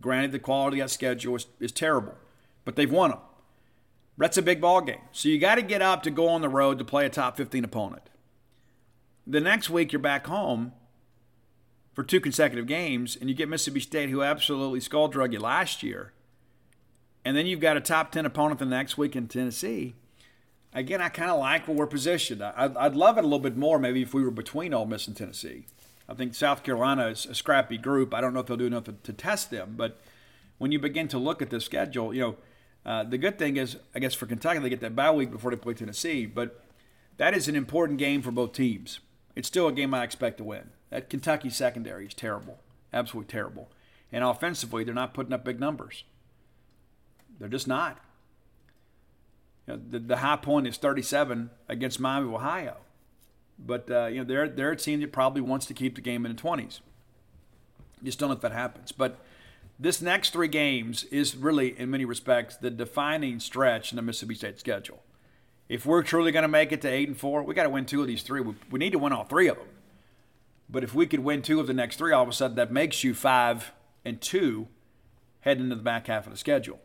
Granted, 0.00 0.32
the 0.32 0.38
quality 0.38 0.80
of 0.80 0.88
that 0.88 0.94
schedule 0.94 1.36
is, 1.36 1.46
is 1.60 1.70
terrible, 1.70 2.14
but 2.64 2.76
they've 2.76 2.90
won 2.90 3.10
them. 3.10 3.20
That's 4.16 4.38
a 4.38 4.42
big 4.42 4.62
ball 4.62 4.80
game. 4.80 5.02
So 5.12 5.28
you 5.28 5.38
got 5.38 5.56
to 5.56 5.62
get 5.62 5.82
up 5.82 6.02
to 6.04 6.10
go 6.10 6.28
on 6.28 6.40
the 6.40 6.48
road 6.48 6.78
to 6.78 6.84
play 6.84 7.04
a 7.04 7.10
top 7.10 7.36
15 7.36 7.62
opponent. 7.62 8.04
The 9.26 9.40
next 9.40 9.68
week, 9.68 9.92
you're 9.92 10.00
back 10.00 10.26
home 10.26 10.72
for 11.92 12.02
two 12.02 12.20
consecutive 12.20 12.66
games, 12.66 13.16
and 13.16 13.28
you 13.28 13.34
get 13.34 13.48
Mississippi 13.48 13.80
State, 13.80 14.10
who 14.10 14.22
absolutely 14.22 14.80
skull 14.80 15.08
drug 15.08 15.32
you 15.32 15.40
last 15.40 15.82
year, 15.82 16.12
and 17.24 17.36
then 17.36 17.46
you've 17.46 17.60
got 17.60 17.76
a 17.76 17.80
top 17.80 18.12
10 18.12 18.24
opponent 18.26 18.58
the 18.58 18.66
next 18.66 18.96
week 18.96 19.14
in 19.16 19.28
Tennessee. 19.28 19.94
Again, 20.72 21.00
I 21.00 21.08
kind 21.08 21.30
of 21.30 21.40
like 21.40 21.66
where 21.66 21.76
we're 21.76 21.86
positioned. 21.86 22.42
I'd, 22.42 22.76
I'd 22.76 22.94
love 22.94 23.18
it 23.18 23.22
a 23.22 23.26
little 23.26 23.40
bit 23.40 23.56
more 23.56 23.78
maybe 23.78 24.02
if 24.02 24.14
we 24.14 24.22
were 24.22 24.30
between 24.30 24.72
Ole 24.72 24.86
Miss 24.86 25.08
and 25.08 25.16
Tennessee. 25.16 25.66
I 26.08 26.14
think 26.14 26.34
South 26.34 26.62
Carolina 26.62 27.08
is 27.08 27.26
a 27.26 27.34
scrappy 27.34 27.76
group. 27.76 28.14
I 28.14 28.20
don't 28.20 28.32
know 28.34 28.40
if 28.40 28.46
they'll 28.46 28.56
do 28.56 28.66
enough 28.66 28.84
to, 28.84 28.92
to 28.92 29.12
test 29.12 29.50
them, 29.50 29.74
but 29.76 30.00
when 30.58 30.72
you 30.72 30.78
begin 30.78 31.08
to 31.08 31.18
look 31.18 31.42
at 31.42 31.50
the 31.50 31.60
schedule, 31.60 32.14
you 32.14 32.20
know, 32.20 32.36
uh, 32.84 33.04
the 33.04 33.18
good 33.18 33.38
thing 33.38 33.56
is, 33.56 33.76
I 33.94 33.98
guess 33.98 34.14
for 34.14 34.26
Kentucky, 34.26 34.58
they 34.58 34.68
get 34.68 34.80
that 34.80 34.96
bye 34.96 35.10
week 35.10 35.30
before 35.30 35.50
they 35.50 35.56
play 35.56 35.74
Tennessee, 35.74 36.26
but 36.26 36.64
that 37.18 37.34
is 37.34 37.48
an 37.48 37.56
important 37.56 37.98
game 37.98 38.22
for 38.22 38.30
both 38.30 38.52
teams. 38.52 39.00
It's 39.36 39.48
still 39.48 39.68
a 39.68 39.72
game 39.72 39.92
I 39.92 40.02
expect 40.02 40.38
to 40.38 40.44
win. 40.44 40.70
That 40.90 41.08
Kentucky 41.08 41.50
secondary 41.50 42.06
is 42.06 42.14
terrible, 42.14 42.58
absolutely 42.92 43.30
terrible. 43.30 43.70
And 44.12 44.24
offensively, 44.24 44.84
they're 44.84 44.94
not 44.94 45.14
putting 45.14 45.32
up 45.32 45.44
big 45.44 45.60
numbers. 45.60 46.04
They're 47.38 47.48
just 47.48 47.68
not. 47.68 47.98
You 49.66 49.74
know, 49.74 49.80
the, 49.88 49.98
the, 50.00 50.16
high 50.16 50.36
point 50.36 50.66
is 50.66 50.76
37 50.76 51.50
against 51.68 52.00
Miami 52.00 52.26
of 52.26 52.34
Ohio. 52.34 52.76
But 53.58 53.90
uh, 53.90 54.06
you 54.06 54.18
know 54.18 54.24
they're 54.24 54.48
they're 54.48 54.70
a 54.72 54.76
team 54.76 55.00
that 55.00 55.12
probably 55.12 55.42
wants 55.42 55.66
to 55.66 55.74
keep 55.74 55.94
the 55.94 56.00
game 56.00 56.24
in 56.24 56.34
the 56.34 56.42
20s. 56.42 56.80
Just 58.02 58.18
don't 58.18 58.30
know 58.30 58.34
if 58.34 58.40
that 58.40 58.52
happens. 58.52 58.90
But 58.90 59.18
this 59.78 60.02
next 60.02 60.32
three 60.32 60.48
games 60.48 61.04
is 61.04 61.36
really, 61.36 61.78
in 61.78 61.90
many 61.90 62.04
respects, 62.04 62.56
the 62.56 62.70
defining 62.70 63.40
stretch 63.40 63.92
in 63.92 63.96
the 63.96 64.02
Mississippi 64.02 64.34
State 64.34 64.58
schedule. 64.58 65.02
If 65.68 65.86
we're 65.86 66.02
truly 66.02 66.32
going 66.32 66.42
to 66.42 66.48
make 66.48 66.72
it 66.72 66.82
to 66.82 66.88
eight 66.88 67.08
and 67.08 67.16
four, 67.16 67.42
we 67.42 67.54
got 67.54 67.62
to 67.62 67.70
win 67.70 67.86
two 67.86 68.00
of 68.00 68.06
these 68.06 68.22
three. 68.22 68.40
We, 68.40 68.54
we 68.70 68.78
need 68.78 68.92
to 68.92 68.98
win 68.98 69.12
all 69.12 69.24
three 69.24 69.48
of 69.48 69.56
them. 69.56 69.66
But 70.70 70.84
if 70.84 70.94
we 70.94 71.06
could 71.06 71.20
win 71.20 71.42
two 71.42 71.58
of 71.58 71.66
the 71.66 71.74
next 71.74 71.96
three, 71.96 72.12
all 72.12 72.22
of 72.22 72.28
a 72.28 72.32
sudden 72.32 72.56
that 72.56 72.72
makes 72.72 73.02
you 73.02 73.14
five 73.14 73.72
and 74.04 74.20
two 74.20 74.68
heading 75.40 75.64
into 75.64 75.76
the 75.76 75.82
back 75.82 76.06
half 76.06 76.26
of 76.26 76.32
the 76.32 76.38
schedule. 76.38 76.78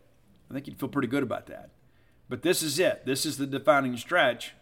I 0.49 0.53
think 0.53 0.67
you'd 0.67 0.79
feel 0.79 0.89
pretty 0.89 1.07
good 1.07 1.23
about 1.23 1.47
that. 1.47 1.69
But 2.27 2.41
this 2.41 2.63
is 2.63 2.79
it. 2.79 3.05
This 3.05 3.25
is 3.25 3.37
the 3.37 3.45
defining 3.45 3.95
stretch. 3.97 4.53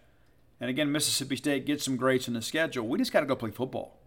And 0.59 0.69
again, 0.69 0.91
Mississippi 0.91 1.35
State 1.35 1.65
gets 1.65 1.83
some 1.83 1.95
greats 1.95 2.27
in 2.27 2.33
the 2.33 2.41
schedule. 2.41 2.87
We 2.87 2.97
just 2.97 3.11
got 3.11 3.21
to 3.21 3.25
go 3.25 3.35
play 3.35 3.51
football. 3.51 3.99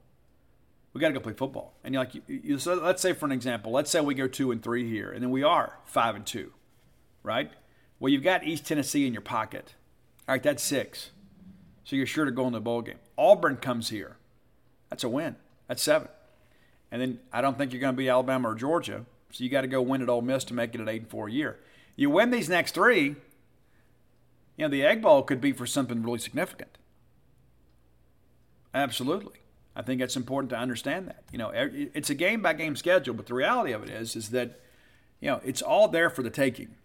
We 0.92 1.00
got 1.00 1.08
to 1.08 1.14
go 1.14 1.20
play 1.20 1.34
football. 1.34 1.74
And 1.84 1.94
you're 1.94 2.02
like, 2.02 2.14
you, 2.14 2.22
you, 2.26 2.58
so 2.58 2.74
let's 2.74 3.02
say 3.02 3.12
for 3.12 3.26
an 3.26 3.32
example, 3.32 3.72
let's 3.72 3.90
say 3.90 4.00
we 4.00 4.14
go 4.14 4.28
two 4.28 4.50
and 4.50 4.62
three 4.62 4.88
here, 4.88 5.10
and 5.10 5.22
then 5.22 5.30
we 5.30 5.42
are 5.42 5.78
five 5.84 6.14
and 6.14 6.24
two, 6.24 6.52
right? 7.22 7.50
Well, 7.98 8.10
you've 8.10 8.22
got 8.22 8.44
East 8.44 8.66
Tennessee 8.66 9.06
in 9.06 9.12
your 9.12 9.22
pocket. 9.22 9.74
All 10.26 10.34
right, 10.34 10.42
that's 10.42 10.62
six. 10.62 11.10
So 11.84 11.96
you're 11.96 12.06
sure 12.06 12.24
to 12.24 12.30
go 12.30 12.46
in 12.46 12.52
the 12.52 12.60
bowl 12.60 12.82
game. 12.82 12.98
Auburn 13.18 13.56
comes 13.56 13.90
here. 13.90 14.16
That's 14.90 15.04
a 15.04 15.08
win. 15.08 15.36
That's 15.68 15.82
seven. 15.82 16.08
And 16.90 17.02
then 17.02 17.18
I 17.32 17.40
don't 17.40 17.58
think 17.58 17.72
you're 17.72 17.80
going 17.80 17.94
to 17.94 17.96
beat 17.96 18.08
Alabama 18.08 18.50
or 18.50 18.54
Georgia. 18.54 19.04
So 19.32 19.42
you 19.42 19.50
got 19.50 19.62
to 19.62 19.66
go 19.66 19.82
win 19.82 20.02
at 20.02 20.08
Ole 20.08 20.22
Miss 20.22 20.44
to 20.44 20.54
make 20.54 20.74
it 20.74 20.80
an 20.80 20.88
eight 20.88 21.02
and 21.02 21.10
four 21.10 21.28
year. 21.28 21.58
You 21.96 22.10
win 22.10 22.30
these 22.30 22.48
next 22.48 22.74
three, 22.74 23.16
you 24.56 24.64
know, 24.64 24.68
the 24.68 24.84
Egg 24.84 25.02
Bowl 25.02 25.22
could 25.22 25.40
be 25.40 25.52
for 25.52 25.66
something 25.66 26.02
really 26.02 26.18
significant. 26.18 26.78
Absolutely. 28.72 29.40
I 29.74 29.82
think 29.82 30.00
it's 30.00 30.16
important 30.16 30.50
to 30.50 30.56
understand 30.56 31.08
that. 31.08 31.24
You 31.32 31.38
know, 31.38 31.50
it's 31.52 32.08
a 32.08 32.14
game 32.14 32.40
by 32.40 32.54
game 32.54 32.76
schedule, 32.76 33.14
but 33.14 33.26
the 33.26 33.34
reality 33.34 33.72
of 33.72 33.82
it 33.82 33.90
is, 33.90 34.16
is 34.16 34.30
that, 34.30 34.60
you 35.20 35.30
know, 35.30 35.40
it's 35.44 35.60
all 35.60 35.88
there 35.88 36.08
for 36.08 36.22
the 36.22 36.30
taking. 36.30 36.76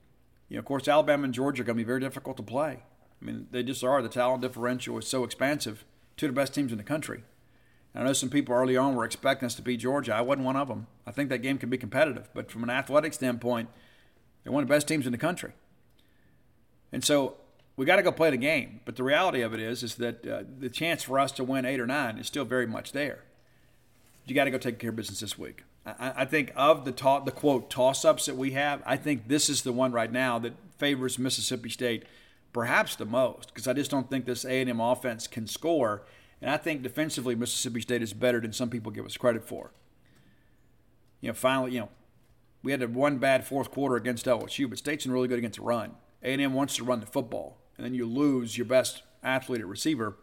You 0.49 0.57
know, 0.57 0.59
of 0.59 0.65
course, 0.65 0.87
Alabama 0.87 1.23
and 1.23 1.33
Georgia 1.33 1.61
are 1.61 1.65
going 1.65 1.77
to 1.77 1.83
be 1.83 1.87
very 1.87 2.01
difficult 2.01 2.35
to 2.37 2.43
play. 2.43 2.83
I 3.21 3.25
mean, 3.25 3.47
they 3.51 3.63
just 3.63 3.83
are. 3.83 4.01
The 4.01 4.09
talent 4.09 4.41
differential 4.41 4.97
is 4.97 5.07
so 5.07 5.23
expansive. 5.23 5.85
Two 6.17 6.25
of 6.25 6.35
the 6.35 6.41
best 6.41 6.53
teams 6.53 6.71
in 6.71 6.77
the 6.77 6.83
country. 6.83 7.23
I 7.93 8.03
know 8.03 8.13
some 8.13 8.29
people 8.29 8.55
early 8.55 8.77
on 8.77 8.95
were 8.95 9.03
expecting 9.03 9.45
us 9.45 9.55
to 9.55 9.61
beat 9.61 9.81
Georgia. 9.81 10.15
I 10.15 10.21
wasn't 10.21 10.45
one 10.45 10.55
of 10.55 10.69
them. 10.69 10.87
I 11.05 11.11
think 11.11 11.29
that 11.29 11.39
game 11.39 11.57
can 11.57 11.69
be 11.69 11.77
competitive, 11.77 12.29
but 12.33 12.49
from 12.49 12.63
an 12.63 12.69
athletic 12.69 13.13
standpoint, 13.13 13.69
they're 14.43 14.53
one 14.53 14.63
of 14.63 14.69
the 14.69 14.73
best 14.73 14.87
teams 14.87 15.05
in 15.05 15.11
the 15.11 15.17
country. 15.17 15.51
And 16.91 17.03
so 17.03 17.35
we 17.75 17.85
got 17.85 17.97
to 17.97 18.03
go 18.03 18.11
play 18.11 18.29
the 18.29 18.37
game. 18.37 18.79
But 18.85 18.95
the 18.95 19.03
reality 19.03 19.41
of 19.41 19.53
it 19.53 19.59
is, 19.59 19.83
is 19.83 19.95
that 19.95 20.25
uh, 20.25 20.43
the 20.59 20.69
chance 20.69 21.03
for 21.03 21.19
us 21.19 21.31
to 21.33 21.43
win 21.43 21.65
eight 21.65 21.79
or 21.79 21.87
nine 21.87 22.17
is 22.17 22.27
still 22.27 22.45
very 22.45 22.67
much 22.67 22.93
there. 22.93 23.23
You 24.25 24.35
got 24.35 24.45
to 24.45 24.51
go 24.51 24.57
take 24.57 24.79
care 24.79 24.91
of 24.91 24.95
business 24.95 25.19
this 25.19 25.37
week. 25.37 25.63
I, 25.85 26.13
I 26.17 26.25
think 26.25 26.53
of 26.55 26.85
the 26.85 26.91
ta- 26.91 27.19
the 27.19 27.31
quote 27.31 27.69
toss 27.69 28.05
ups 28.05 28.25
that 28.27 28.37
we 28.37 28.51
have, 28.51 28.81
I 28.85 28.97
think 28.97 29.27
this 29.27 29.49
is 29.49 29.63
the 29.63 29.73
one 29.73 29.91
right 29.91 30.11
now 30.11 30.39
that 30.39 30.53
favors 30.77 31.19
Mississippi 31.19 31.69
State 31.69 32.03
perhaps 32.53 32.95
the 32.95 33.05
most 33.05 33.47
because 33.47 33.67
I 33.67 33.73
just 33.73 33.91
don't 33.91 34.09
think 34.09 34.25
this 34.25 34.45
A 34.45 34.61
and 34.61 34.69
M 34.69 34.79
offense 34.79 35.27
can 35.27 35.47
score 35.47 36.03
and 36.41 36.49
I 36.49 36.57
think 36.57 36.81
defensively, 36.81 37.35
Mississippi 37.35 37.81
State 37.81 38.01
is 38.01 38.13
better 38.13 38.39
than 38.39 38.53
some 38.53 38.69
people 38.69 38.91
give 38.91 39.05
us 39.05 39.17
credit 39.17 39.47
for. 39.47 39.71
You 41.19 41.29
know, 41.29 41.33
finally, 41.33 41.73
you 41.73 41.81
know, 41.81 41.89
we 42.63 42.71
had 42.71 42.95
one 42.95 43.17
bad 43.17 43.45
fourth 43.45 43.71
quarter 43.71 43.95
against 43.95 44.25
LSU, 44.25 44.69
but 44.69 44.77
State's 44.77 45.05
really 45.05 45.27
good 45.27 45.39
against 45.39 45.59
the 45.59 45.65
run. 45.65 45.91
A&M 46.23 46.53
wants 46.53 46.75
to 46.75 46.83
run 46.83 46.99
the 46.99 47.05
football, 47.05 47.57
and 47.77 47.85
then 47.85 47.93
you 47.93 48.05
lose 48.05 48.57
your 48.57 48.65
best 48.65 49.03
athlete 49.23 49.61
at 49.61 49.67
receiver, 49.67 50.17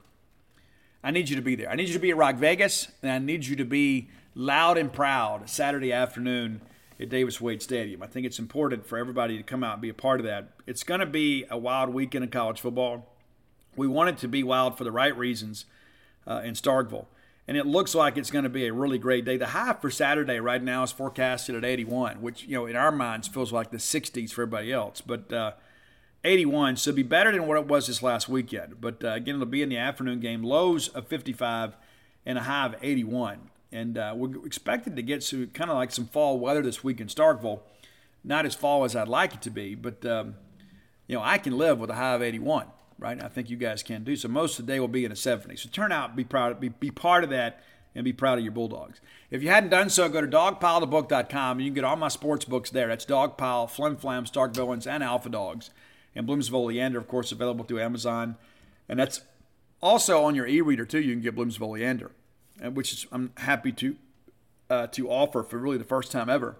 I 1.02 1.10
need 1.10 1.28
you 1.28 1.36
to 1.36 1.42
be 1.42 1.54
there. 1.54 1.70
I 1.70 1.76
need 1.76 1.88
you 1.88 1.94
to 1.94 2.00
be 2.00 2.10
at 2.10 2.16
Rock 2.16 2.36
Vegas, 2.36 2.88
and 3.02 3.10
I 3.10 3.18
need 3.18 3.46
you 3.46 3.56
to 3.56 3.64
be 3.64 4.10
loud 4.34 4.76
and 4.76 4.92
proud 4.92 5.48
Saturday 5.48 5.92
afternoon 5.92 6.60
at 7.00 7.08
Davis 7.08 7.40
Wade 7.40 7.62
Stadium. 7.62 8.02
I 8.02 8.08
think 8.08 8.26
it's 8.26 8.38
important 8.38 8.84
for 8.84 8.98
everybody 8.98 9.36
to 9.36 9.42
come 9.42 9.62
out 9.62 9.74
and 9.74 9.82
be 9.82 9.88
a 9.88 9.94
part 9.94 10.18
of 10.18 10.26
that. 10.26 10.50
It's 10.66 10.82
going 10.82 11.00
to 11.00 11.06
be 11.06 11.44
a 11.50 11.56
wild 11.56 11.90
weekend 11.90 12.24
in 12.24 12.30
college 12.30 12.60
football. 12.60 13.14
We 13.76 13.86
want 13.86 14.10
it 14.10 14.18
to 14.18 14.28
be 14.28 14.42
wild 14.42 14.76
for 14.76 14.82
the 14.82 14.90
right 14.90 15.16
reasons 15.16 15.66
uh, 16.28 16.42
in 16.44 16.54
Starkville. 16.54 17.06
And 17.48 17.56
it 17.56 17.66
looks 17.66 17.94
like 17.94 18.18
it's 18.18 18.30
going 18.30 18.44
to 18.44 18.50
be 18.50 18.66
a 18.66 18.72
really 18.72 18.98
great 18.98 19.24
day. 19.24 19.38
The 19.38 19.46
high 19.46 19.72
for 19.72 19.90
Saturday 19.90 20.38
right 20.38 20.62
now 20.62 20.82
is 20.82 20.92
forecasted 20.92 21.54
at 21.54 21.64
81, 21.64 22.20
which, 22.20 22.44
you 22.44 22.52
know, 22.52 22.66
in 22.66 22.76
our 22.76 22.92
minds 22.92 23.26
feels 23.26 23.52
like 23.52 23.70
the 23.70 23.78
60s 23.78 24.30
for 24.30 24.42
everybody 24.42 24.70
else. 24.70 25.00
But 25.00 25.32
uh, 25.32 25.52
81, 26.24 26.76
so 26.76 26.92
be 26.92 27.02
better 27.02 27.32
than 27.32 27.46
what 27.46 27.56
it 27.56 27.66
was 27.66 27.86
this 27.86 28.02
last 28.02 28.28
weekend. 28.28 28.82
But 28.82 29.02
uh, 29.02 29.12
again, 29.12 29.36
it'll 29.36 29.46
be 29.46 29.62
in 29.62 29.70
the 29.70 29.78
afternoon 29.78 30.20
game. 30.20 30.42
Lows 30.42 30.88
of 30.88 31.06
55 31.08 31.74
and 32.26 32.36
a 32.36 32.42
high 32.42 32.66
of 32.66 32.74
81. 32.82 33.48
And 33.72 33.96
uh, 33.96 34.12
we're 34.14 34.44
expected 34.44 34.94
to 34.96 35.02
get 35.02 35.22
some 35.22 35.46
kind 35.48 35.70
of 35.70 35.76
like 35.76 35.90
some 35.90 36.06
fall 36.06 36.38
weather 36.38 36.60
this 36.60 36.84
week 36.84 37.00
in 37.00 37.06
Starkville. 37.06 37.60
Not 38.22 38.44
as 38.44 38.54
fall 38.54 38.84
as 38.84 38.94
I'd 38.94 39.08
like 39.08 39.34
it 39.34 39.42
to 39.42 39.50
be, 39.50 39.74
but 39.74 40.04
um, 40.04 40.34
you 41.06 41.16
know 41.16 41.22
I 41.22 41.38
can 41.38 41.56
live 41.56 41.78
with 41.78 41.88
a 41.88 41.94
high 41.94 42.14
of 42.14 42.22
81, 42.22 42.66
right? 42.98 43.22
I 43.22 43.28
think 43.28 43.50
you 43.50 43.56
guys 43.56 43.82
can 43.82 44.04
do. 44.04 44.16
So 44.16 44.28
most 44.28 44.58
of 44.58 44.66
the 44.66 44.72
day 44.72 44.80
will 44.80 44.88
be 44.88 45.04
in 45.04 45.10
the 45.10 45.16
70s. 45.16 45.60
So 45.60 45.68
turn 45.70 45.92
out, 45.92 46.16
be 46.16 46.24
proud, 46.24 46.60
be, 46.60 46.68
be 46.68 46.90
part 46.90 47.24
of 47.24 47.30
that, 47.30 47.62
and 47.94 48.04
be 48.04 48.12
proud 48.12 48.38
of 48.38 48.44
your 48.44 48.52
Bulldogs. 48.52 49.00
If 49.30 49.42
you 49.42 49.48
hadn't 49.48 49.70
done 49.70 49.90
so, 49.90 50.08
go 50.08 50.20
to 50.20 50.26
dogpilethebook.com. 50.26 51.60
You 51.60 51.66
can 51.66 51.74
get 51.74 51.84
all 51.84 51.96
my 51.96 52.08
sports 52.08 52.44
books 52.44 52.70
there. 52.70 52.88
That's 52.88 53.06
Dogpile, 53.06 53.70
Flim 53.70 53.96
Flam, 53.96 54.26
Stark 54.26 54.54
Villains, 54.54 54.86
and 54.86 55.02
Alpha 55.02 55.28
Dogs 55.28 55.70
and 56.14 56.26
Bloomsville 56.26 56.66
Leander, 56.66 56.98
of 56.98 57.08
course, 57.08 57.32
available 57.32 57.64
through 57.64 57.80
Amazon. 57.80 58.36
And 58.88 58.98
that's 58.98 59.22
also 59.80 60.24
on 60.24 60.34
your 60.34 60.46
e-reader 60.46 60.84
too. 60.84 61.00
You 61.00 61.14
can 61.14 61.22
get 61.22 61.36
Bloomsville 61.36 61.78
Leander, 61.78 62.10
which 62.72 62.92
is 62.92 63.06
I'm 63.12 63.32
happy 63.36 63.72
to 63.72 63.96
uh, 64.68 64.86
to 64.88 65.08
offer 65.08 65.42
for 65.42 65.58
really 65.58 65.78
the 65.78 65.84
first 65.84 66.12
time 66.12 66.28
ever. 66.28 66.56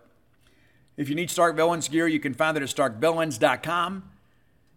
If 0.96 1.08
you 1.08 1.14
need 1.14 1.30
Stark 1.30 1.56
Villains 1.56 1.88
gear, 1.88 2.08
you 2.08 2.20
can 2.20 2.34
find 2.34 2.56
it 2.56 2.62
at 2.62 2.68
starkvillains.com. 2.68 4.10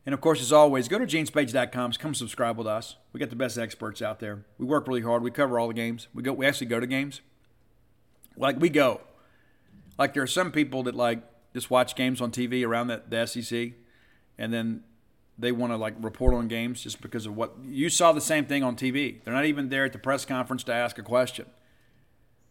And 0.05 0.13
of 0.13 0.21
course, 0.21 0.41
as 0.41 0.51
always, 0.51 0.87
go 0.87 0.97
to 0.97 1.05
genespage.com. 1.05 1.91
Come 1.93 2.13
subscribe 2.15 2.57
with 2.57 2.67
us. 2.67 2.95
We 3.13 3.19
got 3.19 3.29
the 3.29 3.35
best 3.35 3.57
experts 3.57 4.01
out 4.01 4.19
there. 4.19 4.45
We 4.57 4.65
work 4.65 4.87
really 4.87 5.01
hard. 5.01 5.21
We 5.21 5.31
cover 5.31 5.59
all 5.59 5.67
the 5.67 5.73
games. 5.73 6.07
We 6.13 6.23
go. 6.23 6.33
We 6.33 6.45
actually 6.45 6.67
go 6.67 6.79
to 6.79 6.87
games. 6.87 7.21
Like 8.35 8.59
we 8.59 8.69
go. 8.69 9.01
Like 9.99 10.13
there 10.13 10.23
are 10.23 10.27
some 10.27 10.51
people 10.51 10.83
that 10.83 10.95
like 10.95 11.21
just 11.53 11.69
watch 11.69 11.95
games 11.95 12.21
on 12.21 12.31
TV 12.31 12.65
around 12.65 12.87
the, 12.87 13.03
the 13.07 13.25
SEC 13.27 13.73
and 14.37 14.51
then 14.51 14.83
they 15.37 15.51
want 15.51 15.73
to 15.73 15.77
like 15.77 15.93
report 15.99 16.33
on 16.33 16.47
games 16.47 16.81
just 16.81 17.01
because 17.01 17.25
of 17.25 17.35
what 17.35 17.53
you 17.63 17.89
saw 17.89 18.11
the 18.11 18.21
same 18.21 18.45
thing 18.45 18.63
on 18.63 18.75
TV. 18.75 19.23
They're 19.23 19.33
not 19.33 19.45
even 19.45 19.69
there 19.69 19.85
at 19.85 19.93
the 19.93 19.99
press 19.99 20.25
conference 20.25 20.63
to 20.65 20.73
ask 20.73 20.97
a 20.97 21.03
question, 21.03 21.45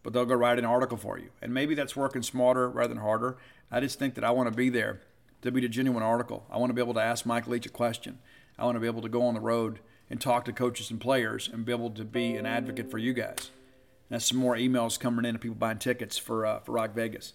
but 0.03 0.13
they'll 0.13 0.25
go 0.25 0.35
write 0.35 0.59
an 0.59 0.65
article 0.65 0.97
for 0.97 1.17
you. 1.17 1.29
And 1.41 1.53
maybe 1.53 1.75
that's 1.75 1.95
working 1.95 2.21
smarter 2.21 2.69
rather 2.69 2.93
than 2.93 3.01
harder. 3.01 3.37
I 3.71 3.79
just 3.79 3.99
think 3.99 4.15
that 4.15 4.23
I 4.23 4.31
want 4.31 4.49
to 4.49 4.55
be 4.55 4.69
there 4.69 5.01
to 5.41 5.51
be 5.51 5.61
the 5.61 5.69
genuine 5.69 6.03
article. 6.03 6.45
I 6.49 6.57
want 6.57 6.69
to 6.69 6.73
be 6.73 6.81
able 6.81 6.93
to 6.95 7.01
ask 7.01 7.25
Mike 7.25 7.47
Leach 7.47 7.65
a 7.65 7.69
question. 7.69 8.19
I 8.57 8.65
want 8.65 8.75
to 8.75 8.79
be 8.79 8.87
able 8.87 9.01
to 9.01 9.09
go 9.09 9.23
on 9.25 9.33
the 9.33 9.39
road 9.39 9.79
and 10.09 10.19
talk 10.19 10.45
to 10.45 10.53
coaches 10.53 10.91
and 10.91 10.99
players 10.99 11.49
and 11.51 11.65
be 11.65 11.71
able 11.71 11.89
to 11.91 12.03
be 12.03 12.35
an 12.35 12.45
advocate 12.45 12.91
for 12.91 12.97
you 12.97 13.13
guys. 13.13 13.49
And 14.09 14.15
that's 14.15 14.25
some 14.25 14.37
more 14.37 14.55
emails 14.55 14.99
coming 14.99 15.25
in 15.25 15.35
of 15.35 15.41
people 15.41 15.55
buying 15.55 15.79
tickets 15.79 16.17
for 16.17 16.45
uh, 16.45 16.59
for 16.59 16.73
Rock 16.73 16.93
Vegas. 16.93 17.33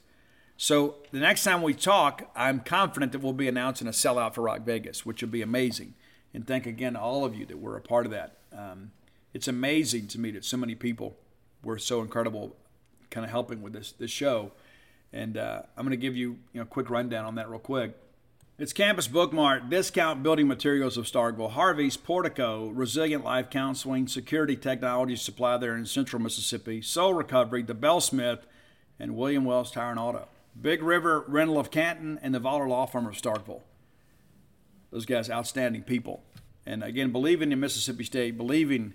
So 0.59 0.97
the 1.11 1.19
next 1.19 1.45
time 1.45 1.62
we 1.62 1.74
talk, 1.74 2.31
I'm 2.35 2.61
confident 2.61 3.12
that 3.12 3.20
we'll 3.20 3.33
be 3.33 3.49
announcing 3.49 3.87
a 3.87 3.91
sellout 3.91 4.35
for 4.35 4.43
Rock 4.43 4.62
Vegas, 4.62 5.05
which 5.05 5.23
will 5.23 5.28
be 5.28 5.43
amazing. 5.43 5.95
And 6.33 6.47
thank 6.47 6.66
again 6.66 6.95
to 6.95 7.01
all 7.01 7.24
of 7.24 7.35
you 7.35 7.45
that 7.47 7.59
were 7.59 7.77
a 7.77 7.81
part 7.81 8.07
of 8.07 8.12
that. 8.12 8.39
Um, 8.57 8.93
it's 9.35 9.49
amazing 9.49 10.07
to 10.09 10.20
me 10.20 10.31
that 10.31 10.45
so 10.45 10.57
many 10.57 10.74
people 10.74 11.16
were 11.62 11.78
so 11.78 12.01
incredible, 12.01 12.57
kind 13.11 13.24
of 13.24 13.31
helping 13.31 13.62
with 13.62 13.73
this 13.73 13.93
this 13.93 14.11
show. 14.11 14.53
And 15.16 15.38
uh, 15.38 15.62
I'm 15.78 15.84
going 15.86 15.93
to 15.93 15.97
give 15.97 16.14
you, 16.14 16.32
you 16.52 16.60
know, 16.60 16.62
a 16.62 16.66
quick 16.66 16.90
rundown 16.90 17.24
on 17.24 17.36
that 17.36 17.48
real 17.48 17.59
quick. 17.59 17.97
It's 18.59 18.74
Campus 18.74 19.09
Bookmart, 19.09 19.70
Discount 19.70 20.22
Building 20.22 20.47
Materials 20.47 20.98
of 20.98 21.06
Starkville, 21.06 21.52
Harvey's, 21.52 21.97
Portico, 21.97 22.68
Resilient 22.68 23.24
Life 23.24 23.48
Counseling, 23.48 24.09
Security 24.09 24.56
Technology 24.56 25.16
Supply 25.16 25.56
there 25.56 25.74
in 25.74 25.86
Central 25.86 26.20
Mississippi, 26.20 26.82
Soul 26.82 27.14
Recovery, 27.14 27.62
The 27.62 27.72
Bell 27.72 28.02
Smith, 28.02 28.47
and 29.01 29.16
William 29.16 29.47
Wells 29.47 29.70
Tire 29.70 29.90
and 29.90 29.98
Auto. 29.98 30.28
Big 30.60 30.82
River 30.82 31.24
Rental 31.26 31.59
of 31.59 31.70
Canton, 31.70 32.18
and 32.22 32.34
the 32.34 32.40
Voller 32.40 32.68
Law 32.68 32.84
Firm 32.84 33.06
of 33.06 33.14
Starkville. 33.14 33.62
Those 34.90 35.06
guys, 35.06 35.30
outstanding 35.30 35.82
people. 35.82 36.24
And 36.66 36.84
again, 36.84 37.10
believing 37.10 37.52
in 37.52 37.60
Mississippi 37.60 38.05
State, 38.05 38.36
believing 38.36 38.93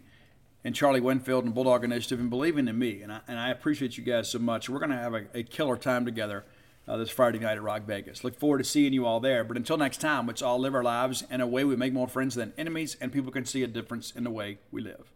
in 0.63 0.73
Charlie 0.73 1.01
Winfield 1.01 1.45
and 1.45 1.53
Bulldog 1.53 1.83
Initiative, 1.83 2.19
and 2.19 2.29
believing 2.29 2.67
in 2.67 2.77
me. 2.77 3.01
And 3.01 3.11
I, 3.11 3.21
and 3.27 3.39
I 3.39 3.49
appreciate 3.49 3.97
you 3.97 4.03
guys 4.03 4.29
so 4.29 4.39
much. 4.39 4.69
We're 4.69 4.79
going 4.79 4.91
to 4.91 4.97
have 4.97 5.13
a, 5.13 5.25
a, 5.33 5.43
killer 5.43 5.77
time 5.77 6.05
together 6.05 6.45
uh, 6.87 6.97
this 6.97 7.09
Friday 7.09 7.39
night 7.39 7.53
at 7.53 7.63
Rock 7.63 7.83
Vegas. 7.83 8.23
Look 8.23 8.39
forward 8.39 8.59
to 8.59 8.63
seeing 8.63 8.93
you 8.93 9.05
all 9.05 9.19
there. 9.19 9.43
But 9.43 9.57
until 9.57 9.77
next 9.77 10.01
time, 10.01 10.27
let's 10.27 10.41
all 10.41 10.59
live 10.59 10.75
our 10.75 10.83
lives 10.83 11.23
in 11.29 11.41
a 11.41 11.47
way 11.47 11.63
we 11.63 11.75
make 11.75 11.93
more 11.93 12.07
friends 12.07 12.35
than 12.35 12.53
enemies, 12.57 12.97
and 13.01 13.11
people 13.11 13.31
can 13.31 13.45
see 13.45 13.63
a 13.63 13.67
difference 13.67 14.11
in 14.11 14.23
the 14.23 14.31
way 14.31 14.59
we 14.71 14.81
live. 14.81 15.11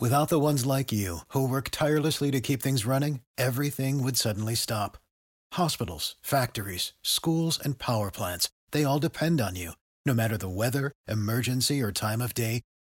Without 0.00 0.28
the 0.28 0.40
ones 0.40 0.66
like 0.66 0.92
you, 0.92 1.18
who 1.28 1.48
work 1.48 1.68
tirelessly 1.70 2.30
to 2.30 2.40
keep 2.40 2.62
things 2.62 2.84
running, 2.84 3.20
everything 3.38 4.02
would 4.02 4.16
suddenly 4.16 4.54
stop 4.54 4.98
Hospitals, 5.54 6.16
factories, 6.20 6.94
schools, 7.02 7.60
and 7.62 7.78
power 7.78 8.10
plants, 8.10 8.48
they 8.72 8.82
all 8.82 8.98
depend 8.98 9.40
on 9.40 9.54
you. 9.54 9.74
No 10.04 10.12
matter 10.12 10.36
the 10.36 10.48
weather, 10.48 10.90
emergency, 11.06 11.80
or 11.80 11.92
time 11.92 12.20
of 12.20 12.34
day, 12.34 12.62